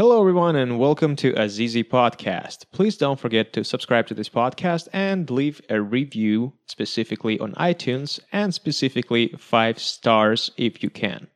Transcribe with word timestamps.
Hello, 0.00 0.18
everyone, 0.18 0.56
and 0.56 0.78
welcome 0.78 1.14
to 1.16 1.34
Azizi 1.34 1.84
Podcast. 1.84 2.64
Please 2.72 2.96
don't 2.96 3.20
forget 3.20 3.52
to 3.52 3.62
subscribe 3.62 4.06
to 4.06 4.14
this 4.14 4.30
podcast 4.30 4.88
and 4.94 5.28
leave 5.28 5.60
a 5.68 5.82
review 5.82 6.54
specifically 6.64 7.38
on 7.38 7.52
iTunes 7.56 8.18
and 8.32 8.54
specifically 8.54 9.34
five 9.36 9.78
stars 9.78 10.52
if 10.56 10.82
you 10.82 10.88
can. 10.88 11.26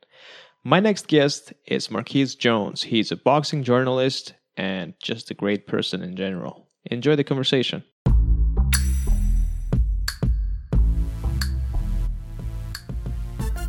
My 0.64 0.80
next 0.80 1.08
guest 1.08 1.53
is 1.66 1.90
Marquise 1.90 2.35
Jones. 2.37 2.85
He's 2.85 3.12
a 3.12 3.16
boxing 3.16 3.64
journalist 3.64 4.32
and 4.56 4.94
just 4.99 5.31
a 5.31 5.35
great 5.35 5.67
person 5.67 6.03
in 6.03 6.17
general. 6.17 6.71
Enjoy 6.87 7.17
the 7.17 7.22
conversation. 7.22 7.85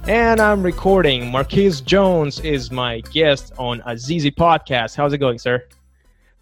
And 0.07 0.39
I'm 0.39 0.61
recording. 0.61 1.31
Marquise 1.31 1.81
Jones 1.81 2.39
is 2.41 2.69
my 2.69 3.01
guest 3.11 3.53
on 3.57 3.81
Azizi 3.87 4.31
Podcast. 4.31 4.95
How's 4.95 5.13
it 5.13 5.17
going, 5.17 5.39
sir? 5.39 5.67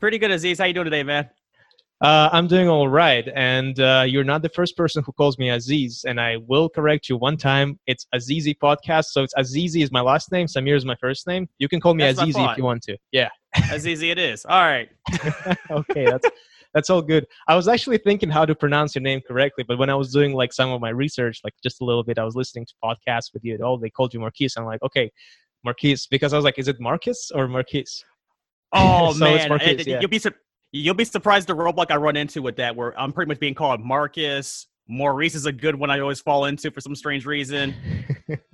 Pretty 0.02 0.18
good, 0.18 0.32
Aziz. 0.32 0.60
How 0.60 0.66
you 0.66 0.74
doing 0.74 0.84
today, 0.84 1.02
man? 1.02 1.30
Uh, 2.02 2.28
I'm 2.34 2.48
doing 2.48 2.68
all 2.68 2.90
right, 2.90 3.26
and 3.34 3.80
uh, 3.80 4.04
you're 4.06 4.26
not 4.26 4.42
the 4.42 4.50
first 4.50 4.76
person 4.76 5.02
who 5.06 5.14
calls 5.14 5.38
me 5.38 5.50
Aziz, 5.50 6.04
and 6.06 6.20
I 6.20 6.36
will 6.46 6.68
correct 6.68 7.08
you 7.08 7.16
one 7.16 7.38
time. 7.38 7.80
It's 7.88 8.06
Azizi 8.14 8.54
Podcast, 8.62 9.06
so 9.06 9.24
it's 9.24 9.34
Azizi 9.36 9.82
is 9.82 9.94
my 9.94 10.02
last 10.02 10.30
name, 10.30 10.48
Samir 10.48 10.76
is 10.76 10.84
my 10.84 10.98
first 11.00 11.26
name. 11.26 11.48
You 11.58 11.70
can 11.70 11.80
call 11.80 11.94
me 11.94 12.04
That's 12.04 12.20
Azizi 12.20 12.52
if 12.52 12.58
you 12.58 12.66
want 12.66 12.82
to. 12.84 12.98
Yeah. 13.14 13.30
Azizi, 13.56 14.12
it 14.12 14.20
is. 14.20 14.46
All 14.46 14.60
right. 14.60 14.90
okay, 15.72 16.04
that's 16.04 16.28
that's 16.74 16.90
all 16.90 17.02
good. 17.02 17.26
I 17.48 17.56
was 17.56 17.68
actually 17.68 17.98
thinking 18.00 18.30
how 18.30 18.46
to 18.46 18.56
pronounce 18.56 18.96
your 18.96 19.02
name 19.02 19.22
correctly, 19.28 19.64
but 19.68 19.78
when 19.78 19.90
I 19.90 19.96
was 19.96 20.12
doing 20.12 20.34
like 20.34 20.54
some 20.54 20.72
of 20.72 20.82
my 20.82 20.90
research, 20.90 21.40
like 21.44 21.54
just 21.64 21.82
a 21.82 21.86
little 21.86 22.04
bit, 22.04 22.18
I 22.18 22.24
was 22.24 22.36
listening 22.36 22.66
to 22.66 22.74
podcasts 22.84 23.34
with 23.34 23.44
you. 23.44 23.58
Oh, 23.64 23.78
they 23.78 23.90
called 23.90 24.14
you 24.14 24.20
Marquise. 24.20 24.56
I'm 24.58 24.66
like, 24.66 24.82
okay, 24.82 25.12
Marquise, 25.64 26.08
because 26.08 26.34
I 26.34 26.36
was 26.38 26.46
like, 26.46 26.58
is 26.58 26.68
it 26.68 26.80
Marcus 26.80 27.32
or 27.34 27.48
Marquise? 27.48 28.04
Oh 28.72 29.14
So 29.18 29.26
it's 29.26 29.44
man, 29.44 29.50
Marquise, 29.50 29.88
yeah. 29.88 30.00
you'll 30.00 30.10
be 30.10 30.22
you'll 30.72 30.96
be 30.96 31.06
surprised 31.06 31.48
the 31.48 31.56
roadblock 31.56 31.92
I 31.92 31.98
run 31.98 32.16
into 32.16 32.42
with 32.42 32.56
that, 32.58 32.76
where 32.76 33.00
I'm 33.00 33.14
pretty 33.14 33.30
much 33.30 33.40
being 33.40 33.56
called 33.56 33.82
Marcus. 33.82 34.68
Maurice 34.88 35.36
is 35.36 35.46
a 35.46 35.52
good 35.52 35.76
one 35.76 35.90
I 35.90 36.00
always 36.00 36.20
fall 36.20 36.46
into 36.46 36.70
for 36.70 36.82
some 36.82 36.96
strange 36.96 37.26
reason. 37.26 37.74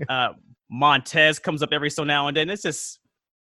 Uh, 0.09 0.29
Montez 0.71 1.37
comes 1.37 1.61
up 1.61 1.69
every 1.71 1.91
so 1.91 2.03
now 2.03 2.27
and 2.27 2.35
then. 2.35 2.49
It's 2.49 2.63
just 2.63 2.98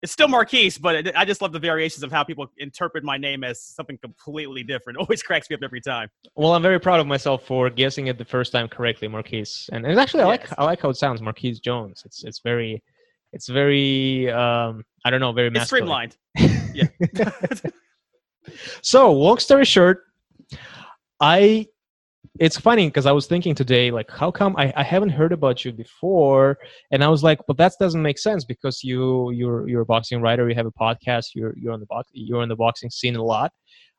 it's 0.04 0.12
still 0.12 0.28
Marquise, 0.28 0.78
but 0.78 1.16
I 1.18 1.24
just 1.24 1.42
love 1.42 1.54
the 1.54 1.60
variations 1.60 2.04
of 2.04 2.12
how 2.12 2.26
people 2.26 2.46
interpret 2.58 3.06
my 3.06 3.18
name 3.18 3.46
as 3.46 3.62
something 3.62 3.98
completely 4.00 4.62
different. 4.62 4.98
Always 5.00 5.24
cracks 5.24 5.50
me 5.50 5.56
up 5.56 5.62
every 5.64 5.80
time. 5.80 6.10
Well, 6.36 6.54
I'm 6.54 6.62
very 6.62 6.80
proud 6.80 7.00
of 7.00 7.08
myself 7.08 7.46
for 7.46 7.70
guessing 7.70 8.08
it 8.08 8.18
the 8.18 8.26
first 8.26 8.52
time 8.52 8.68
correctly, 8.68 9.08
Marquise. 9.08 9.70
And, 9.72 9.86
and 9.86 9.98
actually, 9.98 10.24
I 10.24 10.26
like 10.28 10.60
I 10.60 10.66
like 10.66 10.82
how 10.82 10.90
it 10.90 10.98
sounds, 10.98 11.22
Marquise 11.22 11.62
Jones. 11.62 12.04
It's 12.06 12.26
it's 12.26 12.40
very, 12.40 12.84
it's 13.32 13.48
very 13.48 14.30
um 14.30 14.84
I 15.06 15.10
don't 15.10 15.22
know, 15.22 15.32
very 15.32 15.48
It's 15.48 15.72
masculine. 15.72 16.12
streamlined. 16.36 16.70
Yeah. 16.74 17.30
So, 18.82 19.14
long 19.14 19.38
story 19.38 19.64
short, 19.64 20.04
I 21.22 21.68
it's 22.40 22.58
funny 22.58 22.88
because 22.88 23.06
I 23.06 23.12
was 23.12 23.28
thinking 23.28 23.54
today, 23.54 23.92
like, 23.92 24.10
how 24.10 24.32
come 24.32 24.56
I, 24.58 24.74
I 24.76 24.84
haven't 24.84 25.10
heard 25.10 25.32
about 25.32 25.64
you 25.64 25.72
before? 25.72 26.58
And 26.92 27.04
I 27.04 27.08
was 27.08 27.24
like, 27.24 27.40
but 27.48 27.58
that 27.58 27.74
doesn't 27.80 28.02
make 28.02 28.18
sense 28.18 28.44
because 28.44 28.84
you 28.84 29.32
you're 29.32 29.68
you're 29.68 29.82
a 29.82 29.86
boxing 29.86 30.22
writer, 30.22 30.50
you 30.50 30.56
have 30.56 30.66
a 30.66 30.72
podcast, 30.72 31.36
you're 31.36 31.54
you're 31.58 31.74
on 31.74 31.80
the 31.80 31.86
box 31.86 32.10
you're 32.14 32.42
on 32.42 32.50
the 32.50 32.56
boxing 32.56 32.90
scene 32.90 33.16
a 33.16 33.24
lot. 33.24 33.52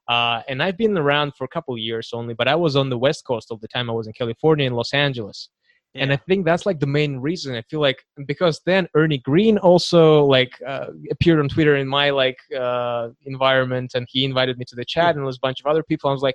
Uh, 0.09 0.43
and 0.49 0.63
I've 0.63 0.77
been 0.77 0.99
around 0.99 1.35
for 1.37 1.45
a 1.45 1.49
couple 1.49 1.75
of 1.75 1.81
years 1.81 2.11
only, 2.13 2.35
but 2.35 2.49
I 2.49 2.55
was 2.57 2.77
on 2.77 2.91
the 2.91 2.99
West 2.99 3.25
Coast 3.25 3.49
all 3.51 3.57
the 3.57 3.69
time. 3.69 3.89
I 3.89 3.93
was 3.95 4.07
in 4.07 4.13
California 4.13 4.67
and 4.67 4.77
Los 4.77 4.93
Angeles. 4.93 5.49
And 5.97 6.13
I 6.13 6.17
think 6.17 6.45
that's 6.45 6.67
like 6.67 6.81
the 6.81 6.89
main 6.89 7.19
reason. 7.19 7.55
I 7.55 7.63
feel 7.63 7.81
like 7.81 8.03
because 8.27 8.61
then 8.67 8.89
Ernie 8.97 9.19
Green 9.19 9.59
also 9.59 10.25
like 10.25 10.53
uh, 10.67 10.87
appeared 11.13 11.39
on 11.39 11.49
Twitter 11.49 11.77
in 11.77 11.87
my 11.87 12.11
like 12.11 12.37
uh, 12.59 13.11
environment, 13.27 13.93
and 13.95 14.05
he 14.11 14.25
invited 14.25 14.59
me 14.59 14.65
to 14.67 14.75
the 14.75 14.85
chat, 14.85 15.11
and 15.11 15.19
there 15.19 15.25
was 15.25 15.37
a 15.37 15.47
bunch 15.47 15.61
of 15.61 15.67
other 15.67 15.85
people. 15.85 16.11
I 16.11 16.13
was 16.13 16.23
like, 16.23 16.35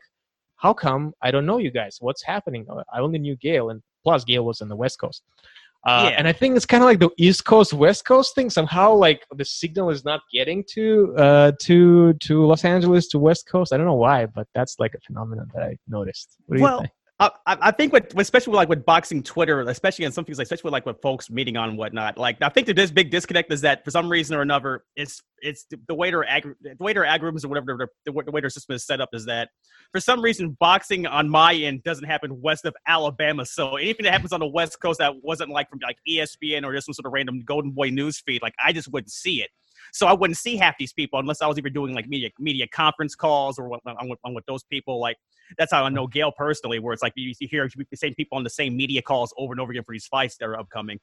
how 0.59 0.73
come 0.73 1.13
I 1.21 1.31
don't 1.31 1.45
know 1.45 1.57
you 1.57 1.71
guys? 1.71 1.97
What's 1.99 2.23
happening? 2.23 2.65
I 2.93 2.99
only 2.99 3.19
knew 3.19 3.35
Gail, 3.37 3.69
and 3.71 3.81
plus 4.03 4.23
Gail 4.23 4.43
was 4.45 4.61
on 4.61 4.67
the 4.67 4.75
West 4.75 4.99
Coast. 4.99 5.23
Uh, 5.85 6.09
Yeah. 6.09 6.17
And 6.19 6.27
I 6.27 6.33
think 6.33 6.57
it's 6.57 6.65
kind 6.65 6.83
of 6.83 6.87
like 6.91 6.99
the 6.99 7.09
East 7.17 7.45
Coast 7.45 7.71
West 7.71 8.03
Coast 8.05 8.35
thing. 8.35 8.49
Somehow, 8.49 8.93
like 8.93 9.25
the 9.33 9.45
signal 9.45 9.89
is 9.89 10.03
not 10.03 10.19
getting 10.33 10.63
to 10.73 11.15
uh, 11.17 11.51
to 11.61 12.13
to 12.13 12.45
Los 12.45 12.65
Angeles 12.65 13.07
to 13.09 13.19
West 13.19 13.47
Coast. 13.47 13.71
I 13.71 13.77
don't 13.77 13.85
know 13.85 13.93
why, 14.07 14.25
but 14.25 14.47
that's 14.53 14.75
like 14.79 14.93
a 14.95 14.99
phenomenon 15.07 15.49
that 15.53 15.63
I 15.63 15.77
noticed. 15.87 16.35
What 16.45 16.55
do 16.55 16.59
you 16.59 16.63
Well, 16.65 16.79
think? 16.81 16.91
I, 17.19 17.31
I 17.45 17.71
think 17.71 17.91
with 17.91 18.17
especially 18.17 18.53
like 18.53 18.69
with 18.69 18.85
boxing 18.85 19.21
Twitter, 19.21 19.59
especially 19.61 20.05
on 20.05 20.13
some 20.13 20.23
things, 20.23 20.39
especially 20.39 20.71
like 20.71 20.85
with 20.85 21.01
folks 21.01 21.29
meeting 21.29 21.57
on 21.57 21.75
whatnot. 21.75 22.17
Like 22.17 22.37
I 22.41 22.47
think 22.47 22.65
that 22.67 22.75
this 22.77 22.91
big 22.91 23.11
disconnect 23.11 23.51
is 23.51 23.59
that 23.61 23.83
for 23.83 23.91
some 23.91 24.09
reason 24.09 24.37
or 24.37 24.41
another, 24.41 24.85
it's 24.95 25.21
it's 25.41 25.65
the- 25.69 25.79
the 25.89 25.95
way 25.95 26.11
their 26.11 26.23
ag- 26.25 26.55
the 26.61 26.75
way 26.79 26.93
their 26.93 27.03
algorithms 27.03 27.43
or 27.43 27.49
whatever 27.49 27.89
the, 28.05 28.11
the 28.13 28.31
way 28.31 28.39
their 28.39 28.49
system 28.49 28.73
is 28.75 28.85
set 28.85 29.01
up 29.01 29.09
is 29.11 29.25
that 29.25 29.49
for 29.91 29.99
some 29.99 30.21
reason 30.21 30.55
boxing 30.61 31.05
on 31.07 31.29
my 31.29 31.53
end 31.53 31.83
doesn't 31.83 32.05
happen 32.05 32.41
west 32.41 32.63
of 32.63 32.73
Alabama. 32.87 33.45
So 33.45 33.75
anything 33.75 34.05
that 34.05 34.13
happens 34.13 34.31
on 34.31 34.39
the 34.39 34.47
West 34.47 34.79
Coast 34.81 34.99
that 34.99 35.13
wasn't 35.21 35.49
like 35.49 35.69
from 35.69 35.79
like 35.83 35.97
ESPN 36.07 36.63
or 36.63 36.73
just 36.73 36.85
some 36.85 36.93
sort 36.93 37.05
of 37.05 37.11
random 37.11 37.41
Golden 37.41 37.71
Boy 37.71 37.89
news 37.89 38.21
feed, 38.25 38.41
like 38.41 38.53
I 38.63 38.71
just 38.71 38.91
wouldn't 38.93 39.11
see 39.11 39.41
it. 39.41 39.49
So 39.93 40.07
I 40.07 40.13
wouldn't 40.13 40.37
see 40.37 40.55
half 40.55 40.77
these 40.77 40.93
people 40.93 41.19
unless 41.19 41.41
I 41.41 41.47
was 41.47 41.57
even 41.57 41.73
doing 41.73 41.93
like 41.93 42.07
media 42.07 42.29
media 42.39 42.67
conference 42.67 43.15
calls 43.15 43.57
or 43.59 43.67
what, 43.67 43.81
I'm, 43.85 44.09
with, 44.09 44.19
I'm 44.25 44.33
with 44.33 44.45
those 44.45 44.63
people. 44.63 44.99
Like 44.99 45.17
that's 45.57 45.71
how 45.71 45.83
I 45.83 45.89
know 45.89 46.07
Gail 46.07 46.31
personally, 46.31 46.79
where 46.79 46.93
it's 46.93 47.03
like 47.03 47.13
you, 47.15 47.33
you 47.39 47.47
hear 47.47 47.67
the 47.67 47.97
same 47.97 48.13
people 48.15 48.37
on 48.37 48.43
the 48.43 48.49
same 48.49 48.75
media 48.77 49.01
calls 49.01 49.33
over 49.37 49.53
and 49.53 49.59
over 49.59 49.71
again 49.71 49.83
for 49.83 49.93
these 49.93 50.07
fights 50.07 50.37
that 50.37 50.45
are 50.45 50.59
upcoming, 50.59 50.99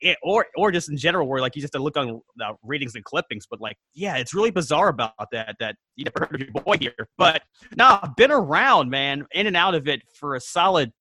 it, 0.00 0.16
or 0.22 0.46
or 0.56 0.72
just 0.72 0.88
in 0.88 0.96
general, 0.96 1.26
where 1.26 1.40
like 1.40 1.56
you 1.56 1.62
just 1.62 1.74
have 1.74 1.80
to 1.80 1.84
look 1.84 1.96
on 1.96 2.20
uh, 2.42 2.52
ratings 2.62 2.94
and 2.94 3.04
clippings. 3.04 3.46
But 3.48 3.60
like, 3.60 3.76
yeah, 3.94 4.16
it's 4.16 4.34
really 4.34 4.50
bizarre 4.50 4.88
about 4.88 5.12
that. 5.32 5.56
That 5.60 5.76
you 5.96 6.04
never 6.04 6.26
heard 6.26 6.40
of 6.40 6.48
your 6.48 6.64
boy 6.64 6.78
here, 6.78 7.08
but 7.18 7.42
no, 7.76 7.98
I've 8.02 8.16
been 8.16 8.30
around, 8.30 8.90
man, 8.90 9.26
in 9.32 9.46
and 9.46 9.56
out 9.56 9.74
of 9.74 9.88
it 9.88 10.02
for 10.14 10.34
a 10.34 10.40
solid. 10.40 10.92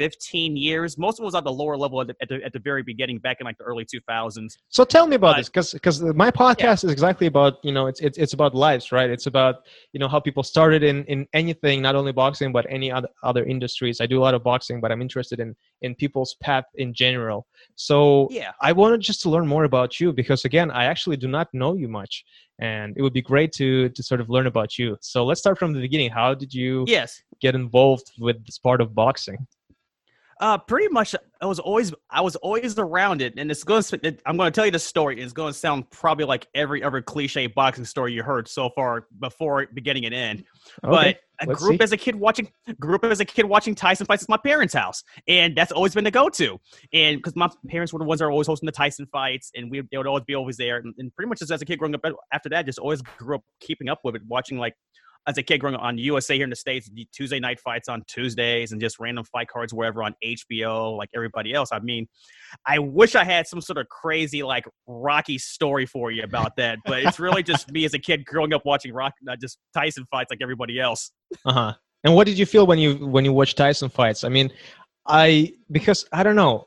15 0.00 0.56
years. 0.56 0.96
Most 0.96 1.18
of 1.18 1.24
it 1.24 1.26
was 1.26 1.34
at 1.34 1.44
the 1.44 1.52
lower 1.52 1.76
level 1.76 2.00
at 2.00 2.06
the, 2.06 2.16
at 2.22 2.28
the, 2.30 2.36
at 2.42 2.52
the 2.54 2.58
very 2.58 2.82
beginning, 2.82 3.18
back 3.18 3.36
in 3.40 3.44
like 3.44 3.58
the 3.58 3.64
early 3.64 3.84
2000s. 3.84 4.56
So 4.70 4.82
tell 4.84 5.06
me 5.06 5.16
about 5.16 5.32
But- 5.32 5.36
this, 5.40 5.48
because 5.50 5.72
because 5.74 6.02
my 6.24 6.30
podcast 6.30 6.84
is 6.84 6.90
exactly 6.90 7.26
about 7.26 7.52
you 7.62 7.72
know 7.76 7.86
it's 7.86 8.00
it's 8.00 8.16
it's 8.16 8.32
about 8.32 8.54
lives, 8.54 8.92
right? 8.92 9.10
It's 9.10 9.26
about 9.26 9.54
you 9.92 10.00
know 10.00 10.08
how 10.08 10.18
people 10.28 10.42
started 10.42 10.82
in 10.82 11.04
in 11.04 11.26
anything, 11.34 11.76
not 11.82 11.94
only 12.00 12.12
boxing 12.12 12.50
but 12.56 12.64
any 12.70 12.88
other 12.90 13.08
other 13.30 13.44
industries. 13.44 14.00
I 14.00 14.06
do 14.06 14.18
a 14.20 14.24
lot 14.26 14.34
of 14.38 14.42
boxing, 14.42 14.80
but 14.80 14.90
I'm 14.92 15.02
interested 15.02 15.38
in 15.44 15.54
in 15.82 15.94
people's 15.94 16.32
path 16.46 16.64
in 16.76 16.88
general. 16.94 17.46
So 17.74 18.28
Yeah. 18.30 18.52
I 18.68 18.72
wanted 18.72 19.00
just 19.02 19.20
to 19.24 19.28
learn 19.34 19.46
more 19.54 19.64
about 19.64 19.90
you 20.00 20.12
because 20.20 20.40
again, 20.50 20.70
I 20.70 20.84
actually 20.92 21.18
do 21.24 21.28
not 21.28 21.48
know 21.52 21.72
you 21.82 21.88
much, 21.88 22.24
and 22.58 22.88
it 22.96 23.02
would 23.02 23.16
be 23.20 23.24
great 23.32 23.50
to 23.60 23.68
to 23.96 24.02
sort 24.10 24.20
of 24.22 24.26
learn 24.34 24.46
about 24.46 24.70
you. 24.78 24.96
So 25.12 25.18
let's 25.28 25.40
start 25.44 25.56
from 25.58 25.70
the 25.74 25.80
beginning. 25.88 26.10
How 26.20 26.30
did 26.42 26.52
you 26.60 26.72
Yes. 26.96 27.10
get 27.44 27.54
involved 27.54 28.06
with 28.26 28.36
this 28.46 28.58
part 28.58 28.80
of 28.84 28.88
boxing? 28.94 29.40
Uh, 30.40 30.56
pretty 30.56 30.88
much. 30.88 31.14
I 31.42 31.46
was 31.46 31.58
always 31.58 31.92
I 32.10 32.22
was 32.22 32.34
always 32.36 32.78
around 32.78 33.20
it, 33.20 33.34
and 33.36 33.50
it's 33.50 33.62
going. 33.62 33.82
to 33.82 34.16
I'm 34.24 34.38
going 34.38 34.50
to 34.50 34.50
tell 34.50 34.64
you 34.64 34.72
the 34.72 34.78
story. 34.78 35.20
It's 35.20 35.34
going 35.34 35.52
to 35.52 35.58
sound 35.58 35.90
probably 35.90 36.24
like 36.24 36.46
every 36.54 36.82
other 36.82 37.02
cliche 37.02 37.46
boxing 37.46 37.84
story 37.84 38.14
you 38.14 38.22
heard 38.22 38.48
so 38.48 38.70
far 38.70 39.06
before 39.18 39.66
beginning 39.74 40.06
and 40.06 40.14
end. 40.14 40.44
Okay, 40.82 41.18
But 41.38 41.50
I 41.50 41.52
grew 41.54 41.74
up 41.74 41.82
as 41.82 41.92
a 41.92 41.96
kid 41.98 42.14
watching 42.14 42.50
grew 42.78 42.94
up 42.94 43.04
as 43.04 43.20
a 43.20 43.26
kid 43.26 43.44
watching 43.44 43.74
Tyson 43.74 44.06
fights 44.06 44.22
at 44.22 44.30
my 44.30 44.38
parents' 44.38 44.72
house, 44.72 45.04
and 45.28 45.54
that's 45.54 45.72
always 45.72 45.94
been 45.94 46.04
the 46.04 46.10
go-to. 46.10 46.58
And 46.94 47.18
because 47.18 47.36
my 47.36 47.50
parents 47.68 47.92
were 47.92 47.98
the 47.98 48.06
ones 48.06 48.20
that 48.20 48.24
were 48.24 48.32
always 48.32 48.46
hosting 48.46 48.66
the 48.66 48.72
Tyson 48.72 49.06
fights, 49.12 49.50
and 49.54 49.70
we 49.70 49.82
they 49.90 49.98
would 49.98 50.06
always 50.06 50.24
be 50.24 50.34
always 50.34 50.56
there. 50.56 50.78
And, 50.78 50.94
and 50.96 51.14
pretty 51.14 51.28
much 51.28 51.40
just 51.40 51.50
as 51.52 51.60
a 51.60 51.66
kid 51.66 51.78
growing 51.78 51.94
up, 51.94 52.02
after 52.32 52.48
that, 52.48 52.64
just 52.64 52.78
always 52.78 53.02
grew 53.02 53.36
up 53.36 53.42
keeping 53.60 53.90
up 53.90 54.00
with 54.04 54.16
it, 54.16 54.22
watching 54.26 54.56
like 54.56 54.74
as 55.26 55.38
a 55.38 55.42
kid 55.42 55.58
growing 55.58 55.74
up 55.74 55.82
on 55.82 55.98
USA 55.98 56.34
here 56.34 56.44
in 56.44 56.50
the 56.50 56.56
states, 56.56 56.90
Tuesday 57.12 57.38
night 57.38 57.60
fights 57.60 57.88
on 57.88 58.02
Tuesdays, 58.06 58.72
and 58.72 58.80
just 58.80 58.98
random 58.98 59.24
fight 59.24 59.48
cards 59.48 59.72
wherever 59.72 60.02
on 60.02 60.14
HBO, 60.24 60.96
like 60.96 61.08
everybody 61.14 61.52
else. 61.52 61.70
I 61.72 61.78
mean, 61.80 62.06
I 62.66 62.78
wish 62.78 63.14
I 63.14 63.24
had 63.24 63.46
some 63.46 63.60
sort 63.60 63.78
of 63.78 63.88
crazy 63.88 64.42
like 64.42 64.64
Rocky 64.86 65.38
story 65.38 65.86
for 65.86 66.10
you 66.10 66.22
about 66.22 66.56
that, 66.56 66.78
but 66.84 67.02
it's 67.04 67.18
really 67.20 67.42
just 67.42 67.70
me 67.70 67.84
as 67.84 67.94
a 67.94 67.98
kid 67.98 68.24
growing 68.24 68.52
up 68.52 68.62
watching 68.64 68.92
Rock, 68.92 69.12
uh, 69.28 69.36
just 69.36 69.58
Tyson 69.74 70.06
fights 70.10 70.30
like 70.30 70.40
everybody 70.42 70.80
else. 70.80 71.10
Uh 71.44 71.52
huh. 71.52 71.74
And 72.04 72.14
what 72.14 72.26
did 72.26 72.38
you 72.38 72.46
feel 72.46 72.66
when 72.66 72.78
you 72.78 72.94
when 73.06 73.24
you 73.24 73.32
watched 73.32 73.56
Tyson 73.56 73.88
fights? 73.88 74.24
I 74.24 74.30
mean, 74.30 74.50
I 75.06 75.52
because 75.70 76.06
I 76.12 76.22
don't 76.22 76.36
know. 76.36 76.66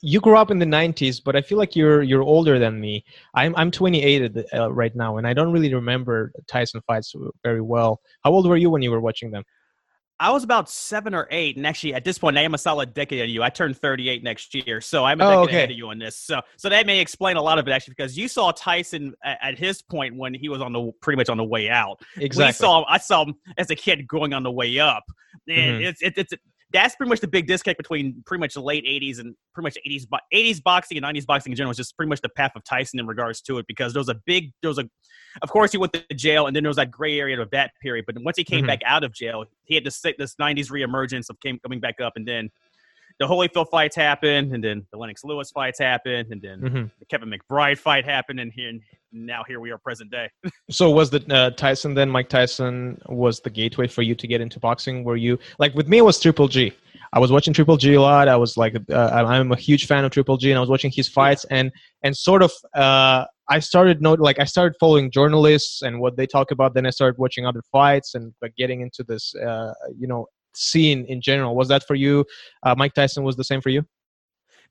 You 0.00 0.20
grew 0.20 0.36
up 0.36 0.50
in 0.50 0.58
the 0.60 0.66
'90s, 0.66 1.20
but 1.24 1.34
I 1.34 1.40
feel 1.42 1.58
like 1.58 1.74
you're 1.74 2.02
you're 2.02 2.22
older 2.22 2.58
than 2.58 2.80
me. 2.80 3.04
I'm 3.34 3.54
I'm 3.56 3.70
28 3.70 4.22
at 4.22 4.34
the, 4.34 4.62
uh, 4.64 4.68
right 4.68 4.94
now, 4.94 5.16
and 5.16 5.26
I 5.26 5.32
don't 5.34 5.52
really 5.52 5.74
remember 5.74 6.32
Tyson 6.46 6.80
fights 6.86 7.14
very 7.42 7.60
well. 7.60 8.00
How 8.22 8.30
old 8.30 8.46
were 8.48 8.56
you 8.56 8.70
when 8.70 8.82
you 8.82 8.90
were 8.92 9.00
watching 9.00 9.30
them? 9.32 9.42
I 10.20 10.30
was 10.32 10.42
about 10.42 10.68
seven 10.68 11.14
or 11.14 11.28
eight, 11.30 11.56
and 11.56 11.66
actually 11.66 11.94
at 11.94 12.04
this 12.04 12.18
point, 12.18 12.36
I 12.36 12.42
am 12.42 12.54
a 12.54 12.58
solid 12.58 12.92
decade 12.92 13.18
ahead 13.18 13.28
of 13.28 13.34
you. 13.34 13.42
I 13.44 13.50
turned 13.50 13.76
38 13.76 14.24
next 14.24 14.52
year, 14.52 14.80
so 14.80 15.04
I'm 15.04 15.20
a 15.20 15.24
Oh, 15.24 15.28
decade 15.28 15.44
okay. 15.44 15.56
ahead 15.58 15.70
of 15.70 15.76
you 15.76 15.88
on 15.90 15.98
this. 16.00 16.16
So, 16.16 16.40
so 16.56 16.68
that 16.68 16.86
may 16.86 16.98
explain 16.98 17.36
a 17.36 17.42
lot 17.42 17.58
of 17.60 17.68
it 17.68 17.70
actually, 17.70 17.94
because 17.96 18.18
you 18.18 18.26
saw 18.26 18.50
Tyson 18.50 19.14
at, 19.24 19.38
at 19.42 19.58
his 19.58 19.80
point 19.80 20.16
when 20.16 20.34
he 20.34 20.48
was 20.48 20.60
on 20.60 20.72
the 20.72 20.90
pretty 21.02 21.16
much 21.18 21.28
on 21.28 21.36
the 21.36 21.44
way 21.44 21.70
out. 21.70 22.00
Exactly. 22.18 22.46
We 22.48 22.52
saw 22.68 22.84
I 22.88 22.98
saw 22.98 23.26
him 23.26 23.34
as 23.58 23.70
a 23.70 23.76
kid 23.76 24.08
going 24.08 24.32
on 24.32 24.42
the 24.42 24.50
way 24.50 24.78
up, 24.80 25.04
and 25.48 25.80
Mhm. 25.80 25.86
it's 25.88 26.02
it, 26.02 26.14
it's 26.16 26.32
that's 26.72 26.94
pretty 26.96 27.08
much 27.08 27.20
the 27.20 27.28
big 27.28 27.46
disconnect 27.46 27.78
between 27.78 28.22
pretty 28.26 28.40
much 28.40 28.54
the 28.54 28.60
late 28.60 28.84
80s 28.84 29.18
and 29.18 29.34
pretty 29.54 29.64
much 29.64 29.78
80s 29.86 30.06
80s 30.34 30.62
boxing 30.62 30.98
and 31.02 31.06
90s 31.06 31.26
boxing 31.26 31.52
in 31.52 31.56
general 31.56 31.70
is 31.70 31.76
just 31.76 31.96
pretty 31.96 32.08
much 32.08 32.20
the 32.20 32.28
path 32.28 32.52
of 32.56 32.64
Tyson 32.64 33.00
in 33.00 33.06
regards 33.06 33.40
to 33.42 33.58
it 33.58 33.66
because 33.66 33.92
there 33.92 34.00
was 34.00 34.08
a 34.08 34.16
big 34.26 34.52
there 34.62 34.68
was 34.68 34.78
a 34.78 34.88
of 35.42 35.50
course 35.50 35.72
he 35.72 35.78
went 35.78 35.92
to 35.92 36.02
jail 36.14 36.46
and 36.46 36.54
then 36.54 36.62
there 36.62 36.68
was 36.68 36.76
that 36.76 36.90
gray 36.90 37.18
area 37.18 37.40
of 37.40 37.50
that 37.50 37.72
period 37.80 38.04
but 38.06 38.16
once 38.22 38.36
he 38.36 38.44
came 38.44 38.60
mm-hmm. 38.60 38.66
back 38.66 38.80
out 38.84 39.04
of 39.04 39.12
jail 39.12 39.44
he 39.64 39.74
had 39.74 39.84
this 39.84 40.00
this 40.18 40.34
90s 40.34 40.70
reemergence 40.70 41.30
of 41.30 41.40
came, 41.40 41.58
coming 41.60 41.80
back 41.80 42.00
up 42.00 42.14
and 42.16 42.26
then 42.26 42.50
the 43.18 43.26
Holyfield 43.26 43.68
fights 43.70 43.96
happened, 43.96 44.54
and 44.54 44.62
then 44.62 44.86
the 44.92 44.98
Lennox 44.98 45.24
Lewis 45.24 45.50
fights 45.50 45.78
happened, 45.78 46.28
and 46.30 46.40
then 46.40 46.60
mm-hmm. 46.60 46.82
the 46.98 47.04
Kevin 47.06 47.30
McBride 47.30 47.78
fight 47.78 48.04
happened, 48.04 48.40
and 48.40 48.52
here 48.52 48.72
now 49.12 49.42
here 49.46 49.60
we 49.60 49.70
are 49.70 49.78
present 49.78 50.10
day. 50.10 50.28
so 50.70 50.90
was 50.90 51.10
the 51.10 51.24
uh, 51.34 51.50
Tyson 51.50 51.94
then 51.94 52.10
Mike 52.10 52.28
Tyson 52.28 53.00
was 53.08 53.40
the 53.40 53.50
gateway 53.50 53.88
for 53.88 54.02
you 54.02 54.14
to 54.14 54.26
get 54.26 54.40
into 54.40 54.60
boxing? 54.60 55.04
Were 55.04 55.16
you 55.16 55.38
like 55.58 55.74
with 55.74 55.88
me? 55.88 55.98
It 55.98 56.04
was 56.04 56.20
Triple 56.20 56.48
G. 56.48 56.72
I 57.12 57.18
was 57.18 57.32
watching 57.32 57.54
Triple 57.54 57.76
G 57.76 57.94
a 57.94 58.00
lot. 58.00 58.28
I 58.28 58.36
was 58.36 58.56
like, 58.56 58.76
uh, 58.90 58.94
I'm 58.94 59.50
a 59.52 59.56
huge 59.56 59.86
fan 59.86 60.04
of 60.04 60.12
Triple 60.12 60.36
G, 60.36 60.50
and 60.50 60.58
I 60.58 60.60
was 60.60 60.70
watching 60.70 60.92
his 60.94 61.08
fights, 61.08 61.44
and 61.50 61.72
and 62.02 62.16
sort 62.16 62.42
of, 62.42 62.52
uh, 62.74 63.24
I 63.48 63.58
started 63.60 64.02
note 64.02 64.20
like 64.20 64.38
I 64.38 64.44
started 64.44 64.76
following 64.78 65.10
journalists 65.10 65.82
and 65.82 66.00
what 66.00 66.16
they 66.16 66.26
talk 66.26 66.50
about. 66.50 66.74
Then 66.74 66.86
I 66.86 66.90
started 66.90 67.18
watching 67.18 67.46
other 67.46 67.62
fights 67.72 68.14
and 68.14 68.32
like 68.42 68.54
getting 68.56 68.82
into 68.82 69.02
this, 69.02 69.34
uh, 69.34 69.72
you 69.98 70.06
know, 70.06 70.26
scene 70.58 71.04
in 71.08 71.20
general. 71.20 71.54
Was 71.54 71.68
that 71.68 71.86
for 71.86 71.94
you? 71.94 72.24
Uh, 72.62 72.74
Mike 72.76 72.94
Tyson 72.94 73.24
was 73.24 73.36
the 73.36 73.44
same 73.44 73.60
for 73.60 73.70
you? 73.70 73.84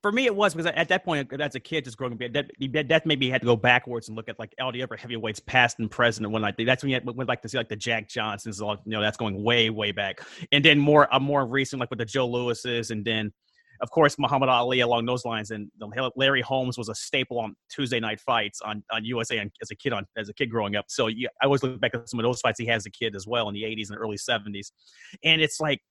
For 0.03 0.11
me, 0.11 0.25
it 0.25 0.35
was 0.35 0.53
because 0.53 0.71
at 0.75 0.89
that 0.89 1.03
point, 1.03 1.33
as 1.41 1.55
a 1.55 1.59
kid, 1.59 1.83
just 1.83 1.97
growing 1.97 2.13
up, 2.13 2.19
that, 2.31 2.87
that 2.87 3.05
maybe 3.07 3.31
had 3.31 3.41
to 3.41 3.47
go 3.47 3.55
backwards 3.55 4.09
and 4.09 4.15
look 4.15 4.29
at 4.29 4.37
like 4.37 4.53
all 4.61 4.71
the 4.71 4.83
other 4.83 4.95
heavyweights, 4.95 5.39
past 5.39 5.79
and 5.79 5.89
present, 5.89 6.23
and 6.23 6.31
when 6.31 6.43
whatnot. 6.43 6.65
That's 6.67 6.83
when 6.83 6.91
you 6.91 7.01
went 7.03 7.27
like 7.27 7.41
to 7.41 7.49
see 7.49 7.57
like 7.57 7.67
the 7.67 7.75
Jack 7.75 8.07
Johnsons, 8.07 8.61
all 8.61 8.77
you 8.85 8.91
know, 8.91 9.01
that's 9.01 9.17
going 9.17 9.43
way, 9.43 9.71
way 9.71 9.91
back, 9.91 10.21
and 10.51 10.63
then 10.63 10.77
more, 10.77 11.11
uh, 11.13 11.19
more 11.19 11.47
recent, 11.47 11.79
like 11.79 11.89
with 11.89 11.97
the 11.97 12.05
Joe 12.05 12.27
Louises, 12.27 12.91
and 12.91 13.03
then 13.03 13.33
of 13.81 13.91
course, 13.91 14.17
Muhammad 14.17 14.49
Ali 14.49 14.79
along 14.79 15.05
those 15.05 15.25
lines, 15.25 15.51
and 15.51 15.69
Larry 16.15 16.41
Holmes 16.41 16.77
was 16.77 16.89
a 16.89 16.95
staple 16.95 17.39
on 17.39 17.55
Tuesday 17.69 17.99
night 17.99 18.19
fights 18.19 18.61
on, 18.61 18.83
on 18.91 19.05
USA 19.05 19.37
and 19.37 19.51
as 19.61 19.71
a 19.71 19.75
kid 19.75 19.93
on 19.93 20.05
as 20.17 20.29
a 20.29 20.33
kid 20.33 20.49
growing 20.49 20.75
up. 20.75 20.85
So 20.87 21.07
yeah, 21.07 21.29
I 21.41 21.45
always 21.45 21.63
look 21.63 21.79
back 21.79 21.93
at 21.93 22.09
some 22.09 22.19
of 22.19 22.23
those 22.23 22.41
fights 22.41 22.59
he 22.59 22.65
had 22.65 22.77
as 22.77 22.85
a 22.85 22.91
kid 22.91 23.15
as 23.15 23.27
well 23.27 23.47
in 23.47 23.53
the 23.53 23.63
80s 23.63 23.89
and 23.89 23.97
early 23.97 24.17
70s, 24.17 24.71
and 25.23 25.41
it's 25.41 25.59
like 25.59 25.81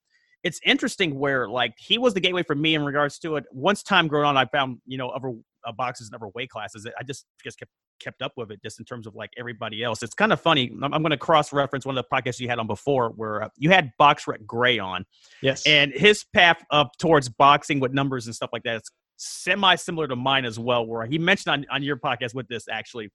it's 0.42 0.60
interesting 0.64 1.18
where 1.18 1.48
like 1.48 1.74
he 1.78 1.98
was 1.98 2.14
the 2.14 2.20
gateway 2.20 2.42
for 2.42 2.54
me 2.54 2.74
in 2.74 2.84
regards 2.84 3.18
to 3.20 3.36
it. 3.36 3.44
Once 3.50 3.82
time 3.82 4.06
growing 4.08 4.26
on, 4.26 4.36
I 4.36 4.46
found 4.46 4.78
you 4.86 4.98
know 4.98 5.08
other 5.08 5.32
uh, 5.66 5.72
boxes 5.72 6.08
and 6.08 6.14
other 6.14 6.30
weight 6.34 6.50
classes. 6.50 6.86
I 6.98 7.02
just 7.02 7.26
just 7.42 7.58
kept 7.58 7.70
kept 8.00 8.22
up 8.22 8.32
with 8.36 8.50
it 8.50 8.62
just 8.62 8.78
in 8.78 8.84
terms 8.84 9.06
of 9.06 9.14
like 9.14 9.30
everybody 9.36 9.82
else. 9.82 10.02
It's 10.02 10.14
kind 10.14 10.32
of 10.32 10.40
funny. 10.40 10.70
I'm, 10.82 10.92
I'm 10.94 11.02
going 11.02 11.10
to 11.10 11.16
cross 11.16 11.52
reference 11.52 11.86
one 11.86 11.96
of 11.96 12.04
the 12.04 12.16
podcasts 12.16 12.40
you 12.40 12.48
had 12.48 12.58
on 12.58 12.66
before 12.66 13.10
where 13.10 13.44
uh, 13.44 13.48
you 13.56 13.70
had 13.70 13.92
Box 13.98 14.24
BoxRec 14.24 14.46
Gray 14.46 14.78
on. 14.78 15.04
Yes. 15.42 15.66
And 15.66 15.92
his 15.92 16.24
path 16.24 16.64
up 16.70 16.92
towards 16.98 17.28
boxing 17.28 17.80
with 17.80 17.92
numbers 17.92 18.26
and 18.26 18.34
stuff 18.34 18.50
like 18.52 18.62
that 18.64 18.76
is 18.76 18.90
semi 19.16 19.74
similar 19.74 20.06
to 20.08 20.16
mine 20.16 20.44
as 20.44 20.58
well, 20.58 20.86
where 20.86 21.06
he 21.06 21.18
mentioned 21.18 21.52
on, 21.52 21.66
on 21.70 21.82
your 21.82 21.96
podcast 21.96 22.34
with 22.34 22.48
this 22.48 22.66
actually 22.70 23.10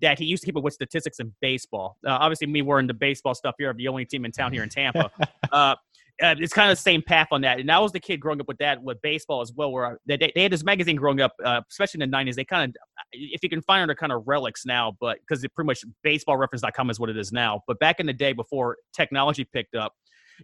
that 0.00 0.18
he 0.18 0.24
used 0.24 0.42
to 0.42 0.46
keep 0.46 0.56
it 0.56 0.62
with 0.62 0.74
statistics 0.74 1.18
in 1.18 1.32
baseball. 1.40 1.96
Uh, 2.06 2.10
obviously, 2.12 2.46
me, 2.46 2.62
we're 2.62 2.78
into 2.78 2.94
baseball 2.94 3.34
stuff 3.34 3.54
here, 3.58 3.70
of 3.70 3.76
the 3.76 3.88
only 3.88 4.04
team 4.04 4.24
in 4.24 4.32
town 4.32 4.52
here 4.52 4.62
in 4.62 4.68
Tampa. 4.68 5.10
uh, 5.52 5.74
uh, 6.20 6.34
it's 6.38 6.52
kind 6.52 6.70
of 6.70 6.76
the 6.76 6.82
same 6.82 7.02
path 7.02 7.28
on 7.30 7.40
that. 7.40 7.58
And 7.58 7.70
I 7.70 7.78
was 7.78 7.92
the 7.92 8.00
kid 8.00 8.18
growing 8.18 8.40
up 8.40 8.48
with 8.48 8.58
that 8.58 8.82
with 8.82 9.00
baseball 9.02 9.40
as 9.40 9.52
well, 9.52 9.72
where 9.72 9.98
they, 10.06 10.16
they 10.16 10.42
had 10.42 10.52
this 10.52 10.64
magazine 10.64 10.96
growing 10.96 11.20
up, 11.20 11.32
uh, 11.44 11.60
especially 11.70 12.02
in 12.02 12.10
the 12.10 12.16
'90s. 12.16 12.34
They 12.34 12.44
kind 12.44 12.70
of, 12.70 12.82
if 13.12 13.42
you 13.42 13.48
can 13.48 13.62
find 13.62 13.82
them, 13.82 13.88
they're 13.88 13.96
kind 13.96 14.12
of 14.12 14.22
relics 14.26 14.66
now, 14.66 14.96
but 15.00 15.18
because 15.20 15.42
it 15.42 15.54
pretty 15.54 15.66
much 15.66 15.84
baseballreference.com 16.06 16.90
is 16.90 17.00
what 17.00 17.10
it 17.10 17.16
is 17.16 17.32
now. 17.32 17.62
But 17.66 17.78
back 17.78 17.98
in 17.98 18.06
the 18.06 18.12
day, 18.12 18.32
before 18.32 18.76
technology 18.94 19.44
picked 19.44 19.74
up, 19.74 19.94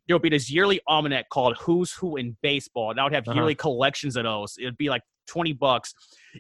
there 0.06 0.17
would 0.17 0.23
be 0.23 0.31
this 0.31 0.50
yearly 0.50 0.81
almanac 0.87 1.29
called 1.29 1.56
Who's 1.59 1.93
Who 1.93 2.17
in 2.17 2.37
Baseball, 2.43 2.91
and 2.91 3.00
I 3.00 3.05
would 3.05 3.12
have 3.12 3.26
uh-huh. 3.29 3.37
yearly 3.37 3.55
collections 3.55 4.17
of 4.17 4.25
those. 4.25 4.56
It'd 4.59 4.79
be 4.79 4.88
like 4.88 5.03
20 5.29 5.53
bucks. 5.53 5.94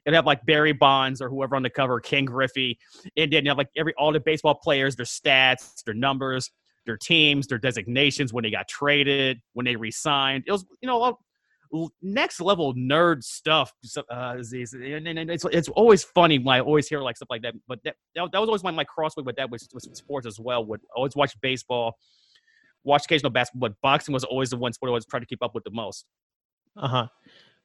It'd 0.06 0.14
have 0.14 0.26
like 0.26 0.44
Barry 0.46 0.72
Bonds 0.72 1.20
or 1.20 1.28
whoever 1.28 1.54
on 1.54 1.62
the 1.62 1.70
cover, 1.70 2.00
Ken 2.00 2.24
Griffey, 2.24 2.78
and 3.16 3.32
then 3.32 3.44
you 3.44 3.50
have 3.50 3.58
like 3.58 3.70
every 3.76 3.94
all 3.98 4.12
the 4.12 4.20
baseball 4.20 4.54
players, 4.54 4.96
their 4.96 5.06
stats, 5.06 5.84
their 5.84 5.94
numbers 5.94 6.50
their 6.88 6.96
teams, 6.96 7.46
their 7.46 7.58
designations, 7.58 8.32
when 8.32 8.42
they 8.42 8.50
got 8.50 8.66
traded, 8.66 9.40
when 9.52 9.64
they 9.64 9.76
resigned. 9.76 10.44
It 10.46 10.52
was, 10.52 10.66
you 10.80 10.88
know, 10.88 11.18
next 12.02 12.40
level 12.40 12.74
nerd 12.74 13.22
stuff. 13.22 13.72
Uh, 14.10 14.36
and 14.54 15.30
it's 15.30 15.44
it's 15.52 15.68
always 15.68 16.02
funny 16.02 16.38
when 16.38 16.56
I 16.56 16.60
always 16.60 16.88
hear 16.88 17.00
like 17.00 17.16
stuff 17.16 17.28
like 17.30 17.42
that. 17.42 17.54
But 17.66 17.80
that 17.84 17.96
that, 18.14 18.22
was 18.32 18.48
always 18.48 18.64
my 18.64 18.70
my 18.70 18.84
crossway 18.84 19.22
with 19.22 19.36
that 19.36 19.50
was, 19.50 19.68
was 19.72 19.88
sports 19.92 20.26
as 20.26 20.40
well. 20.40 20.64
Would 20.64 20.80
always 20.94 21.14
watch 21.14 21.38
baseball, 21.40 21.96
watch 22.84 23.04
occasional 23.04 23.30
basketball, 23.30 23.68
but 23.68 23.80
boxing 23.82 24.12
was 24.12 24.24
always 24.24 24.50
the 24.50 24.56
one 24.56 24.72
sport 24.72 24.90
I 24.90 24.94
was 24.94 25.06
trying 25.06 25.22
to 25.22 25.26
keep 25.26 25.42
up 25.42 25.54
with 25.54 25.64
the 25.64 25.70
most. 25.70 26.06
Uh 26.76 26.88
huh. 26.88 27.06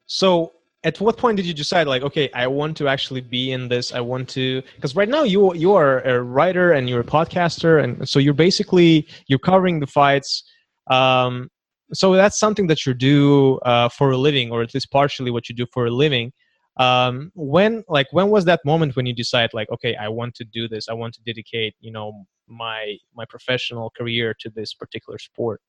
So 0.06 0.52
at 0.84 1.00
what 1.00 1.18
point 1.18 1.38
did 1.38 1.46
you 1.46 1.54
decide 1.54 1.88
like 1.88 2.04
okay 2.04 2.30
i 2.34 2.46
want 2.46 2.76
to 2.78 2.88
actually 2.88 3.22
be 3.22 3.52
in 3.52 3.68
this? 3.70 3.94
I 3.94 4.02
want 4.02 4.30
to 4.30 4.62
because 4.76 4.96
right 4.96 5.10
now 5.10 5.24
you 5.24 5.54
you 5.56 5.74
are 5.74 6.02
a 6.02 6.22
writer 6.22 6.74
and 6.74 6.90
you're 6.90 7.02
a 7.02 7.12
podcaster 7.18 7.84
and 7.84 8.08
so 8.08 8.20
you're 8.20 8.34
basically 8.34 9.08
you're 9.28 9.40
covering 9.40 9.80
the 9.80 9.88
fights. 9.88 10.44
Um, 10.90 11.50
so 11.94 12.14
that's 12.14 12.40
something 12.40 12.68
that 12.68 12.86
you 12.86 12.94
do 12.94 13.60
uh, 13.60 13.90
for 13.90 14.12
a 14.12 14.18
living 14.18 14.52
or 14.52 14.62
at 14.62 14.74
least 14.74 14.92
partially 14.92 15.32
what 15.32 15.48
you 15.48 15.56
do 15.56 15.66
for 15.74 15.86
a 15.86 15.92
living. 15.92 16.32
Um, 16.78 17.32
when 17.36 17.84
like 17.88 18.08
when 18.12 18.30
was 18.30 18.46
that 18.46 18.62
moment 18.66 18.96
when 18.96 19.06
you 19.06 19.14
decide 19.14 19.52
like 19.54 19.70
okay 19.70 19.96
i 19.96 20.08
want 20.08 20.34
to 20.36 20.44
do 20.44 20.68
this 20.68 20.90
i 20.90 20.94
want 20.94 21.14
to 21.14 21.22
dedicate 21.22 21.76
you 21.80 21.92
know 21.92 22.26
my 22.48 22.98
my 23.16 23.26
professional 23.26 23.92
career 23.98 24.36
to 24.40 24.50
this 24.50 24.74
particular 24.74 25.20
sport 25.20 25.62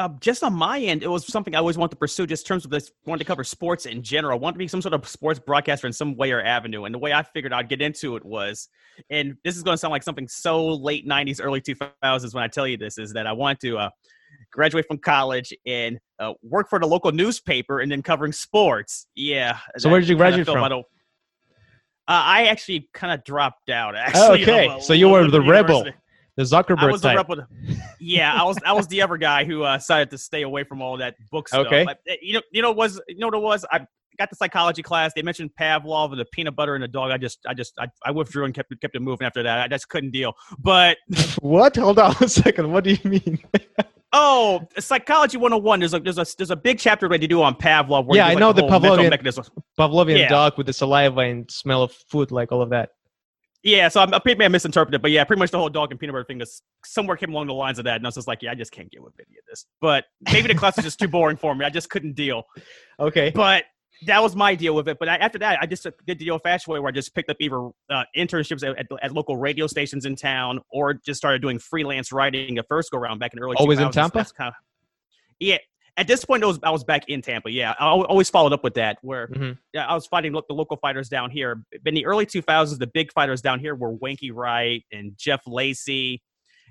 uh, 0.00 0.08
just 0.18 0.42
on 0.42 0.54
my 0.54 0.80
end, 0.80 1.02
it 1.02 1.08
was 1.08 1.26
something 1.26 1.54
I 1.54 1.58
always 1.58 1.76
wanted 1.76 1.90
to 1.90 1.96
pursue. 1.96 2.26
Just 2.26 2.46
in 2.46 2.48
terms 2.48 2.64
of 2.64 2.70
this, 2.70 2.90
wanted 3.04 3.18
to 3.18 3.26
cover 3.26 3.44
sports 3.44 3.84
in 3.84 4.02
general. 4.02 4.38
I 4.38 4.40
wanted 4.40 4.54
to 4.54 4.58
be 4.60 4.66
some 4.66 4.80
sort 4.80 4.94
of 4.94 5.06
sports 5.06 5.38
broadcaster 5.38 5.86
in 5.86 5.92
some 5.92 6.16
way 6.16 6.32
or 6.32 6.40
avenue. 6.40 6.84
And 6.84 6.94
the 6.94 6.98
way 6.98 7.12
I 7.12 7.22
figured 7.22 7.52
I'd 7.52 7.68
get 7.68 7.82
into 7.82 8.16
it 8.16 8.24
was, 8.24 8.70
and 9.10 9.36
this 9.44 9.58
is 9.58 9.62
going 9.62 9.74
to 9.74 9.78
sound 9.78 9.92
like 9.92 10.02
something 10.02 10.26
so 10.26 10.66
late 10.68 11.06
'90s, 11.06 11.38
early 11.42 11.60
2000s 11.60 12.32
when 12.34 12.42
I 12.42 12.48
tell 12.48 12.66
you 12.66 12.78
this, 12.78 12.96
is 12.96 13.12
that 13.12 13.26
I 13.26 13.32
wanted 13.32 13.60
to 13.60 13.76
uh, 13.76 13.90
graduate 14.50 14.86
from 14.86 14.96
college 14.96 15.52
and 15.66 16.00
uh, 16.18 16.32
work 16.42 16.70
for 16.70 16.78
the 16.78 16.86
local 16.86 17.12
newspaper 17.12 17.80
and 17.80 17.92
then 17.92 18.00
covering 18.00 18.32
sports. 18.32 19.06
Yeah. 19.14 19.58
So 19.76 19.90
where 19.90 20.00
did 20.00 20.08
you 20.08 20.16
graduate 20.16 20.46
from? 20.46 20.64
Uh, 20.64 20.82
I 22.08 22.46
actually 22.46 22.88
kind 22.94 23.12
of 23.12 23.22
dropped 23.24 23.68
out. 23.68 23.94
Actually, 23.96 24.50
oh, 24.50 24.72
okay. 24.72 24.80
so 24.80 24.94
you 24.94 25.10
were 25.10 25.30
the 25.30 25.42
rebel. 25.42 25.84
The 26.40 26.46
Zuckerberg 26.46 26.78
I 26.78 26.86
was 26.86 27.02
type. 27.02 27.26
The 27.26 27.46
yeah, 28.00 28.32
I 28.32 28.42
was 28.44 28.56
I 28.64 28.72
was 28.72 28.86
the 28.86 29.02
other 29.02 29.18
guy 29.18 29.44
who 29.44 29.62
uh, 29.62 29.76
decided 29.76 30.08
to 30.08 30.16
stay 30.16 30.40
away 30.40 30.64
from 30.64 30.80
all 30.80 30.96
that 30.96 31.16
book 31.30 31.48
stuff. 31.48 31.66
Okay. 31.66 31.84
But, 31.84 31.98
eh, 32.08 32.16
you 32.22 32.32
know, 32.32 32.40
you 32.50 32.62
know 32.62 32.72
was 32.72 32.98
you 33.08 33.18
know 33.18 33.26
what 33.26 33.34
it 33.34 33.42
was? 33.42 33.66
I 33.70 33.80
got 34.18 34.30
the 34.30 34.36
psychology 34.36 34.82
class. 34.82 35.12
They 35.14 35.20
mentioned 35.20 35.50
Pavlov 35.60 36.12
and 36.12 36.18
the 36.18 36.24
peanut 36.24 36.56
butter 36.56 36.74
and 36.74 36.82
the 36.82 36.88
dog. 36.88 37.10
I 37.10 37.18
just 37.18 37.40
I 37.46 37.52
just 37.52 37.74
I, 37.78 37.88
I 38.06 38.10
withdrew 38.10 38.46
and 38.46 38.54
kept 38.54 38.72
kept 38.80 38.96
it 38.96 39.02
moving 39.02 39.26
after 39.26 39.42
that. 39.42 39.58
I 39.58 39.68
just 39.68 39.90
couldn't 39.90 40.12
deal. 40.12 40.32
But 40.58 40.96
what? 41.40 41.76
Hold 41.76 41.98
on 41.98 42.16
a 42.22 42.28
second. 42.28 42.72
What 42.72 42.84
do 42.84 42.92
you 42.92 43.10
mean? 43.10 43.38
Oh, 44.12 44.66
psychology 44.76 45.36
101. 45.36 45.78
There's 45.78 45.94
a 45.94 46.00
there's 46.00 46.18
a 46.18 46.26
there's 46.36 46.50
a 46.50 46.56
big 46.56 46.80
chapter 46.80 47.08
that 47.08 47.22
you 47.22 47.28
do 47.28 47.42
on 47.42 47.54
Pavlov. 47.54 48.12
yeah, 48.12 48.26
I 48.26 48.34
know 48.34 48.52
the, 48.52 48.62
the 48.62 48.66
Pavlovian 48.66 49.48
Pavlovian 49.78 50.18
yeah. 50.18 50.28
dog 50.28 50.58
with 50.58 50.66
the 50.66 50.72
saliva 50.72 51.20
and 51.20 51.48
smell 51.48 51.84
of 51.84 51.92
food, 51.92 52.32
like 52.32 52.50
all 52.50 52.60
of 52.60 52.70
that. 52.70 52.90
Yeah, 53.62 53.88
so 53.88 54.00
I'm, 54.00 54.12
a 54.14 54.20
bit 54.24 54.38
may 54.38 54.46
I 54.46 54.48
misinterpreted, 54.48 55.02
but 55.02 55.10
yeah, 55.10 55.22
pretty 55.24 55.38
much 55.38 55.50
the 55.50 55.58
whole 55.58 55.68
dog 55.68 55.90
and 55.90 56.00
peanut 56.00 56.14
butter 56.14 56.24
thing 56.24 56.38
just 56.38 56.62
somewhere 56.84 57.16
came 57.16 57.30
along 57.30 57.46
the 57.46 57.54
lines 57.54 57.78
of 57.78 57.84
that, 57.84 57.96
and 57.96 58.06
I 58.06 58.08
was 58.08 58.14
just 58.14 58.26
like, 58.26 58.42
yeah, 58.42 58.52
I 58.52 58.54
just 58.54 58.72
can't 58.72 58.90
get 58.90 59.02
with 59.02 59.12
any 59.18 59.36
of 59.36 59.44
this. 59.48 59.66
But 59.80 60.06
maybe 60.32 60.48
the 60.48 60.54
class 60.54 60.78
is 60.78 60.84
just 60.84 60.98
too 60.98 61.08
boring 61.08 61.36
for 61.36 61.54
me. 61.54 61.66
I 61.66 61.70
just 61.70 61.90
couldn't 61.90 62.14
deal. 62.14 62.44
Okay, 62.98 63.30
but 63.34 63.64
that 64.06 64.22
was 64.22 64.34
my 64.34 64.54
deal 64.54 64.74
with 64.74 64.88
it. 64.88 64.98
But 64.98 65.10
I, 65.10 65.16
after 65.16 65.38
that, 65.40 65.58
I 65.60 65.66
just 65.66 65.86
did 66.06 66.18
the 66.18 66.30
old 66.30 66.42
fashioned 66.42 66.72
way 66.72 66.80
where 66.80 66.88
I 66.88 66.92
just 66.92 67.14
picked 67.14 67.28
up 67.28 67.36
either 67.38 67.68
uh, 67.90 68.04
internships 68.16 68.66
at, 68.66 68.78
at, 68.78 68.86
at, 69.02 69.12
local 69.12 69.36
radio 69.36 69.66
stations 69.66 70.06
in 70.06 70.16
town, 70.16 70.60
or 70.70 70.94
just 70.94 71.18
started 71.18 71.42
doing 71.42 71.58
freelance 71.58 72.12
writing 72.12 72.54
the 72.54 72.62
first 72.62 72.90
go 72.90 72.98
round 72.98 73.20
back 73.20 73.34
in 73.34 73.40
early. 73.40 73.56
Always 73.56 73.78
2000s. 73.78 73.86
in 73.86 73.92
Tampa. 73.92 74.26
Kind 74.36 74.48
of, 74.48 74.54
yeah, 75.38 75.58
at 76.00 76.06
this 76.06 76.24
point, 76.24 76.42
I 76.42 76.46
was 76.46 76.58
I 76.62 76.70
was 76.70 76.82
back 76.82 77.04
in 77.08 77.20
Tampa. 77.20 77.50
Yeah, 77.50 77.74
I 77.78 77.84
always 77.84 78.30
followed 78.30 78.54
up 78.54 78.64
with 78.64 78.72
that. 78.74 78.96
Where 79.02 79.28
mm-hmm. 79.28 79.52
yeah, 79.74 79.86
I 79.86 79.94
was 79.94 80.06
fighting 80.06 80.32
the 80.32 80.42
local 80.48 80.78
fighters 80.78 81.10
down 81.10 81.30
here. 81.30 81.62
In 81.84 81.94
the 81.94 82.06
early 82.06 82.24
2000s, 82.24 82.78
the 82.78 82.86
big 82.86 83.12
fighters 83.12 83.42
down 83.42 83.60
here 83.60 83.74
were 83.74 83.90
Winky 83.92 84.30
Wright 84.30 84.82
and 84.90 85.12
Jeff 85.18 85.42
Lacy 85.46 86.22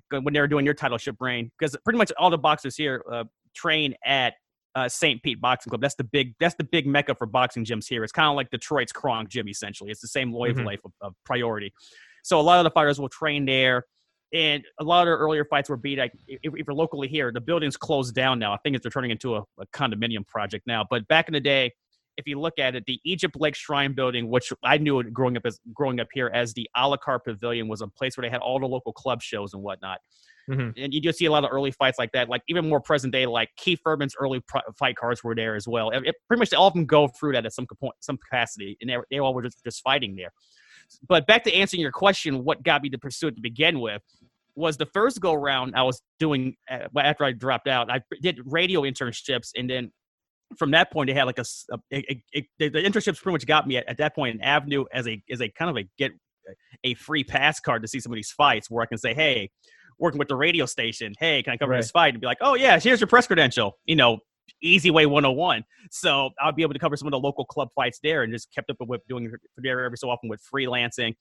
when 0.10 0.34
they 0.34 0.40
were 0.40 0.48
doing 0.48 0.66
your 0.66 0.74
title 0.74 0.98
ship 0.98 1.18
reign. 1.20 1.52
Because 1.60 1.78
pretty 1.84 2.00
much 2.00 2.12
all 2.18 2.32
the 2.32 2.40
boxers 2.40 2.76
here 2.76 3.04
uh, 3.12 3.26
train 3.56 3.94
at 4.04 4.34
uh, 4.74 4.90
St. 4.90 5.22
Pete 5.22 5.40
Boxing 5.40 5.70
Club. 5.70 5.82
That's 5.82 5.96
the 5.96 6.06
big 6.06 6.34
that's 6.40 6.56
the 6.56 6.64
big 6.64 6.88
mecca 6.88 7.14
for 7.14 7.28
boxing 7.28 7.66
gyms 7.66 7.86
here. 7.88 8.04
It's 8.04 8.12
kind 8.12 8.30
of 8.30 8.36
like 8.36 8.50
Detroit's 8.50 8.92
Kronk 8.92 9.30
Gym 9.30 9.48
essentially. 9.48 9.92
It's 9.92 10.02
the 10.02 10.08
same 10.08 10.32
wavelength 10.32 10.80
mm-hmm. 10.80 11.06
of, 11.06 11.10
of 11.10 11.14
priority. 11.24 11.72
So 12.24 12.40
a 12.40 12.42
lot 12.42 12.58
of 12.58 12.64
the 12.64 12.72
fighters 12.72 13.00
will 13.00 13.10
train 13.10 13.46
there 13.46 13.84
and 14.34 14.64
a 14.80 14.84
lot 14.84 15.02
of 15.02 15.06
their 15.08 15.18
earlier 15.18 15.46
fights 15.46 15.70
were 15.70 15.78
beat. 15.78 15.98
Like, 15.98 16.14
if, 16.28 16.40
if 16.44 16.68
you're 16.68 16.76
locally 16.76 17.08
here, 17.08 17.32
the 17.32 17.42
building's 17.42 17.78
closed 17.78 18.14
down 18.14 18.40
now. 18.40 18.54
I 18.54 18.58
think 18.58 18.76
it's 18.76 18.86
turning 18.94 19.12
into 19.12 19.36
a, 19.36 19.42
a, 19.60 19.66
condominium 19.74 20.28
project 20.28 20.68
now. 20.68 20.86
But 20.90 21.08
back 21.08 21.28
in 21.28 21.34
the 21.34 21.40
day, 21.40 21.72
if 22.18 22.28
you 22.28 22.40
look 22.40 22.60
at 22.60 22.76
it, 22.76 22.84
the 22.86 23.00
Egypt 23.06 23.36
Lake 23.40 23.56
Shrine 23.56 23.94
Building, 23.94 24.30
which 24.30 24.52
I 24.64 24.78
knew 24.78 25.02
growing 25.04 25.38
up 25.38 25.46
as 25.46 25.60
growing 25.74 26.00
up 26.00 26.08
here 26.14 26.30
as 26.34 26.54
the 26.54 26.70
a 26.76 26.88
la 26.88 26.98
carte 26.98 27.24
pavilion, 27.26 27.68
was 27.68 27.82
a 27.82 27.88
place 27.88 28.18
where 28.18 28.24
they 28.28 28.30
had 28.32 28.42
all 28.42 28.60
the 28.60 28.68
local 28.68 28.92
club 28.94 29.22
shows 29.22 29.54
and 29.54 29.64
whatnot. 29.64 30.00
Mhm. 30.50 30.74
and 30.78 30.92
you 30.96 31.00
just 31.00 31.20
see 31.20 31.26
a 31.26 31.32
lot 31.32 31.44
of 31.44 31.52
early 31.54 31.70
fights 31.70 32.00
like 32.00 32.12
that. 32.14 32.28
Like 32.28 32.42
even 32.48 32.68
more 32.68 32.82
present 32.82 33.14
day, 33.14 33.28
like 33.28 33.50
Keith 33.56 33.80
Thurman's 33.86 34.16
early 34.20 34.40
pro- 34.48 34.62
fight 34.80 34.96
cards 34.96 35.24
were 35.24 35.36
there 35.36 35.56
as 35.56 35.68
well. 35.68 35.92
It, 35.92 36.08
it- 36.08 36.16
pretty 36.28 36.40
much 36.40 36.52
all 36.54 36.68
of 36.68 36.74
them 36.74 36.86
go 36.88 37.08
through 37.08 37.34
that 37.34 37.46
at 37.46 37.54
some 37.54 37.68
point, 37.80 37.94
some 38.00 38.18
capacity, 38.18 38.76
and 38.82 38.90
they, 38.90 38.98
they 39.12 39.20
all 39.20 39.36
were 39.36 39.44
just, 39.44 39.64
just 39.64 39.84
fighting 39.84 40.16
there. 40.16 40.32
But 41.08 41.28
back 41.28 41.44
to 41.46 41.54
answering 41.54 41.82
your 41.82 41.92
question, 41.92 42.44
what 42.44 42.64
got 42.64 42.82
me 42.84 42.90
to 42.90 42.98
pursue 42.98 43.28
it 43.28 43.36
to 43.36 43.42
begin 43.42 43.80
with 43.80 44.02
was 44.56 44.78
the 44.78 44.86
first 44.86 45.22
go 45.22 45.34
round 45.34 45.76
I 45.76 45.84
was 45.84 46.02
doing 46.20 46.56
uh, 46.70 46.88
after 46.98 47.24
I 47.24 47.32
dropped 47.32 47.68
out. 47.68 47.92
I 47.92 48.02
did 48.22 48.40
radio 48.46 48.82
internships, 48.82 49.52
and 49.56 49.70
then 49.70 49.92
from 50.58 50.72
that 50.72 50.92
point, 50.92 51.08
they 51.08 51.14
had 51.14 51.26
like 51.26 51.40
a 51.40 51.46
the, 51.92 52.70
the 52.70 52.82
internships 52.82 53.22
pretty 53.22 53.34
much 53.34 53.46
got 53.46 53.68
me 53.68 53.78
at, 53.78 53.88
at 53.88 53.98
that 53.98 54.16
point 54.16 54.36
an 54.36 54.42
avenue 54.42 54.86
as 54.92 55.08
a 55.08 55.22
as 55.30 55.42
a 55.42 55.50
kind 55.50 55.70
of 55.70 55.78
a 55.78 55.88
get 55.98 56.12
a 56.84 56.96
free 56.96 57.24
pass 57.24 57.60
card 57.60 57.82
to 57.84 57.88
see 57.88 58.00
some 58.00 58.12
of 58.12 58.16
these 58.16 58.32
fights 58.32 58.70
where 58.70 58.84
I 58.84 58.88
can 58.88 58.98
say, 58.98 59.14
hey, 59.14 59.52
working 60.00 60.18
with 60.18 60.28
the 60.28 60.36
radio 60.36 60.66
station, 60.66 61.14
hey, 61.20 61.44
can 61.44 61.54
I 61.54 61.58
cover 61.58 61.76
this 61.76 61.92
fight? 61.92 62.14
And 62.14 62.22
be 62.22 62.28
like, 62.28 62.40
oh 62.42 62.56
yeah, 62.56 62.80
here's 62.80 63.00
your 63.00 63.08
press 63.08 63.28
credential. 63.28 63.78
You 63.86 63.96
know, 63.96 64.20
easy 64.62 64.92
way 64.92 65.06
101. 65.06 65.64
So 65.92 66.32
I'll 66.42 66.52
be 66.52 66.64
able 66.64 66.74
to 66.74 66.80
cover 66.80 66.96
some 66.98 67.08
of 67.08 67.12
the 67.12 67.20
local 67.20 67.46
club 67.46 67.70
fights 67.76 68.00
there 68.04 68.24
and 68.24 68.34
just 68.34 68.54
kept 68.54 68.70
up 68.70 68.78
with 68.80 69.02
doing 69.08 69.32
there 69.58 69.84
every 69.84 69.98
so 69.98 70.10
often 70.10 70.30
with 70.30 70.42
freelancing. 70.54 71.16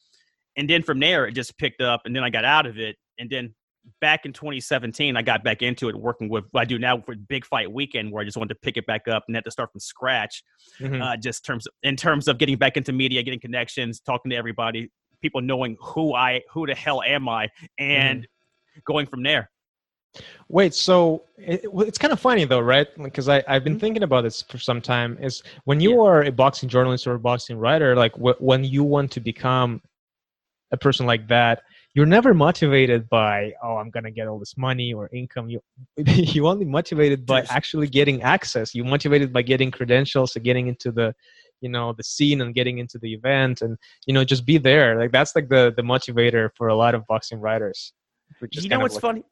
And 0.57 0.69
then 0.69 0.83
from 0.83 0.99
there, 0.99 1.27
it 1.27 1.33
just 1.33 1.57
picked 1.59 1.81
up, 1.81 2.03
and 2.05 2.15
then 2.15 2.25
I 2.25 2.31
got 2.31 2.45
out 2.45 2.67
of 2.67 2.79
it. 2.79 2.97
And 3.19 3.31
then 3.31 3.55
back 4.01 4.25
in 4.25 4.33
2017, 4.33 5.17
I 5.17 5.23
got 5.23 5.45
back 5.45 5.63
into 5.63 5.89
it, 5.89 5.97
working 5.97 6.29
with 6.29 6.45
what 6.51 6.63
I 6.63 6.65
do 6.65 6.79
now 6.79 7.01
for 7.01 7.15
Big 7.15 7.45
Fight 7.47 7.71
Weekend, 7.71 8.11
where 8.11 8.23
I 8.23 8.25
just 8.25 8.37
wanted 8.37 8.55
to 8.55 8.61
pick 8.61 8.77
it 8.77 8.87
back 8.87 9.07
up 9.09 9.25
and 9.29 9.37
had 9.37 9.45
to 9.45 9.51
start 9.51 9.71
from 9.73 9.81
scratch. 9.81 10.43
Mhm. 10.81 11.01
Uh, 11.01 11.17
just 11.17 11.45
terms 11.45 11.69
in 11.83 11.97
terms 11.97 12.29
of 12.29 12.39
getting 12.39 12.57
back 12.57 12.77
into 12.77 12.93
media, 12.93 13.23
getting 13.23 13.41
connections, 13.41 14.01
talking 14.01 14.31
to 14.31 14.37
everybody, 14.37 14.91
people 15.23 15.41
knowing 15.41 15.77
who 15.81 16.15
I, 16.15 16.43
who 16.51 16.67
the 16.67 16.75
hell 16.75 17.03
am 17.03 17.29
I, 17.29 17.49
and 17.79 18.27
going 18.85 19.07
from 19.07 19.23
there. 19.23 19.51
Wait, 20.49 20.75
so 20.75 21.25
it, 21.37 21.63
it's 21.87 21.99
kind 21.99 22.13
of 22.13 22.19
funny 22.21 22.45
though, 22.45 22.61
right? 22.61 22.89
Because 23.03 23.29
I 23.29 23.43
I've 23.47 23.63
been 23.65 23.77
Mhm. 23.77 23.81
thinking 23.81 24.03
about 24.03 24.23
this 24.23 24.43
for 24.43 24.59
some 24.59 24.81
time. 24.81 25.19
Is 25.21 25.43
when 25.65 25.81
you 25.81 26.01
are 26.03 26.23
a 26.25 26.33
boxing 26.33 26.69
journalist 26.69 27.07
or 27.07 27.15
a 27.15 27.19
boxing 27.19 27.59
writer, 27.59 27.95
like 27.95 28.15
wh- 28.15 28.41
when 28.41 28.65
you 28.65 28.83
want 28.83 29.11
to 29.13 29.21
become 29.21 29.83
a 30.73 30.77
person 30.77 31.07
like 31.07 31.29
that, 31.29 31.63
you're 31.95 32.07
never 32.07 32.33
motivated 32.35 33.09
by 33.11 33.53
oh 33.63 33.77
I'm 33.77 33.91
gonna 33.91 34.11
get 34.11 34.27
all 34.29 34.39
this 34.39 34.57
money 34.57 34.93
or 34.95 35.09
income. 35.13 35.49
You 35.51 35.61
you 36.07 36.49
only 36.49 36.65
motivated 36.65 37.27
by 37.27 37.43
actually 37.51 37.87
getting 37.89 38.23
access. 38.23 38.75
You 38.75 38.85
motivated 38.85 39.33
by 39.33 39.43
getting 39.43 39.71
credentials 39.71 40.35
and 40.37 40.45
getting 40.45 40.67
into 40.69 40.91
the 40.91 41.15
you 41.61 41.69
know 41.69 41.93
the 41.93 42.03
scene 42.05 42.41
and 42.41 42.55
getting 42.55 42.79
into 42.79 42.99
the 42.99 43.13
event 43.13 43.61
and 43.63 43.77
you 44.07 44.15
know 44.15 44.25
just 44.25 44.47
be 44.47 44.57
there. 44.59 44.99
Like 44.99 45.13
that's 45.13 45.37
like 45.37 45.49
the 45.51 45.73
the 45.77 45.83
motivator 45.83 46.49
for 46.57 46.69
a 46.69 46.75
lot 46.75 46.95
of 46.95 47.07
boxing 47.07 47.41
writers. 47.41 47.93
you 48.53 48.69
know 48.71 48.81
what's 48.81 48.95
like- 48.95 49.03
funny? 49.03 49.23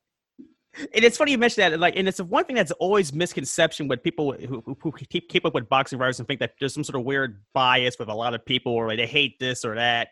And 0.79 1.05
it's 1.05 1.17
funny 1.17 1.33
you 1.33 1.39
mentioned 1.39 1.73
that. 1.73 1.81
Like, 1.81 1.97
and 1.97 2.07
it's 2.09 2.21
one 2.21 2.45
thing 2.45 2.57
that's 2.57 2.73
always 2.73 3.13
misconception 3.13 3.89
with 3.89 4.03
people 4.03 4.33
who, 4.33 4.63
who, 4.67 4.77
who 4.81 4.93
keep 4.93 5.29
keep 5.29 5.45
up 5.45 5.55
with 5.55 5.69
boxing 5.69 5.99
writers 5.99 6.19
and 6.19 6.29
think 6.29 6.41
that 6.41 6.53
there's 6.61 6.75
some 6.75 6.85
sort 6.85 6.97
of 6.97 7.05
weird 7.05 7.43
bias 7.55 7.99
with 7.99 8.09
a 8.09 8.15
lot 8.15 8.35
of 8.35 8.45
people, 8.45 8.73
or 8.73 8.89
like 8.89 8.99
they 8.99 9.07
hate 9.07 9.39
this 9.39 9.65
or 9.65 9.75
that. 9.77 10.09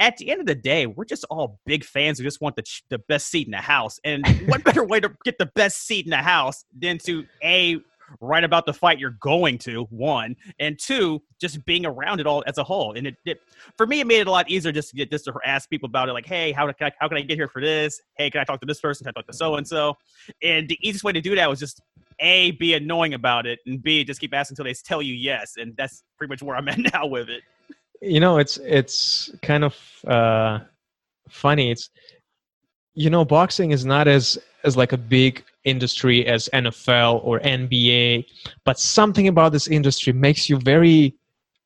At 0.00 0.16
the 0.16 0.30
end 0.30 0.40
of 0.40 0.46
the 0.46 0.54
day, 0.54 0.86
we're 0.86 1.04
just 1.04 1.24
all 1.28 1.58
big 1.66 1.84
fans 1.84 2.18
who 2.18 2.24
just 2.24 2.40
want 2.40 2.56
the 2.56 2.64
the 2.88 2.98
best 2.98 3.28
seat 3.28 3.46
in 3.46 3.52
the 3.52 3.58
house. 3.58 3.98
And 4.04 4.26
what 4.46 4.64
better 4.64 4.84
way 4.86 5.00
to 5.00 5.12
get 5.24 5.38
the 5.38 5.50
best 5.54 5.86
seat 5.86 6.04
in 6.04 6.10
the 6.10 6.16
house 6.18 6.64
than 6.76 6.98
to 6.98 7.24
a 7.42 7.78
write 8.20 8.44
about 8.44 8.66
the 8.66 8.72
fight 8.72 8.98
you're 8.98 9.16
going 9.20 9.58
to 9.58 9.84
one 9.90 10.36
and 10.58 10.78
two 10.78 11.22
just 11.40 11.64
being 11.64 11.86
around 11.86 12.20
it 12.20 12.26
all 12.26 12.42
as 12.46 12.58
a 12.58 12.64
whole. 12.64 12.94
And 12.94 13.06
it, 13.06 13.16
it 13.24 13.40
for 13.76 13.86
me 13.86 14.00
it 14.00 14.06
made 14.06 14.20
it 14.20 14.26
a 14.26 14.30
lot 14.30 14.50
easier 14.50 14.72
just 14.72 14.90
to 14.90 14.96
get 14.96 15.10
just 15.10 15.24
to 15.26 15.34
ask 15.44 15.68
people 15.68 15.86
about 15.86 16.08
it 16.08 16.12
like 16.12 16.26
hey 16.26 16.52
how 16.52 16.70
can 16.72 16.88
I, 16.88 16.92
how 16.98 17.08
can 17.08 17.18
I 17.18 17.22
get 17.22 17.36
here 17.36 17.48
for 17.48 17.60
this? 17.60 18.00
Hey 18.16 18.30
can 18.30 18.40
I 18.40 18.44
talk 18.44 18.60
to 18.60 18.66
this 18.66 18.80
person? 18.80 19.04
Can 19.04 19.12
I 19.16 19.20
talk 19.20 19.26
to 19.26 19.32
so 19.32 19.56
and 19.56 19.66
so 19.66 19.96
and 20.42 20.68
the 20.68 20.78
easiest 20.82 21.04
way 21.04 21.12
to 21.12 21.20
do 21.20 21.34
that 21.34 21.48
was 21.48 21.58
just 21.58 21.80
a 22.20 22.52
be 22.52 22.74
annoying 22.74 23.14
about 23.14 23.46
it 23.46 23.60
and 23.66 23.80
b 23.80 24.02
just 24.02 24.20
keep 24.20 24.34
asking 24.34 24.54
until 24.54 24.64
they 24.64 24.74
tell 24.74 25.00
you 25.00 25.14
yes 25.14 25.52
and 25.56 25.76
that's 25.76 26.02
pretty 26.16 26.28
much 26.28 26.42
where 26.42 26.56
i'm 26.56 26.68
at 26.68 26.78
now 26.92 27.06
with 27.06 27.28
it. 27.28 27.42
You 28.00 28.20
know 28.20 28.38
it's 28.38 28.58
it's 28.58 29.30
kind 29.42 29.64
of 29.64 29.76
uh 30.06 30.60
funny. 31.28 31.70
It's 31.70 31.90
you 32.94 33.10
know 33.10 33.24
boxing 33.24 33.70
is 33.70 33.84
not 33.84 34.08
as 34.08 34.38
as 34.64 34.76
like 34.76 34.92
a 34.92 34.96
big 34.96 35.44
industry 35.68 36.26
as 36.26 36.48
NFL 36.52 37.24
or 37.24 37.40
NBA 37.40 38.24
but 38.64 38.78
something 38.78 39.28
about 39.28 39.52
this 39.52 39.68
industry 39.68 40.12
makes 40.12 40.48
you 40.48 40.58
very 40.58 41.14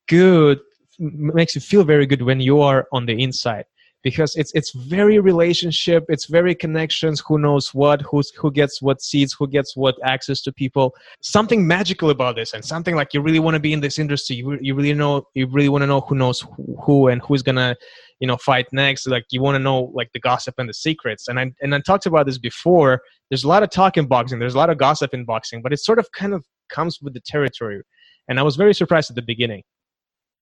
good 0.07 0.59
makes 0.99 1.55
you 1.55 1.61
feel 1.61 1.83
very 1.83 2.05
good 2.05 2.21
when 2.21 2.39
you 2.39 2.61
are 2.61 2.87
on 2.91 3.05
the 3.05 3.21
inside 3.21 3.65
because 4.03 4.35
it's 4.35 4.51
it's 4.53 4.71
very 4.71 5.17
relationship 5.19 6.05
it's 6.09 6.25
very 6.25 6.53
connections 6.53 7.23
who 7.25 7.39
knows 7.39 7.73
what 7.73 8.01
who's 8.01 8.29
who 8.31 8.51
gets 8.51 8.81
what 8.81 9.01
seats 9.01 9.33
who 9.33 9.47
gets 9.47 9.75
what 9.75 9.95
access 10.03 10.41
to 10.41 10.51
people. 10.51 10.93
Something 11.21 11.65
magical 11.65 12.09
about 12.09 12.35
this 12.35 12.53
and 12.53 12.63
something 12.63 12.95
like 12.95 13.13
you 13.13 13.21
really 13.21 13.39
want 13.39 13.55
to 13.55 13.59
be 13.59 13.73
in 13.73 13.79
this 13.79 13.97
industry 13.97 14.35
you, 14.35 14.57
you 14.61 14.75
really 14.75 14.93
know 14.93 15.25
you 15.33 15.47
really 15.47 15.69
want 15.69 15.81
to 15.81 15.87
know 15.87 16.01
who 16.01 16.15
knows 16.15 16.41
who, 16.41 16.77
who 16.83 17.07
and 17.07 17.21
who's 17.23 17.41
gonna 17.41 17.75
you 18.19 18.27
know 18.27 18.37
fight 18.37 18.67
next 18.71 19.07
like 19.07 19.25
you 19.31 19.41
want 19.41 19.55
to 19.55 19.59
know 19.59 19.91
like 19.93 20.11
the 20.13 20.19
gossip 20.19 20.55
and 20.57 20.69
the 20.69 20.73
secrets. 20.73 21.27
And 21.27 21.39
i 21.39 21.51
and 21.61 21.73
i 21.73 21.79
talked 21.79 22.05
about 22.05 22.25
this 22.25 22.37
before 22.37 23.01
there's 23.29 23.43
a 23.43 23.47
lot 23.47 23.63
of 23.63 23.69
talk 23.69 23.97
in 23.97 24.05
boxing 24.05 24.39
there's 24.39 24.55
a 24.55 24.57
lot 24.57 24.69
of 24.69 24.77
gossip 24.77 25.13
in 25.13 25.25
boxing 25.25 25.61
but 25.61 25.73
it 25.73 25.79
sort 25.79 25.99
of 25.99 26.07
kind 26.11 26.33
of 26.33 26.45
comes 26.69 26.99
with 27.01 27.13
the 27.13 27.21
territory 27.25 27.81
and 28.27 28.39
i 28.39 28.43
was 28.43 28.55
very 28.55 28.73
surprised 28.73 29.09
at 29.09 29.15
the 29.15 29.21
beginning 29.21 29.63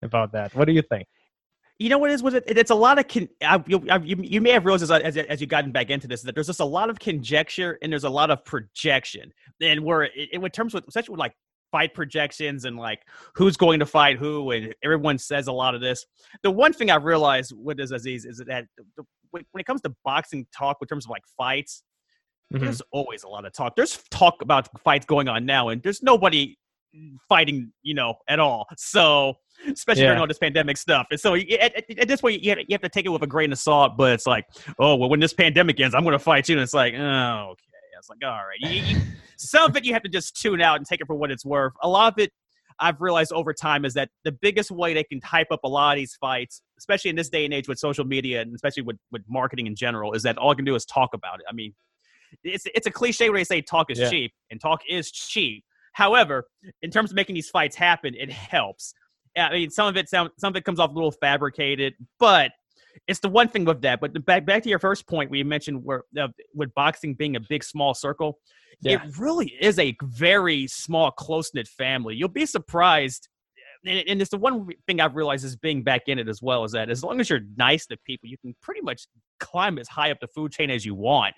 about 0.03 0.31
that 0.31 0.53
what 0.55 0.65
do 0.65 0.73
you 0.73 0.81
think 0.81 1.07
You 1.79 1.89
know 1.89 1.97
what 1.97 2.11
it 2.11 2.13
is 2.13 2.21
with 2.21 2.35
it? 2.35 2.43
It's 2.45 2.69
a 2.69 2.75
lot 2.75 2.99
of 2.99 3.07
con- 3.07 3.29
I, 3.41 3.63
you, 3.65 3.83
I, 3.89 3.97
you, 3.97 4.15
you 4.21 4.39
may 4.39 4.51
have 4.51 4.65
realized 4.65 4.83
as, 4.83 4.91
as 4.91 5.17
as 5.17 5.41
you 5.41 5.47
gotten 5.47 5.71
back 5.71 5.89
into 5.89 6.07
this 6.07 6.21
that 6.21 6.35
there's 6.35 6.45
just 6.45 6.59
a 6.59 6.65
lot 6.65 6.91
of 6.91 6.99
conjecture 6.99 7.79
and 7.81 7.91
there's 7.91 8.03
a 8.03 8.09
lot 8.09 8.29
of 8.29 8.45
projection. 8.45 9.33
And 9.59 9.83
where 9.83 10.03
it, 10.03 10.29
in 10.31 10.41
terms 10.51 10.75
with 10.75 10.85
with 10.85 11.19
like 11.19 11.33
fight 11.71 11.93
projections 11.95 12.65
and 12.65 12.77
like 12.77 13.01
who's 13.33 13.57
going 13.57 13.79
to 13.79 13.85
fight 13.87 14.17
who 14.17 14.51
and 14.51 14.75
everyone 14.83 15.17
says 15.17 15.47
a 15.47 15.51
lot 15.51 15.73
of 15.73 15.81
this. 15.81 16.05
The 16.43 16.51
one 16.51 16.73
thing 16.73 16.91
I've 16.91 17.05
realized 17.05 17.53
with 17.57 17.77
this 17.77 17.91
Aziz 17.91 18.25
is 18.25 18.43
that 18.45 18.65
when 19.31 19.43
it 19.57 19.65
comes 19.65 19.81
to 19.81 19.93
boxing 20.03 20.45
talk 20.55 20.77
in 20.81 20.87
terms 20.87 21.05
of 21.05 21.09
like 21.09 21.23
fights, 21.37 21.83
Mhm. 22.51 22.59
there's 22.61 22.81
always 22.91 23.23
a 23.23 23.27
lot 23.27 23.45
of 23.45 23.53
talk. 23.53 23.75
There's 23.75 23.97
talk 24.09 24.41
about 24.41 24.67
fights 24.83 25.05
going 25.05 25.27
on 25.27 25.45
now, 25.45 25.69
and 25.69 25.81
there's 25.81 26.03
nobody 26.03 26.57
fighting, 27.29 27.71
you 27.83 27.93
know, 27.93 28.15
at 28.27 28.39
all. 28.39 28.67
So, 28.77 29.35
especially 29.71 30.01
during 30.03 30.19
all 30.19 30.27
this 30.27 30.39
pandemic 30.39 30.75
stuff. 30.77 31.07
And 31.11 31.19
so, 31.19 31.35
at, 31.35 31.49
at, 31.51 31.99
at 31.99 32.07
this 32.07 32.19
point, 32.21 32.41
you 32.43 32.49
have, 32.49 32.59
you 32.59 32.65
have 32.73 32.81
to 32.81 32.89
take 32.89 33.05
it 33.05 33.09
with 33.09 33.21
a 33.23 33.27
grain 33.27 33.51
of 33.51 33.59
salt. 33.59 33.95
But 33.97 34.11
it's 34.13 34.27
like, 34.27 34.45
oh, 34.79 34.95
well, 34.95 35.07
when 35.09 35.19
this 35.19 35.33
pandemic 35.33 35.79
ends, 35.79 35.95
I'm 35.95 36.03
going 36.03 36.13
to 36.13 36.19
fight 36.19 36.49
you. 36.49 36.55
And 36.55 36.63
it's 36.63 36.73
like, 36.73 36.93
oh, 36.95 37.49
okay. 37.51 37.63
It's 37.97 38.09
like, 38.09 38.19
all 38.25 38.31
right. 38.31 38.57
You, 38.59 38.81
you, 38.81 39.01
some 39.37 39.69
of 39.69 39.77
it 39.77 39.85
you 39.85 39.93
have 39.93 40.01
to 40.03 40.09
just 40.09 40.35
tune 40.41 40.61
out 40.61 40.77
and 40.77 40.85
take 40.85 40.99
it 41.01 41.07
for 41.07 41.15
what 41.15 41.31
it's 41.31 41.45
worth. 41.45 41.73
A 41.83 41.87
lot 41.87 42.11
of 42.13 42.19
it, 42.19 42.31
I've 42.79 42.99
realized 42.99 43.31
over 43.31 43.53
time, 43.53 43.85
is 43.85 43.93
that 43.93 44.09
the 44.23 44.31
biggest 44.31 44.71
way 44.71 44.93
they 44.93 45.03
can 45.03 45.21
hype 45.23 45.51
up 45.51 45.59
a 45.63 45.67
lot 45.67 45.91
of 45.91 45.97
these 45.97 46.15
fights, 46.15 46.63
especially 46.79 47.11
in 47.11 47.15
this 47.15 47.29
day 47.29 47.45
and 47.45 47.53
age 47.53 47.67
with 47.67 47.77
social 47.77 48.03
media 48.03 48.41
and 48.41 48.55
especially 48.55 48.83
with, 48.83 48.97
with 49.11 49.21
marketing 49.29 49.67
in 49.67 49.75
general, 49.75 50.13
is 50.13 50.23
that 50.23 50.37
all 50.39 50.49
I 50.49 50.55
can 50.55 50.65
do 50.65 50.73
is 50.75 50.83
talk 50.85 51.13
about 51.13 51.39
it. 51.39 51.45
I 51.47 51.53
mean, 51.53 51.73
it's 52.43 52.65
it's 52.73 52.87
a 52.87 52.91
cliche 52.91 53.29
where 53.29 53.39
they 53.39 53.43
say 53.43 53.61
talk 53.61 53.91
is 53.91 53.99
Yeah. 53.99 54.09
cheap, 54.09 54.31
and 54.49 54.59
talk 54.59 54.81
is 54.89 55.11
cheap. 55.11 55.63
However, 55.93 56.45
in 56.81 56.89
terms 56.91 57.11
of 57.11 57.15
making 57.15 57.35
these 57.35 57.49
fights 57.49 57.75
happen, 57.75 58.13
it 58.15 58.31
helps. 58.31 58.93
I 59.37 59.51
mean, 59.51 59.69
some 59.69 59.87
of 59.87 59.97
it 59.97 60.09
sound 60.09 60.31
some 60.37 60.51
of 60.51 60.55
it 60.55 60.63
comes 60.65 60.79
off 60.79 60.89
a 60.91 60.93
little 60.93 61.11
fabricated, 61.11 61.93
but 62.19 62.51
it's 63.07 63.19
the 63.19 63.29
one 63.29 63.47
thing 63.47 63.65
with 63.65 63.81
that. 63.81 63.99
But 64.01 64.25
back 64.25 64.45
back 64.45 64.63
to 64.63 64.69
your 64.69 64.79
first 64.79 65.07
point, 65.07 65.31
we 65.31 65.43
mentioned 65.43 65.83
where 65.83 66.03
uh, 66.19 66.27
with 66.53 66.73
boxing 66.73 67.13
being 67.13 67.35
a 67.35 67.39
big 67.39 67.63
small 67.63 67.93
circle, 67.93 68.39
Yeah. 68.81 69.03
it 69.05 69.17
really 69.17 69.53
is 69.61 69.79
a 69.79 69.95
very 70.03 70.67
small, 70.67 71.11
close 71.11 71.53
knit 71.53 71.67
family. 71.67 72.15
You'll 72.15 72.27
be 72.29 72.45
surprised. 72.45 73.27
And, 73.85 74.03
and 74.07 74.21
it's 74.21 74.31
the 74.31 74.37
one 74.37 74.69
thing 74.87 74.99
I've 74.99 75.15
realized 75.15 75.45
is 75.45 75.55
being 75.55 75.83
back 75.83 76.03
in 76.07 76.19
it 76.19 76.27
as 76.27 76.41
well 76.41 76.63
is 76.63 76.71
that 76.73 76.89
as 76.89 77.03
long 77.03 77.19
as 77.19 77.29
you're 77.29 77.41
nice 77.57 77.85
to 77.87 77.97
people, 78.05 78.29
you 78.29 78.37
can 78.37 78.55
pretty 78.61 78.81
much 78.81 79.07
climb 79.39 79.77
as 79.77 79.87
high 79.87 80.11
up 80.11 80.19
the 80.19 80.27
food 80.27 80.51
chain 80.51 80.69
as 80.69 80.85
you 80.85 80.95
want. 80.95 81.33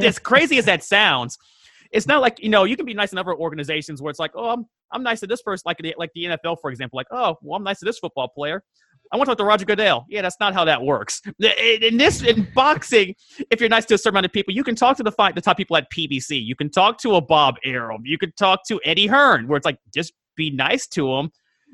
as 0.00 0.18
crazy 0.18 0.58
as 0.58 0.66
that 0.66 0.82
sounds, 0.84 1.38
it's 1.92 2.06
not 2.06 2.22
like 2.22 2.42
you 2.42 2.48
know 2.48 2.64
you 2.64 2.76
can 2.76 2.86
be 2.86 2.94
nice 2.94 3.12
in 3.12 3.18
other 3.18 3.34
organizations 3.34 4.00
where 4.00 4.10
it's 4.10 4.18
like, 4.18 4.32
oh, 4.34 4.48
I'm 4.50 4.66
I'm 4.92 5.02
nice 5.02 5.20
to 5.20 5.26
this 5.26 5.42
person, 5.42 5.62
like 5.66 5.78
the, 5.78 5.94
like 5.96 6.10
the 6.14 6.24
NFL, 6.24 6.58
for 6.60 6.70
example. 6.70 6.96
Like, 6.96 7.06
oh, 7.10 7.36
well, 7.42 7.56
I'm 7.56 7.64
nice 7.64 7.78
to 7.80 7.84
this 7.84 7.98
football 7.98 8.28
player. 8.28 8.62
I 9.12 9.16
want 9.16 9.26
to 9.26 9.32
talk 9.32 9.38
to 9.38 9.44
Roger 9.44 9.66
Goodell. 9.66 10.06
Yeah, 10.08 10.22
that's 10.22 10.38
not 10.40 10.54
how 10.54 10.64
that 10.64 10.80
works. 10.80 11.20
In 11.38 11.98
this 11.98 12.22
in 12.22 12.48
boxing, 12.54 13.14
if 13.50 13.60
you're 13.60 13.68
nice 13.68 13.84
to 13.86 13.94
a 13.94 13.98
certain 13.98 14.14
amount 14.14 14.26
of 14.26 14.32
people, 14.32 14.54
you 14.54 14.64
can 14.64 14.74
talk 14.74 14.96
to 14.96 15.02
the 15.02 15.12
fight 15.12 15.34
the 15.34 15.42
top 15.42 15.58
people 15.58 15.76
at 15.76 15.90
PBC. 15.90 16.42
You 16.42 16.56
can 16.56 16.70
talk 16.70 16.96
to 16.98 17.16
a 17.16 17.20
Bob 17.20 17.56
Arum. 17.64 18.02
You 18.04 18.16
can 18.16 18.32
talk 18.32 18.60
to 18.68 18.80
Eddie 18.84 19.06
Hearn, 19.06 19.48
where 19.48 19.58
it's 19.58 19.66
like 19.66 19.78
just 19.92 20.14
be 20.34 20.50
nice 20.50 20.86
to 20.88 21.14
them, 21.14 21.30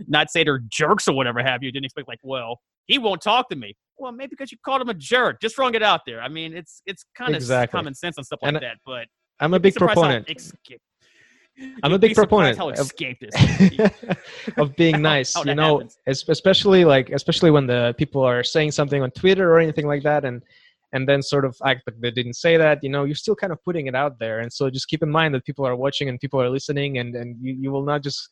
not 0.07 0.31
say 0.31 0.45
they're 0.45 0.63
jerks 0.69 1.09
or 1.09 1.15
whatever 1.15 1.43
have 1.43 1.63
you. 1.63 1.73
Didn't 1.73 1.87
expect 1.87 2.09
like, 2.09 2.21
well, 2.23 2.61
he 2.87 2.99
won't 2.99 3.21
talk 3.21 3.49
to 3.51 3.57
me. 3.57 3.75
Well, 3.99 4.13
maybe 4.13 4.31
because 4.31 4.53
you 4.53 4.59
called 4.65 4.81
him 4.83 4.89
a 4.89 4.95
jerk. 4.95 5.41
Just 5.41 5.57
throwing 5.57 5.75
it 5.75 5.83
out 5.83 6.03
there. 6.07 6.21
I 6.23 6.29
mean, 6.29 6.57
it's 6.57 6.83
it's 6.87 7.05
kind 7.17 7.31
of 7.31 7.37
Exactly. 7.37 7.77
common 7.77 7.95
sense 7.95 8.17
and 8.17 8.25
stuff 8.27 8.39
like 8.43 8.55
And- 8.55 8.63
that. 8.63 8.77
But 8.87 9.07
i'm 9.41 9.55
a 9.55 9.61
big 9.61 9.75
proponent 9.77 10.27
I'm 11.83 11.93
a 11.93 11.99
big 11.99 12.15
proponent 12.15 12.59
of- 12.61 12.91
of 14.57 14.77
being 14.77 15.01
nice 15.13 15.35
how 15.35 15.45
you 15.45 15.55
know 15.55 15.79
happens. 15.79 15.99
especially 16.29 16.85
like 16.85 17.11
especially 17.11 17.51
when 17.51 17.67
the 17.67 17.95
people 17.99 18.23
are 18.23 18.43
saying 18.45 18.73
something 18.73 19.03
on 19.03 19.11
twitter 19.13 19.53
or 19.53 19.59
anything 19.61 19.87
like 19.87 20.03
that 20.03 20.25
and 20.25 20.43
and 20.93 21.09
then 21.09 21.23
sort 21.23 21.45
of 21.45 21.57
act 21.65 21.83
like 21.87 22.01
they 22.01 22.11
didn't 22.11 22.35
say 22.35 22.57
that 22.57 22.83
you 22.83 22.89
know 22.89 23.05
you're 23.05 23.15
still 23.15 23.37
kind 23.37 23.53
of 23.53 23.63
putting 23.65 23.87
it 23.87 23.95
out 23.95 24.19
there 24.19 24.41
and 24.41 24.53
so 24.53 24.71
just 24.71 24.89
keep 24.89 25.03
in 25.03 25.11
mind 25.11 25.35
that 25.35 25.45
people 25.45 25.65
are 25.67 25.77
watching 25.77 26.09
and 26.09 26.19
people 26.21 26.41
are 26.41 26.51
listening 26.51 26.99
and 26.99 27.15
and 27.15 27.37
you, 27.41 27.53
you 27.63 27.71
will 27.71 27.85
not 27.85 28.03
just 28.03 28.29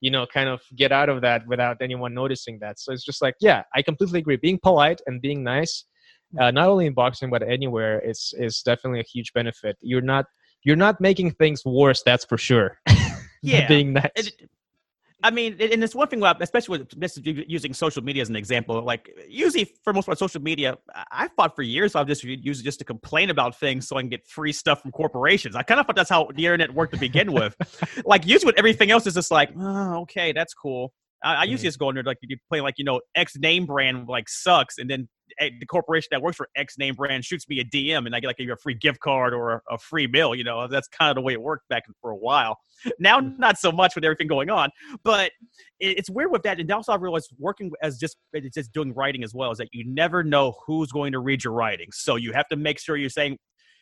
you 0.00 0.10
know 0.10 0.26
kind 0.32 0.48
of 0.48 0.60
get 0.76 0.92
out 0.92 1.08
of 1.08 1.20
that 1.20 1.46
without 1.46 1.76
anyone 1.80 2.14
noticing 2.14 2.58
that. 2.60 2.78
So 2.78 2.92
it's 2.92 3.04
just 3.04 3.22
like 3.22 3.34
yeah 3.40 3.62
i 3.74 3.82
completely 3.82 4.18
agree. 4.20 4.36
Being 4.36 4.58
polite 4.62 5.00
and 5.06 5.20
being 5.20 5.42
nice 5.42 5.84
uh, 6.38 6.50
not 6.50 6.68
only 6.68 6.86
in 6.86 6.94
boxing 6.94 7.30
but 7.30 7.42
anywhere 7.42 8.00
is 8.00 8.32
is 8.38 8.62
definitely 8.62 9.00
a 9.00 9.08
huge 9.14 9.32
benefit. 9.32 9.76
You're 9.80 10.00
not 10.00 10.26
you're 10.64 10.76
not 10.76 11.00
making 11.00 11.32
things 11.32 11.64
worse 11.64 12.02
that's 12.02 12.24
for 12.24 12.38
sure. 12.38 12.78
Yeah. 13.42 13.66
being 13.68 13.94
nice. 13.94 14.10
It- 14.16 14.50
I 15.22 15.30
mean, 15.30 15.56
and 15.60 15.84
it's 15.84 15.94
one 15.94 16.08
thing, 16.08 16.20
about- 16.20 16.40
especially 16.42 16.78
with 16.78 16.90
this 16.98 17.18
using 17.22 17.74
social 17.74 18.02
media 18.02 18.22
as 18.22 18.28
an 18.28 18.36
example. 18.36 18.80
Like, 18.82 19.10
usually 19.28 19.64
for 19.84 19.92
most 19.92 20.06
part, 20.06 20.18
social 20.18 20.40
media, 20.40 20.78
I- 21.12 21.28
fought 21.36 21.54
for 21.54 21.62
years. 21.62 21.94
I've 21.94 22.06
just 22.06 22.24
used 22.24 22.60
it 22.62 22.64
just 22.64 22.78
to 22.78 22.84
complain 22.84 23.30
about 23.30 23.58
things 23.58 23.86
so 23.88 23.96
I 23.96 24.02
can 24.02 24.08
get 24.08 24.26
free 24.26 24.52
stuff 24.52 24.82
from 24.82 24.92
corporations. 24.92 25.56
I 25.56 25.62
kind 25.62 25.78
of 25.80 25.86
thought 25.86 25.96
that's 25.96 26.10
how 26.10 26.28
the 26.34 26.44
internet 26.46 26.72
worked 26.74 26.94
to 26.94 26.98
begin 27.00 27.32
with. 27.32 27.54
like, 28.04 28.26
usually 28.26 28.46
with 28.46 28.58
everything 28.58 28.90
else 28.90 29.06
is 29.06 29.14
just 29.14 29.30
like, 29.30 29.50
oh, 29.58 30.00
okay, 30.02 30.32
that's 30.32 30.54
cool. 30.54 30.92
I, 31.22 31.34
I 31.34 31.44
usually 31.44 31.64
Mhm. 31.66 31.68
just 31.68 31.78
go 31.78 31.88
in 31.90 31.94
there 31.96 32.04
like 32.04 32.16
you 32.22 32.36
play 32.48 32.60
like 32.62 32.76
you 32.78 32.84
know 32.84 33.00
X 33.14 33.36
name 33.36 33.66
brand 33.66 34.08
like 34.08 34.26
sucks, 34.28 34.78
and 34.78 34.88
then 34.88 35.08
the 35.40 35.66
corporation 35.66 36.08
that 36.12 36.22
works 36.22 36.36
for 36.36 36.48
X 36.56 36.76
name 36.78 36.94
brand 36.94 37.24
shoots 37.24 37.48
me 37.48 37.60
a 37.60 37.64
DM, 37.64 38.06
and 38.06 38.14
I 38.14 38.20
get 38.20 38.26
like 38.26 38.38
a 38.40 38.56
free 38.56 38.74
gift 38.74 39.00
card 39.00 39.32
or 39.32 39.52
a, 39.52 39.60
a 39.70 39.78
free 39.78 40.06
meal. 40.06 40.34
You 40.34 40.44
know, 40.44 40.68
that's 40.68 40.88
kind 40.88 41.10
of 41.10 41.16
the 41.16 41.22
way 41.22 41.32
it 41.32 41.40
worked 41.40 41.68
back 41.68 41.84
for 42.00 42.10
a 42.10 42.16
while. 42.16 42.58
Now, 42.98 43.20
mm. 43.20 43.38
not 43.38 43.58
so 43.58 43.70
much 43.70 43.94
with 43.94 44.04
everything 44.04 44.26
going 44.26 44.50
on, 44.50 44.70
but 45.02 45.32
it, 45.80 45.98
it's 45.98 46.10
weird 46.10 46.30
with 46.30 46.42
that. 46.42 46.60
And 46.60 46.70
also, 46.70 46.92
I 46.92 46.96
realized 46.96 47.32
working 47.38 47.70
as 47.82 47.98
just 47.98 48.16
it's 48.32 48.54
just 48.54 48.72
doing 48.72 48.94
writing 48.94 49.22
as 49.24 49.34
well 49.34 49.50
is 49.50 49.58
that 49.58 49.68
you 49.72 49.84
never 49.86 50.22
know 50.22 50.54
who's 50.66 50.90
going 50.92 51.12
to 51.12 51.18
read 51.18 51.44
your 51.44 51.52
writing. 51.52 51.88
So 51.92 52.16
you 52.16 52.32
have 52.32 52.48
to 52.48 52.56
make 52.56 52.78
sure 52.78 52.96
you're 52.96 53.10
saying. 53.10 53.38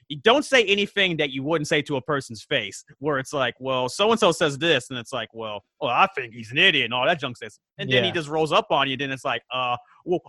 You 0.09 0.19
don't 0.23 0.45
say 0.45 0.65
anything 0.65 1.17
that 1.19 1.31
you 1.31 1.43
wouldn't 1.43 1.69
say 1.69 1.83
to 1.83 1.97
a 1.97 2.01
person's 2.01 2.43
face, 2.43 2.85
where 2.99 3.19
it's 3.19 3.33
like, 3.33 3.55
well, 3.61 3.89
so 3.89 4.11
and 4.11 4.19
so 4.19 4.33
says 4.33 4.57
this, 4.59 4.91
and 4.91 4.99
it's 4.99 5.13
like, 5.13 5.29
well, 5.33 5.63
well, 5.81 5.91
I 5.91 6.07
think 6.15 6.35
he's 6.35 6.51
an 6.51 6.59
idiot, 6.59 6.87
and 6.87 6.95
all 6.95 7.07
that 7.07 7.21
junk 7.21 7.37
says, 7.37 7.59
and 7.79 7.91
then 7.91 8.05
he 8.05 8.11
just 8.13 8.29
rolls 8.29 8.53
up 8.53 8.67
on 8.71 8.89
you. 8.89 8.97
Then 8.97 9.11
it's 9.11 9.25
like, 9.25 9.43
uh, 9.53 9.77
well, 10.05 10.21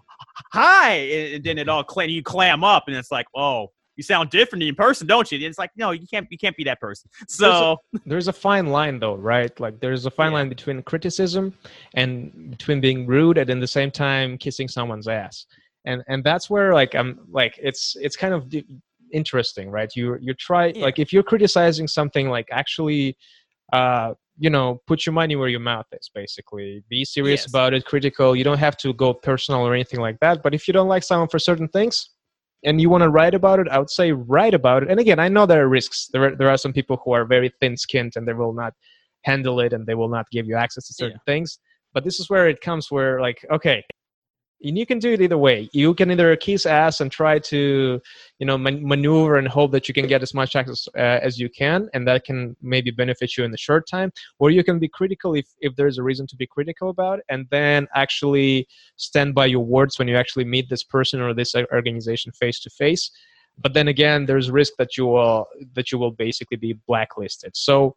hi, 0.54 0.94
and 0.94 1.44
then 1.44 1.58
it 1.58 1.70
all 1.70 1.84
clam, 1.84 2.10
you 2.10 2.22
clam 2.24 2.64
up, 2.64 2.84
and 2.88 2.96
it's 2.96 3.12
like, 3.12 3.26
oh, 3.36 3.72
you 3.96 4.04
sound 4.04 4.30
different 4.30 4.64
in 4.64 4.76
person, 4.76 5.08
don't 5.08 5.30
you? 5.30 5.38
And 5.38 5.46
it's 5.46 5.60
like, 5.60 5.72
no, 5.76 5.92
you 5.92 6.08
can't, 6.08 6.26
you 6.32 6.38
can't 6.38 6.56
be 6.56 6.64
that 6.64 6.80
person. 6.80 7.10
So 7.28 7.78
there's 8.06 8.30
a 8.30 8.34
fine 8.34 8.68
line 8.68 9.00
though 9.00 9.16
right 9.16 9.58
like 9.60 9.80
there's 9.82 10.06
a 10.06 10.12
fine 10.12 10.32
Yeah. 10.32 10.38
line 10.38 10.50
between 10.50 10.82
criticism 10.84 11.54
and 11.96 12.52
between 12.52 12.80
being 12.80 13.06
rude 13.08 13.38
and 13.38 13.50
in 13.50 13.60
the 13.60 13.68
same 13.68 13.92
time 13.92 14.38
kissing 14.38 14.68
someone's 14.68 15.08
ass 15.08 15.46
and 15.86 16.02
and 16.08 16.24
that's 16.24 16.50
where 16.50 16.74
like 16.74 16.96
i'm 16.96 17.20
like 17.30 17.60
it's 17.62 17.98
it's 18.00 18.16
kind 18.16 18.34
of 18.34 18.50
interesting 19.14 19.70
right? 19.70 19.92
You 19.96 20.18
you 20.22 20.34
try 20.34 20.68
Yeah. 20.68 20.86
like 20.86 21.00
if 21.00 21.12
you're 21.14 21.24
criticizing 21.24 21.88
something 21.88 22.30
like 22.30 22.48
actually 22.52 23.18
uh 23.74 24.14
you 24.38 24.50
know 24.50 24.82
put 24.88 25.06
your 25.06 25.14
money 25.14 25.36
where 25.36 25.50
your 25.50 25.60
mouth 25.60 25.88
is 25.94 26.10
basically. 26.14 26.84
Be 26.90 27.04
serious 27.06 27.42
Yes. 27.42 27.50
about 27.50 27.74
it 27.74 27.86
critical. 27.86 28.36
You 28.36 28.44
don't 28.44 28.58
have 28.60 28.78
to 28.78 28.94
go 28.94 29.14
personal 29.14 29.62
or 29.62 29.74
anything 29.74 30.00
like 30.00 30.20
that 30.22 30.42
but 30.44 30.54
if 30.54 30.68
you 30.68 30.74
don't 30.74 30.88
like 30.88 31.04
someone 31.04 31.30
for 31.30 31.40
certain 31.40 31.68
things 31.70 32.10
and 32.66 32.82
you 32.82 32.90
want 32.90 33.04
to 33.04 33.10
write 33.10 33.34
about 33.34 33.58
it 33.60 33.68
i 33.70 33.78
would 33.80 33.90
say 33.90 34.12
write 34.12 34.54
about 34.54 34.84
it. 34.84 34.90
And 34.92 35.00
again 35.00 35.20
i 35.20 35.30
know 35.30 35.46
there 35.46 35.64
are 35.64 35.70
risks. 35.70 36.10
There 36.12 36.24
are, 36.26 36.36
there 36.36 36.50
are 36.50 36.58
some 36.58 36.74
people 36.74 37.02
who 37.04 37.12
are 37.14 37.26
very 37.26 37.52
thin 37.60 37.78
skinned 37.78 38.14
and 38.18 38.28
they 38.28 38.34
will 38.34 38.54
not 38.54 38.74
handle 39.24 39.60
it 39.62 39.72
and 39.74 39.86
they 39.86 39.96
will 39.96 40.10
not 40.10 40.26
give 40.32 40.46
you 40.46 40.56
access 40.56 40.88
to 40.88 40.94
certain 40.94 41.20
things 41.26 41.60
but 41.94 42.04
this 42.04 42.20
is 42.20 42.30
where 42.30 42.48
it 42.48 42.60
comes 42.62 42.90
where 42.92 43.20
like 43.22 43.46
okay 43.52 43.84
and 44.62 44.78
you 44.78 44.86
can 44.86 45.00
do 45.00 45.14
it 45.14 45.22
either 45.22 45.38
way. 45.38 45.70
You 45.72 45.94
can 45.94 46.12
either 46.12 46.36
kiss 46.36 46.66
ass 46.66 47.02
and 47.02 47.12
try 47.12 47.40
to 47.40 48.02
you 48.40 48.46
know 48.46 48.58
man- 48.58 48.86
maneuver 48.88 49.38
and 49.38 49.48
hope 49.48 49.72
that 49.72 49.88
you 49.88 49.94
can 49.94 50.08
get 50.08 50.22
as 50.22 50.34
much 50.34 50.56
access 50.56 50.88
uh, 50.96 51.20
as 51.22 51.40
you 51.40 51.50
can 51.50 51.90
and 51.94 52.08
that 52.08 52.26
can 52.26 52.56
maybe 52.62 52.92
benefit 52.92 53.38
you 53.38 53.44
in 53.44 53.52
the 53.52 53.58
short 53.58 53.88
time. 53.88 54.12
Or 54.40 54.52
you 54.52 54.64
can 54.64 54.80
be 54.80 54.88
critical 54.88 55.34
if, 55.36 55.48
if 55.60 55.76
there's 55.76 55.98
a 55.98 56.04
reason 56.04 56.28
to 56.28 56.36
be 56.36 56.48
critical 56.48 56.90
about 56.90 57.20
it 57.20 57.26
and 57.30 57.48
then 57.52 57.88
actually 57.96 58.68
stand 58.98 59.36
by 59.36 59.46
your 59.46 59.66
words 59.66 59.98
when 59.98 60.08
you 60.08 60.18
actually 60.18 60.46
meet 60.46 60.70
this 60.70 60.84
person 60.84 61.22
or 61.22 61.34
this 61.34 61.56
organization 61.56 62.32
face 62.32 62.60
to 62.62 62.70
face 62.70 63.12
but 63.62 63.74
then 63.74 63.88
again 63.88 64.26
there's 64.26 64.50
risk 64.50 64.74
that 64.78 64.98
you 64.98 65.06
will 65.06 65.48
that 65.74 65.92
you 65.92 65.98
will 65.98 66.12
basically 66.12 66.58
be 66.58 66.74
blacklisted. 66.88 67.56
So 67.56 67.96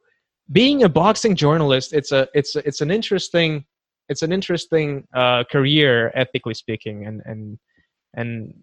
being 0.50 0.82
a 0.82 0.88
boxing 0.88 1.36
journalist 1.36 1.92
it's 1.92 2.12
a 2.12 2.28
it's 2.34 2.56
a, 2.56 2.66
it's 2.66 2.80
an 2.80 2.90
interesting 2.90 3.64
it's 4.08 4.22
an 4.22 4.32
interesting 4.32 5.06
uh, 5.14 5.44
career 5.44 6.10
ethically 6.14 6.54
speaking 6.54 7.06
and 7.06 7.22
and 7.24 7.58
and 8.14 8.54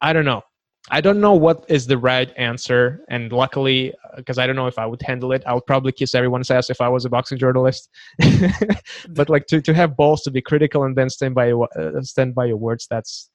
i 0.00 0.12
don't 0.12 0.24
know. 0.24 0.42
I 0.90 1.00
don't 1.00 1.20
know 1.20 1.34
what 1.34 1.64
is 1.68 1.86
the 1.86 1.96
right 1.96 2.32
answer 2.36 3.04
and 3.08 3.30
luckily 3.30 3.94
because 4.16 4.36
i 4.36 4.48
don't 4.48 4.56
know 4.56 4.66
if 4.66 4.80
i 4.80 4.86
would 4.86 5.00
handle 5.00 5.30
it 5.30 5.44
i 5.46 5.54
would 5.54 5.64
probably 5.64 5.92
kiss 5.92 6.12
everyone's 6.12 6.50
ass 6.50 6.70
if 6.70 6.80
i 6.80 6.88
was 6.88 7.04
a 7.04 7.08
boxing 7.08 7.38
journalist. 7.38 7.88
But 9.10 9.28
like 9.28 9.46
to, 9.46 9.60
to 9.62 9.74
have 9.74 9.96
balls 9.96 10.22
to 10.22 10.32
be 10.32 10.42
critical 10.42 10.82
and 10.82 10.96
then 10.96 11.08
stand 11.08 11.34
by 11.36 11.52
uh, 11.52 12.02
stand 12.02 12.34
by 12.34 12.46
your 12.46 12.56
words 12.56 12.86
that's 12.90 13.30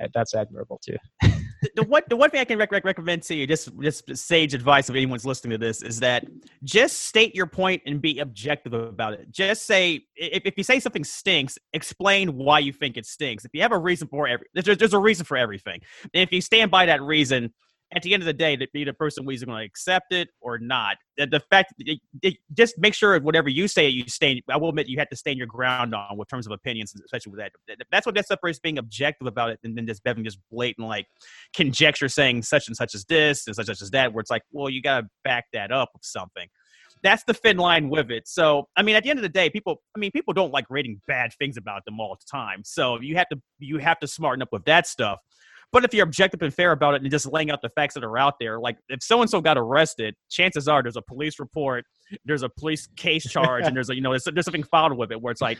uh, 0.00 0.08
that's 0.14 0.32
admirable 0.34 0.80
too 0.84 0.96
the, 1.62 1.70
the 1.76 1.82
one 1.84 2.02
the 2.08 2.16
one 2.16 2.28
thing 2.28 2.40
I 2.40 2.44
can 2.44 2.58
rec- 2.58 2.72
rec- 2.72 2.84
recommend 2.84 3.22
to 3.24 3.34
you, 3.34 3.46
just 3.46 3.70
just 3.80 4.16
sage 4.16 4.52
advice 4.52 4.90
if 4.90 4.96
anyone's 4.96 5.24
listening 5.24 5.52
to 5.52 5.58
this, 5.58 5.82
is 5.82 6.00
that 6.00 6.26
just 6.64 7.02
state 7.02 7.34
your 7.34 7.46
point 7.46 7.82
and 7.86 8.02
be 8.02 8.18
objective 8.18 8.72
about 8.72 9.14
it. 9.14 9.30
Just 9.30 9.64
say 9.64 10.04
if, 10.16 10.42
if 10.44 10.54
you 10.58 10.64
say 10.64 10.80
something 10.80 11.04
stinks, 11.04 11.58
explain 11.72 12.36
why 12.36 12.58
you 12.58 12.72
think 12.72 12.96
it 12.96 13.06
stinks. 13.06 13.44
If 13.44 13.52
you 13.54 13.62
have 13.62 13.72
a 13.72 13.78
reason 13.78 14.08
for 14.08 14.26
every, 14.26 14.46
there's, 14.54 14.76
there's 14.76 14.92
a 14.92 14.98
reason 14.98 15.24
for 15.24 15.36
everything. 15.36 15.80
And 16.12 16.22
if 16.22 16.32
you 16.32 16.40
stand 16.40 16.70
by 16.70 16.86
that 16.86 17.00
reason, 17.00 17.54
at 17.94 18.02
the 18.02 18.14
end 18.14 18.22
of 18.22 18.26
the 18.26 18.32
day, 18.32 18.56
that 18.56 18.72
be 18.72 18.84
the 18.84 18.92
person 18.92 19.24
who's 19.24 19.44
going 19.44 19.58
to 19.58 19.64
accept 19.64 20.12
it 20.12 20.28
or 20.40 20.58
not. 20.58 20.96
The, 21.18 21.26
the 21.26 21.40
fact, 21.40 21.74
it, 21.78 22.00
it, 22.22 22.36
just 22.56 22.78
make 22.78 22.94
sure 22.94 23.18
whatever 23.20 23.48
you 23.48 23.68
say, 23.68 23.88
you 23.88 24.04
stand. 24.08 24.40
I 24.48 24.56
will 24.56 24.70
admit 24.70 24.88
you 24.88 24.98
have 24.98 25.10
to 25.10 25.16
stand 25.16 25.38
your 25.38 25.46
ground 25.46 25.94
on 25.94 26.16
with 26.16 26.28
terms 26.28 26.46
of 26.46 26.52
opinions, 26.52 26.94
especially 27.04 27.32
with 27.32 27.40
that. 27.40 27.52
That's 27.90 28.06
what 28.06 28.14
that 28.14 28.26
separates 28.26 28.58
being 28.58 28.78
objective 28.78 29.26
about 29.26 29.50
it, 29.50 29.60
and 29.64 29.76
then 29.76 29.86
just 29.86 30.02
having 30.06 30.24
just 30.24 30.38
blatant 30.50 30.88
like 30.88 31.06
conjecture 31.54 32.08
saying 32.08 32.42
such 32.42 32.66
and 32.68 32.76
such 32.76 32.94
as 32.94 33.04
this 33.04 33.46
and 33.46 33.54
such 33.54 33.68
and 33.68 33.76
such 33.76 33.82
as 33.82 33.90
that, 33.90 34.12
where 34.12 34.20
it's 34.20 34.30
like, 34.30 34.42
well, 34.52 34.70
you 34.70 34.80
got 34.80 35.00
to 35.00 35.08
back 35.24 35.44
that 35.52 35.70
up 35.70 35.90
with 35.92 36.04
something. 36.04 36.48
That's 37.02 37.24
the 37.24 37.34
thin 37.34 37.56
line 37.56 37.88
with 37.88 38.10
it. 38.10 38.28
So, 38.28 38.68
I 38.76 38.82
mean, 38.82 38.94
at 38.94 39.02
the 39.02 39.10
end 39.10 39.18
of 39.18 39.24
the 39.24 39.28
day, 39.28 39.50
people, 39.50 39.82
I 39.96 39.98
mean, 39.98 40.12
people 40.12 40.32
don't 40.32 40.52
like 40.52 40.66
reading 40.70 41.00
bad 41.08 41.32
things 41.38 41.56
about 41.56 41.84
them 41.84 41.98
all 41.98 42.16
the 42.18 42.24
time. 42.30 42.62
So 42.64 43.00
you 43.00 43.16
have 43.16 43.28
to, 43.30 43.40
you 43.58 43.78
have 43.78 43.98
to 44.00 44.06
smarten 44.06 44.40
up 44.40 44.50
with 44.52 44.64
that 44.66 44.86
stuff. 44.86 45.18
But 45.72 45.84
if 45.84 45.94
you're 45.94 46.04
objective 46.04 46.42
and 46.42 46.52
fair 46.52 46.72
about 46.72 46.94
it 46.94 47.02
and 47.02 47.10
just 47.10 47.26
laying 47.26 47.50
out 47.50 47.62
the 47.62 47.70
facts 47.70 47.94
that 47.94 48.04
are 48.04 48.18
out 48.18 48.34
there, 48.38 48.60
like 48.60 48.76
if 48.90 49.02
so 49.02 49.22
and 49.22 49.30
so 49.30 49.40
got 49.40 49.56
arrested, 49.56 50.14
chances 50.30 50.68
are 50.68 50.82
there's 50.82 50.96
a 50.96 51.02
police 51.02 51.38
report, 51.40 51.86
there's 52.26 52.42
a 52.42 52.50
police 52.50 52.86
case 52.96 53.24
charge, 53.24 53.64
and 53.66 53.74
there's 53.74 53.88
a 53.88 53.94
you 53.94 54.02
know 54.02 54.10
there's, 54.10 54.24
there's 54.24 54.44
something 54.44 54.64
filed 54.64 54.96
with 54.96 55.10
it 55.10 55.20
where 55.20 55.30
it's 55.30 55.40
like 55.40 55.58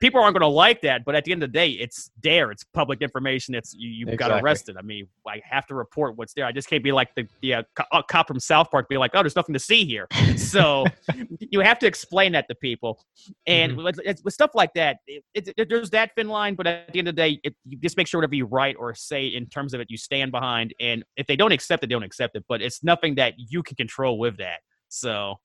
people 0.00 0.20
aren't 0.20 0.34
going 0.34 0.42
to 0.42 0.46
like 0.54 0.80
that, 0.82 1.04
but 1.04 1.14
at 1.14 1.24
the 1.24 1.32
end 1.32 1.42
of 1.42 1.50
the 1.50 1.58
day, 1.58 1.70
it's 1.70 2.10
there, 2.22 2.50
it's 2.50 2.64
public 2.64 3.00
information, 3.02 3.54
it's 3.54 3.74
you, 3.74 3.88
you 3.90 4.06
got 4.16 4.30
arrested. 4.42 4.76
I 4.78 4.82
mean, 4.82 5.06
I 5.26 5.40
have 5.48 5.66
to 5.66 5.74
report 5.74 6.16
what's 6.16 6.34
there. 6.34 6.44
I 6.46 6.52
just 6.52 6.68
can't 6.68 6.82
be 6.84 6.92
like 6.92 7.14
the 7.14 7.26
the 7.40 7.54
uh, 7.54 7.62
co- 7.74 8.02
cop 8.08 8.28
from 8.28 8.38
South 8.40 8.70
Park, 8.70 8.88
be 8.88 8.96
like, 8.98 9.12
oh, 9.14 9.22
there's 9.22 9.36
nothing 9.36 9.52
to 9.52 9.58
see 9.58 9.84
here. 9.84 10.06
So 10.36 10.84
you 11.40 11.60
have 11.60 11.78
to 11.80 11.86
explain 11.86 12.32
that 12.32 12.48
to 12.48 12.54
people, 12.54 13.04
and 13.46 13.76
with, 13.76 13.98
it's- 14.00 14.22
with 14.24 14.34
stuff 14.34 14.50
like 14.54 14.72
that, 14.74 14.98
it, 15.06 15.24
it, 15.34 15.48
it- 15.56 15.68
there's 15.68 15.90
that 15.90 16.10
thin 16.16 16.28
line. 16.28 16.54
But 16.54 16.66
at 16.66 16.92
the 16.92 16.98
end 16.98 17.08
of 17.08 17.16
the 17.16 17.22
day, 17.22 17.40
it, 17.44 17.54
you 17.64 17.78
just 17.78 17.96
make 17.96 18.06
sure 18.06 18.20
whatever 18.20 18.34
you 18.34 18.46
write 18.46 18.76
or 18.78 18.94
say 18.94 19.26
in 19.26 19.46
terms 19.46 19.74
of 19.74 19.80
it, 19.80 19.88
you 19.90 19.96
stand 19.96 20.30
behind. 20.32 20.74
And 20.80 21.04
if 21.16 21.26
they 21.26 21.36
don't 21.36 21.52
accept 21.52 21.82
it, 21.84 21.88
they 21.88 21.94
don't 21.94 22.02
accept 22.02 22.36
it. 22.36 22.44
But 22.48 22.62
it's 22.62 22.82
nothing 22.84 23.14
that 23.16 23.34
you 23.36 23.62
can 23.62 23.76
control 23.76 24.18
with 24.18 24.36
that. 24.38 24.58
So 24.88 25.36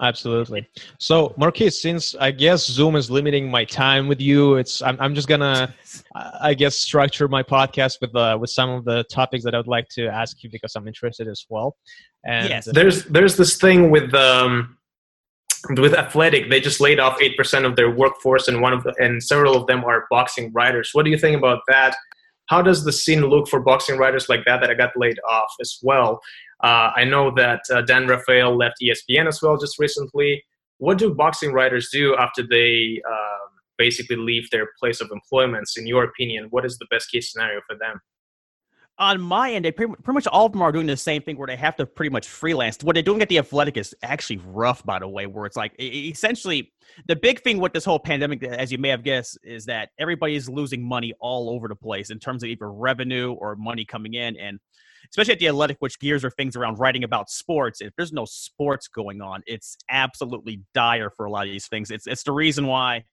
Absolutely. 0.00 0.68
So, 0.98 1.34
Marquise, 1.36 1.80
since 1.80 2.14
I 2.16 2.30
guess 2.30 2.66
Zoom 2.66 2.96
is 2.96 3.10
limiting 3.10 3.50
my 3.50 3.64
time 3.64 4.08
with 4.08 4.20
you, 4.20 4.56
it's 4.56 4.82
I'm, 4.82 4.96
I'm 5.00 5.14
just 5.14 5.28
gonna, 5.28 5.74
I 6.14 6.48
I 6.48 6.54
guess, 6.54 6.76
structure 6.76 7.28
my 7.28 7.42
podcast 7.42 8.00
with 8.00 8.14
uh, 8.14 8.36
with 8.40 8.50
some 8.50 8.70
of 8.70 8.84
the 8.84 9.04
topics 9.04 9.44
that 9.44 9.54
I 9.54 9.58
would 9.58 9.68
like 9.68 9.88
to 9.90 10.08
ask 10.08 10.42
you 10.42 10.50
because 10.50 10.74
I'm 10.74 10.88
interested 10.88 11.28
as 11.28 11.46
well. 11.48 11.76
And 12.24 12.48
Yes. 12.48 12.68
There's 12.72 13.04
there's 13.04 13.36
this 13.36 13.56
thing 13.56 13.90
with 13.90 14.14
um 14.14 14.78
with 15.76 15.94
athletic. 15.94 16.50
They 16.50 16.60
just 16.60 16.80
laid 16.80 17.00
off 17.00 17.20
eight 17.20 17.36
percent 17.36 17.64
of 17.64 17.76
their 17.76 17.90
workforce, 17.90 18.48
and 18.48 18.60
one 18.60 18.72
of 18.72 18.82
the, 18.84 18.94
and 18.98 19.22
several 19.22 19.56
of 19.56 19.66
them 19.66 19.84
are 19.84 20.06
boxing 20.10 20.52
writers. 20.52 20.90
What 20.92 21.04
do 21.04 21.10
you 21.10 21.18
think 21.18 21.36
about 21.36 21.60
that? 21.68 21.96
How 22.46 22.62
does 22.62 22.84
the 22.84 22.92
scene 22.92 23.20
look 23.20 23.46
for 23.46 23.60
boxing 23.60 23.98
writers 23.98 24.28
like 24.28 24.44
that 24.46 24.60
that 24.60 24.70
I 24.70 24.74
got 24.74 24.90
laid 24.96 25.18
off 25.28 25.52
as 25.60 25.78
well? 25.82 26.20
Uh, 26.62 26.90
I 26.96 27.04
know 27.04 27.32
that 27.36 27.60
uh, 27.72 27.82
Dan 27.82 28.06
Rafael 28.06 28.56
left 28.56 28.76
ESPN 28.82 29.28
as 29.28 29.40
well 29.42 29.56
just 29.56 29.78
recently. 29.78 30.42
What 30.78 30.98
do 30.98 31.14
boxing 31.14 31.52
writers 31.52 31.88
do 31.92 32.16
after 32.16 32.42
they 32.46 33.00
um, 33.08 33.48
basically 33.76 34.16
leave 34.16 34.50
their 34.50 34.68
place 34.78 35.00
of 35.00 35.10
employments? 35.12 35.76
In 35.76 35.86
your 35.86 36.04
opinion, 36.04 36.48
what 36.50 36.64
is 36.64 36.78
the 36.78 36.86
best 36.90 37.10
case 37.10 37.32
scenario 37.32 37.60
for 37.68 37.76
them? 37.76 38.00
on 38.98 39.20
my 39.20 39.52
end, 39.52 39.64
they 39.64 39.70
pretty, 39.70 39.92
pretty, 40.02 40.14
much 40.14 40.26
all 40.26 40.46
of 40.46 40.52
them 40.52 40.60
are 40.60 40.72
doing 40.72 40.86
the 40.86 40.96
same 40.96 41.22
thing 41.22 41.38
where 41.38 41.46
they 41.46 41.56
have 41.56 41.76
to 41.76 41.86
pretty 41.86 42.10
much 42.10 42.26
freelance. 42.26 42.78
What 42.82 42.94
they're 42.94 43.02
doing 43.02 43.22
at 43.22 43.28
the 43.28 43.38
Athletic 43.38 43.76
is 43.76 43.94
actually 44.02 44.40
rough, 44.44 44.84
by 44.84 44.98
the 44.98 45.06
way. 45.06 45.26
Where 45.26 45.46
it's 45.46 45.56
like 45.56 45.72
essentially 45.80 46.72
the 47.06 47.14
big 47.14 47.42
thing 47.42 47.60
with 47.60 47.72
this 47.72 47.84
whole 47.84 48.00
pandemic, 48.00 48.42
as 48.42 48.72
you 48.72 48.78
may 48.78 48.88
have 48.88 49.04
guessed, 49.04 49.38
is 49.44 49.64
that 49.66 49.90
everybody 49.98 50.34
is 50.34 50.48
losing 50.48 50.82
money 50.82 51.14
all 51.20 51.50
over 51.50 51.68
the 51.68 51.76
place 51.76 52.10
in 52.10 52.18
terms 52.18 52.42
of 52.42 52.48
either 52.48 52.72
revenue 52.72 53.32
or 53.34 53.54
money 53.54 53.84
coming 53.84 54.14
in, 54.14 54.36
and 54.36 54.58
especially 55.10 55.34
at 55.34 55.38
the 55.38 55.48
Athletic, 55.48 55.76
which 55.80 55.98
gears 55.98 56.24
are 56.24 56.30
things 56.30 56.56
around 56.56 56.78
writing 56.78 57.04
about 57.04 57.30
sports. 57.30 57.80
If 57.80 57.92
there's 57.96 58.12
no 58.12 58.24
sports 58.24 58.88
going 58.88 59.20
on, 59.20 59.42
it's 59.46 59.76
absolutely 59.90 60.62
dire 60.74 61.10
for 61.10 61.26
a 61.26 61.30
lot 61.30 61.46
of 61.46 61.52
these 61.52 61.66
things. 61.66 61.90
It's 61.90 62.06
it's 62.06 62.22
the 62.22 62.32
reason 62.32 62.66
why 62.66 63.04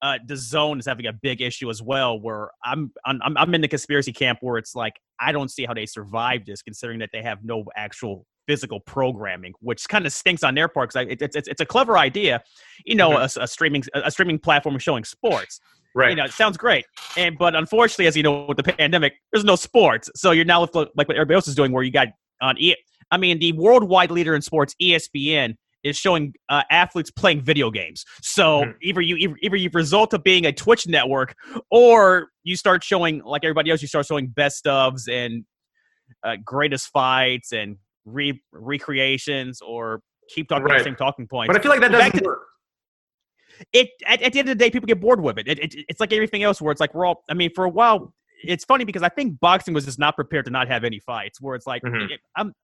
uh, 0.00 0.18
zone 0.34 0.78
is 0.78 0.86
having 0.86 1.06
a 1.06 1.12
big 1.12 1.40
issue 1.40 1.70
as 1.70 1.82
well. 1.82 2.18
Where 2.20 2.50
I'm, 2.64 2.92
I'm 3.04 3.20
I'm 3.22 3.54
in 3.54 3.60
the 3.60 3.68
conspiracy 3.68 4.12
camp 4.12 4.38
where 4.40 4.58
it's 4.58 4.74
like 4.74 4.94
I 5.20 5.32
don't 5.32 5.50
see 5.50 5.64
how 5.64 5.74
they 5.74 5.86
survived 5.86 6.46
this, 6.46 6.62
considering 6.62 6.98
that 7.00 7.10
they 7.12 7.22
have 7.22 7.44
no 7.44 7.64
actual 7.76 8.26
physical 8.46 8.80
programming, 8.80 9.52
which 9.60 9.88
kind 9.88 10.06
of 10.06 10.12
stinks 10.12 10.42
on 10.42 10.54
their 10.54 10.68
part 10.68 10.92
because 10.92 11.06
it, 11.08 11.22
it's 11.22 11.48
it's 11.48 11.60
a 11.60 11.66
clever 11.66 11.98
idea, 11.98 12.42
you 12.84 12.94
know, 12.94 13.10
mm-hmm. 13.10 13.40
a, 13.40 13.44
a, 13.44 13.46
streaming 13.46 13.82
a 13.94 14.10
streaming 14.10 14.38
platform 14.38 14.78
showing 14.78 15.04
sports. 15.04 15.60
Right. 15.94 16.10
You 16.10 16.16
know, 16.16 16.24
it 16.24 16.32
sounds 16.32 16.56
great. 16.56 16.86
And 17.16 17.36
but 17.38 17.54
unfortunately, 17.54 18.06
as 18.06 18.16
you 18.16 18.22
know, 18.22 18.46
with 18.46 18.56
the 18.56 18.62
pandemic, 18.62 19.14
there's 19.32 19.44
no 19.44 19.56
sports. 19.56 20.10
So 20.16 20.30
you're 20.30 20.44
now 20.44 20.62
with 20.62 20.74
like 20.74 21.08
what 21.08 21.16
everybody 21.16 21.34
else 21.34 21.48
is 21.48 21.54
doing, 21.54 21.72
where 21.72 21.82
you 21.82 21.90
got 21.90 22.08
on 22.40 22.56
e. 22.58 22.74
I 23.10 23.18
mean, 23.18 23.38
the 23.38 23.52
worldwide 23.52 24.10
leader 24.10 24.34
in 24.34 24.40
sports, 24.40 24.74
ESPN, 24.80 25.54
is 25.84 25.96
showing 25.96 26.32
uh, 26.48 26.62
athletes 26.70 27.10
playing 27.10 27.42
video 27.42 27.70
games. 27.70 28.04
So 28.22 28.62
mm-hmm. 28.62 28.70
either 28.82 29.00
you 29.00 29.16
either, 29.16 29.36
either 29.42 29.56
you 29.56 29.70
result 29.72 30.14
of 30.14 30.22
being 30.22 30.46
a 30.46 30.52
Twitch 30.52 30.86
network, 30.86 31.34
or 31.70 32.28
you 32.42 32.56
start 32.56 32.82
showing 32.82 33.22
like 33.22 33.44
everybody 33.44 33.70
else. 33.70 33.82
You 33.82 33.88
start 33.88 34.06
showing 34.06 34.28
best 34.28 34.64
ofs 34.64 35.08
and 35.10 35.44
uh, 36.24 36.36
greatest 36.44 36.88
fights 36.88 37.52
and 37.52 37.76
re- 38.04 38.40
recreations, 38.52 39.60
or 39.60 40.00
keep 40.30 40.48
talking 40.48 40.64
right. 40.64 40.78
the 40.78 40.84
same 40.84 40.96
talking 40.96 41.26
points. 41.26 41.48
But 41.48 41.56
I 41.56 41.62
feel 41.62 41.70
like 41.70 41.80
that 41.80 41.92
doesn't 41.92 42.24
work. 42.24 42.40
It 43.72 43.90
at, 44.06 44.22
at, 44.22 44.32
the 44.32 44.38
end 44.40 44.48
of 44.48 44.58
the 44.58 44.64
day, 44.64 44.70
people 44.70 44.86
get 44.86 45.00
bored 45.00 45.20
with 45.20 45.38
it. 45.38 45.48
It, 45.48 45.58
it. 45.58 45.74
It's 45.88 46.00
like 46.00 46.12
everything 46.12 46.42
else, 46.42 46.60
where 46.60 46.72
it's 46.72 46.80
like 46.80 46.94
we're 46.94 47.06
all. 47.06 47.24
I 47.28 47.34
mean, 47.34 47.50
for 47.54 47.64
a 47.64 47.68
while, 47.68 48.14
it's 48.44 48.64
funny 48.64 48.84
because 48.84 49.02
I 49.02 49.08
think 49.08 49.38
boxing 49.40 49.74
was 49.74 49.84
just 49.84 49.98
not 49.98 50.16
prepared 50.16 50.46
to 50.46 50.50
not 50.50 50.68
have 50.68 50.84
any 50.84 50.98
fights. 51.00 51.40
Where 51.40 51.54
it's 51.54 51.66
like 51.66 51.82
mm-hmm. 51.82 52.12
it, 52.12 52.20
I'm 52.36 52.54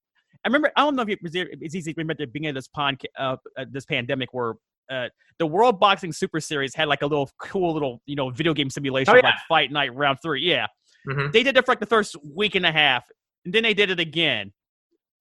I 0.44 0.48
remember. 0.48 0.70
I 0.76 0.82
don't 0.82 0.96
know 0.96 1.02
if 1.02 1.08
it 1.08 1.22
was 1.22 1.32
it's 1.34 1.74
easy 1.74 1.92
to 1.92 1.98
remember 1.98 2.14
the 2.14 2.26
beginning 2.26 2.50
of 2.50 2.54
this 2.54 2.68
pond, 2.68 3.00
uh, 3.18 3.37
uh, 3.56 3.64
this 3.70 3.84
pandemic, 3.84 4.32
where 4.32 4.54
uh, 4.90 5.08
the 5.38 5.46
World 5.46 5.80
Boxing 5.80 6.12
Super 6.12 6.40
Series 6.40 6.74
had 6.74 6.88
like 6.88 7.02
a 7.02 7.06
little 7.06 7.30
cool 7.38 7.72
little 7.72 8.00
you 8.06 8.16
know 8.16 8.30
video 8.30 8.54
game 8.54 8.70
simulation, 8.70 9.14
oh, 9.14 9.16
yeah. 9.16 9.26
like 9.26 9.34
Fight 9.48 9.72
Night 9.72 9.94
Round 9.94 10.18
Three. 10.22 10.42
Yeah, 10.42 10.66
mm-hmm. 11.08 11.30
they 11.32 11.42
did 11.42 11.56
it 11.56 11.64
for 11.64 11.72
like 11.72 11.80
the 11.80 11.87
first 11.87 12.16
week 12.34 12.54
and 12.54 12.64
a 12.64 12.72
half, 12.72 13.04
and 13.44 13.52
then 13.52 13.64
they 13.64 13.74
did 13.74 13.90
it 13.90 14.00
again. 14.00 14.52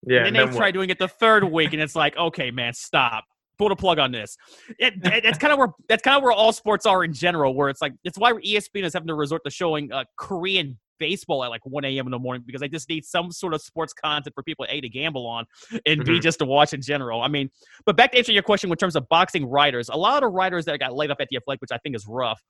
Yeah, 0.05 0.25
and 0.25 0.35
then 0.35 0.43
and 0.43 0.53
they 0.53 0.57
tried 0.57 0.71
doing 0.71 0.89
it 0.89 0.99
the 0.99 1.07
third 1.07 1.43
week, 1.43 1.73
and 1.73 1.81
it's 1.81 1.95
like, 1.95 2.15
okay, 2.15 2.51
man, 2.51 2.73
stop. 2.73 3.25
Pull 3.57 3.69
the 3.69 3.75
plug 3.75 3.99
on 3.99 4.11
this. 4.11 4.37
It, 4.79 4.93
it, 5.03 5.23
that's 5.23 5.37
kind 5.37 5.53
of 5.53 5.59
where 5.59 5.69
that's 5.89 6.01
kind 6.01 6.17
of 6.17 6.23
where 6.23 6.31
all 6.31 6.51
sports 6.51 6.85
are 6.85 7.03
in 7.03 7.13
general. 7.13 7.53
Where 7.53 7.69
it's 7.69 7.81
like 7.81 7.93
it's 8.03 8.17
why 8.17 8.33
ESPN 8.33 8.83
is 8.83 8.93
having 8.93 9.07
to 9.07 9.15
resort 9.15 9.43
to 9.45 9.49
showing 9.49 9.91
uh, 9.91 10.05
Korean 10.17 10.77
baseball 10.99 11.43
at 11.43 11.49
like 11.49 11.65
1 11.65 11.85
a.m. 11.85 12.07
in 12.07 12.11
the 12.11 12.19
morning 12.19 12.43
because 12.45 12.61
I 12.61 12.67
just 12.67 12.89
need 12.89 13.05
some 13.05 13.31
sort 13.31 13.53
of 13.53 13.61
sports 13.61 13.93
content 13.93 14.33
for 14.33 14.43
people 14.43 14.65
A 14.69 14.81
to 14.81 14.89
gamble 14.89 15.25
on 15.25 15.45
and 15.85 16.01
mm-hmm. 16.01 16.13
B 16.13 16.19
just 16.19 16.39
to 16.39 16.45
watch 16.45 16.73
in 16.73 16.81
general. 16.81 17.21
I 17.21 17.27
mean, 17.27 17.49
but 17.85 17.95
back 17.95 18.11
to 18.11 18.17
answer 18.17 18.31
your 18.31 18.43
question 18.43 18.69
in 18.69 18.75
terms 18.77 18.95
of 18.95 19.07
boxing 19.09 19.45
writers, 19.45 19.89
a 19.89 19.97
lot 19.97 20.23
of 20.23 20.33
writers 20.33 20.65
that 20.65 20.79
got 20.79 20.95
laid 20.95 21.11
up 21.11 21.17
at 21.19 21.27
the 21.29 21.37
Athletic, 21.37 21.61
which 21.61 21.71
I 21.71 21.77
think 21.79 21.95
is 21.95 22.05
rough, 22.07 22.41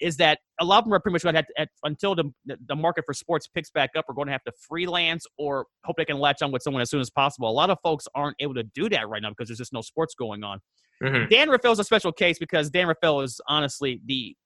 is 0.00 0.16
that 0.18 0.38
a 0.60 0.64
lot 0.64 0.78
of 0.78 0.84
them 0.84 0.94
are 0.94 1.00
pretty 1.00 1.14
much 1.14 1.22
going 1.22 1.34
to 1.34 1.38
have 1.38 1.68
to, 1.68 1.72
until 1.84 2.14
the, 2.14 2.30
the 2.66 2.76
market 2.76 3.04
for 3.06 3.14
sports 3.14 3.46
picks 3.48 3.70
back 3.70 3.90
up, 3.96 4.04
are 4.08 4.14
going 4.14 4.26
to 4.26 4.32
have 4.32 4.44
to 4.44 4.52
freelance 4.68 5.26
or 5.38 5.66
hope 5.84 5.96
they 5.96 6.04
can 6.04 6.18
latch 6.18 6.42
on 6.42 6.52
with 6.52 6.62
someone 6.62 6.82
as 6.82 6.90
soon 6.90 7.00
as 7.00 7.10
possible. 7.10 7.48
A 7.48 7.52
lot 7.52 7.70
of 7.70 7.78
folks 7.82 8.06
aren't 8.14 8.36
able 8.40 8.54
to 8.54 8.62
do 8.62 8.88
that 8.88 9.08
right 9.08 9.22
now 9.22 9.30
because 9.30 9.48
there's 9.48 9.58
just 9.58 9.72
no 9.72 9.80
sports 9.80 10.14
going 10.14 10.44
on. 10.44 10.60
Mm-hmm. 11.02 11.28
Dan 11.30 11.50
Rafael 11.50 11.72
is 11.72 11.78
a 11.78 11.84
special 11.84 12.12
case 12.12 12.38
because 12.38 12.70
Dan 12.70 12.86
Rafael 12.86 13.22
is 13.22 13.40
honestly 13.48 14.00
the 14.06 14.36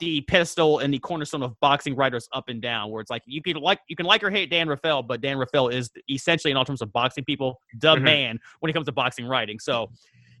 the 0.00 0.20
pedestal 0.22 0.80
and 0.80 0.92
the 0.92 0.98
cornerstone 0.98 1.42
of 1.42 1.58
boxing 1.60 1.96
writers 1.96 2.28
up 2.32 2.48
and 2.48 2.60
down, 2.60 2.90
where 2.90 3.00
it's 3.00 3.10
like 3.10 3.22
you 3.26 3.42
can 3.42 3.56
like 3.56 3.80
you 3.88 3.96
can 3.96 4.06
like 4.06 4.22
or 4.22 4.30
hate 4.30 4.50
Dan 4.50 4.68
Rafael, 4.68 5.02
but 5.02 5.20
Dan 5.20 5.38
Rafael 5.38 5.68
is 5.68 5.90
essentially 6.10 6.50
in 6.50 6.56
all 6.56 6.64
terms 6.64 6.82
of 6.82 6.92
boxing 6.92 7.24
people 7.24 7.60
the 7.80 7.94
mm-hmm. 7.94 8.04
man 8.04 8.38
when 8.60 8.70
it 8.70 8.72
comes 8.74 8.86
to 8.86 8.92
boxing 8.92 9.26
writing. 9.26 9.58
So 9.58 9.90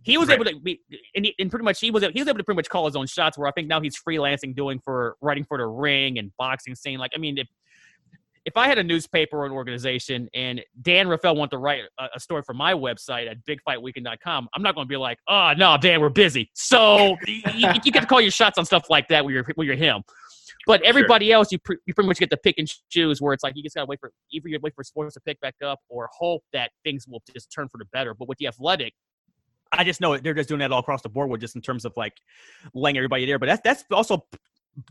he 0.02 0.16
was 0.16 0.28
right. 0.28 0.34
able 0.40 0.44
to 0.46 0.58
be 0.60 0.80
and, 1.14 1.24
he, 1.24 1.34
and, 1.38 1.50
pretty 1.50 1.64
much 1.64 1.80
he 1.80 1.90
was 1.90 2.02
he 2.02 2.20
was 2.20 2.28
able 2.28 2.38
to 2.38 2.44
pretty 2.44 2.56
much 2.56 2.68
call 2.68 2.86
his 2.86 2.96
own 2.96 3.06
shots. 3.06 3.36
Where 3.36 3.48
I 3.48 3.52
think 3.52 3.68
now 3.68 3.80
he's 3.80 3.96
freelancing, 3.98 4.54
doing 4.54 4.80
for 4.84 5.16
writing 5.20 5.44
for 5.44 5.58
the 5.58 5.66
ring 5.66 6.18
and 6.18 6.30
boxing 6.38 6.74
scene. 6.74 6.98
Like 6.98 7.12
I 7.14 7.18
mean, 7.18 7.38
if 7.38 7.48
if 8.48 8.56
I 8.56 8.66
had 8.66 8.78
a 8.78 8.82
newspaper 8.82 9.36
or 9.36 9.46
an 9.46 9.52
organization 9.52 10.26
and 10.32 10.62
Dan 10.80 11.06
Rafael 11.06 11.36
wanted 11.36 11.50
to 11.50 11.58
write 11.58 11.82
a, 11.98 12.08
a 12.14 12.18
story 12.18 12.40
for 12.42 12.54
my 12.54 12.72
website 12.72 13.30
at 13.30 13.36
bigfightweekend.com, 13.44 14.48
I'm 14.54 14.62
not 14.62 14.74
going 14.74 14.86
to 14.86 14.88
be 14.88 14.96
like, 14.96 15.18
oh, 15.28 15.52
no, 15.54 15.76
Dan, 15.76 16.00
we're 16.00 16.08
busy. 16.08 16.50
So 16.54 17.14
you, 17.26 17.42
you, 17.54 17.92
get 17.92 18.00
to 18.00 18.06
call 18.06 18.22
your 18.22 18.30
shots 18.30 18.56
on 18.56 18.64
stuff 18.64 18.88
like 18.88 19.06
that 19.08 19.22
when 19.22 19.34
you're, 19.34 19.44
when 19.56 19.66
you're 19.66 19.76
him. 19.76 20.02
But 20.66 20.80
everybody 20.82 21.26
sure. 21.26 21.34
else, 21.34 21.52
you, 21.52 21.58
you 21.86 21.92
pretty 21.92 22.08
much 22.08 22.18
get 22.18 22.30
to 22.30 22.38
pick 22.38 22.54
and 22.56 22.66
choose 22.88 23.20
where 23.20 23.34
it's 23.34 23.44
like 23.44 23.52
you 23.54 23.62
just 23.62 23.76
got 23.76 23.82
to 23.82 23.86
wait 23.86 24.00
for 24.00 24.12
either 24.32 24.48
you 24.48 24.58
wait 24.62 24.74
for 24.74 24.82
sports 24.82 25.12
to 25.14 25.20
pick 25.20 25.38
back 25.40 25.56
up 25.62 25.80
or 25.90 26.08
hope 26.18 26.42
that 26.54 26.70
things 26.84 27.06
will 27.06 27.22
just 27.34 27.52
turn 27.52 27.68
for 27.68 27.76
the 27.76 27.84
better. 27.92 28.14
But 28.14 28.28
with 28.28 28.38
the 28.38 28.46
athletic, 28.46 28.94
I 29.72 29.84
just 29.84 30.00
know 30.00 30.16
they're 30.16 30.32
just 30.32 30.48
doing 30.48 30.60
that 30.60 30.72
all 30.72 30.80
across 30.80 31.02
the 31.02 31.10
board 31.10 31.28
with 31.28 31.42
just 31.42 31.54
in 31.54 31.60
terms 31.60 31.84
of 31.84 31.92
like 31.98 32.14
laying 32.72 32.96
everybody 32.96 33.26
there. 33.26 33.38
But 33.38 33.46
that's 33.46 33.62
that's 33.62 33.84
also 33.92 34.24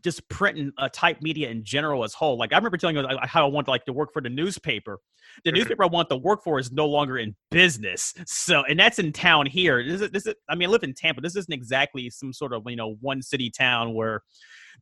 just 0.04 0.28
print 0.30 0.58
and 0.58 0.74
uh, 0.78 0.90
type 0.92 1.22
media 1.22 1.50
in 1.50 1.64
general 1.64 2.04
as 2.04 2.14
whole. 2.14 2.38
Like 2.38 2.54
I 2.54 2.58
remember 2.58 2.78
telling 2.78 2.98
you 2.98 3.08
how 3.24 3.46
I 3.46 3.50
want 3.50 3.68
like 3.68 3.86
to 3.86 3.94
work 3.94 4.12
for 4.14 4.22
the 4.22 4.30
newspaper. 4.30 5.00
The 5.46 5.52
newspaper 5.52 5.84
I 5.84 5.88
want 5.88 6.10
to 6.10 6.18
work 6.18 6.44
for 6.44 6.60
is 6.60 6.72
no 6.72 6.88
longer 6.88 7.18
in 7.18 7.36
business. 7.52 8.14
So, 8.26 8.64
and 8.64 8.80
that's 8.80 8.98
in 8.98 9.12
town 9.12 9.46
here. 9.46 9.84
This 9.86 10.02
is, 10.02 10.10
this 10.12 10.26
is, 10.26 10.34
I 10.50 10.56
mean, 10.56 10.70
I 10.70 10.72
live 10.72 10.84
in 10.84 10.94
Tampa. 10.94 11.22
This 11.22 11.36
isn't 11.36 11.54
exactly 11.54 12.10
some 12.10 12.34
sort 12.34 12.54
of, 12.54 12.64
you 12.66 12.76
know, 12.76 12.96
one 13.02 13.22
city 13.22 13.50
town 13.50 13.94
where 13.94 14.22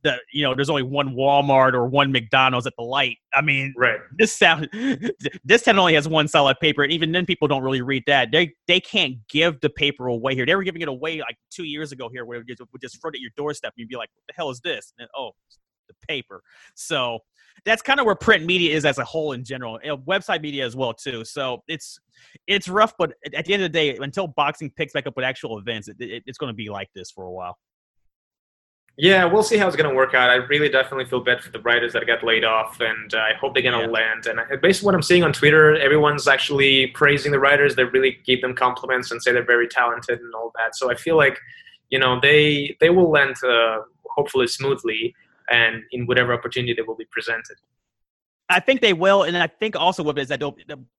that 0.02 0.20
you 0.32 0.42
know 0.42 0.54
there's 0.54 0.70
only 0.70 0.82
one 0.82 1.14
Walmart 1.14 1.72
or 1.74 1.86
one 1.86 2.12
McDonald's 2.12 2.66
at 2.66 2.74
the 2.76 2.84
light. 2.84 3.16
I 3.34 3.40
mean, 3.40 3.74
right. 3.76 3.98
This 4.16 4.32
sound 4.32 4.68
this 5.44 5.62
town 5.62 5.78
only 5.78 5.94
has 5.94 6.08
one 6.08 6.28
solid 6.28 6.58
paper, 6.60 6.82
and 6.82 6.92
even 6.92 7.12
then 7.12 7.26
people 7.26 7.48
don't 7.48 7.62
really 7.62 7.82
read 7.82 8.04
that. 8.06 8.30
They 8.32 8.52
they 8.66 8.80
can't 8.80 9.16
give 9.28 9.60
the 9.60 9.70
paper 9.70 10.06
away 10.06 10.34
here. 10.34 10.46
They 10.46 10.54
were 10.54 10.64
giving 10.64 10.82
it 10.82 10.88
away 10.88 11.20
like 11.20 11.36
two 11.50 11.64
years 11.64 11.92
ago 11.92 12.08
here, 12.08 12.24
where 12.24 12.40
it 12.40 12.46
would 12.46 12.80
just 12.80 13.00
front 13.00 13.16
at 13.16 13.20
your 13.20 13.32
doorstep, 13.36 13.72
and 13.76 13.80
you'd 13.80 13.88
be 13.88 13.96
like, 13.96 14.10
"What 14.14 14.24
the 14.28 14.34
hell 14.36 14.50
is 14.50 14.60
this?" 14.60 14.92
And 14.98 15.08
oh, 15.16 15.32
the 15.88 15.94
paper. 16.06 16.42
So 16.74 17.20
that's 17.64 17.82
kind 17.82 18.00
of 18.00 18.06
where 18.06 18.14
print 18.14 18.44
media 18.44 18.74
is 18.74 18.84
as 18.84 18.98
a 18.98 19.04
whole 19.04 19.32
in 19.32 19.44
general, 19.44 19.78
website 20.06 20.42
media 20.42 20.64
as 20.64 20.76
well 20.76 20.92
too. 20.92 21.24
So 21.24 21.62
it's 21.68 21.98
it's 22.46 22.68
rough, 22.68 22.94
but 22.98 23.14
at 23.34 23.44
the 23.44 23.54
end 23.54 23.62
of 23.62 23.72
the 23.72 23.78
day, 23.78 23.96
until 23.96 24.26
boxing 24.26 24.70
picks 24.70 24.92
back 24.92 25.06
up 25.06 25.16
with 25.16 25.24
actual 25.24 25.58
events, 25.58 25.88
it, 25.88 25.96
it, 26.00 26.22
it's 26.26 26.38
going 26.38 26.50
to 26.50 26.56
be 26.56 26.68
like 26.68 26.88
this 26.94 27.10
for 27.10 27.24
a 27.24 27.32
while. 27.32 27.56
Yeah, 28.98 29.26
we'll 29.26 29.42
see 29.42 29.58
how 29.58 29.66
it's 29.66 29.76
going 29.76 29.90
to 29.90 29.94
work 29.94 30.14
out. 30.14 30.30
I 30.30 30.36
really 30.36 30.70
definitely 30.70 31.04
feel 31.04 31.20
bad 31.20 31.42
for 31.42 31.50
the 31.50 31.60
writers 31.60 31.92
that 31.92 32.06
got 32.06 32.24
laid 32.24 32.44
off, 32.44 32.80
and 32.80 33.12
uh, 33.12 33.18
I 33.18 33.34
hope 33.38 33.52
they're 33.52 33.62
going 33.62 33.78
to 33.78 33.86
yeah. 33.86 33.90
land. 33.90 34.26
And 34.26 34.40
based 34.62 34.82
on 34.82 34.86
what 34.86 34.94
I'm 34.94 35.02
seeing 35.02 35.22
on 35.22 35.34
Twitter, 35.34 35.76
everyone's 35.76 36.26
actually 36.26 36.86
praising 36.88 37.30
the 37.30 37.38
writers. 37.38 37.76
They 37.76 37.84
really 37.84 38.18
give 38.24 38.40
them 38.40 38.54
compliments 38.54 39.10
and 39.10 39.22
say 39.22 39.32
they're 39.32 39.44
very 39.44 39.68
talented 39.68 40.20
and 40.20 40.34
all 40.34 40.50
that. 40.56 40.76
So 40.76 40.90
I 40.90 40.94
feel 40.94 41.16
like, 41.16 41.38
you 41.90 41.98
know, 41.98 42.18
they 42.20 42.74
they 42.80 42.88
will 42.88 43.10
land 43.10 43.36
uh, 43.44 43.80
hopefully 44.08 44.46
smoothly 44.46 45.14
and 45.50 45.82
in 45.92 46.06
whatever 46.06 46.32
opportunity 46.32 46.72
they 46.72 46.82
will 46.82 46.96
be 46.96 47.06
presented. 47.10 47.58
I 48.48 48.60
think 48.60 48.80
they 48.80 48.92
will, 48.92 49.24
and 49.24 49.36
I 49.36 49.48
think 49.48 49.74
also 49.74 50.04
what 50.04 50.16
is 50.18 50.28
that 50.28 50.40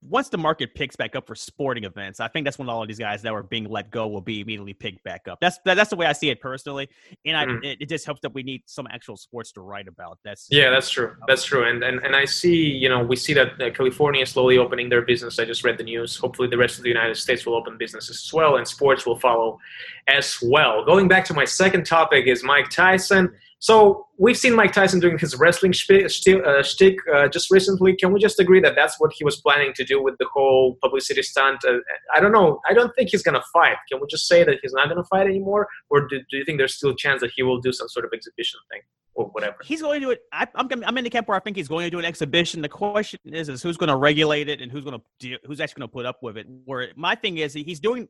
once 0.02 0.28
the 0.28 0.36
market 0.36 0.74
picks 0.74 0.96
back 0.96 1.16
up 1.16 1.26
for 1.26 1.34
sporting 1.34 1.84
events, 1.84 2.20
I 2.20 2.28
think 2.28 2.44
that's 2.44 2.58
when 2.58 2.68
all 2.68 2.82
of 2.82 2.88
these 2.88 2.98
guys 2.98 3.22
that 3.22 3.32
were 3.32 3.42
being 3.42 3.64
let 3.64 3.90
go 3.90 4.06
will 4.06 4.20
be 4.20 4.40
immediately 4.40 4.74
picked 4.74 5.02
back 5.02 5.28
up. 5.28 5.38
That's 5.40 5.58
that's 5.64 5.88
the 5.88 5.96
way 5.96 6.04
I 6.04 6.12
see 6.12 6.28
it 6.28 6.42
personally, 6.42 6.90
and 7.24 7.36
I, 7.36 7.46
mm. 7.46 7.64
it, 7.64 7.78
it, 7.80 7.88
just 7.88 8.04
helps 8.04 8.20
that 8.20 8.34
we 8.34 8.42
need 8.42 8.64
some 8.66 8.86
actual 8.90 9.16
sports 9.16 9.50
to 9.52 9.62
write 9.62 9.88
about. 9.88 10.18
That's 10.24 10.46
yeah, 10.50 10.68
that's 10.68 10.90
true. 10.90 11.14
That's 11.26 11.42
true, 11.42 11.66
and 11.66 11.82
and 11.82 12.00
and 12.00 12.14
I 12.14 12.26
see, 12.26 12.66
you 12.66 12.90
know, 12.90 13.02
we 13.02 13.16
see 13.16 13.32
that 13.32 13.60
uh, 13.62 13.70
California 13.70 14.22
is 14.22 14.30
slowly 14.30 14.58
opening 14.58 14.90
their 14.90 15.02
business. 15.02 15.38
I 15.38 15.46
just 15.46 15.64
read 15.64 15.78
the 15.78 15.84
news. 15.84 16.16
Hopefully, 16.16 16.48
the 16.48 16.58
rest 16.58 16.76
of 16.76 16.82
the 16.82 16.90
United 16.90 17.16
States 17.16 17.46
will 17.46 17.54
open 17.54 17.78
businesses 17.78 18.22
as 18.26 18.32
well, 18.32 18.56
and 18.56 18.68
sports 18.68 19.06
will 19.06 19.18
follow 19.18 19.58
as 20.06 20.38
well. 20.42 20.84
Going 20.84 21.08
back 21.08 21.24
to 21.26 21.34
my 21.34 21.46
second 21.46 21.86
topic 21.86 22.26
is 22.26 22.44
Mike 22.44 22.68
Tyson. 22.68 23.32
So 23.60 24.06
we've 24.18 24.36
seen 24.36 24.54
Mike 24.54 24.72
Tyson 24.72 25.00
doing 25.00 25.18
his 25.18 25.36
wrestling 25.36 25.72
uh, 25.72 26.62
shtick 26.62 26.96
uh, 27.12 27.28
just 27.28 27.50
recently. 27.50 27.96
Can 27.96 28.12
we 28.12 28.20
just 28.20 28.38
agree 28.38 28.60
that 28.60 28.74
that's 28.76 29.00
what 29.00 29.12
he 29.16 29.24
was 29.24 29.40
planning 29.40 29.72
to 29.74 29.84
do 29.84 30.00
with 30.02 30.14
the 30.18 30.26
whole 30.32 30.78
publicity 30.80 31.22
stunt? 31.22 31.58
Uh, 31.66 31.78
I 32.14 32.20
don't 32.20 32.32
know. 32.32 32.60
I 32.68 32.72
don't 32.72 32.94
think 32.94 33.10
he's 33.10 33.22
to 33.34 33.44
fight. 33.52 33.76
Can 33.90 34.00
we 34.00 34.06
just 34.08 34.28
say 34.28 34.44
that 34.44 34.58
he's 34.62 34.72
not 34.72 34.86
to 35.02 35.08
fight 35.08 35.26
anymore? 35.26 35.66
Or 35.90 36.06
do, 36.06 36.20
do, 36.30 36.36
you 36.36 36.44
think 36.44 36.58
there's 36.58 36.76
still 36.76 36.90
a 36.90 36.96
chance 36.96 37.20
that 37.20 37.32
he 37.34 37.42
will 37.42 37.60
do 37.60 37.72
some 37.72 37.88
sort 37.88 38.04
of 38.04 38.12
exhibition 38.14 38.60
thing? 38.70 38.82
Or 39.18 39.26
whatever. 39.26 39.56
He's 39.64 39.82
going 39.82 40.00
to 40.00 40.06
do 40.06 40.10
it. 40.12 40.20
I, 40.32 40.46
I'm 40.54 40.68
I'm 40.86 40.96
in 40.96 41.02
the 41.02 41.10
camp 41.10 41.26
where 41.26 41.36
I 41.36 41.40
think 41.40 41.56
he's 41.56 41.66
going 41.66 41.84
to 41.84 41.90
do 41.90 41.98
an 41.98 42.04
exhibition. 42.04 42.62
The 42.62 42.68
question 42.68 43.18
is, 43.24 43.48
is 43.48 43.62
who's 43.62 43.76
going 43.76 43.88
to 43.88 43.96
regulate 43.96 44.48
it 44.48 44.62
and 44.62 44.70
who's 44.70 44.84
going 44.84 44.96
to 44.96 45.04
do, 45.18 45.36
who's 45.44 45.60
actually 45.60 45.80
going 45.80 45.88
to 45.88 45.92
put 45.92 46.06
up 46.06 46.22
with 46.22 46.36
it. 46.38 46.46
Where 46.64 46.90
my 46.94 47.16
thing 47.16 47.38
is, 47.38 47.52
he's 47.52 47.80
doing. 47.80 48.08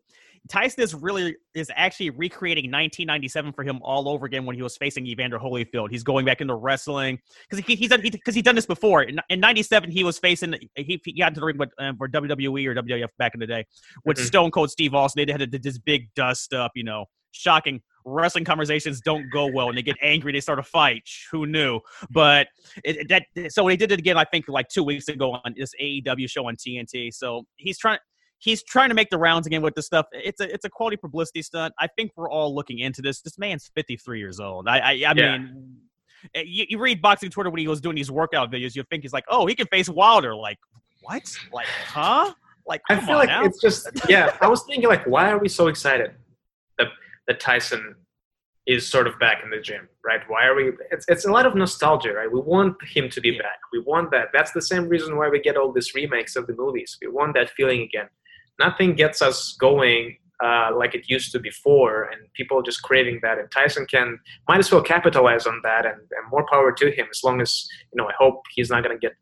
Tyson 0.49 0.83
is 0.83 0.95
really 0.95 1.37
is 1.55 1.71
actually 1.75 2.11
recreating 2.11 2.65
1997 2.65 3.53
for 3.55 3.65
him 3.65 3.81
all 3.83 4.09
over 4.09 4.27
again 4.27 4.45
when 4.45 4.55
he 4.55 4.63
was 4.63 4.77
facing 4.77 5.07
Evander 5.07 5.39
Holyfield. 5.39 5.91
He's 5.91 6.05
going 6.05 6.25
back 6.27 6.41
into 6.41 6.55
wrestling 6.55 7.19
because 7.49 7.65
he, 7.65 7.75
he's 7.75 7.89
done 7.89 8.03
because 8.03 8.35
he, 8.35 8.39
he's 8.39 8.45
done 8.45 8.55
this 8.55 8.67
before. 8.67 9.03
In, 9.03 9.19
in 9.31 9.41
'97, 9.41 9.91
he 9.91 10.05
was 10.05 10.19
facing 10.19 10.55
he, 10.77 11.01
he 11.05 11.13
got 11.13 11.29
into 11.29 11.41
the 11.41 11.47
ring 11.47 11.59
with 11.59 11.71
um, 11.79 11.97
for 11.97 12.07
WWE 12.07 12.67
or 12.67 12.75
WWF 12.75 13.09
back 13.19 13.33
in 13.33 13.41
the 13.41 13.47
day 13.47 13.67
with 14.05 14.19
mm-hmm. 14.19 14.27
Stone 14.27 14.51
Cold 14.51 14.71
Steve 14.71 14.95
Austin. 14.95 15.27
They 15.27 15.33
had 15.33 15.51
this 15.51 15.79
big 15.79 16.13
dust 16.15 16.53
up, 16.53 16.73
you 16.75 16.85
know, 16.85 17.07
shocking 17.33 17.81
wrestling 18.05 18.45
conversations 18.45 19.01
don't 19.01 19.29
go 19.31 19.47
well 19.47 19.69
and 19.69 19.77
they 19.77 19.83
get 19.83 19.97
angry 20.01 20.33
they 20.33 20.41
start 20.41 20.59
a 20.59 20.63
fight 20.63 21.03
who 21.31 21.47
knew 21.47 21.79
but 22.11 22.49
it, 22.85 23.09
that 23.09 23.25
so 23.53 23.67
they 23.67 23.77
did 23.77 23.93
it 23.93 23.99
again 23.99 24.17
i 24.17 24.25
think 24.25 24.49
like 24.49 24.69
two 24.69 24.83
weeks 24.83 25.09
ago 25.09 25.33
on 25.45 25.55
this 25.57 25.73
aew 25.81 26.31
show 26.31 26.47
on 26.49 26.57
tnt 26.57 27.13
so 27.13 27.45
he's 27.57 27.79
trying 27.79 27.99
he's 28.39 28.63
trying 28.63 28.89
to 28.89 28.95
make 28.95 29.11
the 29.11 29.19
rounds 29.19 29.47
again 29.47 29.63
with 29.63 29.75
this 29.75 29.87
stuff. 29.87 30.07
It's 30.13 30.41
a 30.41 30.53
it's 30.53 30.65
a 30.65 30.71
quality 30.71 30.97
publicity 30.97 31.43
stunt. 31.43 31.75
I 31.79 31.89
think 31.89 32.13
we're 32.17 32.31
all 32.31 32.55
looking 32.55 32.79
into 32.79 33.03
this. 33.03 33.21
This 33.21 33.39
man's 33.39 33.71
53 33.75 34.19
years 34.19 34.41
old. 34.41 34.69
I 34.69 34.79
I, 34.79 34.91
I 34.91 34.95
yeah. 34.95 35.13
mean, 35.13 35.77
eh, 36.35 36.45
you, 36.47 36.67
you, 36.69 36.79
read 36.79 37.03
boxing 37.03 37.31
Twitter 37.31 37.51
when 37.51 37.59
he 37.59 37.69
was 37.69 37.81
doing 37.81 37.97
these 37.97 38.11
workout 38.11 38.51
videos, 38.51 38.75
you 38.77 38.83
think 38.85 39.03
he's 39.03 39.13
like, 39.13 39.25
oh, 39.29 39.47
he 39.47 39.55
can 39.55 39.67
face 39.67 39.89
Wilder. 39.89 40.35
Like 40.35 40.59
what? 41.03 41.23
Like 41.53 41.67
huh? 41.67 42.33
Like 42.67 42.83
I 42.89 43.01
feel 43.01 43.17
like 43.17 43.29
now. 43.29 43.45
it's 43.45 43.61
just 43.61 43.89
yeah. 44.09 44.37
I 44.41 44.49
was 44.49 44.63
thinking 44.65 44.89
like, 44.89 45.07
why 45.07 45.31
are 45.31 45.39
we 45.39 45.49
so 45.49 45.69
excited 45.69 46.13
that 47.29 47.39
Tyson 47.39 47.95
is 48.67 48.87
sort 48.87 49.07
of 49.07 49.19
back 49.19 49.43
in 49.43 49.51
the 49.51 49.61
gym, 49.61 49.89
right? 50.05 50.21
Why 50.29 50.45
are 50.45 50.55
we? 50.55 50.73
It's, 50.91 51.07
it's 51.09 51.25
a 51.25 51.31
lot 51.31 51.47
of 51.47 51.55
nostalgia, 51.55 52.13
right? 52.13 52.31
We 52.31 52.41
want 52.41 52.77
him 52.85 53.09
to 53.11 53.21
be 53.21 53.31
yeah. 53.31 53.43
back. 53.43 53.61
We 53.73 53.81
want 53.81 54.11
that. 54.11 54.29
That's 54.33 54.53
the 54.53 54.61
same 54.61 54.89
reason 54.89 55.17
why 55.17 55.29
we 55.29 55.41
get 55.41 55.57
all 55.57 55.73
these 55.73 55.95
remakes 55.95 56.35
of 56.37 56.47
the 56.47 56.55
movies. 56.55 56.99
We 57.01 57.09
want 57.09 57.35
that 57.35 57.51
feeling 57.51 57.83
again 57.83 58.09
nothing 58.59 58.95
gets 58.95 59.23
us 59.23 59.57
going 59.59 60.17
uh, 60.43 60.71
like 60.77 60.95
it 60.95 61.09
used 61.09 61.33
to 61.33 61.41
before, 61.41 62.05
and 62.05 62.33
people 62.35 62.63
just 62.63 62.83
craving 62.83 63.19
that. 63.23 63.39
And 63.39 63.51
Tyson 63.51 63.87
can 63.87 64.19
might 64.49 64.59
as 64.59 64.71
well 64.71 64.83
capitalize 64.83 65.47
on 65.47 65.61
that, 65.65 65.85
and, 65.85 65.97
and 65.97 66.31
more 66.31 66.47
power 66.51 66.73
to 66.73 66.91
him. 66.91 67.07
As 67.11 67.25
long 67.25 67.41
as 67.41 67.67
you 67.93 67.97
know, 67.97 68.09
I 68.09 68.13
hope 68.17 68.43
he's 68.55 68.71
not 68.71 68.85
going 68.85 68.97
to 68.97 69.01
get 69.01 69.17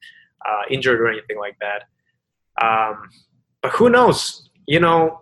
uh, 0.47 0.63
injured 0.71 1.01
or 1.01 1.09
anything 1.09 1.39
like 1.39 1.57
that. 1.61 1.85
Um, 2.63 3.09
but 3.63 3.73
who 3.73 3.89
knows? 3.89 4.51
You 4.67 4.81
know, 4.81 5.21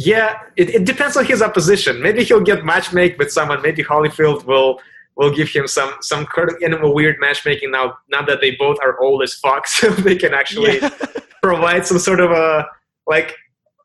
yeah, 0.00 0.38
it, 0.54 0.70
it 0.70 0.84
depends 0.84 1.16
on 1.16 1.24
his 1.24 1.42
opposition. 1.42 2.00
Maybe 2.00 2.22
he'll 2.22 2.40
get 2.40 2.60
matchmake 2.60 3.18
with 3.18 3.32
someone. 3.32 3.60
Maybe 3.62 3.82
Holyfield 3.82 4.44
will 4.44 4.80
will 5.16 5.34
give 5.34 5.48
him 5.48 5.66
some 5.66 5.92
some 6.02 6.24
kind 6.24 6.72
of 6.72 6.92
weird 6.92 7.16
matchmaking 7.18 7.72
now. 7.72 7.98
Now 8.08 8.22
that 8.22 8.40
they 8.40 8.52
both 8.52 8.78
are 8.80 9.00
old 9.02 9.24
as 9.24 9.34
fuck, 9.34 9.66
so 9.66 9.90
they 9.90 10.14
can 10.14 10.34
actually 10.34 10.78
yeah. 10.78 10.96
provide 11.42 11.84
some 11.84 11.98
sort 11.98 12.20
of 12.20 12.30
a 12.30 12.64
like 13.08 13.34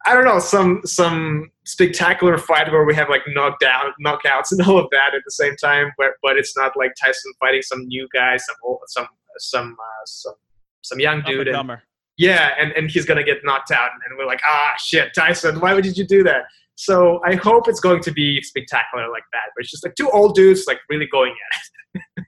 I 0.06 0.14
don't 0.14 0.26
know 0.26 0.38
some 0.38 0.82
some 0.86 1.50
spectacular 1.66 2.38
fight 2.38 2.72
where 2.72 2.84
we 2.84 2.94
have 2.94 3.10
like 3.10 3.24
knockdown 3.30 3.94
knockouts 4.00 4.52
and 4.52 4.62
all 4.62 4.78
of 4.78 4.92
that 4.92 5.16
at 5.16 5.22
the 5.26 5.32
same 5.32 5.56
time, 5.56 5.94
but 5.98 6.12
but 6.22 6.38
it's 6.38 6.56
not 6.56 6.74
like 6.78 6.94
Tyson 6.94 7.34
fighting 7.40 7.64
some 7.64 7.88
new 7.88 8.08
guy, 8.14 8.38
some 8.38 8.56
old, 8.64 8.82
some 8.86 9.08
some 9.40 9.76
uh, 9.80 10.06
some 10.06 10.36
some 10.84 11.00
young 11.00 11.24
dude. 11.24 11.48
And, 11.48 11.80
yeah, 12.18 12.52
and, 12.60 12.72
and 12.74 12.90
he's 12.90 13.06
gonna 13.06 13.24
get 13.24 13.38
knocked 13.44 13.72
out, 13.72 13.90
and 13.92 14.18
we're 14.18 14.26
like, 14.26 14.42
ah, 14.46 14.74
shit, 14.78 15.14
Tyson, 15.14 15.60
why 15.60 15.80
did 15.80 15.98
you 15.98 16.06
do 16.06 16.24
that? 16.24 16.44
So 16.76 17.22
I 17.24 17.36
hope 17.36 17.68
it's 17.68 17.80
going 17.80 18.02
to 18.02 18.12
be 18.12 18.42
spectacular 18.42 19.10
like 19.12 19.24
that. 19.32 19.44
But 19.56 19.62
it's 19.62 19.70
just 19.70 19.86
like 19.86 19.94
two 19.94 20.10
old 20.10 20.34
dudes 20.34 20.66
like 20.66 20.80
really 20.90 21.06
going 21.06 21.30
at 21.32 21.58
it 21.58 21.74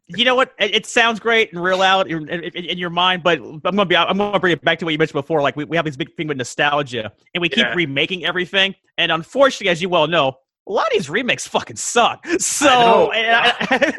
you 0.08 0.26
know 0.26 0.36
what? 0.36 0.54
It, 0.60 0.76
it, 0.76 0.86
sounds 0.86 1.20
great 1.20 1.52
and 1.52 1.64
real 1.64 1.82
out 1.82 2.10
in, 2.10 2.30
in, 2.30 2.44
in, 2.44 2.78
your 2.78 2.90
mind, 2.90 3.24
but 3.24 3.40
I'm 3.40 3.60
gonna 3.62 3.86
be 3.86 3.96
I'm 3.96 4.18
gonna 4.18 4.40
bring 4.40 4.54
it 4.54 4.64
back 4.64 4.80
to 4.80 4.86
what 4.86 4.92
you 4.92 4.98
mentioned 4.98 5.22
before. 5.22 5.42
Like 5.42 5.56
we, 5.56 5.66
we 5.66 5.76
have 5.76 5.86
this 5.86 5.98
big 5.98 6.16
thing 6.16 6.28
with 6.28 6.38
nostalgia, 6.38 7.12
and 7.34 7.42
we 7.42 7.50
keep 7.50 7.66
yeah. 7.66 7.74
remaking 7.74 8.26
everything. 8.26 8.76
And 8.98 9.12
unfortunately, 9.12 9.70
as 9.70 9.82
you 9.82 9.90
well 9.90 10.08
know, 10.08 10.38
a 10.68 10.72
lot 10.72 10.88
of 10.88 10.94
these 10.94 11.10
remakes 11.10 11.48
fucking 11.48 11.76
suck. 11.76 12.26
So, 12.40 13.12
I 13.12 13.18
and, 13.18 13.36
I, 13.36 13.94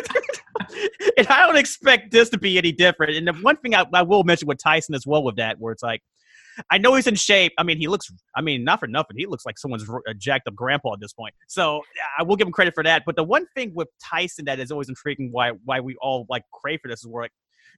and 1.19 1.27
I 1.29 1.47
don't 1.47 1.57
expect 1.57 2.11
this 2.11 2.29
to 2.31 2.39
be 2.39 2.59
any 2.59 2.73
different. 2.73 3.15
And 3.15 3.29
the 3.29 3.33
one 3.35 3.57
thing 3.57 3.75
I, 3.75 3.85
I 3.93 4.03
will 4.03 4.25
mention 4.25 4.49
with 4.49 4.59
Tyson 4.59 4.95
as 4.95 5.07
well 5.07 5.23
with 5.23 5.37
that, 5.37 5.59
where 5.59 5.73
it's 5.73 5.83
like 5.83 6.03
I 6.71 6.79
know 6.79 6.95
he's 6.95 7.07
in 7.07 7.15
shape. 7.15 7.53
I 7.59 7.63
mean, 7.63 7.79
he 7.79 7.89
looks. 7.89 8.11
I 8.35 8.41
mean, 8.41 8.65
not 8.65 8.81
for 8.81 8.87
nothing, 8.87 9.17
he 9.17 9.27
looks 9.27 9.45
like 9.45 9.59
someone's 9.59 9.89
a 9.89 9.93
uh, 9.93 10.15
jacked 10.17 10.49
up 10.49 10.55
grandpa 10.55 10.95
at 10.95 11.01
this 11.01 11.13
point. 11.13 11.35
So 11.49 11.83
I 12.19 12.23
will 12.23 12.37
give 12.37 12.47
him 12.47 12.53
credit 12.53 12.75
for 12.75 12.83
that. 12.85 13.03
But 13.05 13.17
the 13.17 13.25
one 13.25 13.47
thing 13.55 13.73
with 13.75 13.89
Tyson 14.03 14.47
that 14.47 14.59
is 14.59 14.71
always 14.71 14.89
intriguing, 14.89 15.31
why 15.33 15.53
why 15.65 15.81
we 15.81 15.97
all 16.01 16.27
like 16.29 16.43
crave 16.53 16.81
for 16.83 16.89
this 16.89 17.01
is 17.01 17.07
where 17.07 17.25
like 17.25 17.33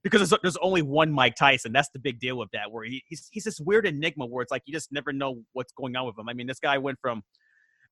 because 0.04 0.30
there's, 0.30 0.40
there's 0.42 0.56
only 0.58 0.82
one 0.82 1.10
Mike 1.10 1.34
Tyson. 1.34 1.72
That's 1.72 1.88
the 1.92 1.98
big 1.98 2.20
deal 2.20 2.38
with 2.38 2.50
that. 2.52 2.70
Where 2.70 2.84
he, 2.84 3.02
he's 3.08 3.28
he's 3.32 3.44
this 3.44 3.60
weird 3.60 3.86
enigma 3.86 4.26
where 4.26 4.42
it's 4.42 4.52
like 4.52 4.62
you 4.66 4.72
just 4.72 4.92
never 4.92 5.12
know 5.12 5.42
what's 5.52 5.72
going 5.72 5.96
on 5.96 6.06
with 6.06 6.18
him. 6.18 6.28
I 6.28 6.32
mean, 6.32 6.46
this 6.46 6.60
guy 6.60 6.78
went 6.78 6.98
from 7.00 7.22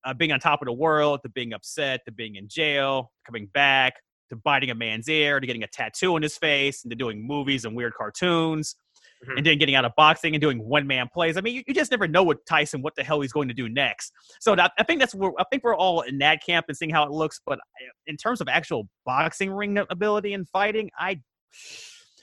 uh, 0.07 0.14
being 0.14 0.33
on 0.33 0.40
top 0.40 0.62
of 0.62 0.66
the 0.66 0.73
world 0.73 1.21
to 1.25 1.29
being 1.29 1.53
upset 1.53 2.01
to 2.07 2.12
being 2.12 2.37
in 2.37 2.49
jail, 2.49 3.12
coming 3.27 3.49
back 3.53 3.95
to 4.31 4.37
biting 4.37 4.71
a 4.71 4.75
man's 4.75 5.09
ear 5.09 5.38
to 5.38 5.47
getting 5.47 5.62
a 5.62 5.69
tattoo 5.69 6.14
on 6.16 6.23
his 6.23 6.37
face 6.37 6.85
and 6.85 6.90
to 6.90 6.97
doing 6.97 7.25
movies 7.27 7.64
and 7.64 7.77
weird 7.77 7.95
cartoons 7.95 8.77
mm-hmm. 9.25 9.37
and 9.37 9.47
then 9.47 9.59
getting 9.59 9.75
out 9.75 9.85
of 9.85 9.92
boxing 9.97 10.35
and 10.35 10.40
doing 10.40 10.59
one 10.59 10.87
man 10.87 11.09
plays. 11.12 11.37
I 11.37 11.40
mean, 11.40 11.55
you, 11.55 11.62
you, 11.66 11.75
just 11.75 11.90
never 11.90 12.09
know 12.09 12.23
what 12.23 12.45
Tyson 12.47 12.83
what 12.83 12.95
the 12.97 13.05
hell 13.05 13.21
he's 13.21 13.33
going 13.33 13.49
to 13.49 13.55
do 13.55 13.69
next. 13.69 14.12
So 14.40 14.55
that, 14.57 14.73
I 14.79 14.83
think 14.83 15.01
that's 15.01 15.14
where 15.14 15.33
I 15.38 15.45
think 15.51 15.64
we're 15.64 15.77
all 15.77 16.03
in 16.03 16.19
that 16.19 16.45
camp 16.45 16.66
and 16.69 16.77
seeing 16.77 16.90
how 16.90 17.05
it 17.05 17.11
looks. 17.11 17.40
But 17.45 17.59
in 18.07 18.16
terms 18.16 18.40
of 18.40 18.49
actual 18.49 18.88
boxing 19.05 19.51
ring 19.51 19.79
ability 19.90 20.35
and 20.35 20.49
fighting, 20.49 20.90
I. 20.99 21.21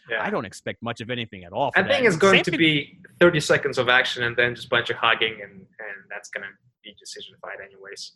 Yeah. 0.09 0.21
I 0.21 0.29
don't 0.29 0.43
expect 0.43 0.83
much 0.83 0.99
of 0.99 1.09
anything 1.09 1.45
at 1.45 1.53
all. 1.53 1.71
I 1.77 1.83
think 1.83 2.05
it's 2.05 2.17
going 2.17 2.43
Same 2.43 2.51
to 2.51 2.57
be 2.57 2.99
30 3.21 3.39
seconds 3.39 3.77
of 3.77 3.87
action 3.87 4.23
and 4.23 4.35
then 4.35 4.53
just 4.53 4.67
a 4.67 4.69
bunch 4.69 4.89
of 4.89 4.97
hugging, 4.97 5.39
and, 5.41 5.51
and 5.53 5.97
that's 6.09 6.27
going 6.27 6.43
to 6.43 6.49
be 6.83 6.95
decision 6.99 7.35
fight, 7.41 7.57
anyways. 7.63 8.13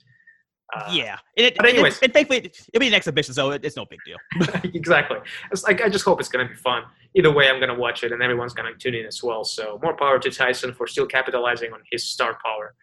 Uh, 0.75 0.89
yeah, 0.91 1.17
it, 1.37 1.55
but 1.55 1.65
anyways, 1.65 1.97
it, 2.01 2.13
thankfully 2.13 2.39
it'll 2.39 2.79
be 2.79 2.87
an 2.87 2.93
exhibition, 2.93 3.33
so 3.33 3.51
it, 3.51 3.63
it's 3.63 3.77
no 3.77 3.85
big 3.85 3.99
deal. 4.05 4.17
exactly. 4.73 5.17
It's 5.49 5.63
like 5.63 5.81
I 5.81 5.87
just 5.87 6.03
hope 6.03 6.19
it's 6.19 6.27
going 6.27 6.45
to 6.45 6.53
be 6.53 6.59
fun. 6.59 6.83
Either 7.15 7.31
way, 7.31 7.49
I'm 7.49 7.59
going 7.59 7.73
to 7.73 7.79
watch 7.79 8.03
it, 8.03 8.11
and 8.11 8.21
everyone's 8.21 8.53
going 8.53 8.71
to 8.71 8.77
tune 8.77 8.93
in 8.93 9.05
as 9.05 9.23
well. 9.23 9.45
So 9.45 9.79
more 9.81 9.95
power 9.95 10.19
to 10.19 10.29
Tyson 10.29 10.73
for 10.73 10.85
still 10.85 11.05
capitalizing 11.05 11.71
on 11.71 11.79
his 11.89 12.05
star 12.05 12.37
power. 12.43 12.75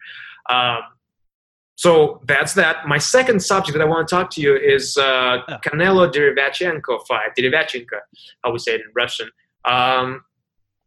Um, 0.49 0.81
so 1.75 2.21
that's 2.27 2.53
that. 2.53 2.87
My 2.87 2.97
second 2.97 3.41
subject 3.41 3.77
that 3.77 3.83
I 3.83 3.87
want 3.87 4.07
to 4.07 4.15
talk 4.15 4.31
to 4.31 4.41
you 4.41 4.55
is 4.55 4.97
uh, 4.97 5.41
oh. 5.47 5.57
Canelo 5.63 6.11
Derevyanchenko 6.11 7.05
fight. 7.07 7.35
Derevyanchenko, 7.37 7.99
how 8.43 8.51
we 8.51 8.57
say 8.57 8.75
it 8.75 8.81
in 8.81 8.91
Russian. 8.95 9.29
Um, 9.65 10.23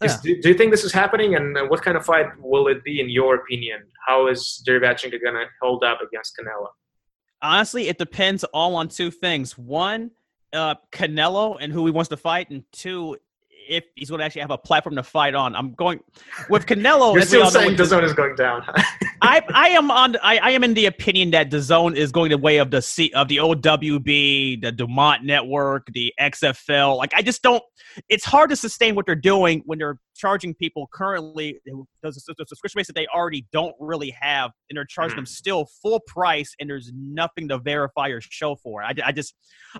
is, 0.02 0.12
yeah. 0.12 0.34
do, 0.34 0.42
do, 0.42 0.48
you 0.50 0.54
think 0.54 0.70
this 0.70 0.84
is 0.84 0.92
happening, 0.92 1.34
and 1.34 1.56
what 1.68 1.82
kind 1.82 1.96
of 1.96 2.04
fight 2.04 2.26
will 2.40 2.68
it 2.68 2.84
be 2.84 3.00
in 3.00 3.08
your 3.08 3.36
opinion? 3.36 3.80
How 4.06 4.28
is 4.28 4.62
Derevyanchenko 4.66 5.22
going 5.22 5.34
to 5.34 5.46
hold 5.60 5.84
up 5.84 6.00
against 6.00 6.36
Canelo? 6.36 6.68
honestly, 7.42 7.88
it 7.88 7.98
depends 7.98 8.44
all 8.44 8.76
on 8.76 8.88
two 8.88 9.10
things. 9.10 9.56
One, 9.56 10.10
uh, 10.52 10.76
Canelo 10.92 11.56
and 11.60 11.72
who 11.72 11.84
he 11.86 11.92
wants 11.92 12.08
to 12.10 12.16
fight, 12.16 12.50
and 12.50 12.64
two, 12.72 13.16
if 13.68 13.84
he's 13.94 14.08
going 14.10 14.18
to 14.18 14.24
actually 14.24 14.40
have 14.40 14.50
a 14.50 14.58
platform 14.58 14.96
to 14.96 15.02
fight 15.02 15.34
on. 15.34 15.54
I'm 15.54 15.74
going 15.74 16.00
with 16.48 16.66
Canelo. 16.66 17.14
You're 17.14 17.22
still 17.22 17.50
saying 17.50 17.76
DAZN 17.76 18.02
is 18.02 18.14
going 18.14 18.34
down. 18.34 18.62
I 19.22 19.42
I 19.52 19.68
am 19.70 19.90
on. 19.90 20.16
I, 20.22 20.38
I 20.38 20.50
am 20.50 20.64
in 20.64 20.74
the 20.74 20.86
opinion 20.86 21.30
that 21.32 21.50
DAZN 21.50 21.96
is 21.96 22.12
going 22.12 22.30
the 22.30 22.38
way 22.38 22.58
of 22.58 22.70
the 22.70 22.82
C 22.82 23.12
of 23.14 23.28
the 23.28 23.36
WB, 23.36 24.62
the 24.62 24.72
DuMont 24.72 25.22
Network, 25.22 25.86
the 25.92 26.12
XFL. 26.20 26.96
Like 26.96 27.12
I 27.14 27.22
just 27.22 27.42
don't. 27.42 27.62
It's 28.08 28.24
hard 28.24 28.50
to 28.50 28.56
sustain 28.56 28.94
what 28.94 29.06
they're 29.06 29.14
doing 29.14 29.62
when 29.66 29.78
they're 29.78 29.98
charging 30.18 30.52
people 30.52 30.88
currently 30.92 31.58
the 32.02 32.12
subscription 32.12 32.78
base 32.78 32.86
that 32.86 32.94
they 32.94 33.06
already 33.06 33.46
don't 33.52 33.74
really 33.78 34.14
have, 34.20 34.50
and 34.68 34.76
they're 34.76 34.84
charging 34.84 35.12
mm-hmm. 35.12 35.20
them 35.20 35.26
still 35.26 35.66
full 35.80 36.00
price, 36.06 36.54
and 36.60 36.68
there's 36.68 36.92
nothing 36.94 37.48
to 37.48 37.58
verify 37.58 38.08
or 38.08 38.20
show 38.20 38.56
for. 38.56 38.82
I, 38.82 38.92
I 39.04 39.12
just 39.12 39.34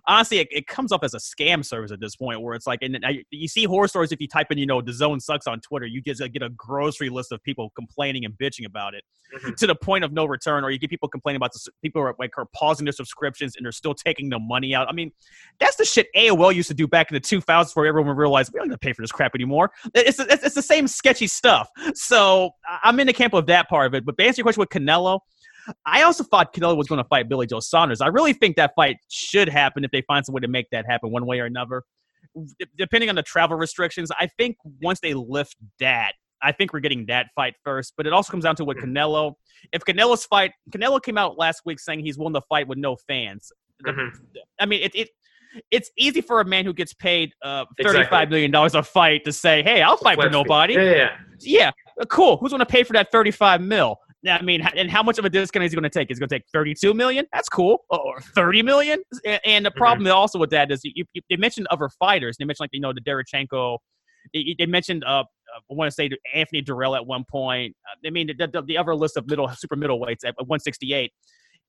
honestly, 0.07 0.38
it, 0.38 0.48
it, 0.51 0.66
comes 0.66 0.92
up 0.92 1.03
as 1.03 1.14
a 1.14 1.18
scam 1.18 1.64
service 1.64 1.90
at 1.90 2.01
this 2.01 2.16
point, 2.16 2.40
where 2.40 2.55
it's 2.55 2.66
like, 2.66 2.81
and 2.83 2.98
I, 3.05 3.24
you 3.31 3.48
see 3.48 3.64
horror 3.64 3.88
stories 3.88 4.12
if 4.12 4.20
you 4.20 4.29
type 4.29 4.48
in, 4.51 4.59
you 4.59 4.66
know, 4.66 4.81
DAZN 4.81 5.20
sucks 5.20 5.46
on 5.46 5.61
Twitter, 5.61 5.87
you 5.87 6.01
just 6.03 6.20
get 6.33 6.42
a 6.42 6.51
grocery 6.51 7.09
list 7.09 7.33
of 7.33 7.42
people 7.42 7.72
complaining 7.74 8.24
and 8.24 8.35
bitching 8.35 8.66
about 8.66 8.94
it 8.94 9.03
mm-hmm. 9.35 9.55
to 9.55 9.66
the 9.66 9.74
point 9.74 10.05
of 10.05 10.12
no 10.12 10.24
return, 10.24 10.64
or 10.64 10.70
you 10.70 10.79
get 10.79 10.90
people 10.90 11.09
complaining 11.09 11.37
about 11.37 11.53
the 11.53 11.70
people 11.83 12.03
are 12.03 12.14
like 12.18 12.37
are 12.37 12.46
pausing 12.55 12.85
their 12.85 12.92
subscriptions 12.92 13.57
and 13.57 13.64
they're 13.64 13.72
still 13.72 13.94
taking 13.94 14.29
the 14.29 14.38
money 14.38 14.74
out. 14.74 14.88
I 14.88 14.92
mean, 14.92 15.11
that's 15.59 15.77
the 15.77 15.85
shit 15.85 16.09
AOL 16.16 16.55
used 16.55 16.68
to 16.68 16.74
do 16.74 16.87
back 16.87 17.11
in 17.11 17.14
the 17.14 17.20
2000s, 17.20 17.74
where 17.74 17.87
everyone 17.87 18.16
realized 18.16 18.53
we 18.53 18.59
don't 18.59 18.68
have 18.70 18.79
to 18.79 18.87
pay 18.87 18.92
for 18.92 19.03
this 19.03 19.12
crap 19.12 19.35
anymore. 19.35 19.70
It's 19.94 20.18
it's, 20.28 20.44
it's 20.44 20.54
the 20.54 20.62
same 20.62 20.86
sketchy 20.86 21.26
stuff. 21.26 21.68
So 21.94 22.50
I'm 22.82 22.98
in 23.00 23.06
the 23.06 23.12
camp 23.12 23.34
of 23.34 23.46
that 23.46 23.68
part 23.68 23.86
of 23.86 23.94
it. 23.94 24.04
But 24.04 24.16
to 24.18 24.24
answer 24.24 24.40
your 24.40 24.44
question 24.44 24.60
with 24.60 24.70
Canelo, 24.70 25.20
I 25.84 26.02
also 26.02 26.24
thought 26.24 26.54
Canelo 26.54 26.76
was 26.76 26.88
going 26.88 27.02
to 27.02 27.08
fight 27.08 27.28
Billy 27.28 27.46
Joe 27.46 27.60
Saunders. 27.60 28.00
I 28.00 28.06
really 28.06 28.32
think 28.32 28.56
that 28.56 28.72
fight 28.74 28.96
should 29.08 29.48
happen 29.48 29.84
if 29.84 29.90
they 29.90 30.02
find 30.02 30.24
some 30.24 30.34
way 30.34 30.40
to 30.40 30.48
make 30.48 30.70
that 30.70 30.86
happen 30.86 31.10
one 31.10 31.26
way 31.26 31.40
or 31.40 31.44
another. 31.44 31.82
Depending 32.76 33.08
on 33.08 33.16
the 33.16 33.22
travel 33.22 33.56
restrictions, 33.56 34.10
I 34.18 34.28
think 34.38 34.56
once 34.82 35.00
they 35.00 35.14
lift 35.14 35.56
that, 35.80 36.12
I 36.40 36.52
think 36.52 36.72
we're 36.72 36.80
getting 36.80 37.06
that 37.06 37.26
fight 37.34 37.54
first. 37.64 37.94
But 37.96 38.06
it 38.06 38.12
also 38.12 38.30
comes 38.30 38.44
down 38.44 38.56
to 38.56 38.64
what 38.64 38.76
mm-hmm. 38.76 38.96
Canelo. 38.96 39.34
If 39.72 39.82
Canelo's 39.82 40.24
fight, 40.24 40.52
Canelo 40.70 41.02
came 41.02 41.18
out 41.18 41.36
last 41.36 41.62
week 41.64 41.80
saying 41.80 42.00
he's 42.00 42.16
willing 42.16 42.34
to 42.34 42.42
fight 42.48 42.68
with 42.68 42.78
no 42.78 42.96
fans. 42.96 43.50
Mm-hmm. 43.84 44.16
I 44.60 44.66
mean, 44.66 44.82
it, 44.82 44.94
it 44.94 45.08
it's 45.70 45.90
easy 45.96 46.20
for 46.20 46.40
a 46.40 46.44
man 46.44 46.64
who 46.64 46.72
gets 46.72 46.92
paid 46.94 47.32
uh, 47.42 47.64
Exactly. 47.78 48.00
thirty-five 48.00 48.30
million 48.30 48.50
dollars 48.50 48.74
a 48.74 48.82
fight 48.82 49.24
to 49.24 49.32
say, 49.32 49.62
"Hey, 49.62 49.82
I'll 49.82 49.96
fight 49.96 50.20
for 50.20 50.30
nobody." 50.30 50.74
Yeah, 50.74 50.82
yeah, 50.82 51.11
yeah. 51.40 51.70
Uh, 52.00 52.04
cool. 52.06 52.37
Who's 52.37 52.50
going 52.50 52.61
to 52.61 52.66
pay 52.66 52.82
for 52.82 52.92
that 52.92 53.11
35 53.11 53.61
mil? 53.61 53.96
I 54.28 54.42
mean, 54.42 54.62
and 54.76 54.90
how 54.90 55.02
much 55.02 55.18
of 55.18 55.24
a 55.24 55.30
discount 55.30 55.64
is 55.64 55.72
he 55.72 55.76
going 55.76 55.84
to 55.84 55.90
take? 55.90 56.11
Is 56.11 56.18
he 56.18 56.20
going 56.20 56.28
to 56.28 56.34
take 56.34 56.44
32 56.52 56.92
million? 56.92 57.24
That's 57.32 57.48
cool. 57.48 57.84
Or 57.88 58.20
30 58.20 58.62
million? 58.62 59.00
And, 59.44 59.64
the 59.64 59.70
problem 59.70 60.11
also 60.12 60.38
with 60.38 60.50
that 60.50 60.72
is 60.72 60.80
you, 60.82 61.04
you, 61.12 61.22
they 61.30 61.37
mentioned 61.37 61.68
other 61.70 61.88
fighters. 61.88 62.37
They 62.37 62.44
mentioned 62.44 62.64
like 62.64 62.70
you 62.72 62.80
know 62.80 62.92
the 62.92 63.00
Derevchenko. 63.00 63.78
They, 64.34 64.56
they 64.58 64.66
mentioned 64.66 65.04
uh, 65.04 65.24
uh, 65.54 65.61
I 65.70 65.74
want 65.74 65.90
to 65.90 65.94
say 65.94 66.11
Anthony 66.34 66.62
Dirrell 66.62 66.96
at 66.96 67.06
one 67.06 67.24
point. 67.30 67.74
I 68.04 68.11
mean 68.11 68.28
the, 68.37 68.46
the, 68.46 68.62
the 68.62 68.76
other 68.76 68.94
list 68.94 69.16
of 69.16 69.28
middle 69.28 69.48
super 69.56 69.76
middleweights 69.76 70.24
at 70.24 70.34
168. 70.37 71.12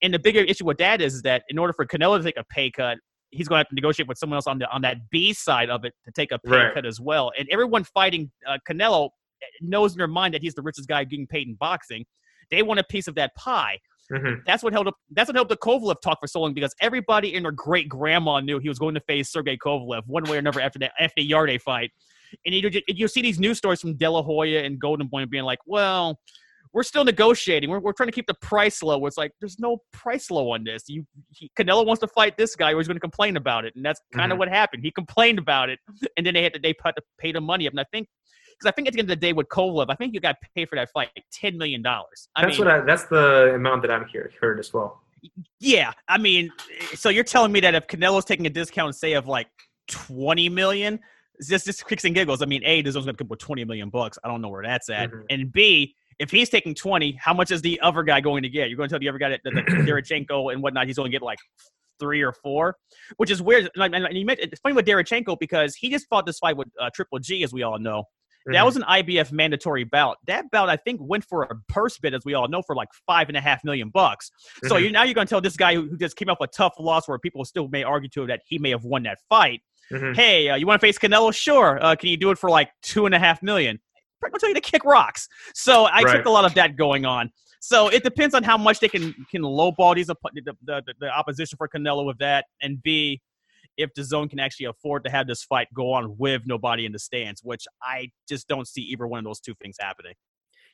And 0.02 0.14
the 0.14 0.20
bigger 0.20 0.40
issue 0.40 0.66
with 0.66 0.78
that 0.78 1.02
is 1.02 1.22
that 1.24 1.44
in 1.50 1.60
order 1.60 1.74
for 1.74 1.86
Canelo 1.86 2.18
to 2.18 2.24
take 2.24 2.38
a 2.38 2.46
pay 2.46 2.72
cut, 2.72 2.98
he's 3.32 3.48
going 3.48 3.58
to 3.58 3.60
have 3.62 3.70
to 3.70 3.76
negotiate 3.76 4.08
with 4.08 4.18
someone 4.18 4.38
else 4.38 4.48
on 4.48 4.60
the 4.60 4.70
on 4.72 4.82
that 4.82 5.10
B 5.10 5.34
side 5.34 5.70
of 5.70 5.86
it 5.86 5.94
to 6.06 6.12
take 6.12 6.32
a 6.32 6.40
pay 6.40 6.52
Right. 6.52 6.74
cut 6.74 6.86
as 6.86 7.00
well. 7.00 7.32
And 7.38 7.48
everyone 7.52 7.84
fighting 7.84 8.32
uh, 8.48 8.58
Canelo 8.68 9.10
knows 9.62 9.94
in 9.94 9.98
their 9.98 10.08
mind 10.08 10.34
that 10.34 10.42
he's 10.42 10.54
the 10.56 10.62
richest 10.62 10.88
guy 10.90 11.04
getting 11.04 11.28
paid 11.28 11.48
in 11.48 11.54
boxing. 11.56 12.06
They 12.52 12.64
want 12.64 12.80
a 12.80 12.84
piece 12.84 13.08
of 13.08 13.16
that 13.16 13.36
pie. 13.36 13.80
Mhm. 14.12 14.44
That's 14.46 14.64
what 14.64 14.74
held 14.74 14.88
up. 14.88 14.96
That's 15.12 15.28
what 15.30 15.36
helped 15.36 15.50
the 15.50 15.58
Kovalev 15.58 16.02
talk 16.02 16.20
for 16.20 16.26
so 16.28 16.42
long 16.42 16.54
because 16.56 16.74
everybody 16.82 17.36
and 17.36 17.46
their 17.46 17.52
great 17.52 17.88
grandma 17.88 18.40
knew 18.40 18.58
he 18.58 18.68
was 18.68 18.80
going 18.80 18.96
to 18.96 19.02
face 19.02 19.30
Sergey 19.32 19.56
Kovalev 19.58 20.02
one 20.08 20.24
way 20.24 20.38
or 20.38 20.40
another 20.40 20.60
after 20.62 20.80
that 20.80 20.94
after 21.00 21.22
Yarde 21.22 21.60
fight. 21.62 21.92
And 22.46 22.56
you 22.56 22.70
you 22.88 23.08
see 23.08 23.22
these 23.22 23.40
news 23.40 23.58
stories 23.60 23.82
from 23.82 23.96
De 23.98 24.10
La 24.10 24.24
Hoya 24.24 24.64
and 24.64 24.80
Golden 24.80 25.08
Boy 25.08 25.26
being 25.28 25.44
like, 25.44 25.60
"Well, 25.68 26.20
we're 26.74 26.84
still 26.84 27.04
negotiating. 27.04 27.70
We're, 27.70 27.80
we're 27.80 27.94
trying 27.94 28.08
to 28.10 28.14
keep 28.14 28.28
the 28.28 28.36
price 28.36 28.82
low." 28.84 29.06
It's 29.06 29.18
like 29.18 29.32
there's 29.40 29.60
no 29.60 29.78
price 29.92 30.30
low 30.30 30.52
on 30.52 30.64
this. 30.64 30.84
You 30.88 31.06
he, 31.32 31.52
Canelo 31.58 31.86
wants 31.86 32.00
to 32.02 32.08
fight 32.08 32.38
this 32.38 32.56
guy, 32.56 32.72
or 32.74 32.78
he's 32.78 32.88
going 32.88 32.98
to 32.98 33.02
complain 33.02 33.38
about 33.38 33.66
it, 33.66 33.76
and 33.76 33.84
that's 33.86 34.02
kind 34.14 34.32
of 34.32 34.36
Mhm. 34.36 34.40
what 34.40 34.50
happened. 34.50 34.84
He 34.84 34.92
complained 34.92 35.40
about 35.40 35.70
it, 35.70 35.80
and 36.18 36.26
then 36.26 36.34
they 36.34 36.44
had 36.44 36.54
to 36.54 36.60
they 36.60 36.74
put 36.74 36.96
to 36.96 37.02
pay 37.18 37.32
the 37.32 37.42
money 37.42 37.68
up. 37.68 37.74
And 37.74 37.80
I 37.80 37.86
think 37.92 38.08
because 38.52 38.68
I 38.70 38.72
think 38.72 38.88
at 38.88 38.94
the 38.94 39.00
end 39.00 39.10
of 39.10 39.18
the 39.20 39.26
day 39.26 39.34
with 39.34 39.48
Kovalev, 39.48 39.88
I 39.90 39.96
think 39.96 40.14
you 40.14 40.20
got 40.20 40.36
paid 40.56 40.68
for 40.70 40.76
that 40.76 40.90
fight 40.92 41.10
ten 41.32 41.58
million 41.58 41.82
dollars. 41.82 42.28
That's 42.36 42.58
mean, 42.58 42.68
what 42.68 42.76
I, 42.76 42.82
that's 42.82 43.06
the 43.06 43.54
amount 43.56 43.82
that 43.84 43.92
I'm 43.92 44.06
here 44.08 44.32
heard 44.42 44.60
as 44.60 44.74
well. 44.74 45.02
yeah, 45.60 45.92
I 46.08 46.18
mean, 46.18 46.52
so 46.94 47.10
you're 47.10 47.24
telling 47.24 47.52
me 47.52 47.60
that 47.62 47.76
if 47.76 47.88
Canelo's 47.88 48.26
taking 48.26 48.46
a 48.46 48.50
discount, 48.50 48.96
say 48.96 49.14
of 49.14 49.28
like 49.28 49.48
twenty 49.88 50.50
million, 50.50 51.00
just 51.48 51.66
just 51.66 51.88
kicks 51.88 52.06
and 52.06 52.14
giggles. 52.14 52.42
I 52.42 52.46
mean, 52.46 52.62
a 52.66 52.82
this 52.82 52.96
one's 52.96 53.06
going 53.06 53.16
to 53.16 53.24
come 53.24 53.28
with 53.30 53.40
twenty 53.40 53.64
million 53.66 53.90
bucks. 53.90 54.18
I 54.24 54.28
don't 54.28 54.42
know 54.42 54.50
where 54.50 54.64
that's 54.64 54.90
at. 54.90 55.10
Mhm. 55.12 55.24
And 55.30 55.52
b 55.52 55.96
if 56.20 56.30
he's 56.32 56.50
taking 56.50 56.76
twenty, 56.76 57.14
how 57.22 57.34
much 57.34 57.50
is 57.52 57.62
the 57.62 57.80
other 57.82 58.04
guy 58.04 58.22
going 58.22 58.44
to 58.44 58.50
get? 58.50 58.70
You're 58.70 58.78
going 58.78 58.90
to 58.90 58.94
tell 58.94 59.00
the 59.00 59.10
other 59.10 59.18
guy 59.18 59.30
that, 59.30 59.42
that, 59.44 59.54
that 59.54 60.50
and 60.54 60.62
whatnot, 60.62 60.88
he's 60.88 60.98
going 60.98 61.10
to 61.10 61.16
get 61.16 61.22
like 61.22 61.40
three 62.00 62.22
or 62.22 62.32
four, 62.32 62.76
which 63.18 63.30
is 63.32 63.42
weird. 63.42 63.70
And, 63.76 63.94
and 63.96 64.18
you 64.18 64.26
mentioned, 64.26 64.52
it's 64.54 64.62
funny 64.62 64.74
with 64.76 64.86
Derevchenko 64.86 65.38
because 65.40 65.76
he 65.76 65.90
just 65.90 66.08
fought 66.08 66.26
this 66.26 66.40
fight 66.40 66.56
with 66.58 66.68
uh, 66.80 66.90
Triple 66.94 67.20
G, 67.20 67.44
as 67.44 67.52
we 67.54 67.64
all 67.64 67.78
know. 67.80 68.04
That 68.46 68.62
Mhm. 68.62 68.66
was 68.66 68.76
an 68.78 68.84
IBF 68.84 69.32
mandatory 69.34 69.84
bout. 69.84 70.18
That 70.26 70.50
bout, 70.50 70.70
I 70.70 70.78
think, 70.78 71.00
went 71.04 71.26
for 71.26 71.44
a 71.44 71.56
purse 71.68 71.98
bid, 72.00 72.14
as 72.16 72.22
we 72.26 72.34
all 72.34 72.48
know, 72.48 72.62
for 72.66 72.74
like 72.76 72.88
five 73.06 73.28
and 73.28 73.38
a 73.38 73.42
half 73.42 73.64
million 73.66 73.90
bucks. 73.90 74.32
So 74.64 74.76
Mhm. 74.76 74.84
you 74.84 74.92
now 74.92 75.04
you're 75.04 75.14
going 75.14 75.28
to 75.28 75.30
tell 75.30 75.42
this 75.42 75.58
guy 75.58 75.76
who, 75.76 75.88
who 75.90 75.98
just 75.98 76.16
came 76.16 76.30
off 76.30 76.38
a 76.42 76.48
tough 76.48 76.74
loss, 76.80 77.08
where 77.08 77.20
people 77.20 77.44
still 77.46 77.68
may 77.68 77.84
argue 77.84 78.10
to 78.10 78.22
him 78.22 78.28
that 78.30 78.42
he 78.48 78.58
may 78.58 78.70
have 78.70 78.86
won 78.86 79.04
that 79.04 79.20
fight. 79.28 79.62
Mhm. 79.92 80.16
Hey, 80.16 80.50
uh, 80.50 80.56
you 80.56 80.66
want 80.66 80.80
to 80.80 80.88
face 80.88 80.98
Canelo? 80.98 81.34
Sure. 81.36 81.84
Uh, 81.84 81.96
can 81.96 82.10
you 82.10 82.18
do 82.18 82.32
it 82.32 82.38
for 82.38 82.50
like 82.50 82.72
two 82.82 83.06
and 83.06 83.14
a 83.14 83.20
half 83.20 83.44
million? 83.44 83.80
I'm 84.24 84.32
gonna 84.32 84.40
tell 84.40 84.50
you 84.50 84.56
to 84.56 84.62
kick 84.62 84.86
rocks. 84.86 85.28
So 85.54 85.86
I 85.86 85.98
Right. 85.98 86.04
expect 86.04 86.28
a 86.28 86.32
lot 86.32 86.46
of 86.46 86.54
that 86.56 86.76
going 86.76 87.06
on. 87.06 87.32
So 87.62 87.90
it 87.90 88.04
depends 88.04 88.36
on 88.36 88.44
how 88.44 88.58
much 88.58 88.80
they 88.80 88.88
can 88.88 89.14
can 89.30 89.42
lowball 89.42 89.96
these 89.96 90.08
the, 90.08 90.16
the, 90.64 90.84
the 91.00 91.10
opposition 91.10 91.58
for 91.58 91.68
Canelo 91.68 92.06
with 92.06 92.18
that, 92.20 92.46
and 92.62 92.82
B, 92.82 93.22
if 93.78 93.94
DAZN 93.94 94.30
can 94.30 94.40
actually 94.40 94.68
afford 94.68 95.04
to 95.06 95.10
have 95.10 95.28
this 95.28 95.44
fight 95.44 95.68
go 95.74 95.92
on 95.94 96.18
with 96.18 96.44
nobody 96.46 96.86
in 96.86 96.92
the 96.92 97.00
stands, 97.00 97.42
which 97.44 97.66
I 97.82 98.12
just 98.28 98.48
don't 98.48 98.68
see 98.68 98.82
either 98.82 99.08
one 99.08 99.20
of 99.20 99.26
those 99.26 99.40
two 99.40 99.56
things 99.62 99.78
happening. 99.80 100.14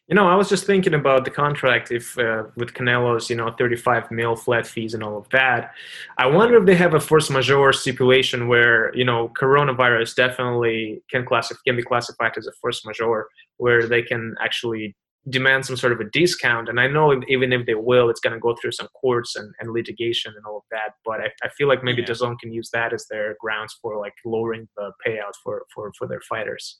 You 0.07 0.13
know, 0.13 0.27
I 0.27 0.35
was 0.35 0.49
just 0.49 0.67
thinking 0.67 0.93
about 0.93 1.25
the 1.25 1.31
contract 1.31 1.91
if 1.91 2.15
uh, 2.19 2.43
with 2.55 2.73
Canelo's, 2.75 3.27
you 3.27 3.35
know, 3.35 3.49
35 3.57 4.11
mil 4.11 4.35
flat 4.35 4.67
fees 4.67 4.93
and 4.93 5.01
all 5.03 5.17
of 5.17 5.27
that. 5.29 5.71
I 6.19 6.27
wonder 6.27 6.57
if 6.57 6.65
they 6.67 6.75
have 6.75 6.93
a 6.93 6.99
force 6.99 7.31
majeure 7.31 7.73
stipulation 7.73 8.47
where, 8.47 8.95
you 8.95 9.03
know, 9.03 9.29
coronavirus 9.29 10.15
definitely 10.15 11.01
can 11.09 11.25
classify 11.25 11.57
can 11.65 11.75
be 11.75 11.81
classified 11.81 12.33
as 12.37 12.45
a 12.45 12.51
force 12.61 12.85
majeure, 12.85 13.27
where 13.57 13.87
they 13.87 14.03
can 14.03 14.35
actually 14.39 14.95
demand 15.29 15.65
some 15.65 15.75
sort 15.75 15.91
of 15.91 15.99
a 15.99 16.03
discount. 16.11 16.69
And 16.69 16.79
I 16.79 16.85
know 16.85 17.09
if- 17.09 17.23
even 17.27 17.51
if 17.51 17.65
they 17.65 17.73
will, 17.73 18.11
it's 18.11 18.19
going 18.19 18.33
to 18.35 18.39
go 18.39 18.55
through 18.61 18.73
some 18.73 18.87
courts 18.89 19.35
and, 19.35 19.51
and 19.59 19.71
litigation 19.71 20.31
and 20.37 20.45
all 20.45 20.57
of 20.57 20.63
that. 20.69 20.93
But 21.03 21.19
I, 21.21 21.31
I 21.43 21.49
feel 21.57 21.67
like 21.67 21.83
maybe 21.83 22.03
Yeah. 22.03 22.09
DAZN 22.09 22.37
can 22.39 22.53
use 22.53 22.69
that 22.73 22.93
as 22.93 23.07
their 23.09 23.35
grounds 23.39 23.75
for 23.81 23.97
like 23.99 24.13
lowering 24.23 24.67
the 24.77 24.91
payout 25.03 25.33
for 25.43 25.63
for 25.73 25.91
for 25.97 26.07
their 26.07 26.21
fighters. 26.29 26.77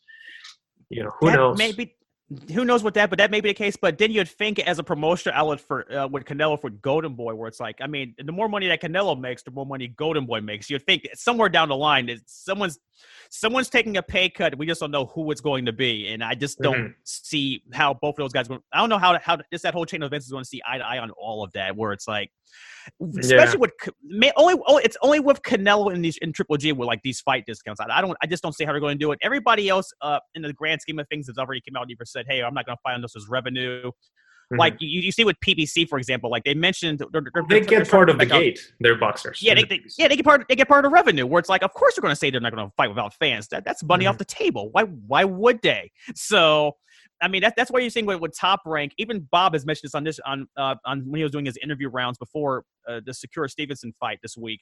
You 0.89 1.05
know, 1.05 1.11
who 1.19 1.31
That 1.31 1.37
knows? 1.37 1.57
Maybe 1.57 1.95
who 2.53 2.65
knows 2.65 2.83
what 2.83 2.95
that, 2.95 3.11
but 3.11 3.19
that 3.19 3.29
may 3.29 3.39
be 3.39 3.49
the 3.49 3.53
case. 3.53 3.75
But 3.75 3.99
then 3.99 4.11
you'd 4.11 4.27
think 4.27 4.57
as 4.59 4.79
a 4.79 4.83
promotional 4.83 5.37
outlet 5.37 5.61
for 5.61 5.91
uh, 5.93 6.07
with 6.07 6.25
Canelo 6.25 6.59
for 6.59 6.71
Golden 6.71 7.13
Boy, 7.13 7.35
where 7.35 7.47
it's 7.47 7.59
like, 7.59 7.77
I 7.81 7.87
mean, 7.87 8.15
the 8.17 8.31
more 8.31 8.49
money 8.49 8.67
that 8.67 8.81
Canelo 8.81 9.19
makes, 9.19 9.43
the 9.43 9.51
more 9.51 9.65
money 9.65 9.87
Golden 9.89 10.25
Boy 10.25 10.41
makes. 10.41 10.67
You'd 10.69 10.85
think 10.85 11.07
somewhere 11.13 11.49
down 11.49 11.69
the 11.69 11.75
line, 11.75 12.09
someone's 12.25 12.79
someone's 13.29 13.69
taking 13.69 13.97
a 13.97 14.01
pay 14.03 14.29
cut. 14.29 14.57
We 14.57 14.65
just 14.65 14.81
don't 14.81 14.91
know 14.91 15.05
who 15.05 15.29
it's 15.29 15.41
going 15.41 15.65
to 15.65 15.73
be, 15.73 16.07
and 16.07 16.23
I 16.23 16.33
just 16.33 16.59
don't 16.59 16.75
Mhm. 16.77 16.93
see 17.03 17.63
how 17.73 17.93
both 17.93 18.15
of 18.15 18.23
those 18.23 18.33
guys. 18.33 18.47
Going, 18.47 18.61
I 18.73 18.79
don't 18.79 18.89
know 18.89 18.97
how 18.97 19.19
how 19.19 19.37
just 19.51 19.63
that 19.63 19.73
whole 19.75 19.85
chain 19.85 20.01
of 20.01 20.07
events 20.07 20.25
is 20.25 20.31
going 20.31 20.43
to 20.43 20.49
see 20.49 20.61
eye 20.67 20.79
to 20.79 20.85
eye 20.85 20.97
on 20.97 21.11
all 21.11 21.43
of 21.43 21.51
that. 21.53 21.75
Where 21.75 21.91
it's 21.93 22.07
like, 22.07 22.31
especially 23.19 23.59
with 23.59 23.71
may, 24.03 24.31
only, 24.37 24.55
only 24.67 24.83
it's 24.83 24.97
only 25.01 25.19
with 25.19 25.41
Canelo 25.41 25.93
in 25.93 26.01
these 26.01 26.17
in 26.17 26.33
Triple 26.33 26.57
G 26.57 26.71
with 26.71 26.87
like 26.87 27.01
these 27.03 27.21
fight 27.21 27.45
discounts. 27.45 27.79
I, 27.81 27.85
I 27.89 28.01
don't 28.01 28.17
I 28.21 28.27
just 28.27 28.43
don't 28.43 28.53
see 28.53 28.63
how 28.65 28.71
they're 28.71 28.81
going 28.81 28.97
to 28.97 29.03
do 29.03 29.11
it. 29.11 29.19
Everybody 29.21 29.69
else, 29.69 29.91
uh, 30.01 30.19
in 30.35 30.41
the 30.41 30.53
grand 30.53 30.81
scheme 30.81 30.99
of 30.99 31.07
things, 31.09 31.27
has 31.27 31.37
already 31.37 31.61
come 31.67 31.75
out 31.77 31.83
and 31.83 31.91
either 31.91 32.05
said, 32.05 32.25
"Hey, 32.27 32.41
I'm 32.41 32.53
not 32.53 32.65
going 32.65 32.75
to 32.77 32.81
fight 32.83 32.93
on 32.93 33.01
this 33.01 33.15
as 33.15 33.25
revenue." 33.29 33.91
Mhm. 34.53 34.59
Like 34.59 34.75
you, 34.79 35.01
you 35.01 35.11
see 35.11 35.23
with 35.23 35.37
PBC, 35.39 35.89
for 35.89 35.97
example, 35.97 36.29
like 36.29 36.43
they 36.43 36.53
mentioned, 36.53 36.99
they're, 37.11 37.23
they're, 37.33 37.43
they 37.49 37.61
they're 37.61 37.67
get 37.67 37.69
trying 37.77 37.85
part 37.89 38.09
of 38.11 38.19
the 38.19 38.25
back 38.27 38.35
out- 38.35 38.41
gate. 38.41 38.59
They're 38.79 38.95
boxers. 38.95 39.41
Yeah, 39.41 39.55
they, 39.55 39.63
they, 39.63 39.81
yeah, 39.97 40.07
they 40.07 40.15
get 40.15 40.23
part. 40.23 40.45
They 40.47 40.55
get 40.55 40.67
part 40.67 40.85
of 40.85 40.91
the 40.91 40.93
revenue. 40.93 41.25
Where 41.25 41.39
it's 41.39 41.49
like, 41.49 41.63
of 41.63 41.73
course 41.73 41.95
they're 41.95 42.03
going 42.03 42.11
to 42.11 42.15
say 42.15 42.29
they're 42.29 42.39
not 42.39 42.53
going 42.55 42.67
to 42.67 42.71
fight 42.77 42.89
without 42.89 43.15
fans. 43.15 43.47
That 43.47 43.65
that's 43.65 43.83
money 43.83 44.05
Mhm. 44.05 44.09
off 44.09 44.17
the 44.19 44.25
table. 44.25 44.69
Why 44.71 44.83
why 44.83 45.23
would 45.23 45.63
they? 45.63 45.91
So, 46.13 46.73
I 47.25 47.27
mean, 47.27 47.41
that, 47.41 47.55
that's 47.57 47.71
why 47.71 47.79
you're 47.79 47.89
seeing 47.89 48.05
with, 48.05 48.19
with 48.19 48.37
Top 48.37 48.61
Rank. 48.65 48.93
Even 48.99 49.27
Bob 49.31 49.53
has 49.53 49.65
mentioned 49.65 49.87
this 49.89 49.95
on 49.95 50.03
this 50.03 50.19
on 50.25 50.47
uh, 50.55 50.75
on 50.85 51.01
when 51.09 51.17
he 51.17 51.23
was 51.23 51.31
doing 51.31 51.45
his 51.45 51.57
interview 51.57 51.89
rounds 51.89 52.17
before 52.19 52.63
uh, 52.87 53.01
the 53.05 53.11
Shakur 53.13 53.49
Stevenson 53.49 53.93
fight 53.99 54.19
this 54.21 54.37
week, 54.37 54.61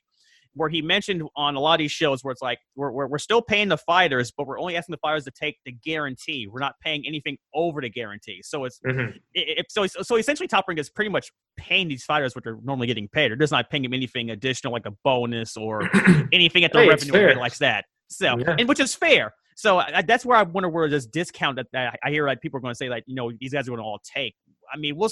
where 0.53 0.69
he 0.69 0.81
mentioned 0.81 1.23
on 1.35 1.55
a 1.55 1.59
lot 1.59 1.73
of 1.73 1.79
these 1.79 1.91
shows 1.91 2.23
where 2.23 2.31
it's 2.31 2.41
like 2.41 2.59
we're, 2.75 2.91
we're 2.91 3.07
we're 3.07 3.17
still 3.17 3.41
paying 3.41 3.67
the 3.67 3.77
fighters, 3.77 4.31
but 4.31 4.47
we're 4.47 4.59
only 4.59 4.77
asking 4.77 4.93
the 4.93 4.97
fighters 4.99 5.25
to 5.25 5.31
take 5.31 5.57
the 5.65 5.73
guarantee. 5.73 6.47
We're 6.49 6.61
not 6.61 6.75
paying 6.81 7.03
anything 7.05 7.37
over 7.53 7.81
the 7.81 7.89
guarantee. 7.89 8.41
So 8.43 8.63
it's 8.65 8.79
Mhm. 8.87 9.15
it, 9.33 9.59
it- 9.59 9.65
so 9.69 9.85
so 9.85 10.15
essentially 10.15 10.47
top 10.47 10.65
rank 10.67 10.79
is 10.79 10.89
pretty 10.89 11.09
much 11.11 11.31
paying 11.57 11.89
these 11.89 12.05
fighters 12.05 12.33
what 12.35 12.43
they're 12.45 12.57
normally 12.63 12.87
getting 12.87 13.07
paid 13.07 13.29
they're 13.29 13.35
just 13.37 13.51
not 13.51 13.69
paying 13.69 13.83
them 13.83 13.93
anything 13.93 14.29
additional 14.31 14.73
like 14.73 14.85
a 14.87 14.91
bonus 15.03 15.55
or 15.55 15.87
anything 16.33 16.63
at 16.63 16.71
the 16.73 16.79
Hey, 16.79 16.87
revenue 16.89 17.37
like 17.39 17.55
that 17.57 17.85
so 18.07 18.37
Yeah. 18.39 18.55
and 18.57 18.67
which 18.67 18.79
is 18.79 18.95
fair 18.95 19.33
so 19.55 19.79
I, 19.79 20.01
that's 20.01 20.25
where 20.25 20.37
i 20.37 20.43
wonder 20.43 20.69
where 20.69 20.89
this 20.89 21.05
discount 21.05 21.57
that, 21.57 21.67
that 21.73 21.99
i 22.03 22.09
hear 22.09 22.25
like 22.25 22.41
people 22.41 22.57
are 22.57 22.61
going 22.61 22.73
to 22.73 22.77
say 22.77 22.89
like 22.89 23.03
you 23.07 23.15
know 23.15 23.31
these 23.39 23.53
guys 23.53 23.67
are 23.67 23.71
going 23.71 23.79
to 23.79 23.83
all 23.83 24.01
take 24.03 24.35
i 24.73 24.77
mean 24.77 24.95
we'll 24.95 25.09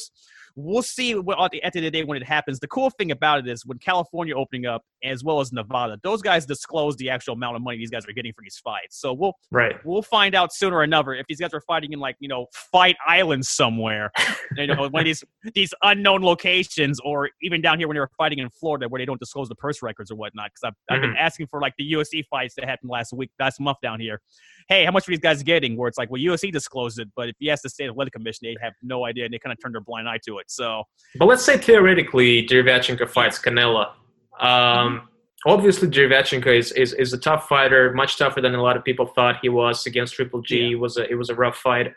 we'll 0.56 0.84
see 0.84 1.16
what, 1.16 1.42
at 1.42 1.52
the 1.52 1.64
end 1.64 1.76
of 1.76 1.84
the 1.84 1.92
day 1.92 2.04
when 2.04 2.22
it 2.22 2.26
happens. 2.26 2.60
The 2.60 2.68
cool 2.68 2.90
thing 2.90 3.12
about 3.12 3.40
it 3.40 3.48
is 3.48 3.66
when 3.66 3.78
california 3.80 4.36
opening 4.36 4.66
up 4.66 4.84
as 5.04 5.24
well 5.24 5.40
as 5.40 5.52
nevada 5.52 5.98
those 6.04 6.22
guys 6.22 6.46
disclose 6.46 6.96
the 6.98 7.10
actual 7.10 7.34
amount 7.34 7.56
of 7.56 7.62
money 7.62 7.78
these 7.78 7.90
guys 7.90 8.08
are 8.08 8.14
getting 8.14 8.34
for 8.34 8.42
these 8.44 8.58
fights. 8.58 9.00
So 9.00 9.14
we'll 9.14 9.34
Right. 9.52 9.76
we'll 9.84 10.02
find 10.02 10.36
out 10.36 10.54
sooner 10.54 10.78
or 10.78 10.84
another 10.84 11.14
if 11.14 11.26
these 11.28 11.40
guys 11.40 11.54
are 11.54 11.62
fighting 11.62 11.94
in 11.94 12.00
like 12.00 12.16
you 12.20 12.28
know 12.28 12.48
fight 12.54 12.96
island 13.08 13.46
somewhere 13.46 14.12
you 14.58 14.68
know 14.68 14.88
one 14.90 15.02
of 15.02 15.06
these 15.06 15.24
these 15.54 15.74
unknown 15.84 16.22
locations 16.22 17.00
or 17.04 17.30
even 17.42 17.62
down 17.62 17.78
here 17.78 17.88
when 17.88 17.96
they 17.96 18.00
were 18.00 18.12
fighting 18.18 18.40
in 18.40 18.50
florida 18.50 18.88
where 18.88 19.00
they 19.00 19.06
don't 19.06 19.20
disclose 19.20 19.50
the 19.50 19.56
purse 19.56 19.82
records 19.82 20.12
or 20.12 20.16
whatnot 20.16 20.52
because 20.52 20.64
I've, 20.64 20.96
I've 20.96 21.02
been 21.02 21.12
mm-hmm. 21.12 21.20
asking 21.20 21.48
for 21.48 21.60
like 21.62 21.74
the 21.78 21.94
usc 21.94 22.26
fights 22.30 22.56
that 22.56 22.66
happened 22.66 22.90
last 22.90 23.14
week 23.14 23.32
last 23.40 23.60
month 23.60 23.78
down 23.82 24.00
here. 24.00 24.22
Hey 24.68 24.86
how 24.86 24.92
much 24.92 25.08
are 25.08 25.12
these 25.12 25.20
guys 25.20 25.44
getting? 25.44 25.76
Where 25.76 25.88
it's 25.88 25.98
like 25.98 26.10
well 26.10 26.22
usc 26.22 26.52
disclosed 26.52 27.00
it 27.00 27.10
but 27.16 27.30
if 27.30 27.36
you 27.40 27.52
ask 27.52 27.64
the 27.64 27.70
state 27.70 27.90
athletic 27.90 28.14
commission 28.14 28.48
they 28.48 28.56
have 28.62 28.74
no 28.82 29.06
idea 29.06 29.26
and 29.26 29.34
they 29.34 29.40
kind 29.40 29.54
of 29.54 29.62
turn 29.62 29.72
their 29.72 29.82
blind 29.82 30.08
eye 30.08 30.20
to 30.26 30.38
it 30.40 30.41
so 30.48 30.84
But 31.18 31.26
let's 31.26 31.44
say 31.44 31.58
theoretically 31.58 32.46
Derevchenko 32.46 33.10
fights 33.10 33.40
Canelo. 33.40 33.92
Um, 34.40 35.08
obviously, 35.46 35.88
Derevchenko 35.88 36.58
is, 36.58 36.72
is 36.74 36.94
is 36.94 37.14
a 37.14 37.18
tough 37.18 37.48
fighter, 37.48 37.94
much 37.94 38.18
tougher 38.18 38.42
than 38.42 38.56
a 38.56 38.62
lot 38.62 38.78
of 38.78 38.84
people 38.84 39.06
thought 39.06 39.38
he 39.42 39.50
was 39.50 39.86
against 39.86 40.16
Triple 40.16 40.42
G. 40.42 40.60
Yeah. 40.60 40.72
It 40.72 40.80
was 40.80 40.98
a 40.98 41.10
it 41.10 41.16
was 41.16 41.30
a 41.30 41.36
rough 41.36 41.58
fight. 41.58 41.94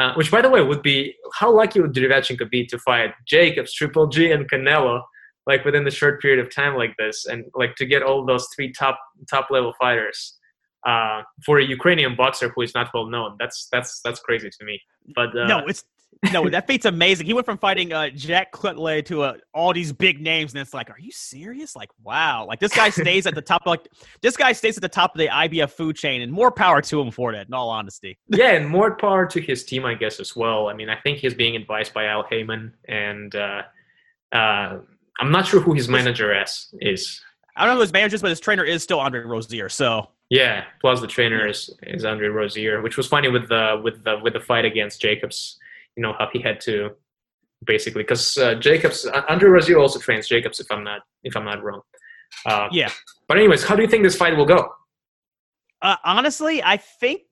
Uh, 0.00 0.14
which, 0.14 0.30
by 0.30 0.40
the 0.40 0.48
way, 0.48 0.62
would 0.62 0.82
be 0.82 1.16
how 1.34 1.52
lucky 1.52 1.80
would 1.80 1.92
Derevchenko 1.92 2.48
be 2.50 2.64
to 2.66 2.78
fight 2.78 3.14
Jacobs, 3.26 3.72
Triple 3.72 4.06
G, 4.06 4.30
and 4.30 4.48
Canelo, 4.48 5.02
like 5.46 5.64
within 5.64 5.82
the 5.82 5.90
short 5.90 6.22
period 6.22 6.38
of 6.38 6.54
time 6.54 6.76
like 6.76 6.94
this, 6.98 7.26
and 7.26 7.44
like 7.54 7.74
to 7.76 7.86
get 7.86 8.02
all 8.02 8.24
those 8.24 8.46
three 8.54 8.72
top 8.72 8.98
top 9.28 9.48
level 9.50 9.74
fighters 9.80 10.38
uh, 10.86 11.22
for 11.44 11.58
a 11.58 11.64
Ukrainian 11.64 12.14
boxer 12.16 12.48
who 12.50 12.62
is 12.62 12.74
not 12.74 12.90
well 12.94 13.06
known. 13.06 13.36
That's 13.38 13.68
that's 13.72 14.00
that's 14.04 14.20
crazy 14.20 14.50
to 14.50 14.64
me. 14.64 14.80
But 15.14 15.36
uh, 15.36 15.46
no 15.46 15.58
it's 15.66 15.84
no, 16.32 16.48
that 16.48 16.66
feat's 16.66 16.86
amazing. 16.86 17.26
He 17.26 17.32
went 17.32 17.46
from 17.46 17.58
fighting 17.58 17.92
uh, 17.92 18.10
Jack 18.10 18.52
Culcay 18.52 19.04
to 19.04 19.22
uh, 19.22 19.34
all 19.54 19.72
these 19.72 19.92
big 19.92 20.20
names, 20.20 20.52
and 20.52 20.60
it's 20.60 20.74
like, 20.74 20.90
are 20.90 20.98
you 20.98 21.12
serious? 21.12 21.76
Like, 21.76 21.90
wow! 22.02 22.44
Like 22.44 22.58
this 22.58 22.74
guy 22.74 22.90
stays 22.90 23.26
at 23.26 23.36
the 23.36 23.42
top. 23.42 23.66
Like 23.66 23.86
this 24.20 24.36
guy 24.36 24.52
stays 24.52 24.76
at 24.76 24.82
the 24.82 24.88
top 24.88 25.14
of 25.14 25.18
the 25.18 25.28
IBF 25.28 25.70
food 25.70 25.94
chain, 25.94 26.22
and 26.22 26.32
more 26.32 26.50
power 26.50 26.82
to 26.82 27.00
him 27.00 27.12
for 27.12 27.32
that. 27.32 27.46
In 27.46 27.54
all 27.54 27.70
honesty, 27.70 28.18
yeah, 28.28 28.52
and 28.52 28.68
more 28.68 28.96
power 28.96 29.26
to 29.26 29.40
his 29.40 29.64
team, 29.64 29.84
I 29.84 29.94
guess, 29.94 30.18
as 30.18 30.34
well. 30.34 30.68
I 30.68 30.74
mean, 30.74 30.88
I 30.88 30.96
think 30.96 31.18
he's 31.18 31.34
being 31.34 31.54
advised 31.54 31.94
by 31.94 32.06
Al 32.06 32.24
Haymon, 32.24 32.74
and 32.88 33.36
uh, 33.36 33.62
uh, 34.32 34.78
I'm 35.20 35.30
not 35.30 35.46
sure 35.46 35.60
who 35.60 35.74
his 35.74 35.88
manager 35.88 36.36
is. 36.42 36.74
Is 36.80 37.22
I 37.54 37.64
don't 37.64 37.70
know 37.70 37.76
who 37.76 37.82
his 37.82 37.92
manager 37.92 38.16
is, 38.16 38.22
but 38.22 38.30
his 38.30 38.40
trainer 38.40 38.64
is 38.64 38.82
still 38.82 38.98
Andre 38.98 39.20
Rozier. 39.20 39.68
So 39.68 40.08
yeah, 40.30 40.64
plus 40.80 41.00
the 41.00 41.06
trainer 41.06 41.46
is, 41.46 41.70
is 41.84 42.04
Andre 42.04 42.26
Rozier, 42.26 42.82
which 42.82 42.96
was 42.96 43.06
funny 43.06 43.28
with 43.28 43.48
the 43.48 43.80
with 43.84 44.02
the 44.02 44.18
with 44.18 44.32
the 44.32 44.40
fight 44.40 44.64
against 44.64 45.00
Jacobs 45.00 45.58
you 45.98 46.02
know 46.02 46.14
how 46.16 46.28
he 46.32 46.40
had 46.40 46.60
to 46.60 46.90
basically 47.66 48.04
because 48.04 48.38
uh, 48.38 48.54
Jacobs 48.54 49.04
uh, 49.04 49.22
Andre 49.28 49.50
Rozier 49.50 49.78
also 49.78 49.98
trains 49.98 50.28
Jacobs 50.28 50.60
if 50.60 50.70
I'm 50.70 50.84
not 50.84 51.00
if 51.24 51.36
I'm 51.36 51.44
not 51.44 51.62
wrong. 51.62 51.80
Uh, 52.46 52.68
yeah. 52.70 52.90
But 53.26 53.38
anyways, 53.38 53.64
how 53.64 53.74
do 53.74 53.82
you 53.82 53.88
think 53.88 54.04
this 54.04 54.14
fight 54.14 54.36
will 54.36 54.46
go? 54.46 54.70
Uh, 55.82 55.96
honestly, 56.04 56.62
I 56.62 56.76
think 56.76 57.22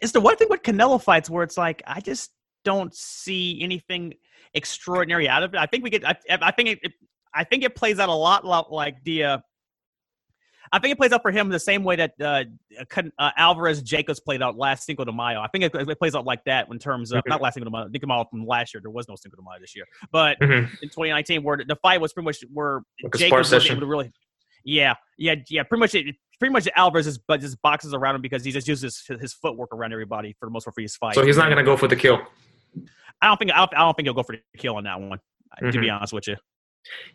it's 0.00 0.12
the 0.12 0.20
one 0.20 0.36
thing 0.36 0.46
with 0.48 0.62
Canelo 0.62 1.02
fights 1.02 1.28
where 1.28 1.42
it's 1.42 1.58
like 1.58 1.82
I 1.86 2.00
just 2.00 2.30
don't 2.64 2.94
see 2.94 3.60
anything 3.60 4.14
extraordinary 4.54 5.28
out 5.28 5.42
of 5.42 5.52
it. 5.54 5.58
I 5.58 5.66
think 5.66 5.82
we 5.82 5.90
get. 5.90 6.06
I, 6.06 6.14
I 6.30 6.52
think 6.52 6.68
it, 6.68 6.78
it, 6.82 6.92
I 7.34 7.42
think 7.42 7.64
it 7.64 7.74
plays 7.74 7.98
out 7.98 8.10
a 8.10 8.14
lot 8.14 8.44
like 8.70 9.02
the 9.02 9.24
uh, 9.24 9.38
I 10.72 10.78
think 10.78 10.92
it 10.92 10.96
plays 10.96 11.12
out 11.12 11.20
for 11.20 11.30
him 11.30 11.50
the 11.50 11.60
same 11.60 11.84
way 11.84 11.96
that 11.96 12.14
uh, 12.18 12.44
uh, 13.18 13.30
Alvarez 13.36 13.82
Jacobs 13.82 14.20
played 14.20 14.42
out 14.42 14.56
last 14.56 14.86
Cinco 14.86 15.04
de 15.04 15.12
Mayo. 15.12 15.40
I 15.40 15.48
think 15.48 15.64
it, 15.64 15.74
it 15.74 15.98
plays 15.98 16.14
out 16.14 16.24
like 16.24 16.42
that 16.44 16.68
in 16.70 16.78
terms 16.78 17.12
of 17.12 17.18
mm-hmm. 17.18 17.28
not 17.28 17.42
last 17.42 17.54
Cinco 17.54 17.66
de 17.66 17.70
Mayo, 17.70 17.84
Cinco 17.84 17.98
de 17.98 18.06
Mayo 18.06 18.24
from 18.30 18.46
last 18.46 18.72
year. 18.72 18.80
There 18.80 18.90
was 18.90 19.06
no 19.06 19.14
Cinco 19.14 19.36
de 19.36 19.42
Mayo 19.42 19.60
this 19.60 19.76
year, 19.76 19.84
but 20.10 20.40
mm-hmm. 20.40 20.74
in 20.82 20.88
2019, 20.88 21.42
where 21.42 21.58
the 21.58 21.76
fight 21.76 22.00
was 22.00 22.14
pretty 22.14 22.24
much 22.24 22.42
where 22.52 22.80
like 23.02 23.14
Jacobs 23.16 23.52
was 23.52 23.70
able 23.70 23.80
to 23.80 23.86
really, 23.86 24.12
yeah, 24.64 24.94
yeah, 25.18 25.34
yeah, 25.50 25.62
pretty 25.62 25.80
much 25.80 25.94
it, 25.94 26.16
pretty 26.38 26.52
much 26.52 26.66
Alvarez 26.74 27.06
is 27.06 27.18
but 27.18 27.40
just 27.40 27.60
boxes 27.60 27.92
around 27.92 28.14
him 28.14 28.22
because 28.22 28.42
he 28.42 28.50
just 28.50 28.66
uses 28.66 29.04
his, 29.06 29.20
his 29.20 29.34
footwork 29.34 29.74
around 29.74 29.92
everybody 29.92 30.34
for 30.40 30.46
the 30.46 30.50
most 30.50 30.64
part 30.64 30.74
for 30.74 30.80
his 30.80 30.96
fight. 30.96 31.14
So 31.14 31.24
he's 31.24 31.36
not 31.36 31.46
going 31.46 31.58
to 31.58 31.64
go 31.64 31.76
for 31.76 31.86
the 31.86 31.96
kill. 31.96 32.20
I 33.20 33.26
don't 33.28 33.36
think 33.36 33.52
I 33.52 33.58
don't, 33.58 33.74
I 33.74 33.80
don't 33.80 33.94
think 33.94 34.06
he'll 34.06 34.14
go 34.14 34.22
for 34.22 34.36
the 34.36 34.58
kill 34.58 34.76
on 34.76 34.84
that 34.84 35.00
one. 35.00 35.18
Mm-hmm. 35.60 35.70
To 35.70 35.78
be 35.80 35.86
mm-hmm. 35.86 35.96
honest 35.96 36.14
with 36.14 36.28
you. 36.28 36.36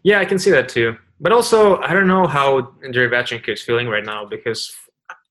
Yeah, 0.03 0.19
I 0.19 0.25
can 0.25 0.39
see 0.39 0.51
that 0.51 0.69
too. 0.69 0.95
But 1.19 1.31
also, 1.31 1.77
I 1.77 1.93
don't 1.93 2.07
know 2.07 2.27
how 2.27 2.73
Derevyanchenko 2.83 3.49
is 3.49 3.61
feeling 3.61 3.87
right 3.87 4.05
now 4.05 4.25
because, 4.25 4.71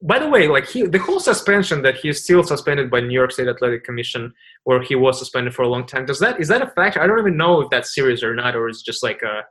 by 0.03 0.19
the 0.19 0.29
way, 0.29 0.49
like 0.49 0.67
he, 0.67 0.83
the 0.83 0.99
whole 0.99 1.21
suspension 1.21 1.83
that 1.83 1.97
he's 1.97 2.23
still 2.25 2.43
suspended 2.43 2.91
by 2.91 3.01
New 3.01 3.15
York 3.15 3.31
State 3.33 3.49
Athletic 3.49 3.85
Commission, 3.85 4.33
where 4.65 4.83
he 4.83 4.97
was 4.97 5.19
suspended 5.19 5.55
for 5.55 5.63
a 5.63 5.69
long 5.69 5.87
time. 5.87 6.05
Does 6.05 6.19
that 6.21 6.41
is 6.41 6.49
that 6.49 6.63
a 6.63 6.67
factor? 6.67 7.01
I 7.01 7.07
don't 7.07 7.19
even 7.19 7.37
know 7.37 7.61
if 7.61 7.71
that's 7.71 7.95
serious 7.95 8.23
or 8.23 8.35
not, 8.35 8.57
or 8.57 8.69
it's 8.69 8.83
just 8.83 9.03
like 9.03 9.23
a 9.23 9.45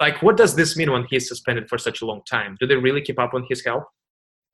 like 0.00 0.22
what 0.22 0.36
does 0.36 0.54
this 0.54 0.76
mean 0.76 0.92
when 0.92 1.04
he's 1.08 1.28
suspended 1.28 1.68
for 1.68 1.78
such 1.78 2.02
a 2.02 2.06
long 2.06 2.22
time? 2.28 2.56
Do 2.60 2.66
they 2.66 2.76
really 2.76 3.00
keep 3.00 3.18
up 3.18 3.34
on 3.34 3.46
his 3.48 3.64
health? 3.64 3.84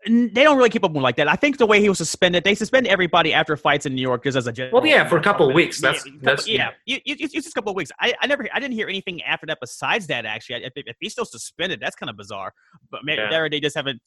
They 0.07 0.43
don't 0.43 0.57
really 0.57 0.71
keep 0.71 0.85
up 0.85 0.93
with 0.93 1.03
like 1.03 1.17
that. 1.17 1.29
I 1.29 1.37
think 1.37 1.59
the 1.59 1.67
way 1.67 1.81
he 1.81 1.89
was 1.89 1.99
suspended, 1.99 2.45
they 2.45 2.55
suspend 2.55 2.87
everybody 2.87 3.33
after 3.33 3.57
fights 3.57 3.87
in 3.87 3.95
New 3.95 4.03
York 4.03 4.25
just 4.25 4.37
as 4.37 4.47
a 4.47 4.53
general. 4.53 4.81
Well, 4.81 4.87
yeah, 4.87 5.09
for 5.09 5.17
a 5.17 5.23
couple 5.23 5.49
of 5.49 5.55
weeks. 5.55 5.81
That's 5.81 6.05
yeah, 6.07 6.13
that's 6.23 6.49
yeah. 6.49 6.71
You, 6.87 6.99
you, 7.05 7.17
it's 7.19 7.33
just 7.33 7.49
a 7.49 7.53
couple 7.53 7.71
of 7.71 7.77
weeks. 7.77 7.91
I, 8.01 8.15
I 8.21 8.27
never, 8.27 8.47
I 8.53 8.61
didn't 8.61 8.75
hear 8.75 8.89
anything 8.89 9.23
after 9.23 9.47
that 9.47 9.59
besides 9.61 10.07
that. 10.09 10.27
Actually, 10.27 10.65
if, 10.65 10.73
if 10.77 10.97
he's 11.01 11.13
still 11.13 11.25
suspended, 11.25 11.81
that's 11.81 11.97
kind 11.97 12.11
of 12.11 12.17
bizarre. 12.17 12.53
But 12.91 13.01
maybe 13.05 13.23
yeah. 13.23 13.31
there 13.31 13.49
they 13.49 13.61
just 13.61 13.77
haven't. 13.77 14.01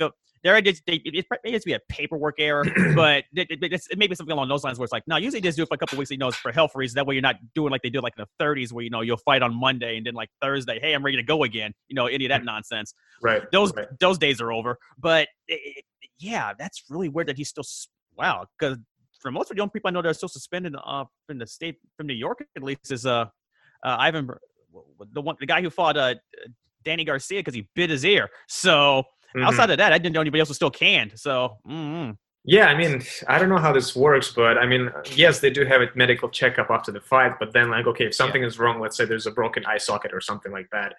There 0.44 0.62
just 0.62 0.86
they, 0.86 1.02
it, 1.04 1.26
may 1.44 1.52
just 1.52 1.66
be 1.66 1.74
a 1.74 1.80
paperwork 1.90 2.36
error, 2.38 2.64
but 2.96 3.24
it, 3.36 3.48
it, 3.50 3.74
it, 3.90 3.98
may 3.98 4.08
be 4.08 4.16
something 4.16 4.34
along 4.34 4.50
those 4.50 4.64
lines 4.64 4.78
where 4.78 4.86
it's 4.86 4.94
like, 4.94 5.04
no, 5.08 5.18
usually 5.18 5.40
they 5.40 5.48
just 5.48 5.58
do 5.58 5.64
it 5.64 5.68
for 5.68 5.76
a 5.76 5.78
couple 5.78 5.96
of 5.96 6.00
weeks. 6.00 6.12
You 6.12 6.18
know, 6.18 6.28
it's 6.28 6.38
for 6.38 6.52
health 6.52 6.76
reasons. 6.76 6.96
That 6.96 7.08
way, 7.08 7.16
you're 7.16 7.22
not 7.22 7.38
doing 7.56 7.72
like 7.72 7.82
they 7.82 7.90
do 7.90 8.02
like 8.02 8.14
in 8.18 8.24
the 8.24 8.44
30s, 8.44 8.72
where 8.72 8.84
you 8.84 8.90
know 8.90 9.02
you'll 9.02 9.18
fight 9.18 9.42
on 9.42 9.54
Monday 9.56 9.98
and 9.98 10.06
then 10.06 10.14
like 10.14 10.30
Thursday, 10.42 10.80
hey, 10.80 10.94
I'm 10.94 11.04
ready 11.04 11.18
to 11.18 11.24
go 11.24 11.44
again. 11.44 11.74
You 11.88 11.96
know, 11.96 12.06
any 12.06 12.26
of 12.26 12.30
that 12.30 12.42
mm. 12.42 12.46
nonsense. 12.46 12.94
Right. 13.22 13.44
Those 13.52 13.74
right. 13.76 13.88
those 14.00 14.18
days 14.18 14.40
are 14.42 14.52
over. 14.52 14.78
But 15.00 15.28
yeah, 16.20 16.54
that's 16.58 16.84
really 16.90 17.10
weird 17.10 17.28
that 17.28 17.38
he's 17.38 17.50
still 17.50 17.64
wow. 18.18 18.46
Because 18.58 18.78
for 19.20 19.32
most 19.32 19.50
of 19.50 19.56
the 19.56 19.62
young 19.62 19.70
people 19.70 19.90
I 19.90 19.92
know 19.92 20.02
that 20.02 20.10
are 20.10 20.14
still 20.14 20.30
suspended 20.30 20.76
uh, 20.84 21.06
from 21.26 21.38
the 21.38 21.48
state 21.48 21.78
from 21.96 22.08
New 22.08 22.14
York 22.14 22.44
at 22.56 22.64
least 22.64 22.92
is 22.92 23.06
uh, 23.06 23.26
uh 23.84 23.96
Ivan 24.00 24.30
the 25.14 25.22
one 25.22 25.36
the 25.40 25.46
guy 25.46 25.62
who 25.62 25.70
fought 25.70 25.98
uh 25.98 26.16
Danny 26.84 27.04
Garcia 27.04 27.40
because 27.40 27.54
he 27.54 27.68
bit 27.76 27.90
his 27.90 28.06
ear. 28.06 28.30
So 28.48 29.04
mm-hmm. 29.36 29.44
outside 29.46 29.70
of 29.70 29.78
that, 29.78 29.92
I 29.92 29.98
didn't 29.98 30.14
know 30.14 30.22
anybody 30.22 30.40
else 30.40 30.50
was 30.50 30.58
still 30.58 30.72
canned. 30.72 31.14
So. 31.16 31.58
Mm-hmm. 31.68 32.12
Yeah, 32.50 32.68
I 32.68 32.78
mean, 32.78 33.04
I 33.28 33.40
don't 33.40 33.50
know 33.50 33.58
how 33.58 33.74
this 33.74 33.94
works, 33.94 34.32
but 34.34 34.58
I 34.58 34.66
mean, 34.66 34.90
yes, 35.14 35.42
they 35.42 35.50
do 35.50 35.66
have 35.66 35.82
a 35.82 35.88
medical 35.96 36.30
checkup 36.30 36.70
after 36.70 36.94
the 36.94 37.02
fight, 37.02 37.34
but 37.40 37.52
then, 37.52 37.70
like, 37.70 37.88
okay, 37.88 38.06
if 38.06 38.16
something 38.16 38.42
yeah. 38.42 38.48
is 38.48 38.58
wrong, 38.58 38.80
let's 38.80 38.96
say 38.96 39.04
there's 39.04 39.28
a 39.28 39.32
broken 39.32 39.66
eye 39.66 39.78
socket 39.78 40.14
or 40.14 40.22
something 40.22 40.54
like 40.54 40.70
that, 40.72 40.94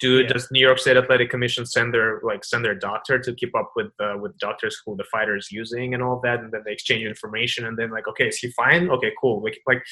do 0.00 0.22
yeah. 0.22 0.26
does 0.26 0.50
New 0.50 0.58
York 0.58 0.80
State 0.80 0.96
Athletic 0.96 1.30
Commission 1.30 1.66
send 1.66 1.94
their 1.94 2.20
like 2.24 2.44
send 2.44 2.64
their 2.64 2.74
doctor 2.74 3.16
to 3.20 3.32
keep 3.32 3.54
up 3.56 3.72
with 3.76 3.92
uh, 4.00 4.16
with 4.18 4.36
doctors 4.38 4.76
who 4.84 4.96
the 4.96 5.04
fighter 5.04 5.36
is 5.36 5.52
using 5.52 5.94
and 5.94 6.02
all 6.02 6.20
that, 6.24 6.40
and 6.40 6.52
then 6.52 6.62
they 6.64 6.72
exchange 6.72 7.04
information, 7.04 7.66
and 7.66 7.78
then 7.78 7.90
like, 7.90 8.08
okay, 8.08 8.26
is 8.26 8.38
he 8.38 8.50
fine? 8.50 8.90
Okay, 8.90 9.12
cool. 9.20 9.40
Like, 9.40 9.60
like 9.68 9.84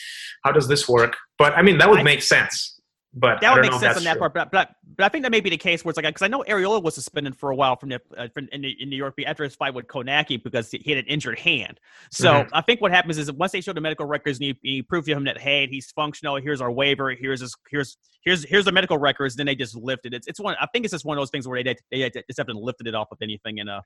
how 0.42 0.50
does 0.50 0.66
this 0.66 0.88
work? 0.88 1.16
But 1.38 1.52
I 1.56 1.62
mean, 1.62 1.78
that 1.78 1.88
would 1.88 2.02
make 2.02 2.22
sense. 2.22 2.75
But 3.18 3.40
that 3.40 3.54
would 3.54 3.62
make 3.62 3.72
sense 3.72 3.96
on 3.96 4.04
that 4.04 4.12
true. 4.12 4.20
part. 4.20 4.34
But, 4.34 4.50
but 4.50 4.72
but 4.94 5.04
I 5.04 5.08
think 5.08 5.22
that 5.24 5.30
may 5.30 5.40
be 5.40 5.48
the 5.48 5.56
case 5.56 5.82
where 5.84 5.90
it's 5.90 5.96
like 5.96 6.04
because 6.04 6.22
I 6.22 6.28
know 6.28 6.44
Arreola 6.46 6.82
was 6.82 6.94
suspended 6.94 7.34
for 7.34 7.50
a 7.50 7.56
while 7.56 7.74
from 7.74 7.88
the 7.88 8.00
uh, 8.16 8.28
from, 8.28 8.46
in, 8.52 8.62
in, 8.64 8.90
New 8.90 8.96
York 8.96 9.14
after 9.26 9.42
his 9.42 9.54
fight 9.54 9.72
with 9.72 9.86
Kownacki 9.86 10.42
because 10.42 10.70
he 10.70 10.82
had 10.86 10.98
an 10.98 11.06
injured 11.06 11.38
hand. 11.38 11.80
So 12.10 12.30
mm-hmm. 12.30 12.54
I 12.54 12.60
think 12.60 12.82
what 12.82 12.92
happens 12.92 13.16
is 13.16 13.32
once 13.32 13.52
they 13.52 13.62
show 13.62 13.72
the 13.72 13.80
medical 13.80 14.04
records 14.04 14.38
and 14.38 14.48
you, 14.48 14.54
you 14.60 14.84
prove 14.84 15.06
to 15.06 15.12
him 15.12 15.24
that 15.24 15.38
hey 15.38 15.66
he's 15.66 15.90
functional, 15.92 16.36
here's 16.36 16.60
our 16.60 16.70
waiver, 16.70 17.10
here's 17.10 17.40
his 17.40 17.56
here's 17.70 17.96
here's 18.20 18.44
here's 18.44 18.66
the 18.66 18.72
medical 18.72 18.98
records, 18.98 19.34
then 19.34 19.46
they 19.46 19.54
just 19.54 19.74
lifted 19.74 20.12
it. 20.12 20.18
It's, 20.18 20.26
it's 20.26 20.40
one. 20.40 20.54
I 20.60 20.66
think 20.66 20.84
it's 20.84 20.92
just 20.92 21.06
one 21.06 21.16
of 21.16 21.22
those 21.22 21.30
things 21.30 21.48
where 21.48 21.62
they 21.62 21.74
they, 21.90 22.10
they 22.10 22.22
just 22.28 22.38
haven't 22.38 22.58
lifted 22.58 22.86
it 22.86 22.94
off 22.94 23.08
of 23.12 23.18
anything. 23.22 23.60
And 23.60 23.70
uh, 23.70 23.80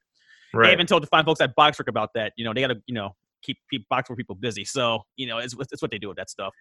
right. 0.53 0.67
they 0.67 0.71
haven't 0.71 0.89
told 0.89 1.05
the 1.05 1.09
fine 1.09 1.25
folks 1.25 1.41
at 1.41 1.55
BoxRec 1.57 1.87
about 1.87 2.11
that. 2.15 2.33
You 2.37 2.45
know, 2.45 2.53
they 2.53 2.63
got 2.63 2.69
to 2.69 2.83
you 2.87 2.95
know 2.95 3.15
keep 3.43 3.59
keep 3.71 3.89
box 3.89 4.09
for 4.09 4.17
people 4.17 4.35
busy. 4.35 4.65
So 4.65 5.03
you 5.17 5.29
know, 5.29 5.39
it's 5.39 5.55
it's 5.71 5.83
what 5.83 5.93
they 5.93 5.99
do 5.99 6.09
with 6.09 6.17
that 6.17 6.31
stuff. 6.31 6.53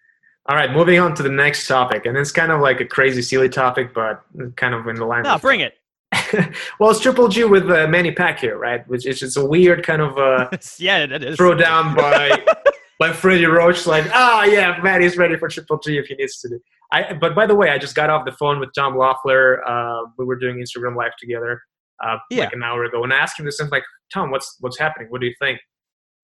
All 0.48 0.56
right, 0.56 0.72
moving 0.72 0.98
on 0.98 1.14
to 1.14 1.22
the 1.22 1.30
next 1.30 1.68
topic, 1.68 2.06
and 2.06 2.16
it's 2.16 2.32
kind 2.32 2.50
of 2.50 2.60
like 2.60 2.80
a 2.80 2.84
crazy, 2.84 3.22
silly 3.22 3.48
topic, 3.48 3.94
but 3.94 4.24
kind 4.56 4.74
of 4.74 4.86
in 4.88 4.96
the 4.96 5.04
line. 5.04 5.22
No, 5.22 5.38
bring 5.38 5.60
it. 5.60 5.74
well, 6.80 6.90
it's 6.90 7.00
Triple 7.00 7.28
G 7.28 7.44
with 7.44 7.70
uh, 7.70 7.86
Manny 7.86 8.12
Pacquiao, 8.12 8.58
right? 8.58 8.86
Which 8.88 9.06
is 9.06 9.20
just 9.20 9.36
a 9.36 9.44
weird 9.44 9.84
kind 9.84 10.02
of 10.02 10.18
uh, 10.18 10.48
yeah, 10.78 11.06
that 11.06 11.22
is 11.22 11.36
throw 11.36 11.54
down 11.54 11.94
by 11.94 12.44
by 12.98 13.12
Freddie 13.12 13.46
Roach, 13.46 13.86
like 13.86 14.06
ah, 14.12 14.40
oh, 14.40 14.44
yeah, 14.44 14.80
Manny's 14.82 15.16
ready 15.16 15.36
for 15.36 15.48
Triple 15.48 15.78
G 15.78 15.98
if 15.98 16.06
he 16.06 16.14
needs 16.16 16.40
to. 16.40 16.48
Do. 16.48 16.60
I 16.92 17.12
but 17.12 17.34
by 17.34 17.46
the 17.46 17.54
way, 17.54 17.70
I 17.70 17.78
just 17.78 17.94
got 17.94 18.10
off 18.10 18.24
the 18.24 18.32
phone 18.32 18.58
with 18.58 18.70
Tom 18.74 18.96
Loeffler. 18.96 19.66
Uh, 19.66 20.06
we 20.18 20.24
were 20.24 20.36
doing 20.36 20.56
Instagram 20.56 20.96
live 20.96 21.12
together 21.18 21.60
uh, 22.04 22.16
yeah. 22.30 22.44
like 22.44 22.52
an 22.52 22.62
hour 22.62 22.84
ago, 22.84 23.04
and 23.04 23.12
I 23.12 23.18
asked 23.18 23.38
him 23.38 23.46
this. 23.46 23.60
I'm 23.60 23.68
like, 23.68 23.84
Tom, 24.12 24.30
what's 24.30 24.56
what's 24.60 24.78
happening? 24.78 25.08
What 25.10 25.20
do 25.20 25.26
you 25.26 25.34
think? 25.38 25.60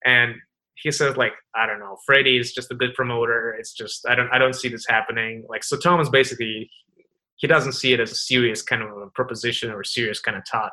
And 0.05 0.35
he 0.81 0.91
says 0.91 1.17
like 1.17 1.33
I 1.55 1.65
don't 1.65 1.79
know, 1.79 1.97
Freddie 2.05 2.37
is 2.37 2.53
just 2.53 2.71
a 2.71 2.75
good 2.75 2.93
promoter. 2.93 3.55
It's 3.59 3.73
just 3.73 4.07
I 4.07 4.15
don't 4.15 4.29
I 4.31 4.37
don't 4.37 4.53
see 4.53 4.69
this 4.69 4.85
happening. 4.87 5.43
Like 5.49 5.63
so, 5.63 5.77
Thomas 5.77 6.09
basically 6.09 6.69
he 7.37 7.47
doesn't 7.47 7.73
see 7.73 7.93
it 7.93 7.99
as 7.99 8.11
a 8.11 8.15
serious 8.15 8.61
kind 8.61 8.81
of 8.81 8.89
a 8.97 9.07
proposition 9.07 9.71
or 9.71 9.81
a 9.81 9.85
serious 9.85 10.19
kind 10.19 10.37
of 10.37 10.43
talk. 10.49 10.71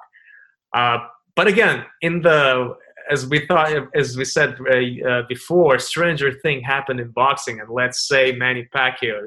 Uh, 0.74 0.98
but 1.36 1.46
again, 1.46 1.84
in 2.00 2.22
the 2.22 2.74
as 3.10 3.26
we 3.26 3.46
thought, 3.46 3.70
as 3.94 4.16
we 4.16 4.24
said 4.24 4.56
uh, 4.60 5.08
uh, 5.08 5.22
before, 5.28 5.78
stranger 5.78 6.32
thing 6.32 6.62
happened 6.62 7.00
in 7.00 7.10
boxing, 7.10 7.60
and 7.60 7.68
let's 7.68 8.08
say 8.08 8.32
Manny 8.32 8.66
Pacquiao, 8.74 9.26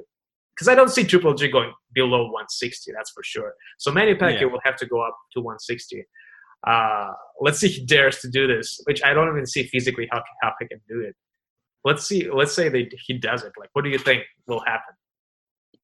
because 0.55 0.67
I 0.67 0.73
don't 0.73 0.89
see 0.89 1.03
Triple 1.03 1.35
G 1.35 1.47
going 1.47 1.71
below 1.93 2.23
160, 2.23 2.91
that's 2.91 3.11
for 3.11 3.23
sure. 3.23 3.53
So 3.77 3.91
Manny 3.91 4.15
Pacquiao 4.15 4.41
yeah. 4.41 4.45
will 4.47 4.61
have 4.63 4.77
to 4.77 4.85
go 4.87 5.01
up 5.01 5.15
to 5.33 5.41
160. 5.41 6.03
Uh, 6.65 7.11
let's 7.39 7.59
see 7.59 7.67
he 7.67 7.85
dares 7.85 8.19
to 8.19 8.29
do 8.29 8.47
this, 8.47 8.79
which 8.85 9.03
I 9.03 9.13
don't 9.13 9.29
even 9.29 9.45
see 9.45 9.63
physically 9.63 10.07
how 10.11 10.23
how 10.41 10.53
he 10.59 10.67
can 10.67 10.79
do 10.87 11.01
it. 11.01 11.15
Let's 11.83 12.05
see. 12.05 12.29
Let's 12.29 12.53
say 12.53 12.69
they, 12.69 12.89
he 13.05 13.17
does 13.17 13.43
it. 13.43 13.53
Like, 13.57 13.69
what 13.73 13.83
do 13.83 13.89
you 13.89 13.99
think 13.99 14.23
will 14.47 14.59
happen? 14.59 14.93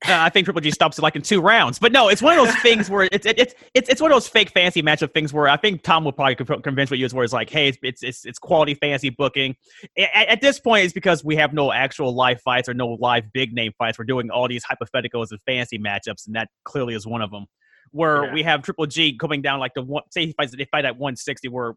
Uh, 0.06 0.18
I 0.20 0.30
think 0.30 0.46
Triple 0.46 0.60
G 0.60 0.70
stops 0.70 0.98
it 0.98 1.02
like 1.02 1.16
in 1.16 1.22
two 1.22 1.40
rounds. 1.40 1.80
But 1.80 1.94
no, 1.94 2.10
it's 2.10 2.22
one 2.22 2.38
of 2.38 2.46
those 2.46 2.56
things 2.58 2.90
where 2.90 3.08
it's 3.10 3.26
it's 3.26 3.56
it's 3.74 3.88
it's 3.88 4.02
one 4.02 4.12
of 4.12 4.16
those 4.16 4.28
fake 4.28 4.50
fancy 4.50 4.82
matchup 4.82 5.14
things 5.14 5.32
where 5.32 5.48
I 5.48 5.56
think 5.56 5.82
Tom 5.82 6.04
will 6.04 6.12
probably 6.12 6.36
convince 6.36 6.92
what 6.92 7.00
you 7.00 7.06
is 7.06 7.14
where 7.14 7.24
it's 7.24 7.32
like, 7.32 7.50
hey, 7.50 7.70
it's 7.70 7.78
it's 7.82 8.04
it's, 8.04 8.26
it's 8.26 8.40
quality 8.40 8.74
fancy 8.74 9.12
booking. 9.12 9.56
At, 9.98 10.28
at, 10.28 10.42
this 10.42 10.60
point, 10.60 10.84
it's 10.84 10.94
because 10.94 11.24
we 11.24 11.38
have 11.38 11.54
no 11.54 11.72
actual 11.72 12.14
live 12.14 12.42
fights 12.42 12.68
or 12.68 12.74
no 12.74 12.98
live 13.00 13.32
big 13.32 13.54
name 13.54 13.72
fights. 13.78 13.98
We're 13.98 14.04
doing 14.04 14.30
all 14.30 14.50
these 14.50 14.66
hypotheticals 14.66 15.28
and 15.32 15.40
fancy 15.46 15.80
matchups, 15.80 16.28
and 16.28 16.36
that 16.36 16.50
clearly 16.66 16.96
is 16.96 17.08
one 17.08 17.22
of 17.22 17.32
them 17.32 17.46
where 17.94 18.26
yeah. 18.26 18.34
we 18.34 18.44
have 18.44 18.62
Triple 18.62 18.86
G 18.86 19.18
coming 19.18 19.42
down 19.42 19.60
like 19.60 19.74
the 19.74 19.82
one. 19.82 20.04
Say 20.12 20.26
he 20.26 20.34
fights, 20.34 20.54
they 20.56 20.66
fight 20.66 20.86
at 20.86 20.98
160, 20.98 21.48
where 21.48 21.76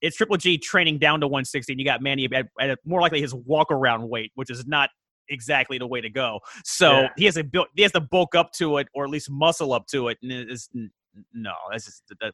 it's 0.00 0.16
Triple 0.16 0.36
G 0.36 0.56
training 0.56 0.98
down 0.98 1.20
to 1.20 1.26
160, 1.26 1.72
and 1.72 1.80
you 1.80 1.84
got 1.84 2.00
Manny 2.00 2.26
at, 2.32 2.46
at 2.60 2.78
more 2.84 3.00
likely 3.00 3.20
his 3.20 3.34
walk 3.34 3.70
around 3.70 4.08
weight, 4.08 4.32
which 4.34 4.50
is 4.50 4.66
not 4.66 4.88
exactly 5.28 5.78
the 5.78 5.86
way 5.86 6.00
to 6.00 6.08
go. 6.08 6.40
So 6.64 7.02
yeah. 7.02 7.08
he 7.16 7.24
has 7.26 7.34
to 7.34 7.44
build, 7.44 7.66
he 7.74 7.82
has 7.82 7.92
to 7.92 8.00
bulk 8.00 8.34
up 8.34 8.52
to 8.54 8.78
it, 8.78 8.88
or 8.94 9.04
at 9.04 9.10
least 9.10 9.30
muscle 9.30 9.72
up 9.72 9.86
to 9.88 10.08
it, 10.08 10.18
and 10.22 10.32
it's 10.32 10.70
no, 11.34 11.52
that's 11.70 11.86
just 11.86 12.02
that, 12.20 12.32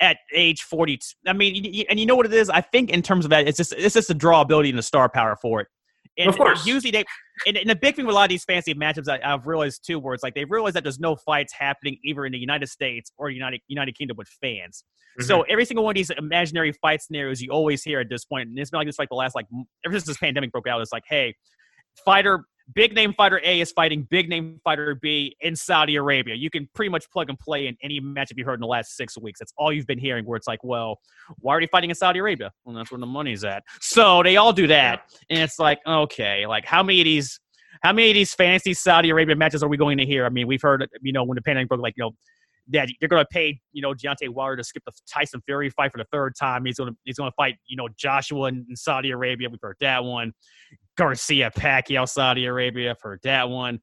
at 0.00 0.18
age 0.32 0.62
40. 0.62 0.98
I 1.26 1.32
mean, 1.32 1.86
and 1.88 2.00
you 2.00 2.06
know 2.06 2.16
what 2.16 2.26
it 2.26 2.32
is? 2.32 2.50
I 2.50 2.60
think 2.60 2.90
in 2.90 3.02
terms 3.02 3.24
of 3.24 3.30
that, 3.30 3.46
it's 3.46 3.56
just 3.56 3.72
it's 3.72 3.94
just 3.94 4.08
the 4.08 4.14
drawability 4.14 4.70
and 4.70 4.78
the 4.78 4.82
star 4.82 5.08
power 5.08 5.36
for 5.40 5.60
it. 5.60 5.68
And 6.16 6.28
Of 6.28 6.36
course. 6.36 6.64
usually 6.66 6.90
they 6.92 7.04
and, 7.46 7.56
and 7.56 7.68
the 7.68 7.74
big 7.74 7.96
thing 7.96 8.06
with 8.06 8.12
a 8.12 8.16
lot 8.16 8.24
of 8.24 8.28
these 8.28 8.44
fancy 8.44 8.74
matchups 8.74 9.08
I, 9.08 9.20
I've 9.24 9.46
realized 9.46 9.84
too, 9.84 9.98
where 9.98 10.14
it's 10.14 10.22
like 10.22 10.34
they 10.34 10.44
realize 10.44 10.74
that 10.74 10.84
there's 10.84 11.00
no 11.00 11.16
fights 11.16 11.52
happening 11.52 11.98
either 12.04 12.24
in 12.24 12.32
the 12.32 12.38
United 12.38 12.68
States 12.68 13.10
or 13.18 13.30
United 13.30 13.60
United 13.68 13.96
Kingdom 13.98 14.16
with 14.16 14.28
fans. 14.40 14.84
So 15.20 15.38
Mm-hmm. 15.38 15.52
every 15.52 15.64
single 15.64 15.84
one 15.84 15.92
of 15.92 15.94
these 15.96 16.10
imaginary 16.10 16.72
fight 16.72 17.00
scenarios 17.02 17.40
you 17.40 17.50
always 17.50 17.84
hear 17.84 18.00
at 18.00 18.08
this 18.08 18.24
point, 18.24 18.48
and 18.48 18.58
it's 18.58 18.70
been 18.70 18.78
like 18.78 18.88
this 18.88 18.98
like 18.98 19.08
the 19.08 19.14
last 19.14 19.34
like 19.34 19.46
ever 19.84 19.94
since 19.94 20.06
this 20.06 20.16
pandemic 20.18 20.50
broke 20.50 20.66
out. 20.66 20.80
It's 20.80 20.92
like, 20.92 21.04
hey, 21.08 21.34
fighter, 22.04 22.44
big 22.74 22.94
name 22.94 23.12
fighter 23.14 23.40
A 23.44 23.60
is 23.60 23.72
fighting 23.72 24.06
big 24.10 24.28
name 24.28 24.60
fighter 24.64 24.94
B 24.94 25.36
in 25.40 25.54
Saudi 25.54 25.96
Arabia. 25.96 26.34
You 26.34 26.50
can 26.50 26.68
pretty 26.74 26.88
much 26.88 27.10
plug 27.10 27.28
and 27.28 27.38
play 27.38 27.66
in 27.66 27.76
any 27.82 28.00
matchup 28.00 28.36
you 28.36 28.44
heard 28.44 28.54
in 28.54 28.60
the 28.60 28.66
last 28.66 28.96
six 28.96 29.18
weeks. 29.18 29.38
That's 29.38 29.52
all 29.56 29.72
you've 29.72 29.86
been 29.86 29.98
hearing. 29.98 30.24
Where 30.24 30.36
it's 30.36 30.46
like, 30.46 30.64
well, 30.64 31.00
why 31.38 31.56
are 31.56 31.60
they 31.60 31.66
fighting 31.66 31.90
in 31.90 31.96
Saudi 31.96 32.20
Arabia? 32.20 32.50
Well, 32.64 32.74
that's 32.74 32.90
where 32.90 33.00
the 33.00 33.06
money's 33.06 33.44
at. 33.44 33.62
So 33.80 34.22
they 34.22 34.36
all 34.36 34.52
do 34.52 34.66
that, 34.68 35.02
and 35.28 35.40
it's 35.40 35.58
like, 35.58 35.80
okay, 35.86 36.46
like 36.46 36.64
how 36.64 36.82
many 36.82 37.00
of 37.00 37.04
these? 37.04 37.40
How 37.82 37.92
many 37.92 38.08
of 38.08 38.14
these 38.14 38.32
fancy 38.32 38.72
Saudi 38.72 39.10
Arabia 39.10 39.36
matches 39.36 39.62
are 39.62 39.68
we 39.68 39.76
going 39.76 39.98
to 39.98 40.06
hear? 40.06 40.24
I 40.24 40.30
mean, 40.30 40.46
we've 40.46 40.62
heard, 40.62 40.88
you 41.02 41.12
know, 41.12 41.22
when 41.22 41.34
the 41.34 41.42
pandemic 41.42 41.68
broke, 41.68 41.82
like, 41.82 41.92
you 41.98 42.04
know, 42.04 42.12
that 42.68 42.88
they're 43.00 43.08
going 43.08 43.22
to 43.22 43.28
pay, 43.30 43.58
you 43.72 43.82
know, 43.82 43.92
Deontay 43.92 44.28
Wilder 44.28 44.56
to 44.56 44.64
skip 44.64 44.82
the 44.84 44.92
Tyson 45.08 45.42
Fury 45.46 45.70
fight 45.70 45.92
for 45.92 45.98
the 45.98 46.06
third 46.12 46.34
time. 46.38 46.64
He's 46.64 46.76
going 46.76 46.90
to 46.90 46.96
he's 47.04 47.16
going 47.16 47.30
to 47.30 47.34
fight, 47.34 47.56
you 47.66 47.76
know, 47.76 47.88
Joshua 47.96 48.48
in, 48.48 48.64
in 48.68 48.76
Saudi 48.76 49.10
Arabia. 49.10 49.48
We've 49.50 49.58
heard 49.60 49.76
that 49.80 50.04
one. 50.04 50.32
Garcia 50.96 51.50
Pacquiao 51.50 52.08
Saudi 52.08 52.46
Arabia. 52.46 52.92
I've 52.92 53.00
heard 53.02 53.20
that 53.24 53.48
one. 53.48 53.80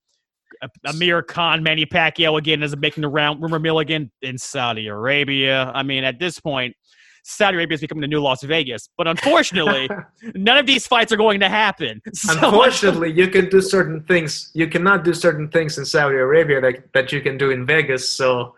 Amir 0.86 1.22
Khan 1.22 1.64
Manny 1.64 1.86
Pacquiao 1.86 2.38
again 2.38 2.62
is 2.62 2.76
making 2.76 3.02
the 3.02 3.08
round. 3.08 3.42
Rumor 3.42 3.60
mill 3.60 3.80
again 3.80 4.12
in 4.22 4.38
Saudi 4.38 4.88
Arabia. 4.88 5.72
I 5.74 5.84
mean, 5.84 6.04
at 6.04 6.20
this 6.20 6.40
point, 6.40 6.76
Saudi 7.24 7.56
Arabia 7.56 7.76
is 7.76 7.82
becoming 7.82 8.02
the 8.02 8.08
new 8.08 8.20
Las 8.20 8.44
Vegas. 8.44 8.90
But 8.98 9.08
unfortunately, 9.08 9.90
none 10.36 10.58
of 10.58 10.66
these 10.66 10.88
fights 10.88 11.12
are 11.12 11.18
going 11.18 11.40
to 11.40 11.50
happen. 11.50 12.02
So- 12.14 12.34
Unfortunately, 12.34 13.12
you 13.12 13.28
can 13.28 13.50
do 13.50 13.62
certain 13.62 14.04
things. 14.04 14.52
You 14.54 14.68
cannot 14.68 15.04
do 15.04 15.14
certain 15.14 15.50
things 15.50 15.78
in 15.78 15.86
Saudi 15.86 16.16
Arabia 16.16 16.60
that, 16.62 16.92
that 16.94 17.12
you 17.12 17.22
can 17.22 17.38
do 17.38 17.52
in 17.52 17.66
Vegas. 17.66 18.10
So 18.10 18.56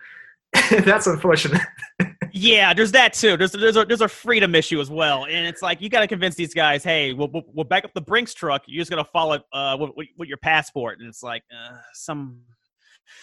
that's 0.85 1.07
unfortunate. 1.07 1.61
Yeah, 2.31 2.73
there's 2.73 2.91
that 2.93 3.13
too. 3.13 3.37
There's 3.37 3.51
there's 3.51 3.77
a 3.77 3.85
there's 3.85 4.01
a 4.01 4.07
freedom 4.07 4.55
issue 4.55 4.81
as 4.81 4.89
well, 4.89 5.25
and 5.25 5.45
it's 5.45 5.61
like 5.61 5.81
you 5.81 5.89
got 5.89 5.99
to 6.01 6.07
convince 6.07 6.35
these 6.35 6.53
guys, 6.53 6.83
hey, 6.83 7.13
we'll, 7.13 7.29
we'll 7.29 7.43
we'll 7.53 7.63
back 7.63 7.85
up 7.85 7.93
the 7.93 8.01
Brinks 8.01 8.33
truck. 8.33 8.63
You're 8.65 8.81
just 8.81 8.89
gonna 8.89 9.05
follow 9.05 9.33
it 9.33 9.43
uh 9.53 9.77
with, 9.79 10.07
with- 10.17 10.27
your 10.27 10.37
passport, 10.37 10.99
and 10.99 11.07
it's 11.07 11.21
like 11.21 11.43
uh, 11.51 11.77
some 11.93 12.41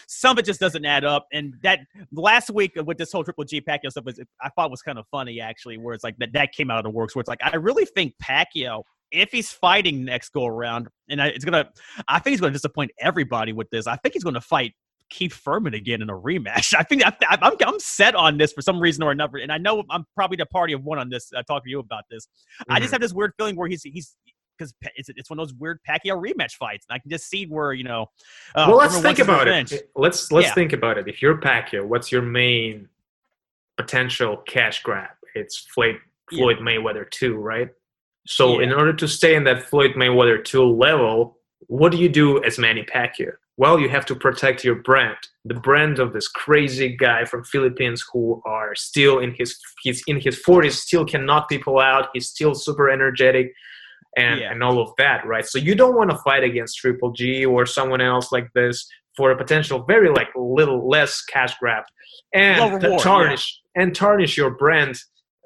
some 0.06 0.32
of 0.32 0.38
it 0.38 0.44
just 0.44 0.60
doesn't 0.60 0.84
add 0.84 1.04
up. 1.04 1.26
And 1.32 1.54
that 1.62 1.80
last 2.12 2.50
week 2.50 2.72
with 2.76 2.98
this 2.98 3.10
whole 3.12 3.24
Triple 3.24 3.44
G 3.44 3.60
Pacquiao 3.60 3.90
stuff 3.90 4.04
was 4.04 4.20
I 4.40 4.48
thought 4.50 4.70
was 4.70 4.82
kind 4.82 4.98
of 4.98 5.06
funny 5.10 5.40
actually, 5.40 5.78
where 5.78 5.94
it's 5.94 6.04
like 6.04 6.16
that 6.18 6.32
that 6.34 6.52
came 6.52 6.70
out 6.70 6.78
of 6.78 6.84
the 6.84 6.90
works. 6.90 7.14
Where 7.16 7.20
it's 7.20 7.28
like 7.28 7.40
I 7.42 7.56
really 7.56 7.84
think 7.84 8.14
Pacquiao. 8.22 8.82
If 9.12 9.32
he's 9.32 9.50
fighting 9.50 10.04
next 10.04 10.28
go 10.28 10.46
around, 10.46 10.86
and 11.08 11.20
I, 11.20 11.28
it's 11.28 11.44
gonna, 11.44 11.68
I 12.06 12.20
think 12.20 12.32
he's 12.32 12.40
gonna 12.40 12.52
disappoint 12.52 12.92
everybody 13.00 13.52
with 13.52 13.68
this. 13.70 13.88
I 13.88 13.96
think 13.96 14.14
he's 14.14 14.22
gonna 14.22 14.40
fight 14.40 14.74
Keith 15.10 15.34
Thurman 15.34 15.74
again 15.74 16.00
in 16.02 16.08
a 16.10 16.14
rematch. 16.16 16.72
I 16.78 16.82
think 16.82 17.04
I, 17.04 17.12
I'm, 17.28 17.54
I'm 17.66 17.78
set 17.80 18.14
on 18.14 18.38
this 18.38 18.52
for 18.52 18.62
some 18.62 18.80
reason 18.80 19.02
or 19.02 19.10
another, 19.10 19.38
and 19.38 19.52
I 19.52 19.58
know 19.58 19.84
I'm 19.90 20.06
probably 20.14 20.36
the 20.36 20.46
party 20.46 20.72
of 20.72 20.84
one 20.84 20.98
on 20.98 21.10
this. 21.10 21.30
I 21.36 21.42
talked 21.42 21.64
to 21.64 21.70
you 21.70 21.80
about 21.80 22.04
this. 22.10 22.26
I 22.68 22.78
just 22.78 22.90
Mhm. 22.90 22.92
have 22.92 23.00
this 23.02 23.12
weird 23.12 23.32
feeling 23.36 23.56
where 23.56 23.68
he's 23.68 23.82
he's 23.82 24.16
because 24.56 24.72
it's 24.94 25.08
it's 25.10 25.28
one 25.30 25.38
of 25.38 25.46
those 25.48 25.54
weird 25.54 25.78
Pacquiao 25.88 26.20
rematch 26.22 26.52
fights. 26.52 26.86
And 26.88 26.94
I 26.94 26.98
can 26.98 27.10
just 27.10 27.28
see 27.28 27.44
where 27.46 27.72
you 27.72 27.84
know. 27.84 28.06
Uh, 28.54 28.66
well, 28.68 28.76
let's 28.76 28.98
think 29.00 29.18
about 29.18 29.48
it. 29.48 29.90
Let's 29.96 30.30
let's 30.32 30.48
Yeah. 30.48 30.54
think 30.54 30.72
about 30.72 30.98
it. 30.98 31.08
If 31.08 31.20
you're 31.22 31.38
Pacquiao, 31.38 31.84
what's 31.86 32.12
your 32.12 32.22
main 32.22 32.88
potential 33.76 34.38
cash 34.46 34.82
grab? 34.82 35.10
It's 35.34 35.58
Floyd 35.58 35.96
Floyd 36.30 36.58
Mayweather 36.58 37.10
two, 37.10 37.36
right? 37.36 37.68
So 38.26 38.60
in 38.60 38.72
order 38.72 38.92
to 38.92 39.08
stay 39.08 39.34
in 39.34 39.44
that 39.44 39.62
Floyd 39.64 39.92
Mayweather 39.96 40.44
two 40.44 40.62
level, 40.64 41.38
what 41.66 41.90
do 41.90 41.98
you 41.98 42.08
do 42.08 42.42
as 42.44 42.58
Manny 42.58 42.84
Pacquiao? 42.84 43.32
Well, 43.62 43.78
you 43.78 43.90
have 43.90 44.06
to 44.06 44.14
protect 44.14 44.64
your 44.64 44.76
brand, 44.76 45.18
the 45.44 45.60
brand 45.68 45.98
of 45.98 46.14
this 46.14 46.28
crazy 46.28 46.88
guy 47.06 47.26
from 47.26 47.44
Philippines 47.44 48.02
who 48.10 48.40
are 48.46 48.74
still 48.74 49.18
in 49.24 49.30
his 49.38 49.50
he's 49.82 50.02
in 50.06 50.18
his 50.26 50.36
forties, 50.46 50.76
still 50.86 51.04
can 51.04 51.26
knock 51.28 51.44
people 51.54 51.78
out. 51.78 52.08
He's 52.14 52.28
still 52.34 52.54
super 52.54 52.86
energetic, 52.88 53.46
and 54.16 54.40
Yeah. 54.40 54.50
and 54.50 54.62
all 54.66 54.78
of 54.80 54.90
that, 54.96 55.26
right? 55.32 55.46
So 55.52 55.58
you 55.58 55.74
don't 55.74 55.94
want 55.94 56.10
to 56.10 56.16
fight 56.28 56.42
against 56.50 56.78
Triple 56.78 57.12
G 57.12 57.44
or 57.44 57.66
someone 57.66 58.00
else 58.00 58.32
like 58.36 58.48
this 58.54 58.76
for 59.16 59.30
a 59.30 59.36
potential 59.36 59.84
very 59.94 60.10
like 60.18 60.30
little 60.34 60.80
less 60.94 61.12
cash 61.32 61.52
grab, 61.60 61.84
and 62.32 62.82
reward, 62.82 63.02
tarnish 63.02 63.46
and 63.80 63.94
tarnish 63.94 64.38
your 64.38 64.52
brand 64.62 64.94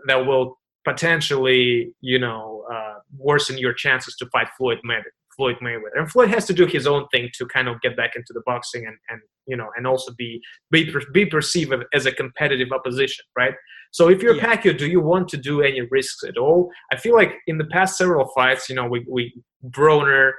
that 0.06 0.20
will 0.28 0.46
potentially, 0.84 1.92
you 2.00 2.18
know, 2.20 2.64
uh, 2.72 2.96
worsen 3.18 3.58
your 3.58 3.72
chances 3.72 4.14
to 4.20 4.26
fight 4.26 4.48
Floyd 4.56 4.78
Mayweather. 4.88 5.12
Floyd 5.36 5.56
Mayweather, 5.62 5.96
and 5.96 6.10
Floyd 6.10 6.28
has 6.30 6.44
to 6.46 6.52
do 6.52 6.66
his 6.66 6.86
own 6.86 7.06
thing 7.12 7.28
to 7.38 7.46
kind 7.46 7.68
of 7.68 7.80
get 7.80 7.96
back 7.96 8.12
into 8.16 8.32
the 8.32 8.42
boxing 8.46 8.86
and, 8.86 8.96
and 9.10 9.20
you 9.46 9.56
know 9.56 9.68
and 9.76 9.86
also 9.86 10.12
be 10.16 10.40
be, 10.70 10.94
be 11.12 11.26
perceived 11.26 11.72
as 11.92 12.06
a 12.06 12.12
competitive 12.12 12.68
opposition, 12.72 13.24
right? 13.36 13.54
So 13.92 14.08
if 14.08 14.22
you're 14.22 14.34
Yeah. 14.34 14.56
Pacquiao, 14.56 14.76
do 14.76 14.86
you 14.88 15.00
want 15.00 15.28
to 15.28 15.36
do 15.36 15.62
any 15.62 15.82
risks 15.90 16.24
at 16.24 16.36
all? 16.36 16.70
I 16.92 16.96
feel 16.96 17.14
like 17.14 17.34
in 17.46 17.58
the 17.58 17.66
past 17.66 17.96
several 17.96 18.26
fights, 18.34 18.68
you 18.68 18.74
know, 18.74 18.86
we 18.86 19.04
we 19.10 19.34
Broner, 19.68 20.32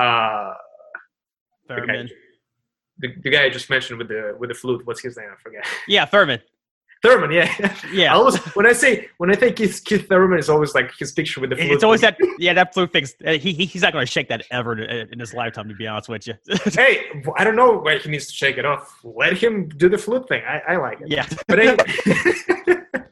uh, 0.00 0.52
the 1.68 1.74
guy, 1.74 1.80
Thurman. 1.86 2.08
the, 2.98 3.08
the 3.22 3.30
guy 3.30 3.44
I 3.44 3.50
just 3.50 3.70
mentioned 3.70 3.98
with 3.98 4.08
the 4.08 4.34
with 4.38 4.48
the 4.50 4.54
flute, 4.54 4.82
what's 4.86 5.02
his 5.02 5.16
name? 5.16 5.28
I 5.32 5.40
forget. 5.42 5.64
Yeah, 5.86 6.04
Thurman. 6.06 6.40
Thurman, 7.02 7.32
yeah. 7.32 7.74
yeah. 7.92 8.12
I 8.12 8.16
always 8.16 8.36
when 8.54 8.66
I 8.66 8.72
say 8.72 9.08
when 9.18 9.30
I 9.30 9.34
think 9.34 9.56
Keith, 9.56 9.82
Keith 9.84 10.08
Thurman 10.08 10.38
is 10.38 10.48
always 10.48 10.72
like 10.74 10.92
his 10.98 11.10
picture 11.12 11.40
with 11.40 11.50
the 11.50 11.56
flute. 11.56 11.72
It's 11.72 11.82
always 11.84 12.00
that, 12.02 12.16
yeah, 12.38 12.54
that 12.54 12.72
flu 12.72 12.86
thing. 12.86 13.06
uh, 13.26 13.32
He, 13.32 13.52
he 13.52 13.64
he's 13.64 13.82
not 13.82 13.92
going 13.92 14.06
to 14.06 14.10
shake 14.10 14.28
that 14.28 14.44
ever 14.52 14.80
in 14.80 15.18
his 15.18 15.34
lifetime. 15.34 15.68
To 15.68 15.74
be 15.74 15.86
honest 15.86 16.08
with 16.08 16.26
you, 16.28 16.34
hey, 16.72 17.06
I 17.36 17.42
don't 17.44 17.56
know 17.56 17.78
why 17.78 17.98
he 17.98 18.08
needs 18.08 18.26
to 18.28 18.32
shake 18.32 18.56
it 18.56 18.64
off. 18.64 19.00
Let 19.02 19.36
him 19.36 19.68
do 19.68 19.88
the 19.88 19.98
flute 19.98 20.28
thing. 20.28 20.42
I, 20.46 20.60
I 20.74 20.76
like 20.76 21.00
it. 21.00 21.08
yeah, 21.10 21.26
But 21.48 21.58
any- 21.64 22.82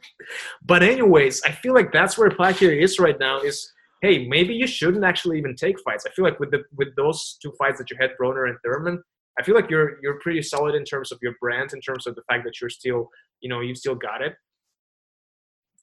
but 0.65 0.83
anyways, 0.83 1.41
I 1.43 1.51
feel 1.51 1.73
like 1.73 1.91
that's 1.91 2.17
where 2.17 2.29
Pacquiao 2.29 2.81
is 2.81 2.99
right 2.99 3.19
now. 3.19 3.41
Is 3.41 3.71
hey, 4.01 4.27
maybe 4.27 4.53
you 4.53 4.67
shouldn't 4.67 5.03
actually 5.03 5.37
even 5.37 5.55
take 5.55 5.79
fights. 5.81 6.05
I 6.07 6.11
feel 6.11 6.25
like 6.25 6.39
with 6.39 6.51
the 6.51 6.63
with 6.77 6.95
those 6.95 7.37
two 7.41 7.51
fights 7.57 7.77
that 7.79 7.89
you 7.91 7.97
had, 7.99 8.11
Broner 8.19 8.47
and 8.49 8.57
Thurman, 8.63 9.03
I 9.39 9.43
feel 9.43 9.55
like 9.55 9.69
you're 9.69 9.97
you're 10.01 10.19
pretty 10.19 10.41
solid 10.41 10.75
in 10.75 10.85
terms 10.85 11.11
of 11.11 11.19
your 11.21 11.33
brand, 11.41 11.73
in 11.73 11.81
terms 11.81 12.07
of 12.07 12.15
the 12.15 12.21
fact 12.29 12.43
that 12.45 12.59
you're 12.61 12.69
still, 12.69 13.09
you 13.41 13.49
know, 13.49 13.59
you 13.59 13.75
still 13.75 13.95
got 13.95 14.21
it. 14.21 14.35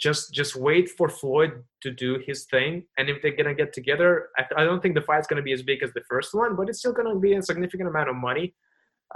Just 0.00 0.32
just 0.32 0.54
wait 0.54 0.88
for 0.90 1.08
Floyd 1.08 1.64
to 1.82 1.90
do 1.90 2.20
his 2.24 2.44
thing, 2.46 2.84
and 2.98 3.08
if 3.08 3.20
they're 3.20 3.34
gonna 3.36 3.54
get 3.54 3.72
together, 3.72 4.28
I, 4.38 4.44
I 4.58 4.64
don't 4.64 4.80
think 4.80 4.94
the 4.94 5.02
fight's 5.02 5.26
gonna 5.26 5.42
be 5.42 5.52
as 5.52 5.62
big 5.62 5.82
as 5.82 5.92
the 5.92 6.02
first 6.08 6.34
one, 6.34 6.54
but 6.54 6.68
it's 6.68 6.78
still 6.78 6.92
gonna 6.92 7.18
be 7.18 7.34
a 7.34 7.42
significant 7.42 7.88
amount 7.88 8.08
of 8.08 8.16
money, 8.16 8.54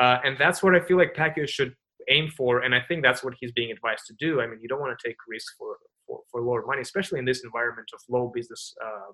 uh, 0.00 0.18
and 0.24 0.36
that's 0.38 0.62
what 0.62 0.74
I 0.74 0.80
feel 0.80 0.96
like 0.96 1.14
Pacquiao 1.14 1.48
should 1.48 1.74
aim 2.08 2.28
for, 2.36 2.60
and 2.60 2.74
I 2.74 2.80
think 2.80 3.02
that's 3.02 3.22
what 3.22 3.34
he's 3.38 3.52
being 3.52 3.70
advised 3.70 4.06
to 4.06 4.14
do. 4.18 4.40
I 4.40 4.46
mean, 4.46 4.58
you 4.60 4.68
don't 4.68 4.80
want 4.80 4.98
to 4.98 5.08
take 5.08 5.16
risks 5.28 5.54
for, 5.56 5.76
for, 6.06 6.20
for 6.30 6.40
lower 6.40 6.64
money, 6.66 6.82
especially 6.82 7.18
in 7.20 7.24
this 7.24 7.44
environment 7.44 7.88
of 7.94 8.00
low 8.08 8.32
business 8.34 8.74
uh, 8.84 9.12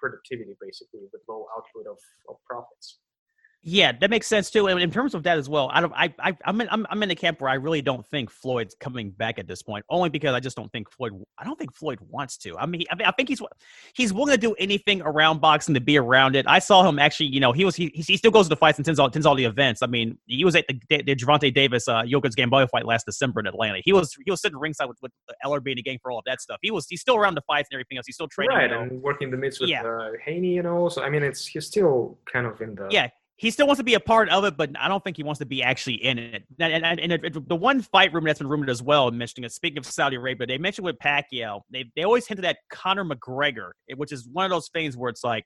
productivity, 0.00 0.56
basically, 0.60 1.00
with 1.00 1.22
low 1.28 1.46
output 1.56 1.86
of, 1.90 1.98
of 2.28 2.36
profits. 2.48 2.98
Yeah, 3.66 3.92
that 3.98 4.10
makes 4.10 4.26
sense 4.26 4.50
too. 4.50 4.66
And 4.66 4.78
in 4.78 4.90
terms 4.90 5.14
of 5.14 5.22
that 5.22 5.38
as 5.38 5.48
well, 5.48 5.70
I 5.72 5.80
don't, 5.80 5.92
I, 5.96 6.12
I, 6.18 6.36
I'm 6.44 6.60
in, 6.60 6.68
I'm, 6.70 6.86
I'm 6.90 7.02
in 7.02 7.08
the 7.08 7.14
camp 7.14 7.40
where 7.40 7.48
I 7.48 7.54
really 7.54 7.80
don't 7.80 8.04
think 8.08 8.30
Floyd's 8.30 8.76
coming 8.78 9.08
back 9.10 9.38
at 9.38 9.46
this 9.48 9.62
point. 9.62 9.86
Only 9.88 10.10
because 10.10 10.34
I 10.34 10.40
just 10.40 10.54
don't 10.54 10.70
think 10.70 10.90
Floyd, 10.90 11.12
I 11.38 11.44
don't 11.44 11.58
think 11.58 11.74
Floyd 11.74 11.98
wants 12.10 12.36
to. 12.38 12.58
I 12.58 12.66
mean, 12.66 12.84
I, 12.90 12.94
mean, 12.94 13.06
I 13.06 13.10
think 13.12 13.30
he's, 13.30 13.40
he's 13.94 14.12
willing 14.12 14.32
to 14.32 14.38
do 14.38 14.52
anything 14.58 15.00
around 15.00 15.40
boxing 15.40 15.72
to 15.74 15.80
be 15.80 15.96
around 15.96 16.36
it. 16.36 16.44
I 16.46 16.58
saw 16.58 16.86
him 16.86 16.98
actually, 16.98 17.28
you 17.28 17.40
know, 17.40 17.52
he 17.52 17.64
was, 17.64 17.74
he, 17.74 17.86
he 17.94 18.18
still 18.18 18.30
goes 18.30 18.44
to 18.44 18.50
the 18.50 18.56
fights 18.56 18.76
and 18.78 18.84
attends 18.84 18.98
all, 19.00 19.06
attends 19.06 19.24
all 19.24 19.34
the 19.34 19.46
events. 19.46 19.80
I 19.80 19.86
mean, 19.86 20.18
he 20.26 20.44
was 20.44 20.54
at 20.56 20.66
the, 20.68 20.78
the 21.02 21.16
Gervonta 21.16 21.52
Davis, 21.54 21.88
uh, 21.88 22.02
Jokic 22.02 22.36
Gamboa 22.36 22.68
fight 22.68 22.84
last 22.84 23.06
December 23.06 23.40
in 23.40 23.46
Atlanta. 23.46 23.80
He 23.82 23.94
was, 23.94 24.14
he 24.26 24.30
was 24.30 24.42
sitting 24.42 24.58
ringside 24.58 24.88
with, 24.88 24.98
with 25.00 25.12
Ellerbe 25.42 25.68
and 25.70 25.78
the 25.78 25.82
gang 25.82 25.98
for 26.02 26.10
all 26.10 26.18
of 26.18 26.24
that 26.26 26.42
stuff. 26.42 26.58
He 26.60 26.70
was, 26.70 26.86
he's 26.86 27.00
still 27.00 27.16
around 27.16 27.34
the 27.34 27.42
fights 27.46 27.68
and 27.72 27.76
everything 27.76 27.96
else. 27.96 28.04
He's 28.04 28.16
still 28.16 28.28
training. 28.28 28.54
right, 28.54 28.68
you 28.70 28.76
know. 28.76 28.82
and 28.82 29.00
working 29.00 29.30
the 29.30 29.38
midst 29.38 29.58
with 29.62 29.70
Yeah. 29.70 29.84
uh, 29.84 30.10
Haney 30.22 30.58
and 30.58 30.68
all. 30.68 30.90
So 30.90 31.02
I 31.02 31.08
mean, 31.08 31.22
it's 31.22 31.46
he's 31.46 31.64
still 31.66 32.18
kind 32.30 32.46
of 32.46 32.60
in 32.60 32.74
the 32.74 32.88
yeah, 32.90 33.08
he 33.36 33.50
still 33.50 33.66
wants 33.66 33.78
to 33.80 33.84
be 33.84 33.94
a 33.94 34.00
part 34.00 34.28
of 34.28 34.44
it, 34.44 34.56
but 34.56 34.70
I 34.78 34.86
don't 34.88 35.02
think 35.02 35.16
he 35.16 35.24
wants 35.24 35.40
to 35.40 35.46
be 35.46 35.62
actually 35.62 35.94
in 35.96 36.18
it. 36.18 36.44
And, 36.60 36.84
and, 36.84 37.00
and, 37.00 37.12
it- 37.12 37.48
the 37.48 37.56
one 37.56 37.82
fight 37.82 38.12
rumor 38.12 38.28
that's 38.28 38.38
been 38.38 38.48
rumored 38.48 38.70
as 38.70 38.82
well, 38.82 39.10
mentioning 39.10 39.48
speaking 39.50 39.78
of 39.78 39.86
Saudi 39.86 40.16
Arabia, 40.16 40.46
they 40.46 40.58
mentioned 40.58 40.84
with 40.84 40.98
Pacquiao, 40.98 41.62
they, 41.70 41.84
they 41.96 42.04
always 42.04 42.26
hinted 42.28 42.44
at 42.44 42.58
Conor 42.70 43.04
McGregor, 43.04 43.70
which 43.96 44.12
is 44.12 44.28
one 44.32 44.44
of 44.44 44.50
those 44.50 44.68
things 44.68 44.96
where 44.96 45.10
it's 45.10 45.24
like, 45.24 45.44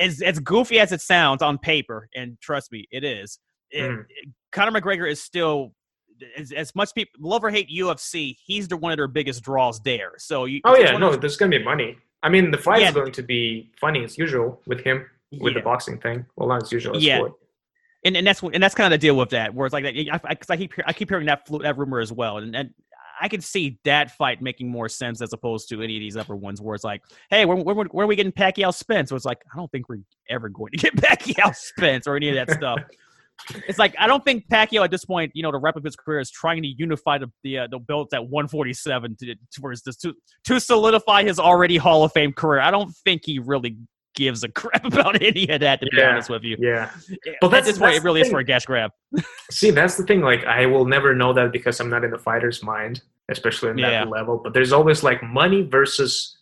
as, 0.00 0.22
as 0.22 0.38
goofy 0.40 0.80
as 0.80 0.90
it 0.92 1.00
sounds 1.00 1.42
on 1.42 1.58
paper, 1.58 2.08
and 2.16 2.38
trust 2.40 2.72
me, 2.72 2.86
it 2.90 3.04
is, 3.04 3.38
it- 3.70 3.90
Mhm. 3.90 4.04
Conor 4.52 4.80
McGregor 4.80 5.10
is 5.10 5.22
still. 5.22 5.74
As, 6.36 6.50
as 6.50 6.74
much 6.74 6.92
people 6.96 7.12
love 7.20 7.44
or 7.44 7.50
hate 7.50 7.68
UFC, 7.70 8.34
he's 8.44 8.66
the 8.66 8.76
one 8.76 8.90
of 8.90 8.96
their 8.96 9.06
biggest 9.06 9.40
draws 9.44 9.78
there. 9.82 10.14
So 10.18 10.46
you, 10.46 10.60
Oh 10.64 10.74
yeah, 10.76 10.96
no, 10.96 11.10
those- 11.12 11.20
there's 11.20 11.36
gonna 11.36 11.56
be 11.56 11.62
money. 11.62 11.96
I 12.24 12.28
mean, 12.28 12.50
the 12.50 12.58
fight 12.58 12.80
Yeah. 12.80 12.88
is 12.88 12.94
going 12.94 13.12
to 13.12 13.22
be 13.22 13.70
funny 13.80 14.02
as 14.02 14.18
usual 14.18 14.60
with 14.66 14.80
him 14.80 15.06
with 15.32 15.52
yeah. 15.52 15.60
the 15.60 15.64
boxing 15.64 15.98
thing. 16.00 16.24
Well, 16.36 16.48
not 16.48 16.62
as 16.62 16.72
usual. 16.72 16.96
As 16.96 17.04
Yeah. 17.04 17.18
Floyd. 17.18 17.32
and, 18.04 18.16
and 18.16 18.26
that's 18.26 18.42
what- 18.42 18.54
and 18.54 18.62
that's 18.62 18.74
kind 18.74 18.92
of 18.92 18.98
the 19.00 19.06
deal 19.06 19.16
with 19.16 19.30
that, 19.30 19.54
where 19.54 19.66
it's 19.66 19.72
like 19.72 19.84
that. 19.84 19.94
I, 19.94 20.20
I, 20.32 20.36
I 20.48 20.56
keep 20.56 20.72
I 20.86 20.92
keep 20.92 21.08
hearing 21.08 21.26
that 21.26 21.46
flu- 21.46 21.60
that 21.60 21.76
rumor 21.76 22.00
as 22.00 22.12
well, 22.12 22.38
and, 22.38 22.54
and 22.54 22.70
I 23.20 23.28
can 23.28 23.40
see 23.40 23.78
that 23.84 24.12
fight 24.12 24.40
making 24.40 24.68
more 24.68 24.88
sense 24.88 25.20
as 25.20 25.32
opposed 25.32 25.68
to 25.70 25.82
any 25.82 25.96
of 25.96 26.00
these 26.00 26.16
other 26.16 26.36
ones 26.36 26.60
where 26.60 26.74
it's 26.74 26.84
like, 26.84 27.02
hey, 27.30 27.44
where, 27.44 27.56
where, 27.56 27.74
where 27.74 28.04
are 28.04 28.06
we 28.06 28.14
getting 28.14 28.30
Pacquiao 28.32 28.72
Spence? 28.72 29.10
So 29.10 29.16
it's 29.16 29.24
like, 29.24 29.42
I 29.52 29.56
don't 29.56 29.70
think 29.72 29.88
we're 29.88 29.98
ever 30.30 30.48
going 30.48 30.70
to 30.72 30.78
get 30.78 30.94
Pacquiao 30.96 31.54
Spence 31.54 32.06
or 32.06 32.14
any 32.16 32.28
of 32.28 32.46
that 32.46 32.56
stuff. 32.56 32.78
It's 33.68 33.78
like 33.78 33.94
I 34.00 34.08
don't 34.08 34.24
think 34.24 34.48
Pacquiao 34.48 34.82
at 34.82 34.90
this 34.90 35.04
point, 35.04 35.30
you 35.32 35.44
know, 35.44 35.52
to 35.52 35.58
wrap 35.58 35.76
up 35.76 35.84
his 35.84 35.94
career, 35.94 36.18
is 36.18 36.28
trying 36.28 36.60
to 36.62 36.68
unify 36.68 37.18
the 37.18 37.30
the, 37.44 37.58
uh, 37.58 37.68
the 37.70 37.78
belts 37.78 38.12
at 38.12 38.20
147 38.20 39.16
to, 39.20 39.34
towards 39.54 39.82
this 39.82 39.96
to 39.98 40.12
to 40.42 40.58
solidify 40.58 41.22
his 41.22 41.38
already 41.38 41.76
Hall 41.76 42.02
of 42.02 42.12
Fame 42.12 42.32
career. 42.32 42.60
I 42.60 42.72
don't 42.72 42.90
think 43.04 43.22
he 43.24 43.38
really 43.38 43.76
gives 44.18 44.42
a 44.44 44.48
crap 44.48 44.84
about 44.92 45.22
any 45.22 45.48
of 45.48 45.60
that. 45.60 45.80
To 45.80 45.86
be 45.86 45.96
Yeah, 45.96 46.10
honest 46.10 46.28
with 46.28 46.42
you, 46.42 46.56
Yeah. 46.60 46.90
but 47.40 47.46
at 47.46 47.50
that's- 47.50 47.66
this 47.66 47.78
point, 47.78 47.94
it 47.94 48.02
really 48.02 48.20
is 48.20 48.28
for 48.28 48.40
a 48.40 48.44
gas 48.44 48.66
grab. 48.66 48.90
See, 49.50 49.70
that's 49.70 49.96
the 49.96 50.04
thing. 50.04 50.20
Like, 50.20 50.44
I 50.44 50.66
will 50.66 50.84
never 50.84 51.14
know 51.14 51.32
that 51.32 51.52
because 51.52 51.80
I'm 51.80 51.88
not 51.88 52.04
in 52.04 52.10
the 52.10 52.18
fighter's 52.18 52.62
mind, 52.62 53.00
especially 53.30 53.70
in 53.70 53.78
Yeah. 53.78 53.90
that 54.04 54.08
level. 54.10 54.36
But 54.42 54.52
there's 54.52 54.72
always 54.72 55.02
like 55.02 55.22
money 55.22 55.62
versus 55.62 56.36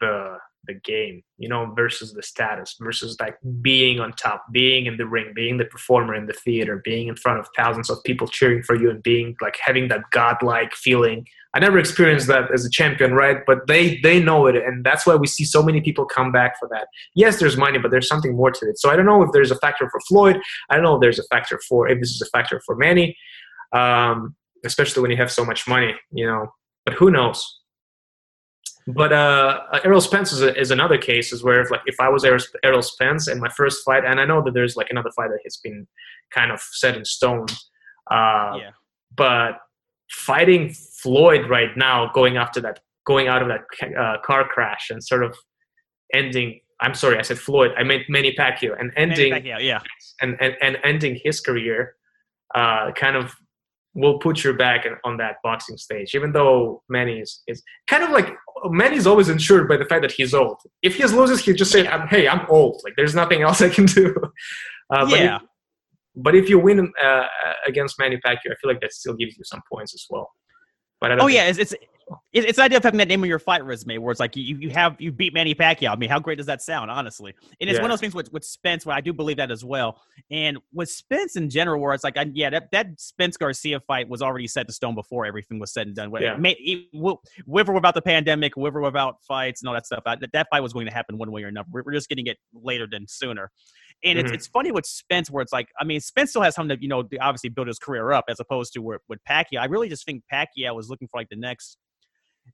the 0.00 0.36
the 0.66 0.74
game, 0.74 1.22
you 1.38 1.48
know, 1.48 1.72
versus 1.74 2.12
the 2.12 2.22
status, 2.22 2.76
versus 2.80 3.16
like 3.20 3.36
being 3.60 4.00
on 4.00 4.12
top, 4.12 4.44
being 4.52 4.86
in 4.86 4.96
the 4.96 5.06
ring, 5.06 5.32
being 5.34 5.56
the 5.56 5.64
performer 5.64 6.14
in 6.14 6.26
the 6.26 6.32
theater, 6.32 6.80
being 6.84 7.08
in 7.08 7.16
front 7.16 7.38
of 7.38 7.48
thousands 7.56 7.90
of 7.90 8.02
people 8.04 8.26
cheering 8.26 8.62
for 8.62 8.74
you, 8.74 8.90
and 8.90 9.02
being 9.02 9.36
like 9.40 9.56
having 9.62 9.88
that 9.88 10.02
godlike 10.10 10.72
feeling. 10.74 11.26
I 11.54 11.58
never 11.58 11.78
experienced 11.78 12.26
that 12.26 12.52
as 12.52 12.66
a 12.66 12.70
champion, 12.70 13.14
right? 13.14 13.38
But 13.46 13.66
they 13.66 13.98
they 14.02 14.22
know 14.22 14.46
it, 14.46 14.56
and 14.56 14.84
that's 14.84 15.06
why 15.06 15.14
we 15.14 15.26
see 15.26 15.44
so 15.44 15.62
many 15.62 15.80
people 15.80 16.04
come 16.04 16.30
back 16.30 16.58
for 16.58 16.68
that. 16.72 16.88
Yes, 17.14 17.38
there's 17.38 17.56
money, 17.56 17.78
but 17.78 17.90
there's 17.90 18.08
something 18.08 18.36
more 18.36 18.50
to 18.50 18.68
it. 18.68 18.78
So 18.78 18.90
I 18.90 18.96
don't 18.96 19.06
know 19.06 19.22
if 19.22 19.32
there's 19.32 19.50
a 19.50 19.56
factor 19.56 19.88
for 19.90 20.00
Floyd. 20.00 20.38
I 20.68 20.74
don't 20.74 20.84
know 20.84 20.96
if 20.96 21.00
there's 21.00 21.18
a 21.18 21.24
factor 21.24 21.58
for 21.68 21.88
if 21.88 21.98
this 22.00 22.10
is 22.10 22.22
a 22.22 22.26
factor 22.26 22.60
for 22.66 22.76
Manny, 22.76 23.16
um, 23.72 24.36
especially 24.64 25.02
when 25.02 25.10
you 25.10 25.16
have 25.16 25.32
so 25.32 25.44
much 25.44 25.66
money, 25.66 25.94
you 26.12 26.26
know. 26.26 26.52
But 26.84 26.94
who 26.94 27.10
knows? 27.10 27.60
But 28.86 29.12
uh, 29.12 29.62
Errol 29.84 30.00
Spence 30.00 30.32
is, 30.32 30.42
a, 30.42 30.56
is 30.58 30.70
another 30.70 30.96
case, 30.96 31.32
is 31.32 31.42
where 31.42 31.60
if, 31.60 31.70
like 31.72 31.80
if 31.86 31.98
I 31.98 32.08
was 32.08 32.24
Errol, 32.24 32.38
Errol 32.62 32.82
Spence 32.82 33.26
in 33.26 33.40
my 33.40 33.48
first 33.48 33.84
fight, 33.84 34.04
and 34.04 34.20
I 34.20 34.24
know 34.24 34.42
that 34.44 34.54
there's 34.54 34.76
like 34.76 34.88
another 34.90 35.10
fight 35.10 35.30
that 35.30 35.40
has 35.44 35.56
been 35.56 35.88
kind 36.30 36.52
of 36.52 36.60
set 36.60 36.96
in 36.96 37.04
stone, 37.04 37.46
uh, 38.10 38.58
yeah, 38.58 38.70
but 39.16 39.58
fighting 40.10 40.72
Floyd 40.72 41.50
right 41.50 41.76
now, 41.76 42.12
going 42.14 42.36
after 42.36 42.60
that, 42.60 42.78
going 43.06 43.26
out 43.26 43.42
of 43.42 43.48
that 43.48 43.96
uh, 43.98 44.18
car 44.24 44.46
crash 44.46 44.90
and 44.90 45.02
sort 45.02 45.24
of 45.24 45.36
ending. 46.14 46.60
I'm 46.80 46.94
sorry, 46.94 47.18
I 47.18 47.22
said 47.22 47.38
Floyd. 47.38 47.72
I 47.76 47.82
meant 47.82 48.02
Manny 48.08 48.34
Pacquiao 48.38 48.78
and 48.78 48.92
ending 48.96 49.30
Manny 49.30 49.48
Pacquiao, 49.48 49.64
yeah. 49.64 49.80
and, 50.20 50.36
and, 50.40 50.56
and 50.62 50.78
ending 50.84 51.18
his 51.24 51.40
career 51.40 51.96
uh, 52.54 52.92
kind 52.92 53.16
of 53.16 53.34
will 53.96 54.18
put 54.18 54.44
you 54.44 54.52
back 54.52 54.84
in- 54.86 54.96
on 55.04 55.16
that 55.16 55.36
boxing 55.42 55.76
stage, 55.76 56.14
even 56.14 56.30
though 56.30 56.82
Manny 56.88 57.18
is, 57.20 57.42
is 57.48 57.62
kind 57.88 58.04
of 58.04 58.10
like 58.10 58.28
Manny's 58.66 59.06
always 59.06 59.28
insured 59.28 59.68
by 59.68 59.76
the 59.76 59.86
fact 59.86 60.02
that 60.02 60.12
he's 60.12 60.34
old. 60.34 60.58
If 60.82 60.96
he 60.96 61.04
loses, 61.06 61.40
he'll 61.40 61.56
just 61.56 61.72
say, 61.72 61.86
I'm, 61.88 62.06
"Hey, 62.08 62.28
I'm 62.28 62.46
old. 62.48 62.80
Like 62.84 62.94
there's 62.96 63.14
nothing 63.14 63.42
else 63.42 63.60
I 63.62 63.70
can 63.70 63.86
do." 64.00 64.14
Uh, 64.90 65.04
but 65.10 65.18
yeah. 65.18 65.36
If, 65.36 65.42
but 66.16 66.34
if 66.34 66.48
you 66.48 66.58
win 66.58 66.92
uh, 67.02 67.26
against 67.66 67.98
Manny 67.98 68.18
Pacquiao, 68.24 68.52
I 68.52 68.56
feel 68.60 68.70
like 68.70 68.80
that 68.80 68.92
still 68.92 69.14
gives 69.14 69.36
you 69.36 69.44
some 69.44 69.62
points 69.70 69.94
as 69.94 70.06
well. 70.08 70.30
But 71.00 71.12
I 71.12 71.14
don't 71.16 71.24
Oh 71.24 71.28
yeah, 71.28 71.44
it's, 71.44 71.58
it's 71.58 71.74
it's 72.32 72.46
it's 72.46 72.56
the 72.56 72.62
idea 72.62 72.78
of 72.78 72.84
having 72.84 72.98
that 72.98 73.08
name 73.08 73.22
on 73.22 73.28
your 73.28 73.38
fight 73.38 73.64
resume, 73.64 73.98
where 73.98 74.12
it's 74.12 74.20
like 74.20 74.36
you, 74.36 74.56
you 74.58 74.70
have 74.70 74.94
you 75.00 75.10
beat 75.10 75.34
Manny 75.34 75.54
Pacquiao. 75.54 75.90
I 75.90 75.96
mean, 75.96 76.08
how 76.08 76.20
great 76.20 76.36
does 76.36 76.46
that 76.46 76.62
sound, 76.62 76.90
honestly? 76.90 77.34
And 77.60 77.68
it's 77.68 77.80
one 77.80 77.90
of 77.90 77.92
those 77.92 78.00
things 78.00 78.14
with, 78.14 78.32
with 78.32 78.44
Spence, 78.44 78.86
where 78.86 78.94
I 78.94 79.00
do 79.00 79.12
believe 79.12 79.38
that 79.38 79.50
as 79.50 79.64
well. 79.64 80.00
And 80.30 80.58
with 80.72 80.88
Spence 80.88 81.36
in 81.36 81.50
general, 81.50 81.80
where 81.80 81.94
it's 81.94 82.04
like, 82.04 82.16
I, 82.16 82.30
yeah, 82.32 82.50
that 82.50 82.70
that 82.70 83.00
Spence 83.00 83.36
Garcia 83.36 83.80
fight 83.80 84.08
was 84.08 84.22
already 84.22 84.46
set 84.46 84.68
to 84.68 84.72
stone 84.72 84.94
before 84.94 85.26
everything 85.26 85.58
was 85.58 85.72
said 85.72 85.88
and 85.88 85.96
done. 85.96 86.12
Yeah. 86.20 86.36
It, 86.42 86.86
with 86.92 87.68
or 87.68 87.74
without 87.74 87.94
the 87.94 88.02
pandemic, 88.02 88.56
with 88.56 88.74
or 88.74 88.82
without 88.82 89.22
fights 89.24 89.62
and 89.62 89.68
all 89.68 89.74
that 89.74 89.86
stuff, 89.86 90.02
I, 90.06 90.16
that, 90.16 90.32
that 90.32 90.46
fight 90.50 90.62
was 90.62 90.72
going 90.72 90.86
to 90.86 90.92
happen 90.92 91.18
one 91.18 91.32
way 91.32 91.42
or 91.42 91.48
another. 91.48 91.68
We're, 91.72 91.82
we're 91.84 91.92
just 91.92 92.08
getting 92.08 92.26
it 92.26 92.38
later 92.54 92.86
than 92.90 93.06
sooner. 93.08 93.50
And 94.04 94.18
it's, 94.18 94.30
Mhm. 94.30 94.34
it's 94.34 94.46
funny 94.46 94.70
with 94.70 94.84
Spence, 94.86 95.30
where 95.30 95.42
it's 95.42 95.52
like, 95.52 95.68
I 95.80 95.84
mean, 95.84 96.00
Spence 96.00 96.30
still 96.30 96.42
has 96.42 96.54
something 96.54 96.76
to, 96.76 96.82
you 96.82 96.88
know, 96.88 97.02
obviously 97.20 97.48
build 97.50 97.66
his 97.66 97.78
career 97.78 98.12
up, 98.12 98.26
as 98.28 98.38
opposed 98.38 98.74
to 98.74 98.80
where, 98.80 99.00
with 99.08 99.18
Pacquiao. 99.28 99.58
I 99.60 99.64
really 99.64 99.88
just 99.88 100.04
think 100.04 100.22
Pacquiao 100.32 100.74
was 100.74 100.90
looking 100.90 101.08
for 101.08 101.18
like 101.18 101.30
the 101.30 101.36
next 101.36 101.78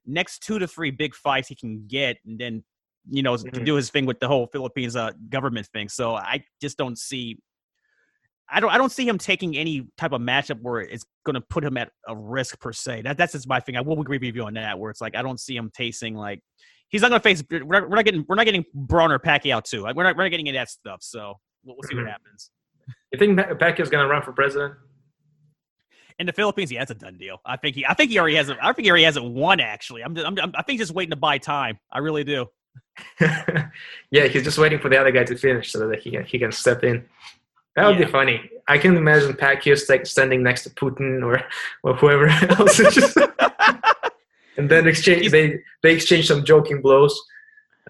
next 0.05 0.39
two 0.43 0.59
to 0.59 0.67
three 0.67 0.91
big 0.91 1.15
fights 1.15 1.47
he 1.47 1.55
can 1.55 1.85
get, 1.87 2.17
and 2.25 2.39
then 2.39 2.63
you 3.09 3.21
know 3.23 3.35
Mhm. 3.35 3.65
do 3.65 3.75
his 3.75 3.89
thing 3.89 4.05
with 4.05 4.19
the 4.19 4.27
whole 4.27 4.47
Philippines 4.47 4.95
uh, 4.95 5.11
government 5.29 5.67
thing. 5.67 5.89
So 5.89 6.15
I 6.15 6.43
just 6.61 6.77
don't 6.77 6.97
see. 6.97 7.39
I 8.49 8.59
don't. 8.59 8.69
I 8.71 8.77
don't 8.77 8.91
see 8.91 9.07
him 9.07 9.17
taking 9.17 9.55
any 9.57 9.87
type 9.97 10.11
of 10.11 10.21
matchup 10.21 10.59
where 10.61 10.81
it's 10.81 11.05
going 11.25 11.35
to 11.35 11.41
put 11.41 11.63
him 11.63 11.77
at 11.77 11.91
a 12.07 12.15
risk 12.15 12.59
per 12.59 12.71
se. 12.73 13.01
That 13.03 13.17
that's 13.17 13.31
just 13.31 13.47
my 13.47 13.59
thing. 13.59 13.77
I 13.77 13.81
will 13.81 13.99
agree 14.01 14.17
with 14.19 14.35
you 14.35 14.43
on 14.43 14.53
that. 14.55 14.77
Where 14.77 14.91
it's 14.91 15.01
like 15.01 15.15
I 15.15 15.21
don't 15.21 15.39
see 15.39 15.55
him 15.55 15.71
tasting 15.73 16.13
like 16.15 16.41
he's 16.89 17.01
not 17.01 17.09
going 17.09 17.19
to 17.21 17.23
face. 17.23 17.43
We're 17.49 17.63
not, 17.63 17.89
we're 17.89 17.95
not 17.95 18.05
getting. 18.05 18.25
We're 18.27 18.35
not 18.35 18.45
getting 18.45 18.65
Braun 18.73 19.11
or 19.11 19.17
Pacquiao 19.19 19.63
too. 19.63 19.81
Like, 19.81 19.95
we're 19.95 20.03
not. 20.03 20.17
We're 20.17 20.23
not 20.23 20.29
getting 20.29 20.47
any 20.47 20.57
of 20.57 20.61
that 20.61 20.69
stuff. 20.69 20.99
So 21.01 21.35
we'll, 21.63 21.77
we'll 21.77 21.89
see 21.89 21.95
what 21.95 22.05
Mhm. 22.05 22.09
happens. 22.11 22.51
you 23.13 23.17
think 23.17 23.37
Pa- 23.37 23.53
Pacquiao's 23.55 23.89
gonna 23.89 24.07
run 24.07 24.21
for 24.21 24.33
president? 24.33 24.75
In 26.19 26.25
the 26.27 26.33
Philippines, 26.33 26.71
yeah, 26.71 26.79
that's 26.79 26.91
a 26.91 26.95
done 26.95 27.17
deal. 27.17 27.39
I 27.45 27.57
think 27.57 27.75
he. 27.75 27.85
I 27.85 27.93
think 27.93 28.11
he 28.11 28.19
already 28.19 28.35
has. 28.35 28.49
it. 28.49 28.57
I 28.61 28.71
think 28.73 28.85
he 28.85 28.89
already 28.91 29.03
has 29.05 29.17
it 29.17 29.23
won. 29.23 29.59
Actually, 29.59 30.03
I'm. 30.03 30.15
I'm, 30.17 30.37
I'm 30.39 30.51
I 30.55 30.61
think 30.63 30.79
he's 30.79 30.87
just 30.87 30.93
waiting 30.95 31.11
to 31.11 31.15
buy 31.15 31.37
time. 31.37 31.79
I 31.91 31.99
really 31.99 32.23
do. 32.23 32.47
yeah, 33.21 34.27
he's 34.27 34.43
just 34.43 34.57
waiting 34.57 34.79
for 34.79 34.89
the 34.89 34.99
other 34.99 35.11
guy 35.11 35.23
to 35.23 35.37
finish 35.37 35.71
so 35.71 35.87
that 35.87 35.99
he 35.99 36.11
can, 36.11 36.23
he 36.25 36.39
can 36.39 36.51
step 36.51 36.83
in. 36.83 37.05
That 37.75 37.87
would 37.87 37.99
Yeah. 37.99 38.05
be 38.05 38.11
funny. 38.11 38.49
I 38.67 38.77
can 38.77 38.95
imagine 38.95 39.33
Pacquiao 39.33 39.77
st- 39.77 40.07
standing 40.07 40.43
next 40.43 40.63
to 40.63 40.69
Putin 40.69 41.23
or, 41.23 41.43
or 41.83 41.95
whoever 41.95 42.27
else, 42.59 42.77
Just- 42.77 43.17
and 44.57 44.69
then 44.69 44.87
exchange 44.87 45.31
they 45.31 45.59
they 45.81 45.93
exchange 45.95 46.27
some 46.27 46.45
joking 46.45 46.81
blows. 46.81 47.19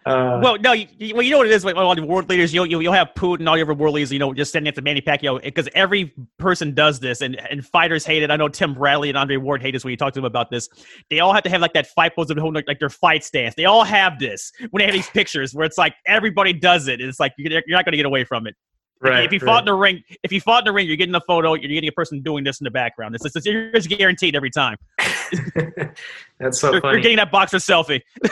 Uh, 0.05 0.39
well, 0.43 0.57
no, 0.59 0.73
you, 0.73 0.87
you- 0.97 1.13
well, 1.13 1.23
you 1.23 1.31
know 1.31 1.37
what 1.37 1.47
it 1.47 1.53
is. 1.53 1.63
Like 1.63 1.75
all 1.75 1.95
the 1.95 2.03
world 2.03 2.29
leaders, 2.29 2.53
you'll, 2.53 2.65
you'll 2.65 2.81
you'll 2.81 2.93
have 2.93 3.11
Putin, 3.15 3.47
all 3.47 3.57
your 3.57 3.65
other 3.65 3.73
world 3.73 3.95
leaders, 3.95 4.11
you 4.11 4.19
know, 4.19 4.33
just 4.33 4.49
standing 4.49 4.67
at 4.67 4.75
the 4.75 4.81
Manny 4.81 5.01
Pacquiao 5.01 5.41
because 5.41 5.69
every 5.75 6.13
person 6.37 6.73
does 6.73 6.99
this, 6.99 7.21
and 7.21 7.35
and 7.49 7.65
fighters 7.65 8.05
hate 8.05 8.23
it. 8.23 8.31
I 8.31 8.35
know 8.35 8.49
Tim 8.49 8.73
Bradley 8.73 9.09
and 9.09 9.17
Andre 9.17 9.37
Ward 9.37 9.61
hate 9.61 9.71
this 9.71 9.83
when 9.83 9.91
you 9.91 9.97
talk 9.97 10.13
to 10.13 10.19
them 10.19 10.25
about 10.25 10.49
this. 10.49 10.67
They 11.09 11.19
all 11.19 11.33
have 11.33 11.43
to 11.43 11.49
have 11.49 11.61
like 11.61 11.73
that 11.73 11.87
fight 11.87 12.15
pose 12.15 12.29
of 12.29 12.37
holding 12.37 12.55
like, 12.55 12.67
like 12.67 12.79
their 12.79 12.89
fight 12.89 13.23
stance. 13.23 13.55
They 13.55 13.65
all 13.65 13.83
have 13.83 14.19
this 14.19 14.51
when 14.71 14.79
they 14.81 14.85
have 14.85 14.93
these 14.93 15.09
pictures 15.09 15.53
where 15.53 15.65
it's 15.65 15.77
like 15.77 15.95
everybody 16.05 16.53
does 16.53 16.87
it. 16.87 16.99
And 16.99 17.09
it's 17.09 17.19
like 17.19 17.33
you're, 17.37 17.51
you're 17.51 17.77
not 17.77 17.85
going 17.85 17.93
to 17.93 17.97
get 17.97 18.05
away 18.05 18.23
from 18.23 18.47
it. 18.47 18.55
Right, 19.01 19.25
if 19.25 19.33
you 19.33 19.39
right. 19.39 19.45
fought 19.45 19.59
in 19.59 19.65
the 19.65 19.73
ring, 19.73 20.01
if 20.23 20.31
you 20.31 20.39
fought 20.39 20.59
in 20.59 20.65
the 20.65 20.71
ring, 20.71 20.87
you're 20.87 20.95
getting 20.95 21.13
a 21.13 21.19
photo. 21.19 21.55
You're 21.55 21.67
getting 21.67 21.89
a 21.89 21.91
person 21.91 22.21
doing 22.21 22.45
this 22.45 22.61
in 22.61 22.63
the 22.63 22.71
background. 22.71 23.13
It's, 23.15 23.25
it's, 23.25 23.45
it's 23.45 23.85
guaranteed 23.85 24.33
every 24.33 24.49
time. 24.49 24.77
That's 26.39 26.57
so 26.59 26.71
You're, 26.71 26.81
funny. 26.81 26.93
you're 26.93 27.01
getting 27.01 27.17
that 27.17 27.29
boxer 27.29 27.57
selfie. 27.57 28.01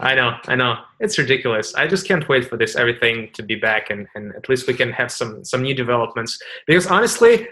I 0.00 0.14
know, 0.14 0.36
I 0.46 0.54
know. 0.54 0.76
It's 1.00 1.18
ridiculous. 1.18 1.74
I 1.74 1.88
just 1.88 2.06
can't 2.06 2.28
wait 2.28 2.48
for 2.48 2.56
this 2.56 2.76
everything 2.76 3.30
to 3.34 3.42
be 3.42 3.56
back 3.56 3.90
and, 3.90 4.06
and 4.14 4.34
at 4.36 4.48
least 4.48 4.68
we 4.68 4.74
can 4.74 4.92
have 4.92 5.10
some 5.10 5.44
some 5.44 5.62
new 5.62 5.74
developments. 5.74 6.38
Because 6.66 6.86
honestly, 6.86 7.48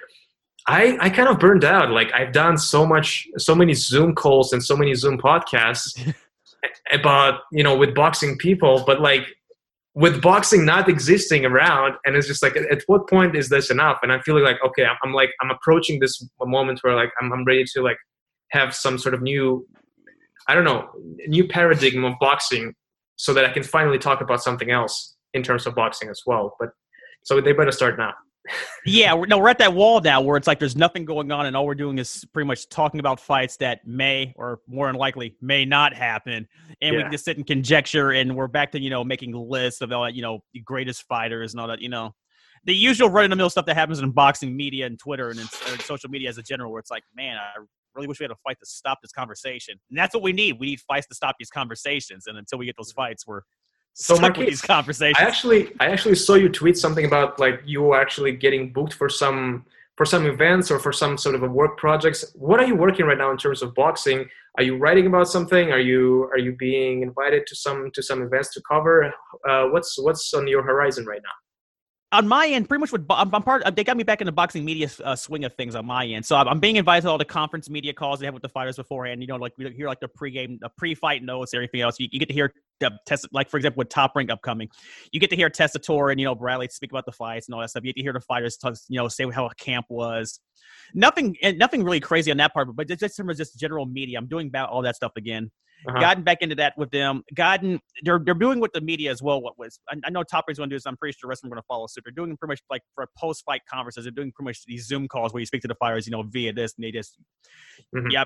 I 0.68 0.97
I 1.01 1.11
kind 1.11 1.28
of 1.28 1.40
burned 1.40 1.64
out. 1.64 1.90
Like 1.90 2.12
I've 2.12 2.32
done 2.32 2.57
so 2.57 2.86
much 2.86 3.26
so 3.36 3.55
many 3.55 3.74
Zoom 3.74 4.14
calls 4.14 4.53
and 4.53 4.62
so 4.62 4.76
many 4.76 4.94
Zoom 4.94 5.18
podcasts 5.18 6.14
about, 6.92 7.40
you 7.51 7.64
know, 7.64 7.76
with 7.76 7.94
boxing 7.94 8.38
people, 8.38 8.84
but 8.86 9.01
like 9.01 9.26
with 9.94 10.22
boxing 10.22 10.64
not 10.64 10.88
existing 10.88 11.44
around 11.47 11.94
and 12.05 12.14
it's 12.14 12.28
just 12.28 12.42
like 12.42 12.55
at, 12.55 12.70
at 12.70 12.82
what 12.86 13.09
point 13.09 13.34
is 13.34 13.49
this 13.49 13.70
enough? 13.70 13.99
And 14.03 14.12
I'm 14.12 14.22
feeling 14.22 14.44
like 14.44 14.59
okay, 14.64 14.84
I'm, 14.84 14.97
I'm 15.03 15.12
like 15.12 15.30
I'm 15.40 15.51
approaching 15.51 15.99
this 15.99 16.24
moment 16.40 16.78
where 16.82 16.94
like 16.94 17.11
I'm 17.20 17.32
I'm 17.32 17.44
ready 17.44 17.64
to 17.74 17.82
like 17.82 17.99
have 18.51 18.72
some 18.72 18.99
sort 18.99 19.14
of 19.14 19.22
new 19.22 19.66
I 20.49 20.55
don't 20.55 20.64
know, 20.64 20.88
new 21.26 21.47
paradigm 21.49 22.05
of 22.05 22.14
boxing 22.20 22.74
so 23.16 23.32
that 23.34 23.44
I 23.44 23.53
can 23.53 23.62
finally 23.62 23.99
talk 23.99 24.20
about 24.20 24.42
something 24.42 24.70
else 24.70 25.16
in 25.34 25.42
terms 25.42 25.66
of 25.66 25.74
boxing 25.74 26.09
as 26.09 26.22
well. 26.26 26.55
But 26.61 26.70
so 27.22 27.40
they 27.40 27.53
better 27.53 27.72
start 27.72 27.99
now. 27.99 28.14
Yeah, 28.88 29.14
we're, 29.14 29.26
no, 29.26 29.38
we're 29.38 29.49
at 29.49 29.59
that 29.59 29.74
wall 29.74 30.01
now 30.01 30.20
where 30.20 30.36
it's 30.36 30.47
like 30.47 30.61
there's 30.61 30.76
nothing 30.76 31.05
going 31.05 31.32
on, 31.32 31.47
and 31.47 31.57
all 31.57 31.66
we're 31.66 31.74
doing 31.74 31.99
is 31.99 32.24
pretty 32.32 32.47
much 32.47 32.68
talking 32.68 33.01
about 33.01 33.18
fights 33.18 33.57
that 33.57 33.84
may, 33.84 34.32
or 34.36 34.61
more 34.68 34.86
than 34.86 34.94
likely, 34.94 35.34
may 35.40 35.64
not 35.64 35.92
happen, 35.92 36.47
and 36.80 36.92
we 36.92 36.99
Yeah. 36.99 37.03
can 37.03 37.11
just 37.11 37.24
sit 37.24 37.36
and 37.36 37.44
conjecture, 37.44 38.12
and 38.12 38.36
we're 38.36 38.47
back 38.47 38.70
to 38.72 38.80
you 38.80 38.88
know 38.88 39.03
making 39.03 39.32
lists 39.32 39.80
of 39.80 39.90
all 39.90 40.05
that, 40.05 40.14
you 40.14 40.22
know 40.22 40.44
the 40.55 40.61
greatest 40.61 41.03
fighters 41.09 41.53
and 41.53 41.61
all 41.61 41.66
that, 41.66 41.80
you 41.80 41.88
know, 41.88 42.14
the 42.62 42.74
usual 42.76 43.09
run 43.11 43.24
of 43.24 43.30
the 43.30 43.36
mill 43.36 43.51
stuff 43.51 43.66
that 43.66 43.74
happens 43.74 43.99
in 43.99 44.09
boxing 44.12 44.57
media 44.57 44.86
and 44.86 45.01
Twitter 45.01 45.30
and 45.30 45.40
in, 45.40 45.47
or 45.47 45.78
social 45.80 46.09
media 46.09 46.28
as 46.28 46.38
a 46.38 46.42
general, 46.42 46.70
where 46.70 46.78
it's 46.78 46.90
like, 46.92 47.03
man, 47.16 47.36
I 47.38 47.59
really 47.97 48.09
wish 48.09 48.20
we 48.20 48.24
had 48.24 48.30
a 48.30 48.36
fight 48.36 48.59
to 48.61 48.66
stop 48.66 48.99
this 49.03 49.12
conversation, 49.12 49.78
and 49.90 49.99
that's 49.99 50.14
what 50.14 50.22
we 50.22 50.32
need. 50.32 50.59
We 50.61 50.66
need 50.66 50.80
fights 50.80 51.07
to 51.09 51.14
stop 51.14 51.36
these 51.38 51.51
conversations, 51.51 52.26
and 52.26 52.38
until 52.38 52.59
we 52.59 52.66
get 52.66 52.76
those 52.76 52.92
fights, 52.92 53.26
we're 53.26 53.42
So, 53.94 54.14
stuck 54.14 54.36
with 54.36 54.49
these 54.49 54.62
conversations. 54.62 55.16
I 55.18 55.24
actually 55.24 55.72
I 55.80 55.86
actually 55.86 56.16
saw 56.16 56.34
you 56.34 56.49
tweet 56.49 56.76
something 56.76 57.05
about 57.05 57.40
like 57.40 57.61
you 57.64 57.94
actually 57.94 58.32
getting 58.32 58.72
booked 58.72 58.94
for 58.94 59.09
some 59.09 59.64
for 59.97 60.05
some 60.05 60.26
events 60.26 60.70
or 60.70 60.78
for 60.78 60.92
some 60.92 61.16
sort 61.16 61.34
of 61.34 61.42
a 61.42 61.49
work 61.49 61.78
projects. 61.78 62.30
What 62.34 62.61
are 62.61 62.66
you 62.66 62.76
working 62.76 63.07
right 63.07 63.16
now 63.16 63.30
in 63.30 63.38
terms 63.38 63.62
of 63.62 63.74
boxing? 63.74 64.28
Are 64.59 64.62
you 64.62 64.76
writing 64.76 65.07
about 65.07 65.28
something? 65.28 65.72
Are 65.72 65.80
you 65.80 66.24
are 66.32 66.38
you 66.38 66.53
being 66.53 67.03
invited 67.03 67.47
to 67.49 67.57
some 67.57 67.90
to 67.94 68.03
some 68.03 68.22
events 68.22 68.53
to 68.55 68.62
cover? 68.70 69.12
Uh, 69.49 69.64
what's 69.68 69.99
what's 69.99 70.32
on 70.34 70.47
your 70.47 70.62
horizon 70.62 71.07
right 71.07 71.22
now? 71.22 71.36
On 72.17 72.27
my 72.27 72.49
end, 72.49 72.69
pretty 72.69 72.81
much 72.81 72.93
what 72.93 73.03
I'm, 73.11 73.35
I'm 73.35 73.43
part. 73.43 73.62
They 73.77 73.85
got 73.85 73.97
me 73.97 74.03
back 74.03 74.21
in 74.21 74.27
the 74.27 74.33
boxing 74.33 74.64
media 74.64 74.89
uh, 75.05 75.14
swing 75.14 75.45
of 75.45 75.55
things 75.55 75.75
on 75.75 75.85
my 75.85 76.07
end. 76.07 76.25
So 76.25 76.37
I'm, 76.37 76.49
I'm, 76.49 76.61
being 76.61 76.77
invited 76.77 77.03
to 77.03 77.11
all 77.11 77.19
the 77.19 77.25
conference 77.25 77.69
media 77.69 77.93
calls 77.93 78.21
they 78.21 78.27
have 78.27 78.35
with 78.35 78.43
the 78.43 78.49
fighters 78.49 78.77
beforehand. 78.77 79.21
You 79.21 79.27
know, 79.27 79.37
like 79.37 79.53
we 79.59 79.71
hear 79.71 79.87
like 79.87 80.01
the 80.01 80.09
pregame, 80.09 80.59
the 80.61 80.71
pre-fight 80.71 81.23
notes, 81.23 81.53
everything 81.53 81.83
else. 81.83 82.01
You, 82.01 82.09
you 82.11 82.19
get 82.19 82.29
to 82.29 82.35
hear 82.35 82.53
the 82.81 82.93
test, 83.07 83.29
like 83.33 83.51
for 83.51 83.59
example, 83.59 83.81
with 83.81 83.91
Top 83.91 84.12
Rank 84.17 84.31
upcoming, 84.31 84.69
you 85.12 85.21
get 85.21 85.31
to 85.31 85.37
hear 85.37 85.51
Tessitore 85.51 86.11
and 86.11 86.19
you 86.19 86.27
know 86.27 86.35
Bradley 86.35 86.69
speak 86.69 86.91
about 86.91 87.05
the 87.05 87.12
fights 87.12 87.49
and 87.49 87.55
all 87.55 87.61
that 87.61 87.71
stuff. 87.71 87.85
You 87.85 87.93
get 87.93 88.01
to 88.01 88.03
hear 88.03 88.14
the 88.14 88.21
fighters, 88.21 88.57
talk, 88.57 88.75
you 88.89 88.99
know, 88.99 89.09
say 89.09 89.31
how 89.31 89.47
a 89.47 89.55
camp 89.55 89.87
was. 89.91 90.41
Nothing, 90.95 91.37
nothing 91.43 91.85
really 91.85 92.01
crazy 92.01 92.31
on 92.31 92.37
that 92.39 92.55
part, 92.55 92.75
but 92.75 92.89
just, 92.89 93.01
just, 93.01 93.21
just 93.37 93.59
general 93.59 93.87
media. 93.87 94.19
I'm 94.19 94.27
doing 94.27 94.49
about 94.49 94.71
all 94.71 94.83
that 94.83 94.97
stuff 94.97 95.12
again 95.17 95.51
uh-huh. 95.89 96.01
gotten 96.01 96.22
back 96.24 96.39
into 96.41 96.55
that 96.57 96.74
with 96.77 96.91
them. 96.91 97.22
Gotten 97.35 97.81
they're 98.03 98.18
they're 98.18 98.35
doing 98.35 98.61
with 98.61 98.72
the 98.72 98.81
media 98.81 99.11
as 99.11 99.22
well. 99.22 99.41
What 99.41 99.59
was 99.59 99.79
I, 99.89 99.97
I 100.05 100.11
know 100.11 100.22
Top 100.22 100.47
going 100.47 100.57
to 100.57 100.66
do 100.66 100.77
this. 100.77 100.87
I'm 100.87 100.97
pretty 100.97 101.12
sure 101.12 101.27
the 101.27 101.29
rest 101.29 101.41
of 101.41 101.43
them 101.43 101.53
are 101.53 101.57
going 101.57 101.62
to 101.62 101.66
follow 101.66 101.87
suit. 101.87 102.05
They're 102.05 102.12
doing 102.12 102.37
pretty 102.37 102.53
much 102.53 102.61
like 102.70 102.83
for 102.95 103.09
post 103.16 103.45
fight 103.45 103.62
conferences. 103.70 104.05
They're 104.05 104.11
doing 104.11 104.33
pretty 104.33 104.47
much 104.47 104.64
these 104.66 104.87
Zoom 104.87 105.09
calls 105.09 105.33
where 105.33 105.41
you 105.41 105.47
speak 105.47 105.62
to 105.62 105.68
the 105.68 105.74
fighters, 105.77 106.07
you 106.07 106.12
know, 106.12 106.22
via 106.22 106.53
this, 106.53 106.74
and 106.77 106.85
they 106.85 106.91
just 106.91 107.18
mm-hmm. 107.95 108.11
yeah. 108.11 108.24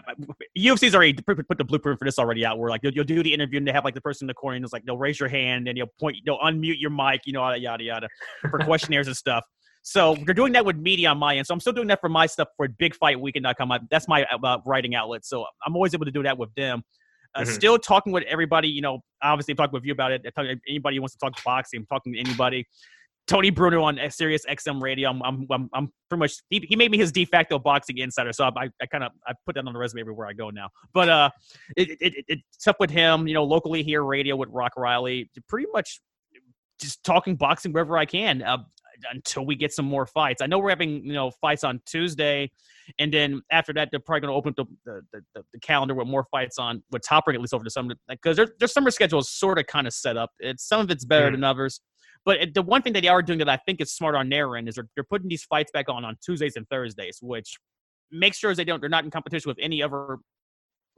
UFC's 0.59 0.95
already 0.95 1.15
put 1.15 1.59
the 1.59 1.65
blueprint 1.65 1.99
for 1.99 2.05
this 2.05 2.19
already 2.19 2.45
out. 2.45 2.59
Where 2.59 2.71
like 2.71 2.81
you'll, 2.83 2.93
you'll 2.93 3.05
do 3.05 3.23
the 3.23 3.33
interview 3.33 3.59
and 3.59 3.67
they 3.67 3.73
have 3.73 3.85
like 3.85 3.95
the 3.95 4.01
person 4.01 4.25
in 4.25 4.29
the 4.29 4.35
corner 4.35 4.57
and 4.57 4.65
it's 4.65 4.73
like 4.73 4.85
they'll 4.85 4.99
raise 4.99 5.19
your 5.19 5.29
hand 5.29 5.69
and 5.69 5.77
you'll 5.77 5.93
point, 5.99 6.17
they'll 6.25 6.39
unmute 6.39 6.81
your 6.81 6.91
mic, 6.91 7.23
you 7.27 7.33
know, 7.33 7.43
yada 7.43 7.61
yada 7.61 7.85
yada 7.85 8.09
for 8.51 8.59
questionnaires 8.65 9.07
and 9.07 9.17
stuff. 9.17 9.45
So 9.83 10.17
they're 10.27 10.35
doing 10.35 10.53
that 10.53 10.65
with 10.65 10.77
media 10.77 11.11
on 11.11 11.19
my 11.19 11.37
end. 11.37 11.47
So 11.47 11.55
I'm 11.55 11.61
still 11.61 11.73
doing 11.73 11.89
that 11.89 12.01
for 12.01 12.09
my 12.09 12.27
stuff 12.27 12.49
for 12.57 12.69
bigfightweekend.com. 12.69 13.89
That's 13.91 14.09
my 14.09 14.25
uh, 14.25 14.59
writing 14.67 14.95
outlet. 14.95 15.25
So 15.25 15.47
I'm 15.65 15.75
always 15.75 15.95
able 15.95 16.05
to 16.05 16.11
do 16.11 16.23
that 16.23 16.37
with 16.37 16.55
them. 16.55 16.83
Uh, 17.35 17.43
mm-hmm. 17.43 17.51
Still 17.51 17.79
talking 17.79 18.13
with 18.13 18.25
everybody. 18.25 18.69
You 18.69 18.83
know, 18.83 19.01
obviously, 19.23 19.53
I'm 19.53 19.57
talking 19.57 19.73
with 19.73 19.85
you 19.85 19.93
about 19.93 20.13
it. 20.13 20.27
Anybody 20.69 20.97
who 20.97 21.03
wants 21.03 21.15
to 21.15 21.19
talk 21.19 21.43
boxing, 21.45 21.81
I'm 21.81 21.87
talking 21.87 22.13
to 22.13 22.19
anybody. 22.19 22.67
Tony 23.27 23.51
Bruno 23.51 23.83
on 23.83 24.01
Sirius 24.11 24.45
XM 24.47 24.83
radio. 24.83 25.09
I'm, 25.09 25.23
I'm, 25.23 25.47
I'm, 25.51 25.71
I'm 25.73 25.93
pretty 26.09 26.19
much, 26.19 26.33
he, 26.49 26.67
he, 26.69 26.75
made 26.75 26.91
me 26.91 26.99
his 26.99 27.13
de 27.13 27.25
facto 27.25 27.61
boxing 27.61 27.99
insider. 27.99 28.33
So 28.33 28.45
I, 28.45 28.69
I 28.83 28.87
kind 28.87 29.05
of, 29.05 29.13
I 29.25 29.35
put 29.47 29.55
that 29.55 29.65
on 29.65 29.73
the 29.73 29.79
resume 29.79 30.01
everywhere 30.01 30.27
I 30.27 30.33
go 30.33 30.51
now. 30.51 30.69
But 30.93 31.09
uh, 31.09 31.31
it, 31.77 31.91
it, 32.01 32.15
it, 32.27 32.41
it's 32.53 32.67
up 32.67 32.81
with 32.81 32.91
him, 32.91 33.29
you 33.29 33.35
know, 33.35 33.45
locally 33.45 33.85
here, 33.85 34.03
radio 34.03 34.35
with 34.35 34.49
Rock 34.49 34.73
Riley, 34.77 35.31
pretty 35.49 35.69
much 35.73 36.01
just 36.81 37.05
talking 37.05 37.37
boxing 37.37 37.73
wherever 37.73 37.97
I 37.97 38.05
can. 38.05 38.43
Uh, 38.43 38.59
until 39.11 39.47
we 39.47 39.55
get 39.55 39.73
some 39.73 39.87
more 39.87 40.07
fights. 40.07 40.43
I 40.43 40.47
know 40.47 40.59
we're 40.59 40.71
having 40.71 41.05
you 41.05 41.13
know 41.13 41.31
fights 41.31 41.65
on 41.65 41.81
Tuesday, 41.87 42.51
and 42.99 43.13
then 43.13 43.41
after 43.51 43.73
that 43.73 43.89
they're 43.91 44.01
probably 44.01 44.21
going 44.21 44.33
to 44.33 44.37
open 44.37 44.55
up 44.59 44.69
the, 44.85 45.03
the, 45.13 45.23
the, 45.35 45.43
the, 45.53 45.61
calendar 45.61 45.95
with 45.95 46.07
more 46.07 46.27
fights 46.31 46.59
on 46.59 46.83
with 46.91 47.03
Top 47.07 47.27
Rank 47.27 47.37
at 47.37 47.41
least 47.41 47.55
over 47.55 47.65
the 47.65 47.71
summer 47.71 47.95
because 48.09 48.37
their 48.37 48.49
their 48.59 48.69
summer 48.69 48.91
schedule 48.91 49.19
is 49.19 49.31
sort 49.31 49.59
of 49.59 49.67
kind 49.67 49.87
of 49.87 49.93
set 49.93 50.17
up. 50.17 50.31
It's 50.39 50.67
some 50.67 50.81
of 50.81 50.91
it's 50.91 51.05
better 51.05 51.29
mm 51.29 51.33
than 51.33 51.45
others. 51.45 51.81
But 52.25 52.53
the 52.55 52.63
one 52.63 52.83
thing 52.83 52.93
that 52.93 53.01
they 53.01 53.09
are 53.09 53.23
doing 53.23 53.39
that 53.39 53.49
I 53.49 53.57
think 53.57 53.81
is 53.81 53.95
smart 53.95 54.15
on 54.15 54.29
their 54.29 54.55
end 54.57 54.69
is 54.69 54.75
they're, 54.75 54.89
they're 54.95 55.05
putting 55.05 55.29
these 55.29 55.45
fights 55.45 55.71
back 55.73 55.89
on 55.89 56.05
on 56.05 56.17
Tuesdays 56.23 56.57
and 56.57 56.69
Thursdays, 56.69 57.19
which 57.23 57.57
makes 58.11 58.37
sure 58.39 58.55
they 58.55 58.65
don't 58.65 58.81
they're 58.81 58.91
not 58.91 59.05
in 59.05 59.11
competition 59.11 59.49
with 59.49 59.59
any 59.61 59.83
other 59.83 60.19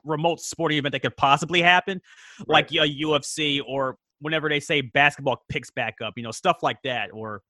remote 0.05 0.41
sporting 0.41 0.79
event 0.79 0.93
that 0.93 1.01
could 1.01 1.17
possibly 1.17 1.63
happen, 1.63 2.01
right. 2.41 2.49
like 2.49 2.73
a 2.73 3.03
UFC 3.03 3.61
or 3.67 3.97
whenever 4.21 4.49
they 4.49 4.61
say 4.61 4.81
basketball 4.81 5.43
picks 5.49 5.71
back 5.71 5.97
up, 6.03 6.15
you 6.17 6.23
know, 6.23 6.31
stuff 6.31 6.59
like 6.63 6.79
that, 6.85 7.11
or 7.13 7.43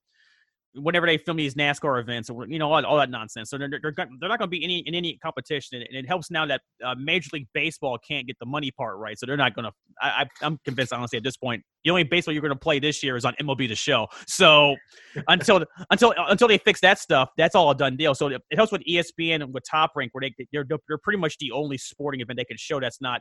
whenever 0.74 1.06
they 1.06 1.18
film 1.18 1.36
these 1.36 1.54
NASCAR 1.54 2.00
events 2.00 2.30
or 2.30 2.46
you 2.46 2.58
know 2.58 2.72
all, 2.72 2.84
all 2.84 2.96
that 2.96 3.10
nonsense. 3.10 3.50
So 3.50 3.58
they're 3.58 3.68
they're, 3.68 3.92
they're 3.94 4.28
not 4.28 4.38
going 4.38 4.40
to 4.40 4.46
be 4.48 4.64
any 4.64 4.78
in 4.80 4.94
any 4.94 5.18
competition, 5.18 5.82
and 5.82 5.96
it 5.96 6.06
helps 6.06 6.30
now 6.30 6.46
that 6.46 6.60
uh, 6.84 6.94
Major 6.98 7.30
League 7.32 7.48
Baseball 7.54 7.98
can't 7.98 8.26
get 8.26 8.36
the 8.40 8.46
money 8.46 8.70
part 8.70 8.98
right. 8.98 9.18
So 9.18 9.26
they're 9.26 9.36
not 9.36 9.54
going 9.54 9.64
to. 9.64 9.72
I, 10.00 10.26
I'm 10.40 10.58
convinced, 10.64 10.92
honestly, 10.92 11.16
at 11.16 11.24
this 11.24 11.36
point, 11.36 11.62
the 11.84 11.90
only 11.90 12.04
baseball 12.04 12.32
you're 12.32 12.42
going 12.42 12.52
to 12.52 12.58
play 12.58 12.78
this 12.78 13.02
year 13.02 13.16
is 13.16 13.24
on 13.24 13.34
MLB 13.40 13.68
The 13.68 13.74
Show. 13.74 14.06
So 14.26 14.76
until 15.28 15.64
until 15.90 16.14
until 16.16 16.48
they 16.48 16.58
fix 16.58 16.80
that 16.80 16.98
stuff, 16.98 17.30
that's 17.36 17.54
all 17.54 17.70
a 17.70 17.74
done 17.74 17.96
deal. 17.96 18.14
So 18.14 18.28
it, 18.28 18.42
it 18.50 18.56
helps 18.56 18.72
with 18.72 18.82
ESPN 18.88 19.42
and 19.42 19.52
with 19.52 19.64
Top 19.68 19.92
Rank, 19.94 20.12
where 20.14 20.22
they 20.22 20.46
they're 20.52 20.66
they're 20.68 20.98
pretty 20.98 21.18
much 21.18 21.38
the 21.38 21.52
only 21.52 21.78
sporting 21.78 22.20
event 22.20 22.38
they 22.38 22.44
can 22.44 22.56
show 22.56 22.80
that's 22.80 23.00
not 23.00 23.20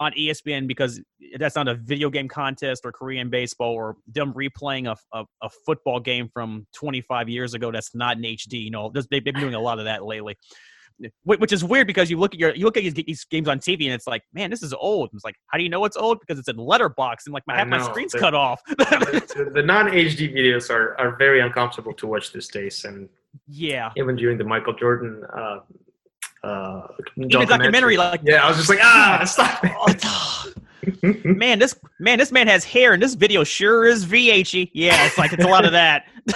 on 0.00 0.12
ESPN 0.12 0.66
because 0.66 1.00
that's 1.38 1.56
not 1.56 1.68
a 1.68 1.74
video 1.74 2.10
game 2.10 2.28
contest 2.28 2.82
or 2.84 2.92
Korean 2.92 3.30
baseball 3.30 3.72
or 3.72 3.96
them 4.12 4.32
replaying 4.32 4.90
a, 4.90 4.96
a, 5.16 5.24
a 5.42 5.50
football 5.64 6.00
game 6.00 6.28
from 6.32 6.66
25 6.74 7.28
years 7.28 7.54
ago 7.54 7.70
that's 7.70 7.94
not 7.94 8.16
in 8.16 8.22
HD. 8.22 8.64
You 8.64 8.70
know, 8.70 8.92
they've 9.10 9.24
been 9.24 9.36
doing 9.36 9.54
a 9.54 9.60
lot 9.60 9.78
of 9.78 9.84
that 9.84 10.04
lately, 10.04 10.36
which 11.24 11.52
is 11.52 11.64
weird 11.64 11.86
because 11.86 12.10
you 12.10 12.18
look 12.18 12.34
at 12.34 12.40
your 12.40 12.54
you 12.54 12.64
look 12.64 12.76
at 12.76 12.94
these 12.94 13.24
games 13.24 13.48
on 13.48 13.58
TV 13.58 13.84
and 13.84 13.94
it's 13.94 14.06
like, 14.06 14.22
man, 14.32 14.50
this 14.50 14.62
is 14.62 14.72
old. 14.72 15.10
It's 15.12 15.24
like, 15.24 15.36
how 15.46 15.58
do 15.58 15.64
you 15.64 15.70
know 15.70 15.84
it's 15.84 15.96
old? 15.96 16.20
Because 16.20 16.38
it's 16.38 16.48
in 16.48 16.56
letterbox 16.56 17.26
and 17.26 17.34
like 17.34 17.44
my 17.46 17.56
half 17.56 17.68
my 17.68 17.82
screen's 17.82 18.12
the, 18.12 18.18
cut 18.18 18.34
off. 18.34 18.60
the, 18.68 19.50
the 19.54 19.62
non 19.62 19.86
HD 19.86 20.32
videos 20.34 20.70
are 20.70 20.98
are 20.98 21.16
very 21.16 21.40
uncomfortable 21.40 21.92
to 21.94 22.06
watch 22.06 22.32
these 22.32 22.48
days, 22.48 22.84
and 22.84 23.08
yeah, 23.48 23.90
even 23.96 24.16
during 24.16 24.38
the 24.38 24.44
Michael 24.44 24.74
Jordan 24.74 25.24
uh, 25.36 25.60
uh, 26.44 26.86
documentary. 27.16 27.46
documentary. 27.46 27.96
Like, 27.96 28.20
yeah, 28.24 28.44
I 28.44 28.48
was 28.48 28.56
just 28.56 28.68
like, 28.68 28.80
ah, 28.82 29.22
stop 29.26 29.62
man, 31.24 31.58
this 31.58 31.74
man, 31.98 32.18
this 32.18 32.30
man 32.30 32.46
has 32.46 32.64
hair, 32.64 32.92
and 32.92 33.02
this 33.02 33.14
video 33.14 33.44
sure 33.44 33.86
is 33.86 34.04
VHy. 34.04 34.70
Yeah, 34.74 35.06
it's 35.06 35.18
like 35.18 35.32
it's 35.32 35.44
a 35.44 35.48
lot 35.48 35.64
of 35.64 35.72
that. 35.72 36.04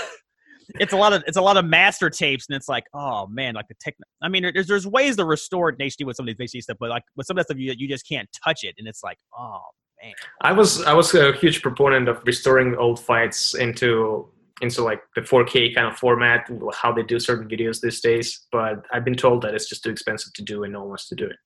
it's 0.81 0.93
a 0.93 0.97
lot 0.97 1.13
of 1.13 1.23
it's 1.27 1.37
a 1.37 1.43
lot 1.43 1.57
of 1.57 1.65
master 1.65 2.09
tapes, 2.11 2.47
and 2.49 2.57
it's 2.57 2.69
like, 2.69 2.85
oh 2.95 3.27
man, 3.27 3.55
like 3.55 3.69
the 3.69 3.75
tech. 3.81 3.95
I 4.23 4.29
mean, 4.29 4.51
there's 4.55 4.67
there's 4.67 4.87
ways 4.87 5.17
to 5.17 5.25
restore 5.25 5.69
it 5.69 5.77
in 5.79 5.87
HD 5.87 6.07
with 6.07 6.17
some 6.17 6.27
of 6.27 6.37
these 6.37 6.51
HD 6.51 6.63
stuff, 6.63 6.79
but 6.81 6.91
like 6.91 7.03
with 7.17 7.27
some 7.27 7.37
of 7.37 7.47
that 7.47 7.53
stuff, 7.53 7.61
you 7.61 7.75
you 7.77 7.89
just 7.89 8.09
can't 8.09 8.29
touch 8.45 8.65
it, 8.65 8.75
and 8.79 8.89
it's 8.89 9.03
like, 9.03 9.19
oh 9.39 9.61
man. 10.03 10.15
I 10.43 10.53
was 10.53 10.83
I 10.85 10.95
was 10.95 11.15
a 11.15 11.33
huge 11.33 11.63
proponent 11.63 12.09
of 12.09 12.23
restoring 12.25 12.77
old 12.77 13.01
fights 13.01 13.55
into 13.55 14.29
into 14.61 14.83
like 14.83 15.01
the 15.15 15.21
4K 15.21 15.75
kind 15.75 15.87
of 15.87 15.97
format, 15.97 16.49
how 16.75 16.93
they 16.93 17.03
do 17.03 17.19
certain 17.19 17.49
videos 17.49 17.81
these 17.81 18.01
days. 18.01 18.47
But 18.51 18.85
I've 18.93 19.05
been 19.05 19.15
told 19.15 19.43
that 19.43 19.55
it's 19.55 19.69
just 19.69 19.85
too 19.85 19.91
expensive 19.91 20.33
to 20.35 20.43
do, 20.43 20.65
and 20.65 20.73
no 20.73 20.81
one 20.81 20.89
wants 20.91 21.09
to 21.09 21.15
do 21.15 21.27
it. 21.27 21.37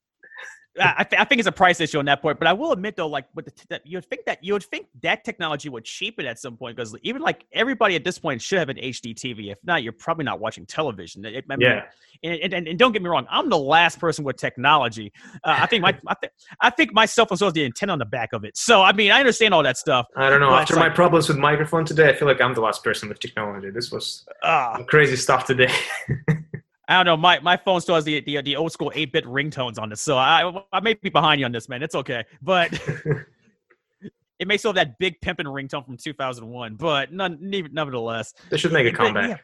I, 0.80 1.04
th- 1.04 1.20
I, 1.20 1.24
think 1.24 1.38
it's 1.38 1.48
a 1.48 1.52
price 1.52 1.80
issue 1.80 1.98
on 1.98 2.06
that 2.06 2.22
point, 2.22 2.38
but 2.38 2.48
I 2.48 2.52
will 2.54 2.72
admit 2.72 2.96
though, 2.96 3.06
like 3.06 3.26
with 3.34 3.44
the 3.44 3.50
t- 3.50 3.64
that 3.68 3.86
you'd 3.86 4.06
think 4.06 4.24
that 4.24 4.42
you 4.42 4.54
would 4.54 4.64
think 4.64 4.86
that 5.02 5.22
technology 5.22 5.68
would 5.68 5.84
cheapen 5.84 6.24
at 6.24 6.38
some 6.38 6.56
point 6.56 6.76
because 6.76 6.96
even 7.02 7.20
like 7.20 7.44
everybody 7.52 7.94
at 7.94 8.04
this 8.04 8.18
point 8.18 8.40
should 8.40 8.58
have 8.58 8.70
an 8.70 8.78
HD 8.78 9.14
TV. 9.14 9.52
If 9.52 9.58
not, 9.64 9.82
you're 9.82 9.92
probably 9.92 10.24
not 10.24 10.40
watching 10.40 10.64
television. 10.64 11.24
It, 11.26 11.44
I 11.50 11.56
mean, 11.56 11.68
yeah. 11.68 11.84
And, 12.24 12.54
and, 12.54 12.68
and, 12.68 12.78
don't 12.78 12.92
get 12.92 13.02
me 13.02 13.08
wrong, 13.08 13.26
I'm 13.30 13.50
the 13.50 13.58
last 13.58 13.98
person 13.98 14.24
with 14.24 14.36
technology. 14.36 15.12
Uh, 15.44 15.56
I 15.60 15.66
think 15.66 15.82
my 15.82 15.94
I, 16.06 16.14
th- 16.14 16.32
I 16.60 16.70
think 16.70 16.94
my 16.94 17.04
cell 17.04 17.26
phone 17.26 17.36
still 17.36 17.48
has 17.48 17.54
the 17.54 17.64
antenna 17.64 17.92
on 17.92 17.98
the 17.98 18.04
back 18.04 18.32
of 18.32 18.44
it. 18.44 18.56
So 18.56 18.80
I 18.80 18.92
mean, 18.92 19.10
I 19.10 19.18
understand 19.18 19.52
all 19.52 19.62
that 19.64 19.76
stuff. 19.76 20.06
I 20.16 20.30
don't 20.30 20.40
know. 20.40 20.54
After 20.54 20.76
my 20.76 20.86
like, 20.86 20.94
problems 20.94 21.28
with 21.28 21.36
microphone 21.36 21.84
today, 21.84 22.08
I 22.08 22.14
feel 22.14 22.28
like 22.28 22.40
I'm 22.40 22.54
the 22.54 22.60
last 22.60 22.82
person 22.82 23.08
with 23.08 23.18
technology. 23.18 23.70
This 23.70 23.90
was 23.90 24.24
uh, 24.42 24.82
crazy 24.84 25.16
stuff 25.16 25.44
today. 25.44 25.72
I 26.88 26.96
don't 26.96 27.06
know. 27.06 27.16
My 27.16 27.38
my 27.40 27.56
phone 27.56 27.80
still 27.80 27.94
has 27.94 28.04
the 28.04 28.20
the, 28.20 28.40
the 28.42 28.56
old 28.56 28.72
school 28.72 28.90
eight 28.94 29.12
bit 29.12 29.24
ringtones 29.24 29.78
on 29.78 29.88
this, 29.88 30.00
so 30.00 30.16
I 30.18 30.62
I 30.72 30.80
may 30.80 30.94
be 30.94 31.10
behind 31.10 31.40
you 31.40 31.46
on 31.46 31.52
this, 31.52 31.68
man. 31.68 31.82
It's 31.82 31.94
okay, 31.94 32.24
but 32.42 32.72
it 34.38 34.48
may 34.48 34.56
still 34.56 34.70
have 34.70 34.76
that 34.76 34.98
big 34.98 35.20
pimping 35.20 35.46
ringtone 35.46 35.86
from 35.86 35.96
2001. 35.96 36.74
But 36.74 37.12
none, 37.12 37.38
nevertheless, 37.40 38.34
they 38.50 38.56
should 38.56 38.72
make 38.72 38.86
a 38.86 38.92
comeback. 38.92 39.28
Yeah. 39.28 39.36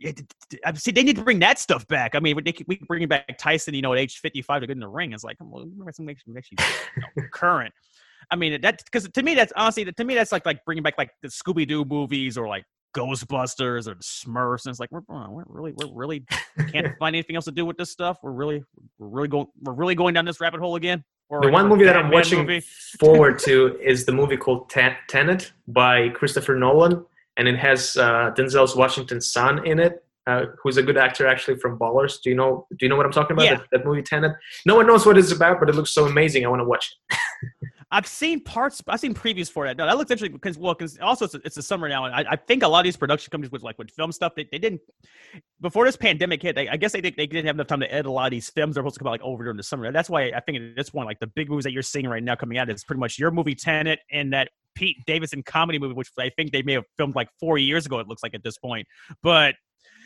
Yeah, 0.00 0.72
see, 0.74 0.92
they 0.92 1.02
need 1.02 1.16
to 1.16 1.24
bring 1.24 1.40
that 1.40 1.58
stuff 1.58 1.84
back. 1.88 2.14
I 2.14 2.20
mean, 2.20 2.36
they, 2.44 2.54
we 2.68 2.76
can 2.76 2.86
bring 2.86 3.06
back 3.08 3.36
Tyson, 3.36 3.74
you 3.74 3.82
know, 3.82 3.92
at 3.92 3.98
age 3.98 4.20
55 4.20 4.60
to 4.60 4.66
get 4.68 4.72
in 4.74 4.78
the 4.78 4.86
ring. 4.86 5.12
It's 5.12 5.24
like, 5.24 5.38
come 5.38 5.52
on, 5.52 5.72
make, 5.76 5.98
make, 5.98 6.18
make 6.28 6.44
you 6.52 6.56
know, 7.16 7.24
current. 7.32 7.74
I 8.30 8.36
mean, 8.36 8.60
that 8.60 8.84
because 8.84 9.08
to 9.08 9.22
me, 9.24 9.34
that's 9.34 9.52
honestly, 9.56 9.84
to 9.84 10.04
me, 10.04 10.14
that's 10.14 10.30
like 10.30 10.46
like 10.46 10.64
bringing 10.64 10.84
back 10.84 10.94
like 10.98 11.10
the 11.20 11.28
Scooby 11.28 11.66
Doo 11.66 11.84
movies 11.84 12.38
or 12.38 12.46
like 12.46 12.64
Ghostbusters 12.94 13.86
or 13.86 13.94
the 13.94 14.02
Smurfs, 14.02 14.64
and 14.66 14.72
it's 14.72 14.80
like 14.80 14.90
we're, 14.90 15.02
we're 15.08 15.44
really 15.46 15.72
we're 15.72 15.92
really 15.92 16.24
can't 16.72 16.96
find 16.98 17.14
anything 17.14 17.36
else 17.36 17.44
to 17.46 17.52
do 17.52 17.66
with 17.66 17.76
this 17.76 17.90
stuff. 17.90 18.18
We're 18.22 18.32
really 18.32 18.64
we're 18.98 19.08
really 19.08 19.28
going 19.28 19.46
we're 19.62 19.74
really 19.74 19.94
going 19.94 20.14
down 20.14 20.24
this 20.24 20.40
rabbit 20.40 20.60
hole 20.60 20.76
again. 20.76 21.04
Or 21.28 21.42
the 21.42 21.50
one 21.50 21.68
movie 21.68 21.84
that 21.84 21.96
I'm 21.96 22.10
watching 22.10 22.62
forward 22.98 23.38
to 23.44 23.78
is 23.82 24.06
the 24.06 24.12
movie 24.12 24.38
called 24.38 24.70
Ten- 24.70 24.96
Tenet 25.08 25.52
by 25.66 26.08
Christopher 26.10 26.54
Nolan, 26.58 27.04
and 27.36 27.46
it 27.46 27.58
has 27.58 27.96
uh, 27.98 28.32
Denzel's 28.36 28.74
Washington's 28.74 29.30
son 29.30 29.66
in 29.66 29.78
it, 29.78 30.02
uh, 30.26 30.46
who's 30.62 30.78
a 30.78 30.82
good 30.82 30.96
actor 30.96 31.26
actually 31.26 31.58
from 31.58 31.78
Ballers. 31.78 32.22
Do 32.22 32.30
you 32.30 32.36
know? 32.36 32.66
Do 32.70 32.78
you 32.80 32.88
know 32.88 32.96
what 32.96 33.04
I'm 33.04 33.12
talking 33.12 33.34
about? 33.34 33.44
Yeah. 33.44 33.56
That, 33.56 33.66
that 33.72 33.84
movie 33.84 34.02
Tenet. 34.02 34.32
No 34.64 34.76
one 34.76 34.86
knows 34.86 35.04
what 35.04 35.18
it's 35.18 35.32
about, 35.32 35.60
but 35.60 35.68
it 35.68 35.74
looks 35.74 35.90
so 35.90 36.06
amazing. 36.06 36.46
I 36.46 36.48
want 36.48 36.60
to 36.60 36.64
watch 36.64 36.96
it. 37.10 37.18
I've 37.90 38.06
seen 38.06 38.40
parts. 38.44 38.82
I've 38.86 39.00
seen 39.00 39.14
previews 39.14 39.50
for 39.50 39.66
that. 39.66 39.76
No, 39.76 39.86
that 39.86 39.96
looks 39.96 40.10
interesting 40.10 40.34
because 40.34 40.58
well, 40.58 40.74
because 40.74 40.98
also 40.98 41.24
it's 41.24 41.34
a, 41.34 41.40
it's 41.44 41.56
a 41.56 41.62
summer 41.62 41.88
now, 41.88 42.04
and 42.04 42.14
I, 42.14 42.32
I, 42.32 42.36
think 42.36 42.62
a 42.62 42.68
lot 42.68 42.80
of 42.80 42.84
these 42.84 42.98
production 42.98 43.30
companies 43.30 43.50
with 43.50 43.62
like 43.62 43.78
with 43.78 43.90
film 43.90 44.12
stuff, 44.12 44.34
they, 44.36 44.46
they 44.52 44.58
didn't 44.58 44.82
before 45.60 45.86
this 45.86 45.96
pandemic 45.96 46.42
hit. 46.42 46.54
They, 46.54 46.68
I 46.68 46.76
guess 46.76 46.92
they 46.92 47.00
they 47.00 47.10
didn't 47.10 47.46
have 47.46 47.56
enough 47.56 47.66
time 47.66 47.80
to 47.80 47.90
edit 47.90 48.06
a 48.06 48.10
lot 48.10 48.26
of 48.26 48.30
these 48.30 48.50
films. 48.50 48.74
They're 48.74 48.82
supposed 48.82 48.96
to 48.96 48.98
come 49.00 49.08
out 49.08 49.12
like 49.12 49.22
over 49.22 49.42
during 49.42 49.56
the 49.56 49.62
summer. 49.62 49.90
That's 49.90 50.10
why 50.10 50.32
I 50.36 50.40
think 50.40 50.58
at 50.58 50.76
this 50.76 50.90
point, 50.90 51.06
like 51.06 51.18
the 51.18 51.28
big 51.28 51.48
movies 51.48 51.64
that 51.64 51.72
you're 51.72 51.82
seeing 51.82 52.06
right 52.06 52.22
now 52.22 52.34
coming 52.34 52.58
out 52.58 52.68
is 52.68 52.84
pretty 52.84 53.00
much 53.00 53.18
your 53.18 53.30
movie 53.30 53.54
Tenet 53.54 54.00
and 54.12 54.34
that 54.34 54.50
Pete 54.74 54.98
Davidson 55.06 55.42
comedy 55.42 55.78
movie, 55.78 55.94
which 55.94 56.10
I 56.18 56.30
think 56.36 56.52
they 56.52 56.62
may 56.62 56.74
have 56.74 56.84
filmed 56.98 57.14
like 57.14 57.28
four 57.40 57.56
years 57.56 57.86
ago. 57.86 58.00
It 58.00 58.06
looks 58.06 58.22
like 58.22 58.34
at 58.34 58.44
this 58.44 58.58
point, 58.58 58.86
but 59.22 59.54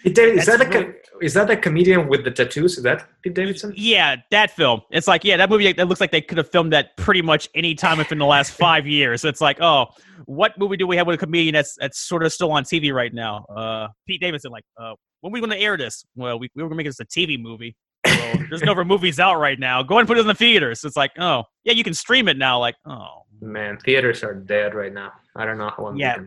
Pete 0.02 0.14
Dav- 0.14 0.34
is 0.36 0.46
that 0.46 0.60
a 0.60 0.68
really- 0.68 0.94
is 1.20 1.34
that 1.34 1.48
a 1.50 1.56
comedian 1.56 2.08
with 2.08 2.24
the 2.24 2.30
tattoos? 2.30 2.76
Is 2.76 2.82
that 2.82 3.06
Pete 3.22 3.34
Davidson? 3.34 3.72
Yeah, 3.76 4.16
that 4.32 4.50
film. 4.50 4.82
It's 4.90 5.06
like, 5.06 5.22
yeah, 5.24 5.36
that 5.36 5.48
movie. 5.48 5.66
It 5.68 5.78
looks 5.78 6.00
like 6.00 6.10
they 6.10 6.20
could 6.20 6.38
have 6.38 6.50
filmed 6.50 6.72
that 6.72 6.96
pretty 6.96 7.22
much 7.22 7.48
any 7.54 7.74
time 7.76 7.98
within 7.98 8.18
the 8.18 8.26
last 8.26 8.50
five 8.58 8.86
years. 8.86 9.24
It's 9.24 9.40
like, 9.40 9.60
oh, 9.60 9.86
what 10.26 10.58
movie 10.58 10.76
do 10.76 10.86
we 10.86 10.96
have 10.96 11.06
with 11.06 11.14
a 11.14 11.18
comedian 11.18 11.54
that's 11.54 11.76
that's 11.78 12.00
sort 12.00 12.24
of 12.24 12.32
still 12.32 12.50
on 12.50 12.64
TV 12.64 12.92
right 12.92 13.14
now? 13.14 13.44
Uh, 13.44 13.88
Pete 14.06 14.20
Davidson. 14.20 14.50
Like, 14.50 14.64
uh, 14.76 14.94
when 15.20 15.30
are 15.30 15.34
we 15.34 15.40
going 15.40 15.50
to 15.50 15.58
air 15.58 15.76
this? 15.76 16.04
Well, 16.16 16.38
we, 16.38 16.48
we 16.56 16.62
were 16.62 16.68
going 16.68 16.78
to 16.78 16.84
make 16.84 16.88
this 16.88 16.98
a 17.00 17.04
TV 17.06 17.40
movie. 17.40 17.76
Well, 18.04 18.38
there's 18.48 18.62
no 18.64 18.72
other 18.72 18.84
movies 18.84 19.20
out 19.20 19.38
right 19.38 19.58
now. 19.58 19.84
Go 19.84 19.94
ahead 19.94 20.00
and 20.00 20.08
put 20.08 20.18
it 20.18 20.22
in 20.22 20.26
the 20.26 20.34
theaters. 20.34 20.82
It's 20.82 20.96
like, 20.96 21.12
oh, 21.18 21.44
yeah, 21.62 21.74
you 21.74 21.84
can 21.84 21.94
stream 21.94 22.26
it 22.26 22.36
now. 22.36 22.58
Like, 22.58 22.74
oh, 22.84 23.22
Man, 23.40 23.76
theaters 23.78 24.22
are 24.24 24.34
dead 24.34 24.74
right 24.74 24.92
now. 24.92 25.12
I 25.36 25.46
don't 25.46 25.56
know 25.56 25.70
how 25.74 25.84
long. 25.84 25.96
Yeah, 25.96 26.18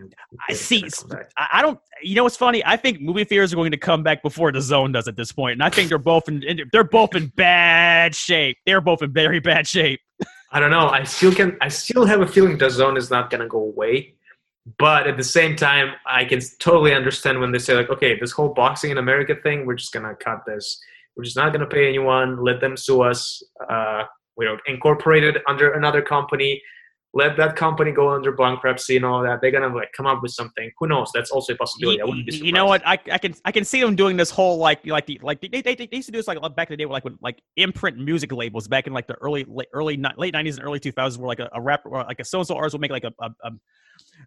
I 0.49 0.53
see. 0.53 0.81
gonna 0.81 0.91
come 0.91 1.09
back. 1.09 1.31
I, 1.37 1.47
I 1.53 1.61
don't. 1.61 1.79
You 2.01 2.15
know 2.15 2.23
what's 2.23 2.37
funny? 2.37 2.65
I 2.65 2.75
think 2.75 3.01
movie 3.01 3.23
theaters 3.23 3.53
are 3.53 3.55
going 3.55 3.71
to 3.71 3.77
come 3.77 4.01
back 4.01 4.23
before 4.23 4.51
DAZN 4.51 4.93
does 4.93 5.07
at 5.07 5.15
this 5.15 5.31
point, 5.31 5.53
and 5.53 5.63
I 5.63 5.69
think 5.69 5.89
they're 5.89 5.97
both 5.99 6.27
in. 6.27 6.41
in- 6.43 6.69
They're 6.71 6.83
both 6.83 7.15
in 7.15 7.27
bad 7.35 8.15
shape. 8.15 8.57
They're 8.65 8.81
both 8.81 9.01
in 9.03 9.13
very 9.13 9.39
bad 9.39 9.67
shape. 9.67 9.99
I 10.51 10.59
don't 10.59 10.71
know. 10.71 10.87
I 10.89 11.03
still 11.03 11.33
can. 11.33 11.57
I 11.61 11.67
still 11.67 12.05
have 12.05 12.21
a 12.21 12.27
feeling 12.27 12.57
DAZN 12.57 12.97
is 12.97 13.11
not 13.11 13.29
gonna 13.29 13.47
go 13.47 13.59
away. 13.59 14.15
But 14.79 15.05
at 15.05 15.15
the 15.17 15.23
same 15.23 15.55
time, 15.55 15.93
I 16.07 16.25
can 16.25 16.39
totally 16.59 16.95
understand 16.95 17.39
when 17.39 17.51
they 17.51 17.59
say 17.59 17.75
like, 17.75 17.91
okay, 17.91 18.17
this 18.19 18.31
whole 18.31 18.49
boxing 18.55 18.89
in 18.89 18.97
America 18.97 19.35
thing, 19.43 19.67
we're 19.67 19.75
just 19.75 19.93
gonna 19.93 20.15
cut 20.15 20.39
this. 20.47 20.79
We're 21.15 21.23
just 21.23 21.37
not 21.37 21.53
gonna 21.53 21.67
pay 21.67 21.87
anyone. 21.87 22.43
Let 22.43 22.59
them 22.61 22.75
sue 22.75 23.01
us. 23.03 23.43
Uh, 23.69 24.03
we're 24.35 24.57
incorporated 24.65 25.37
under 25.47 25.73
another 25.73 26.01
company. 26.01 26.59
Let 27.17 27.37
that 27.37 27.55
company 27.55 27.93
go 27.93 28.09
under 28.09 28.33
bankruptcy 28.33 28.97
and 28.97 29.05
all 29.05 29.23
that. 29.23 29.39
They're 29.41 29.49
gonna 29.49 29.73
like 29.73 29.93
come 29.93 30.05
up 30.05 30.21
with 30.21 30.33
something. 30.33 30.69
Who 30.79 30.87
knows? 30.87 31.11
That's 31.13 31.31
also 31.31 31.53
a 31.53 31.55
possibility. 31.55 32.01
I 32.01 32.03
You, 32.03 32.09
wouldn't 32.09 32.27
be 32.27 32.35
you 32.35 32.51
know 32.51 32.65
what? 32.65 32.85
I, 32.85 32.99
I 33.09 33.17
can 33.17 33.33
I 33.45 33.53
can 33.53 33.63
see 33.63 33.81
them 33.81 33.95
doing 33.95 34.17
this 34.17 34.29
whole 34.29 34.57
like 34.57 34.85
like 34.85 35.05
the 35.05 35.19
like 35.23 35.39
they, 35.39 35.61
they, 35.61 35.75
they 35.75 35.87
used 35.91 36.07
to 36.07 36.11
do 36.11 36.19
this 36.19 36.27
like 36.27 36.39
back 36.55 36.69
in 36.69 36.73
the 36.73 36.77
day, 36.77 36.85
like 36.85 37.05
with 37.05 37.17
like 37.21 37.41
imprint 37.55 37.97
music 37.97 38.33
labels 38.33 38.67
back 38.67 38.85
in 38.85 38.91
like 38.91 39.07
the 39.07 39.15
early 39.15 39.45
late, 39.47 39.69
early 39.73 39.97
late 40.17 40.33
nineties 40.33 40.57
and 40.57 40.67
early 40.67 40.79
two 40.79 40.91
thousands, 40.91 41.19
where 41.19 41.29
like 41.29 41.39
a, 41.39 41.49
a 41.53 41.61
rapper 41.61 41.87
or 41.87 42.03
like 42.03 42.19
a 42.19 42.25
so 42.25 42.39
and 42.39 42.47
so 42.47 42.55
artist 42.55 42.73
would 42.73 42.81
make 42.81 42.91
like 42.91 43.05
a 43.05 43.13
a, 43.21 43.29
a 43.43 43.51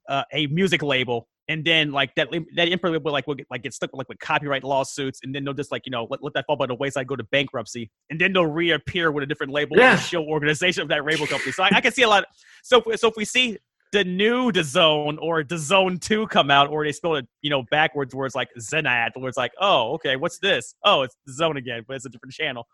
uh, 0.09 0.25
a 0.33 0.47
music 0.47 0.83
label, 0.83 1.29
and 1.49 1.65
then 1.65 1.93
like 1.93 2.15
that 2.17 2.29
that 2.57 2.69
imprint 2.69 2.93
label 2.95 3.13
like 3.13 3.27
will 3.27 3.35
get 3.35 3.47
like 3.51 3.63
get 3.63 3.73
stuck 3.75 3.91
with 3.93 3.99
like 3.99 4.09
with 4.09 4.19
copyright 4.19 4.65
lawsuits, 4.65 5.21
and 5.23 5.35
then 5.35 5.45
they'll 5.45 5.55
just 5.55 5.73
like 5.73 5.83
you 5.87 5.91
know 5.91 6.07
let, 6.11 6.23
let 6.23 6.35
that 6.35 6.45
fall 6.47 6.57
by 6.57 6.67
the 6.67 6.75
wayside, 6.75 7.07
go 7.07 7.17
to 7.17 7.25
bankruptcy, 7.25 7.91
and 8.11 8.21
then 8.21 8.33
they'll 8.33 8.47
reappear 8.47 9.11
with 9.11 9.25
a 9.25 9.27
different 9.27 9.53
label, 9.53 9.77
Yeah. 9.77 9.93
and 9.93 10.01
show 10.01 10.25
organization 10.25 10.83
of 10.83 10.89
that 10.89 11.05
label 11.05 11.27
company. 11.27 11.53
So 11.53 11.63
I, 11.63 11.71
I 11.73 11.81
can 11.81 11.93
see 11.93 12.03
a 12.03 12.09
lot. 12.09 12.25
so 12.63 12.83
if, 12.87 13.01
so 13.01 13.09
if 13.09 13.15
we 13.17 13.25
see 13.25 13.59
the 13.93 14.05
new 14.05 14.53
DAZN 14.53 15.17
or 15.19 15.43
DAZN 15.43 15.99
2 16.01 16.27
come 16.27 16.51
out 16.51 16.69
or 16.69 16.85
they 16.85 16.93
spell 16.93 17.17
it 17.17 17.27
you 17.41 17.49
know 17.49 17.63
backwards 17.71 18.15
where 18.15 18.27
it's 18.27 18.35
like 18.35 18.49
zenad 18.61 19.11
where 19.15 19.29
it's 19.29 19.39
like 19.39 19.53
oh 19.61 19.93
okay 19.95 20.17
what's 20.17 20.39
this 20.41 20.75
oh 20.85 21.03
it's 21.03 21.17
DAZN 21.27 21.57
again 21.57 21.85
but 21.89 21.97
it's 21.97 22.05
a 22.05 22.11
different 22.11 22.35
channel 22.35 22.67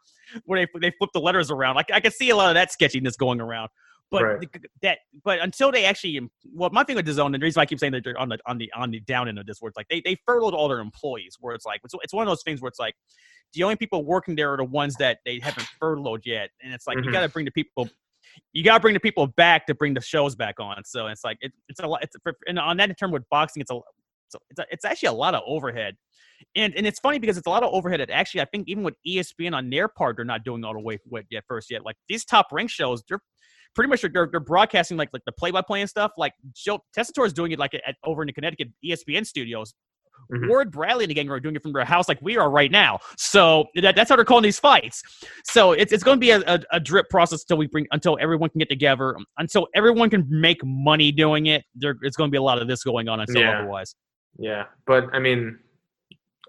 where 0.45 0.67
they, 0.67 0.81
they 0.81 0.93
flip 0.99 1.11
the 1.15 1.21
letters 1.21 1.53
around 1.53 1.77
like 1.77 1.89
i 1.93 2.01
can 2.01 2.11
see 2.11 2.31
a 2.31 2.37
lot 2.37 2.49
of 2.49 2.55
that 2.55 2.73
sketchiness 2.73 3.17
going 3.17 3.41
around 3.41 3.69
but 4.15 4.23
Right. 4.25 4.53
the- 4.53 4.69
that 4.83 4.99
but 5.25 5.39
until 5.41 5.71
they 5.73 5.85
actually 5.85 6.21
well 6.53 6.71
my 6.71 6.85
thing 6.85 6.97
with 6.97 7.07
DAZN 7.07 7.27
and 7.27 7.35
the 7.35 7.39
reason 7.41 7.61
why 7.61 7.63
i 7.63 7.67
keep 7.67 7.79
saying 7.79 7.93
that 7.93 8.05
they're 8.05 8.19
on 8.19 8.29
the 8.29 8.39
on 8.47 8.59
the 8.59 8.71
on 8.75 8.91
the 8.91 9.01
down 9.01 9.29
end 9.29 9.39
of 9.39 9.47
this 9.47 9.59
where 9.61 9.69
it's 9.69 9.77
like 9.77 9.89
they, 9.89 10.01
they 10.01 10.17
furloughed 10.27 10.55
all 10.55 10.69
their 10.69 10.81
employees 10.81 11.37
where 11.41 11.55
it's 11.55 11.67
like 11.67 11.81
it's, 11.85 11.95
it's 12.03 12.13
one 12.15 12.23
of 12.27 12.31
those 12.31 12.43
things 12.43 12.61
where 12.63 12.69
it's 12.69 12.79
like 12.79 12.95
the 13.55 13.63
only 13.63 13.77
people 13.77 14.05
working 14.05 14.35
there 14.37 14.53
are 14.53 14.57
the 14.57 14.65
ones 14.65 14.95
that 14.97 15.19
they 15.25 15.39
haven't 15.41 15.67
furloughed 15.81 16.23
yet 16.25 16.51
and 16.63 16.73
it's 16.73 16.87
like 16.87 16.97
you 16.99 17.03
Mhm. 17.11 17.13
got 17.13 17.21
to 17.23 17.29
bring 17.29 17.45
the 17.45 17.51
people 17.53 17.89
you 18.53 18.65
got 18.65 18.75
to 18.75 18.81
bring 18.81 18.95
the 18.95 19.01
people 19.01 19.27
back 19.27 19.67
to 19.67 19.75
bring 19.75 19.95
the 19.95 20.01
shows 20.01 20.35
back 20.35 20.59
on. 20.59 20.83
So 20.85 21.07
it's 21.09 21.23
like 21.25 21.37
it, 21.43 21.53
it's 21.69 21.79
a 21.81 21.87
lot. 21.87 22.03
It's 22.03 22.17
for, 22.23 22.35
and 22.49 22.59
on 22.59 22.79
that 22.79 22.99
term 22.99 23.11
with 23.13 23.23
boxing, 23.31 23.61
it's 23.61 23.71
a, 23.71 23.75
it's 23.77 24.35
a, 24.35 24.39
it's, 24.51 24.59
a, 24.61 24.65
it's 24.71 24.85
actually 24.85 25.09
a 25.09 25.13
lot 25.13 25.35
of 25.35 25.43
overhead, 25.47 25.95
and 26.57 26.75
and 26.75 26.87
it's 26.87 26.99
funny 26.99 27.19
because 27.19 27.37
it's 27.37 27.47
a 27.47 27.51
lot 27.51 27.63
of 27.63 27.73
overhead. 27.73 28.01
That 28.01 28.11
actually, 28.11 28.41
I 28.41 28.47
think 28.47 28.67
even 28.67 28.83
with 28.83 28.95
ESPN 29.07 29.55
on 29.55 29.69
their 29.71 29.89
part, 29.89 30.17
they're 30.17 30.25
not 30.25 30.43
doing 30.43 30.65
all 30.65 30.73
the 30.73 30.81
way 30.81 30.99
with 31.09 31.27
yet 31.31 31.45
first 31.47 31.71
yet. 31.71 31.85
Like 31.85 31.97
these 32.09 32.25
top 32.25 32.47
rank 32.51 32.71
shows, 32.71 33.03
they're 33.09 33.21
pretty 33.75 33.89
much 33.89 34.03
they're, 34.03 34.29
they're 34.31 34.41
broadcasting 34.41 34.97
like 34.97 35.11
like 35.13 35.23
the 35.27 35.33
play 35.33 35.51
by 35.51 35.61
play 35.63 35.81
and 35.81 35.91
stuff. 35.91 36.13
Like 36.17 36.33
Joe 36.55 36.81
Tessitore 36.97 37.27
is 37.27 37.33
doing 37.33 37.53
it 37.53 37.59
like 37.59 37.75
at, 37.75 37.97
over 38.05 38.23
in 38.23 38.27
the 38.27 38.33
Connecticut 38.33 38.69
ESPN 38.85 39.27
studios. 39.27 39.75
Mhm. 40.33 40.49
Ward 40.49 40.71
Bradley 40.71 41.05
and 41.05 41.11
the 41.11 41.15
gang 41.15 41.29
are 41.29 41.41
doing 41.41 41.57
it 41.57 41.63
from 41.63 41.73
their 41.73 41.85
house 41.85 42.09
like 42.09 42.23
we 42.23 42.39
are 42.39 42.49
right 42.49 42.71
now. 42.71 43.01
So 43.19 43.67
that, 43.75 43.97
that's 43.97 44.09
how 44.09 44.17
they're 44.17 44.25
calling 44.25 44.45
these 44.45 44.61
fights. 44.61 45.03
So 45.45 45.73
it's, 45.73 45.93
it's 45.93 46.05
going 46.05 46.17
to 46.17 46.21
be 46.21 46.31
a, 46.31 46.41
a, 46.47 46.61
a 46.73 46.81
drip 46.81 47.11
process 47.11 47.43
until 47.43 47.57
we 47.59 47.67
bring 47.67 47.87
until 47.91 48.17
everyone 48.21 48.49
can 48.51 48.61
get 48.61 48.69
together 48.69 49.17
until 49.39 49.67
everyone 49.75 50.11
can 50.11 50.25
make 50.31 50.65
money 50.65 51.11
doing 51.11 51.47
it. 51.47 51.65
There, 51.75 51.97
it's 52.03 52.17
going 52.17 52.29
to 52.29 52.33
be 52.33 52.39
a 52.39 52.43
lot 52.43 52.63
of 52.63 52.69
this 52.69 52.85
going 52.85 53.09
on 53.09 53.21
until 53.21 53.43
Yeah. 53.43 53.59
otherwise. 53.59 53.97
Yeah, 54.39 54.65
but 54.87 55.05
I 55.13 55.19
mean, 55.19 55.59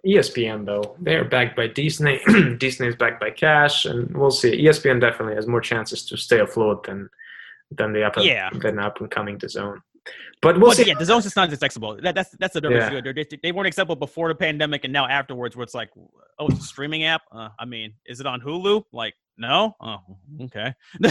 ESPN 0.05 0.65
though 0.65 0.95
they're 0.99 1.25
backed 1.25 1.55
by 1.55 1.67
Disney. 1.67 2.19
Disney 2.57 2.87
is 2.87 2.95
backed 2.95 3.19
by 3.19 3.31
cash, 3.31 3.85
and 3.85 4.15
we'll 4.15 4.31
see. 4.31 4.63
ESPN 4.65 5.01
definitely 5.01 5.35
has 5.35 5.47
more 5.47 5.61
chances 5.61 6.05
to 6.07 6.17
stay 6.17 6.39
afloat 6.39 6.85
than 6.85 7.09
than 7.71 7.93
the 7.93 8.03
up 8.03 8.13
Yeah. 8.17 8.49
than 8.53 8.79
up 8.79 8.99
and 9.01 9.09
coming 9.09 9.39
to 9.39 9.49
zone. 9.49 9.81
But 10.41 10.59
we'll 10.59 10.69
but 10.69 10.77
see. 10.77 10.87
yeah, 10.87 10.93
DAZN's 10.93 11.23
just 11.23 11.35
not 11.35 11.51
accessible. 11.51 11.97
That, 12.01 12.13
that's 12.13 12.29
that's 12.37 12.53
the 12.53 12.61
difference. 12.61 12.93
Yeah. 13.05 13.11
They, 13.13 13.25
they 13.41 13.51
weren't 13.51 13.67
accessible 13.67 13.95
before 13.95 14.27
the 14.27 14.35
pandemic, 14.35 14.83
and 14.83 14.93
now 14.93 15.07
afterwards, 15.07 15.55
where 15.55 15.63
it's 15.63 15.73
like, 15.73 15.89
oh, 16.37 16.47
it's 16.47 16.59
a 16.59 16.63
streaming 16.63 17.05
app. 17.05 17.23
Uh, 17.31 17.49
I 17.57 17.65
mean, 17.65 17.93
is 18.05 18.19
it 18.19 18.27
on 18.27 18.39
Hulu? 18.41 18.83
Like, 18.91 19.15
no. 19.37 19.75
Oh, 19.81 19.97
okay. 20.43 20.73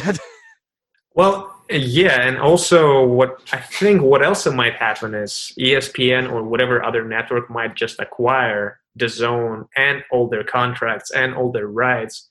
Well, 1.15 1.55
yeah, 1.71 2.27
and 2.27 2.39
also 2.39 3.05
what 3.07 3.41
I 3.53 3.59
think 3.59 4.03
what 4.03 4.23
else 4.23 4.47
might 4.47 4.75
happen 4.75 5.15
is 5.15 5.53
ESPN 5.59 6.31
or 6.31 6.43
whatever 6.43 6.85
other 6.85 7.05
network 7.05 7.49
might 7.49 7.75
just 7.75 7.99
acquire 8.01 8.81
DAZN 8.99 9.67
and 9.77 10.05
all 10.11 10.29
their 10.29 10.45
contracts 10.45 11.11
and 11.11 11.35
all 11.35 11.51
their 11.51 11.69
rights 11.69 12.29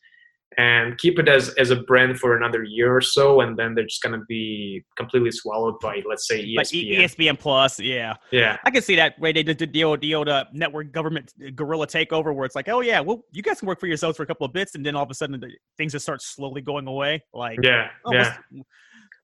and 0.57 0.97
keep 0.97 1.19
it 1.19 1.27
as, 1.27 1.49
as 1.55 1.69
a 1.69 1.75
brand 1.75 2.19
for 2.19 2.37
another 2.37 2.63
year 2.63 2.95
or 2.95 3.01
so 3.01 3.41
and 3.41 3.57
then 3.57 3.75
they're 3.75 3.85
just 3.85 4.01
gonna 4.01 4.23
be 4.27 4.83
completely 4.97 5.31
swallowed 5.31 5.79
by 5.79 6.01
let's 6.07 6.27
say 6.27 6.41
E 6.41 6.55
like 6.57 6.67
ESPN. 6.67 7.39
Plus, 7.39 7.79
yeah. 7.79 8.13
yeah. 8.31 8.57
I 8.63 8.71
can 8.71 8.81
see 8.81 8.95
that 8.95 9.19
way 9.19 9.31
they 9.31 9.43
did 9.43 9.57
the 9.57 9.67
deal, 9.67 9.95
the 9.97 10.47
network 10.53 10.91
government 10.91 11.33
uh, 11.45 11.49
guerrilla 11.55 11.87
takeover, 11.87 12.33
where 12.33 12.45
it's 12.45 12.55
like, 12.55 12.69
oh 12.69 12.81
yeah, 12.81 12.99
well, 12.99 13.23
you 13.31 13.41
guys 13.41 13.59
can 13.59 13.67
work 13.67 13.79
for 13.79 13.87
yourselves 13.87 14.17
for 14.17 14.23
a 14.23 14.25
couple 14.25 14.45
of 14.45 14.53
bits, 14.53 14.75
and 14.75 14.85
then 14.85 14.95
all 14.95 15.03
of 15.03 15.11
a 15.11 15.13
sudden 15.13 15.39
the, 15.39 15.51
things 15.77 15.91
just 15.91 16.03
start 16.03 16.21
slowly 16.21 16.61
going 16.61 16.87
away. 16.87 17.23
Like, 17.33 17.59
Yeah. 17.61 17.89
oh, 18.05 18.13
yeah. 18.13 18.37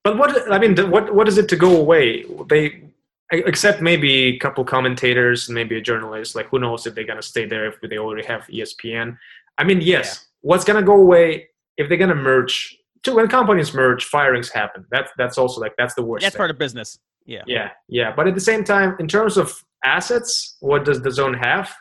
But 0.03 0.17
what 0.17 0.51
I 0.51 0.59
mean, 0.59 0.75
what 0.89 1.13
what 1.13 1.27
is 1.27 1.37
it 1.37 1.49
to 1.49 1.55
go 1.55 1.75
away? 1.75 2.25
They 2.49 2.83
except 3.31 3.79
maybe 3.79 4.11
a 4.11 4.37
couple 4.39 4.63
commentators 4.63 5.49
maybe 5.49 5.77
a 5.77 5.81
journalist. 5.81 6.35
Like 6.35 6.47
who 6.47 6.59
knows 6.59 6.87
if 6.87 6.95
they're 6.95 7.03
gonna 7.03 7.21
stay 7.21 7.45
there 7.45 7.67
if 7.67 7.75
they 7.81 7.97
already 7.97 8.25
have 8.25 8.47
ESPN. 8.47 9.17
I 9.59 9.63
mean, 9.65 9.81
yes, 9.81 10.25
what's 10.41 10.63
gonna 10.63 10.81
go 10.81 10.95
away 10.95 11.49
if 11.77 11.89
they're 11.89 11.97
gonna 11.97 12.15
merge? 12.15 12.75
Too 13.03 13.15
when 13.15 13.27
companies 13.27 13.73
merge, 13.73 14.05
firings 14.05 14.49
happen. 14.49 14.85
That's 14.89 15.11
that's 15.17 15.37
also 15.37 15.61
like 15.61 15.73
that's 15.77 15.93
the 15.93 16.03
worst. 16.03 16.23
that's 16.23 16.33
thing. 16.33 16.39
part 16.39 16.49
of 16.49 16.57
business. 16.57 16.97
Yeah. 17.25 17.43
Yeah, 17.45 17.69
yeah. 17.87 18.11
But 18.15 18.27
at 18.27 18.33
the 18.33 18.41
same 18.41 18.63
time, 18.63 18.95
in 18.99 19.07
terms 19.07 19.37
of 19.37 19.63
assets, 19.85 20.57
what 20.61 20.83
does 20.83 20.99
DAZN 20.99 21.37
have? 21.45 21.71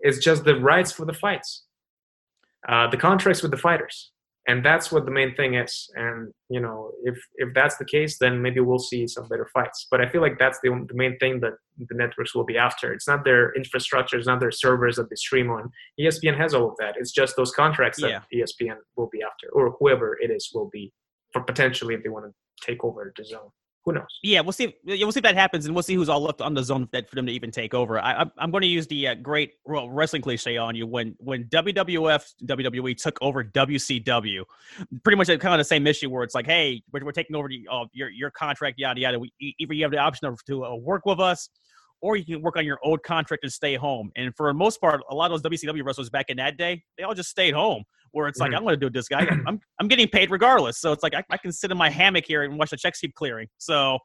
It's 0.00 0.18
just 0.18 0.44
the 0.44 0.56
rights 0.58 0.90
for 0.90 1.06
the 1.06 1.12
fights, 1.12 1.64
uh, 2.68 2.88
the 2.90 2.96
contracts 2.96 3.40
with 3.40 3.52
the 3.52 3.56
fighters, 3.56 4.10
and 4.48 4.64
that's 4.64 4.92
what 4.92 5.04
the 5.04 5.10
main 5.10 5.34
thing 5.34 5.54
is. 5.54 5.90
And 5.94 6.32
you 6.48 6.60
know, 6.60 6.92
if 7.04 7.18
if 7.36 7.52
that's 7.54 7.76
the 7.76 7.84
case, 7.84 8.18
then 8.18 8.40
maybe 8.40 8.60
we'll 8.60 8.78
see 8.78 9.06
some 9.08 9.28
better 9.28 9.48
fights. 9.52 9.86
But 9.90 10.00
I 10.00 10.08
feel 10.08 10.20
like 10.20 10.38
that's 10.38 10.58
the 10.60 10.70
the 10.88 10.94
main 10.94 11.18
thing 11.18 11.40
that 11.40 11.54
the 11.76 11.94
networks 11.94 12.34
will 12.34 12.44
be 12.44 12.56
after. 12.56 12.92
It's 12.92 13.08
not 13.08 13.24
their 13.24 13.54
infrastructure, 13.54 14.16
it's 14.16 14.26
not 14.26 14.40
their 14.40 14.50
servers 14.52 14.96
that 14.96 15.10
they 15.10 15.16
stream 15.16 15.50
on. 15.50 15.70
ESPN 16.00 16.36
has 16.38 16.54
all 16.54 16.70
of 16.70 16.76
that. 16.78 16.94
It's 16.98 17.12
just 17.12 17.36
those 17.36 17.52
contracts 17.52 18.00
that 18.00 18.24
E 18.32 18.42
ESPN 18.42 18.76
will 18.96 19.08
be 19.10 19.22
after, 19.22 19.48
or 19.52 19.76
whoever 19.78 20.16
it 20.20 20.30
is 20.30 20.50
will 20.54 20.70
be 20.70 20.92
for 21.32 21.42
potentially 21.42 21.94
if 21.94 22.02
they 22.02 22.08
want 22.08 22.26
to 22.26 22.32
take 22.64 22.84
over 22.84 23.12
DAZN. 23.18 23.50
Who 23.86 23.92
knows? 23.92 24.18
Yeah, 24.24 24.40
we'll 24.40 24.52
see. 24.52 24.74
yeah, 24.82 25.04
We'll 25.04 25.12
see 25.12 25.20
if 25.20 25.22
that 25.22 25.36
happens, 25.36 25.64
and 25.64 25.74
we'll 25.74 25.84
see 25.84 25.94
who's 25.94 26.08
all 26.08 26.20
left 26.20 26.40
on 26.40 26.56
DAZN 26.56 26.90
for 27.08 27.14
them 27.14 27.24
to 27.26 27.32
even 27.32 27.52
take 27.52 27.72
over. 27.72 28.00
I, 28.00 28.14
I'm, 28.14 28.32
I'm 28.36 28.50
going 28.50 28.62
to 28.62 28.68
use 28.68 28.88
the 28.88 29.08
uh, 29.08 29.14
great 29.14 29.52
wrestling 29.64 30.22
cliche 30.22 30.56
on 30.56 30.74
you. 30.74 30.88
When 30.88 31.14
when 31.18 31.44
WWF 31.44 32.24
WWE 32.44 32.96
took 33.00 33.16
over 33.22 33.44
WCW, 33.44 34.42
pretty 35.04 35.16
much 35.16 35.28
kind 35.28 35.44
of 35.54 35.58
the 35.58 35.64
same 35.64 35.86
issue 35.86 36.10
where 36.10 36.24
it's 36.24 36.34
like, 36.34 36.46
hey, 36.46 36.82
we're, 36.92 37.04
we're 37.04 37.12
taking 37.12 37.36
over 37.36 37.46
the, 37.46 37.64
uh, 37.70 37.84
your 37.92 38.10
your 38.10 38.32
contract, 38.32 38.76
yada 38.76 39.00
yada. 39.00 39.20
We, 39.20 39.32
either 39.38 39.72
you 39.72 39.84
have 39.84 39.92
the 39.92 39.98
option 39.98 40.26
of 40.26 40.44
to 40.46 40.64
uh, 40.64 40.74
work 40.74 41.06
with 41.06 41.20
us, 41.20 41.48
or 42.00 42.16
you 42.16 42.24
can 42.24 42.42
work 42.42 42.56
on 42.56 42.64
your 42.64 42.80
old 42.82 43.04
contract 43.04 43.44
and 43.44 43.52
stay 43.52 43.76
home. 43.76 44.10
And 44.16 44.34
for 44.34 44.48
the 44.48 44.54
most 44.54 44.80
part, 44.80 45.00
a 45.08 45.14
lot 45.14 45.30
of 45.30 45.40
those 45.40 45.60
WCW 45.60 45.84
wrestlers 45.84 46.10
back 46.10 46.26
in 46.28 46.38
that 46.38 46.56
day, 46.58 46.82
they 46.98 47.04
all 47.04 47.14
just 47.14 47.30
stayed 47.30 47.54
home. 47.54 47.84
Where 48.12 48.28
it's 48.28 48.38
like, 48.38 48.52
Mhm. 48.52 48.56
I'm 48.56 48.62
going 48.62 48.78
to 48.78 48.86
do 48.86 48.90
this 48.90 49.08
guy. 49.08 49.26
I'm, 49.46 49.60
I'm 49.80 49.88
getting 49.88 50.08
paid 50.08 50.30
regardless. 50.30 50.78
So 50.80 50.92
it's 50.92 51.02
like 51.02 51.14
I, 51.14 51.22
I 51.30 51.36
can 51.36 51.52
sit 51.52 51.70
in 51.70 51.76
my 51.78 51.90
hammock 51.90 52.24
here 52.26 52.42
and 52.42 52.58
watch 52.58 52.70
the 52.70 52.76
checks 52.76 53.00
keep 53.00 53.14
clearing. 53.14 53.48
So 53.58 53.98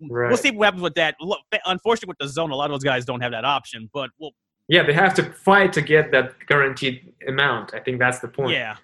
Right. 0.00 0.28
we'll 0.28 0.36
see 0.36 0.50
what 0.50 0.64
happens 0.66 0.82
with 0.82 0.94
that. 0.94 1.14
Look, 1.20 1.38
unfortunately, 1.64 2.14
with 2.20 2.30
DAZN, 2.30 2.50
a 2.50 2.54
lot 2.56 2.66
of 2.70 2.72
those 2.74 2.82
guys 2.84 3.04
don't 3.04 3.20
have 3.20 3.32
that 3.32 3.44
option. 3.44 3.88
But 3.92 4.10
well, 4.18 4.32
Yeah, 4.68 4.82
they 4.82 4.92
have 4.92 5.14
to 5.14 5.22
fight 5.22 5.72
to 5.74 5.82
get 5.82 6.10
that 6.12 6.34
guaranteed 6.48 7.12
amount. 7.28 7.72
I 7.74 7.80
think 7.80 7.98
that's 8.00 8.18
the 8.18 8.26
point. 8.28 8.50
yeah, 8.52 8.76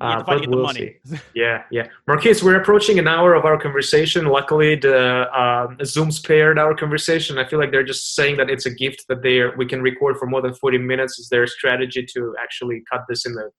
You 0.00 0.06
Uh, 0.06 0.22
but 0.22 0.42
the 0.42 0.48
we'll 0.48 0.62
money. 0.62 0.96
see. 1.04 1.18
Yeah, 1.34 1.64
yeah. 1.70 1.88
Marquise, 2.06 2.42
we're 2.42 2.56
approaching 2.58 2.98
an 2.98 3.06
hour 3.08 3.34
of 3.34 3.44
our 3.44 3.58
conversation. 3.60 4.24
Luckily, 4.26 4.76
the 4.76 4.96
uh, 5.42 5.66
Zoom 5.84 6.10
spared 6.12 6.58
our 6.58 6.74
conversation. 6.74 7.36
I 7.36 7.44
feel 7.46 7.58
like 7.58 7.70
they're 7.72 7.82
just 7.94 8.14
saying 8.14 8.36
that 8.38 8.48
it's 8.48 8.64
a 8.64 8.70
gift 8.74 9.04
that 9.08 9.20
they 9.22 9.40
are, 9.40 9.54
we 9.58 9.66
can 9.66 9.82
record 9.82 10.16
for 10.16 10.26
more 10.26 10.40
than 10.40 10.54
40 10.54 10.78
minutes. 10.78 11.18
Is 11.18 11.28
their 11.28 11.46
strategy 11.46 12.06
to 12.14 12.34
actually 12.40 12.82
cut 12.90 13.02
this 13.08 13.26
in 13.26 13.34
the 13.34 13.50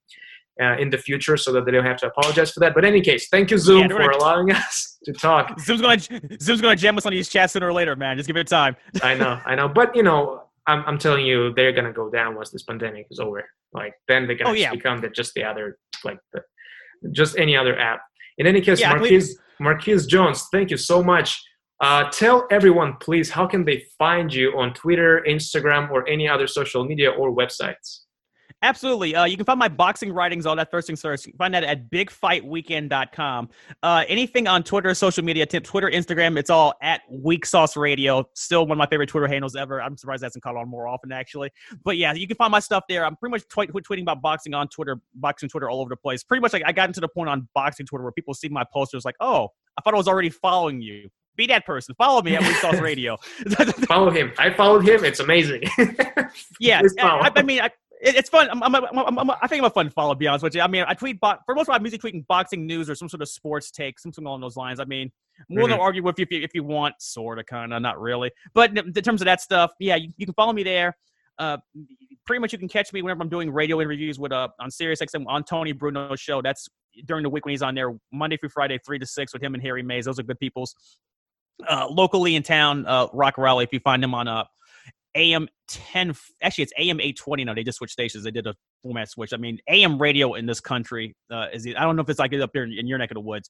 uh, 0.62 0.76
in 0.78 0.90
the 0.90 0.98
future 0.98 1.38
so 1.38 1.52
that 1.54 1.66
they 1.66 1.72
don't 1.72 1.86
have 1.86 1.98
to 1.98 2.08
apologize 2.08 2.52
for 2.52 2.60
that. 2.62 2.74
But 2.74 2.84
in 2.86 2.90
any 2.94 3.02
case, 3.02 3.28
thank 3.30 3.52
you 3.52 3.58
Zoom 3.58 3.82
Yeah, 3.82 3.88
for 3.90 4.00
gonna- 4.00 4.18
allowing 4.18 4.52
us 4.52 4.98
to 5.06 5.14
talk. 5.14 5.60
Zoom's 5.60 5.82
gonna 5.82 6.00
Zoom's 6.42 6.62
gonna 6.62 6.76
jam 6.76 6.98
us 6.98 7.06
on 7.06 7.12
these 7.12 7.30
chats 7.30 7.54
sooner 7.54 7.68
or 7.68 7.74
later, 7.74 7.96
man. 7.96 8.18
Just 8.18 8.28
give 8.28 8.38
it 8.38 8.48
time. 8.48 8.76
I 9.04 9.14
know, 9.16 9.40
I 9.46 9.56
know. 9.56 9.68
But 9.68 9.96
you 9.96 10.04
know, 10.04 10.44
I'm, 10.68 10.84
I'm 10.86 10.98
telling 10.98 11.26
you, 11.26 11.54
they're 11.54 11.72
gonna 11.72 11.94
go 11.94 12.10
down 12.10 12.36
once 12.36 12.50
this 12.52 12.64
pandemic 12.64 13.08
is 13.10 13.20
over. 13.20 13.44
Like 13.74 13.94
then 14.08 14.28
they're 14.28 14.36
gonna 14.36 14.52
Oh, 14.52 14.54
yeah. 14.54 14.72
become 14.72 15.00
the, 15.02 15.10
just 15.10 15.34
the 15.36 15.44
other, 15.44 15.78
like 16.04 16.18
the, 16.34 16.42
just 17.12 17.38
any 17.38 17.56
other 17.56 17.78
app. 17.80 18.02
In 18.38 18.48
any 18.48 18.62
case, 18.62 18.80
Yeah, 18.80 18.94
Marquise, 18.96 19.38
Marquise 19.60 20.06
Jones, 20.06 20.48
thank 20.52 20.70
you 20.72 20.78
so 20.78 21.04
much. 21.04 21.42
Uh, 21.82 22.10
tell 22.10 22.46
everyone, 22.52 22.96
please, 23.00 23.30
how 23.30 23.46
can 23.48 23.64
they 23.64 23.86
find 23.98 24.34
you 24.34 24.52
on 24.60 24.74
Twitter, 24.74 25.24
Instagram, 25.28 25.90
or 25.92 26.08
any 26.10 26.28
other 26.28 26.46
social 26.46 26.84
media 26.84 27.10
or 27.10 27.34
websites? 27.34 28.02
Absolutely. 28.62 29.16
Uh, 29.16 29.24
you 29.24 29.38
can 29.38 29.46
find 29.46 29.58
my 29.58 29.70
boxing 29.70 30.12
writings, 30.12 30.46
all 30.46 30.56
that 30.56 30.70
first 30.70 30.88
things 30.88 31.02
first. 31.02 31.26
You 31.26 31.32
can 31.32 31.38
find 31.38 31.54
that 31.54 31.64
at 31.64 31.90
bigfightweekend.com. 31.90 33.50
Uh, 33.82 34.04
anything 34.08 34.48
on 34.48 34.64
Twitter, 34.64 34.94
social 34.94 35.24
media, 35.24 35.46
tip, 35.46 35.64
Twitter, 35.64 35.90
Instagram, 35.90 36.38
it's 36.38 36.50
all 36.50 36.74
at 36.82 37.02
Weak 37.10 37.46
Sauce 37.46 37.78
Radio. 37.78 38.28
Still 38.36 38.64
one 38.64 38.72
of 38.72 38.78
my 38.78 38.86
favorite 38.88 39.08
Twitter 39.08 39.28
handles 39.28 39.56
ever. 39.56 39.82
I'm 39.82 39.96
surprised 39.96 40.24
that 40.24 40.28
hasn't 40.28 40.44
caught 40.44 40.58
on 40.58 40.68
more 40.68 40.88
often, 40.88 41.14
actually. 41.14 41.52
But 41.86 41.96
yeah, 41.96 42.14
you 42.14 42.28
can 42.28 42.36
find 42.36 42.52
my 42.52 42.60
stuff 42.60 42.84
there. 42.90 43.06
I'm 43.06 43.16
pretty 43.16 43.32
much 43.32 43.44
tw- 43.44 43.72
tweeting 43.72 44.02
about 44.02 44.22
boxing 44.22 44.54
on 44.54 44.68
Twitter, 44.68 45.00
boxing 45.16 45.48
Twitter 45.48 45.70
all 45.70 45.80
over 45.80 45.90
the 45.90 45.98
place. 45.98 46.24
Pretty 46.24 46.42
much 46.42 46.52
like 46.52 46.64
I 46.66 46.74
got 46.74 46.90
into 46.90 47.00
the 47.00 47.08
point 47.08 47.30
on 47.30 47.48
boxing 47.56 47.86
Twitter 47.86 48.04
where 48.04 48.12
people 48.12 48.34
see 48.34 48.50
my 48.50 48.66
posters 48.74 49.06
like, 49.06 49.16
oh, 49.22 49.50
I 49.78 49.82
thought 49.82 49.94
I 49.94 49.98
was 49.98 50.10
already 50.10 50.30
following 50.30 50.82
you. 50.82 51.10
Be 51.38 51.48
that 51.48 51.66
person. 51.66 51.96
Follow 51.98 52.22
me 52.22 52.36
at 52.36 52.42
Weak 52.42 52.58
Sauce 52.58 52.80
Radio. 52.82 53.16
Follow 53.88 54.10
him. 54.10 54.34
I 54.38 54.50
followed 54.50 54.86
him. 54.86 55.06
It's 55.06 55.22
amazing. 55.22 55.64
Yeah, 56.60 56.82
I. 57.00 57.06
I, 57.08 57.32
I 57.34 57.42
mean, 57.44 57.62
I, 57.62 57.70
it, 58.00 58.16
it's 58.16 58.30
fun. 58.30 58.50
I'm, 58.50 58.64
I'm, 58.64 58.76
I'm, 58.76 59.20
I'm, 59.20 59.32
I 59.32 59.48
think 59.48 59.62
I'm 59.62 59.66
a 59.66 59.70
fun 59.70 59.90
follow. 59.90 60.14
To 60.14 60.18
be 60.18 60.28
honest 60.28 60.44
with 60.44 60.56
you, 60.56 60.62
I 60.62 60.68
mean, 60.68 60.86
I 60.88 60.94
tweet 60.94 61.20
bo- 61.20 61.38
for 61.46 61.56
most 61.56 61.68
part. 61.68 61.80
I'm 61.80 61.86
usually 61.86 62.00
tweeting 62.00 62.26
boxing 62.28 62.66
news 62.66 62.90
or 62.90 62.96
some 62.96 63.10
sort 63.10 63.22
of 63.22 63.30
sports 63.30 63.72
take, 63.72 64.00
something 64.00 64.26
along 64.26 64.42
those 64.42 64.56
lines. 64.56 64.80
I 64.80 64.86
mean, 64.86 65.12
I'm 65.50 65.56
willing 65.56 65.72
to 65.72 65.80
argue 65.80 66.04
with 66.04 66.18
you 66.18 66.24
if 66.24 66.32
you 66.32 66.42
if 66.42 66.52
you 66.54 66.64
want, 66.64 66.96
sort 67.00 67.40
of, 67.40 67.46
kind 67.46 67.74
of, 67.74 67.82
not 67.82 68.00
really. 68.00 68.32
But 68.54 68.78
in, 68.78 68.94
terms 68.94 69.22
of 69.22 69.26
that 69.26 69.42
stuff, 69.42 69.72
yeah, 69.80 69.96
you, 69.96 70.12
you 70.18 70.26
can 70.26 70.34
follow 70.36 70.54
me 70.54 70.64
there. 70.64 70.98
Uh, 71.38 71.58
pretty 72.26 72.40
much, 72.42 72.52
you 72.52 72.60
can 72.60 72.68
catch 72.68 72.92
me 72.92 73.02
whenever 73.02 73.22
I'm 73.22 73.30
doing 73.30 73.50
radio 73.50 73.80
interviews 73.82 74.20
with 74.20 74.32
uh 74.32 74.50
on 74.60 74.70
Sirius 74.72 75.02
XM 75.02 75.26
on 75.28 75.44
Tony 75.44 75.72
Bruno's 75.72 76.20
show. 76.20 76.42
That's 76.42 76.68
during 77.06 77.24
the 77.24 77.30
week 77.30 77.46
when 77.46 77.52
he's 77.52 77.62
on 77.62 77.76
there, 77.76 77.98
Monday 78.12 78.38
through 78.38 78.50
Friday, 78.50 78.80
three 78.86 79.00
to 79.00 79.06
six, 79.06 79.34
with 79.34 79.42
him 79.42 79.54
and 79.54 79.64
Harry 79.64 79.84
Mays. 79.84 80.06
Those 80.06 80.20
are 80.20 80.24
good 80.24 80.40
people's. 80.40 80.76
Uh, 81.70 81.86
locally 81.90 82.36
in 82.36 82.44
town, 82.44 82.86
uh, 82.86 83.08
Rock 83.12 83.38
Rally. 83.38 83.66
If 83.66 83.74
you 83.74 83.82
find 83.82 84.02
them 84.02 84.14
on 84.16 84.30
uh, 84.30 84.46
AM 85.16 85.48
10, 85.68 86.14
actually, 86.42 86.64
it's 86.64 86.74
AM 86.78 87.00
820 87.00 87.46
now. 87.46 87.54
They 87.54 87.64
just 87.64 87.78
switched 87.78 87.94
stations. 87.94 88.24
They 88.24 88.32
did 88.32 88.48
a 88.48 88.56
format 88.82 89.10
switch. 89.10 89.34
I 89.34 89.38
mean, 89.38 89.60
AM 89.68 90.00
radio 90.00 90.34
in 90.34 90.46
this 90.46 90.60
country 90.60 91.16
uh, 91.32 91.48
is, 91.52 91.68
I 91.68 91.82
don't 91.82 91.96
know 91.96 92.02
if 92.02 92.10
it's 92.10 92.20
like 92.20 92.34
up 92.34 92.52
there 92.54 92.64
in, 92.64 92.74
in 92.74 92.88
your 92.88 92.98
neck 92.98 93.12
of 93.12 93.16
the 93.16 93.22
woods, 93.22 93.50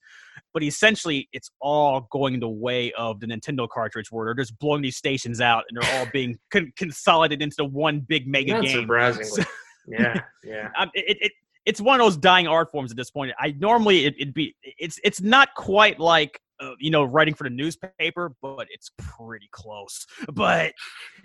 but 0.54 0.64
essentially, 0.64 1.28
it's 1.34 1.52
all 1.60 2.08
going 2.12 2.40
the 2.40 2.50
way 2.50 2.92
of 2.94 3.20
the 3.20 3.28
Nintendo 3.28 3.68
cartridge 3.68 4.12
where 4.12 4.26
they're 4.26 4.44
just 4.44 4.58
blowing 4.60 4.82
these 4.82 4.98
stations 4.98 5.42
out 5.42 5.64
and 5.70 5.82
they're 5.82 6.00
all 6.00 6.08
being 6.12 6.38
con- 6.52 6.74
consolidated 6.78 7.42
into 7.42 7.66
one 7.66 8.00
big 8.00 8.28
mega 8.28 8.54
Not 8.54 8.64
game. 8.64 8.82
surprisingly. 8.82 9.46
yeah, 9.88 10.22
yeah. 10.44 10.70
Um, 10.78 10.90
it, 10.94 11.18
it, 11.22 11.32
it's 11.66 11.82
one 11.82 12.00
of 12.00 12.06
those 12.06 12.18
dying 12.18 12.48
art 12.48 12.72
forms 12.72 12.92
at 12.92 12.98
this 12.98 13.12
point. 13.12 13.32
I 13.38 13.54
normally 13.60 14.06
it, 14.06 14.16
it'd 14.18 14.34
be 14.34 14.56
it's 14.64 15.00
it's 15.04 15.22
not 15.22 15.50
quite 15.56 16.00
like 16.00 16.40
uh, 16.60 16.72
you 16.80 16.92
know 16.92 17.04
writing 17.04 17.34
for 17.34 17.44
the 17.44 17.50
newspaper, 17.50 18.34
but 18.42 18.68
it's 18.70 18.92
pretty 18.98 19.50
close. 19.52 20.06
But 20.34 20.74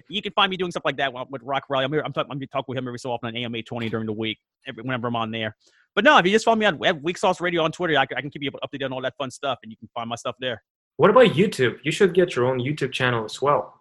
you 0.09 0.23
can 0.23 0.33
find 0.33 0.51
me 0.51 0.57
doing 0.57 0.71
stuff 0.71 0.85
like 0.85 0.97
that 0.97 1.13
with 1.31 1.43
Rock 1.43 1.65
Rally. 1.69 1.85
I'm 1.85 1.93
here, 1.93 2.03
I'm, 2.05 2.13
talk, 2.13 2.27
I'm 2.31 2.41
talking 2.41 2.65
with 2.69 2.79
him 2.79 2.89
every 2.89 2.99
so 2.99 3.13
often 3.13 3.29
on 3.29 3.37
AM 3.37 3.55
820 3.55 3.89
during 3.91 4.07
the 4.07 4.13
week, 4.13 4.39
every, 4.67 4.83
whenever 4.83 5.07
I'm 5.09 5.17
on 5.17 5.31
there. 5.31 5.57
But 5.95 6.05
no, 6.05 6.19
if 6.19 6.27
you 6.27 6.33
just 6.33 6.45
follow 6.45 6.57
me 6.57 6.67
on 6.67 6.85
at 6.85 7.03
Weak 7.03 7.19
Sauce 7.19 7.41
Radio 7.41 7.63
on 7.63 7.71
Twitter, 7.71 7.97
I, 7.97 8.07
can- 8.07 8.19
I 8.19 8.21
can 8.21 8.31
keep 8.31 8.43
you 8.43 8.51
up 8.63 8.71
to 8.71 8.79
date 8.79 8.85
on 8.85 8.93
all 8.93 9.03
that 9.03 9.15
fun 9.17 9.31
stuff, 9.31 9.59
and 9.63 9.71
you 9.71 9.77
can 9.77 9.89
find 9.95 10.09
my 10.09 10.17
stuff 10.17 10.35
there. 10.41 10.63
What 10.97 11.11
about 11.11 11.27
YouTube? 11.27 11.79
You 11.83 11.93
should 11.93 12.15
get 12.15 12.37
your 12.37 12.47
own 12.47 12.59
YouTube 12.61 12.93
channel 12.93 13.25
as 13.25 13.41
well. 13.43 13.81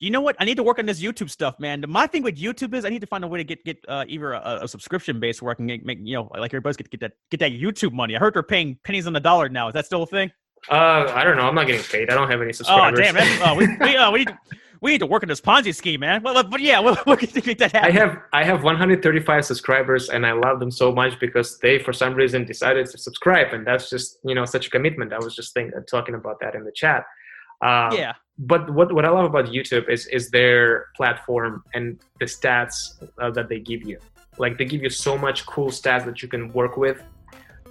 You 0.00 0.10
know 0.10 0.22
what? 0.22 0.34
I 0.40 0.46
need 0.46 0.56
to 0.56 0.62
work 0.62 0.78
on 0.78 0.86
this 0.86 1.00
YouTube 1.00 1.28
stuff, 1.28 1.60
man. 1.60 1.84
My 1.86 2.06
thing 2.06 2.22
with 2.22 2.36
YouTube 2.36 2.74
is 2.74 2.86
I 2.86 2.88
need 2.88 3.02
to 3.02 3.06
find 3.06 3.22
a 3.22 3.28
way 3.28 3.38
to 3.38 3.44
get 3.44 3.62
get 3.64 3.84
uh, 3.86 4.04
either 4.08 4.32
a, 4.32 4.60
a 4.62 4.68
subscription 4.68 5.20
base 5.20 5.42
where 5.42 5.52
I 5.52 5.54
can 5.54 5.66
make, 5.66 5.84
make 5.84 5.98
you 6.02 6.14
know 6.14 6.30
like 6.34 6.50
everybody's 6.54 6.78
get 6.78 6.90
get 6.90 7.00
that 7.00 7.12
get 7.30 7.40
that 7.40 7.52
YouTube 7.52 7.92
money. 7.92 8.16
I 8.16 8.18
heard 8.18 8.32
they're 8.32 8.42
paying 8.42 8.78
pennies 8.82 9.06
on 9.06 9.12
the 9.12 9.20
dollar 9.20 9.50
now. 9.50 9.68
Is 9.68 9.74
that 9.74 9.84
still 9.84 10.02
a 10.04 10.06
thing? 10.06 10.32
Uh, 10.68 11.10
I 11.14 11.24
don't 11.24 11.36
know. 11.36 11.48
I'm 11.48 11.54
not 11.54 11.66
getting 11.66 11.82
paid. 11.82 12.10
I 12.10 12.14
don't 12.14 12.30
have 12.30 12.42
any 12.42 12.52
subscribers. 12.52 13.00
Oh 13.00 13.04
subscribers. 13.04 13.40
damn! 13.40 13.40
That's, 13.40 13.50
uh, 13.50 13.54
we 13.56 13.92
we, 13.92 13.96
uh, 13.96 14.10
we 14.10 14.18
need 14.20 14.28
to, 14.28 14.38
we 14.80 14.90
need 14.92 14.98
to 14.98 15.06
work 15.06 15.22
on 15.22 15.28
this 15.28 15.40
Ponzi 15.40 15.74
scheme, 15.74 16.00
man. 16.00 16.22
Well, 16.22 16.42
but 16.44 16.60
yeah, 16.60 16.80
we'll, 16.84 16.96
we'll 17.06 17.16
get 17.16 17.32
to 17.34 17.42
make 17.46 17.58
that 17.58 17.72
happen. 17.72 17.90
I 17.90 17.98
have 17.98 18.18
I 18.32 18.44
have 18.44 18.62
135 18.62 19.44
subscribers, 19.44 20.10
and 20.10 20.26
I 20.26 20.32
love 20.32 20.60
them 20.60 20.70
so 20.70 20.92
much 20.92 21.18
because 21.18 21.58
they, 21.58 21.78
for 21.78 21.92
some 21.92 22.14
reason, 22.14 22.44
decided 22.44 22.86
to 22.86 22.98
subscribe, 22.98 23.52
and 23.52 23.66
that's 23.66 23.90
just 23.90 24.18
you 24.24 24.34
know 24.34 24.44
such 24.44 24.66
a 24.66 24.70
commitment. 24.70 25.12
I 25.12 25.18
was 25.18 25.34
just 25.34 25.54
think, 25.54 25.72
talking 25.90 26.14
about 26.14 26.40
that 26.40 26.54
in 26.54 26.64
the 26.64 26.72
chat. 26.72 27.04
Um, 27.62 27.92
yeah, 27.92 28.14
But 28.38 28.70
what 28.70 28.92
what 28.92 29.04
I 29.04 29.10
love 29.10 29.26
about 29.26 29.46
YouTube 29.46 29.88
is 29.90 30.06
is 30.06 30.30
their 30.30 30.86
platform 30.96 31.62
and 31.74 32.00
the 32.18 32.24
stats 32.26 33.02
uh, 33.18 33.30
that 33.32 33.48
they 33.48 33.60
give 33.60 33.82
you. 33.82 33.98
Like 34.38 34.56
they 34.56 34.64
give 34.64 34.82
you 34.82 34.88
so 34.88 35.18
much 35.18 35.44
cool 35.44 35.68
stats 35.68 36.06
that 36.06 36.22
you 36.22 36.28
can 36.28 36.50
work 36.52 36.76
with 36.78 37.02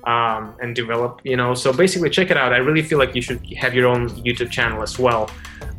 um, 0.06 0.56
and 0.62 0.76
develop. 0.76 1.22
You 1.24 1.38
know, 1.38 1.54
so 1.54 1.74
basically, 1.74 2.10
check 2.10 2.32
it 2.32 2.38
out. 2.38 2.54
I 2.54 2.58
really 2.58 2.82
feel 2.82 2.98
like 2.98 3.16
you 3.16 3.22
should 3.22 3.46
have 3.58 3.74
your 3.74 3.88
own 3.88 4.10
YouTube 4.10 4.52
channel 4.52 4.82
as 4.82 4.98
well. 5.00 5.30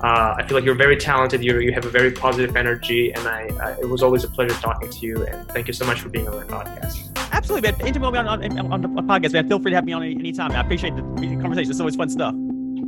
Uh, 0.03 0.35
I 0.39 0.47
feel 0.47 0.57
like 0.57 0.65
you're 0.65 0.75
very 0.75 0.97
talented. 0.97 1.43
You 1.45 1.59
you 1.61 1.73
have 1.73 1.85
a 1.85 1.91
very 1.91 2.11
positive 2.11 2.57
energy, 2.57 3.13
and 3.13 3.27
I, 3.27 3.51
I 3.61 3.71
it 3.81 3.89
was 3.89 4.03
always 4.03 4.25
a 4.25 4.29
pleasure 4.29 4.55
talking 4.55 4.91
to 4.91 5.07
you. 5.07 5.27
And 5.27 5.49
thank 5.49 5.67
you 5.67 5.75
so 5.75 5.85
much 5.87 6.01
for 6.01 6.09
being 6.09 6.29
on 6.29 6.37
my 6.37 6.45
podcast. 6.45 7.17
absolutely, 7.33 7.71
man. 7.71 7.81
Anytime 7.81 8.05
on, 8.05 8.17
on, 8.17 8.73
on 8.73 8.81
the 8.81 8.89
podcast, 9.03 9.33
man, 9.33 9.49
feel 9.49 9.59
free 9.59 9.71
to 9.71 9.77
have 9.77 9.85
me 9.85 9.93
on 9.93 10.03
any 10.03 10.15
anytime. 10.15 10.53
I 10.53 10.61
appreciate 10.61 10.97
the 10.97 11.03
the 11.03 11.37
conversation. 11.37 11.71
It's 11.71 11.81
always 11.81 11.97
fun 11.97 12.09
stuff. 12.09 12.35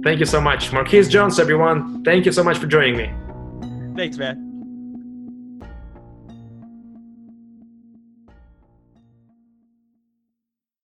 Thank 0.03 0.21
you 0.21 0.27
so 0.27 0.41
much, 0.41 0.73
Marquise 0.73 1.09
Jones, 1.09 1.39
everyone. 1.39 2.03
Thank 2.03 2.27
you 2.27 2.33
so 2.33 2.43
much 2.43 2.59
for 2.59 2.67
joining 2.67 2.97
me. 2.97 3.11
Thanks, 3.95 4.19
man. 4.19 4.52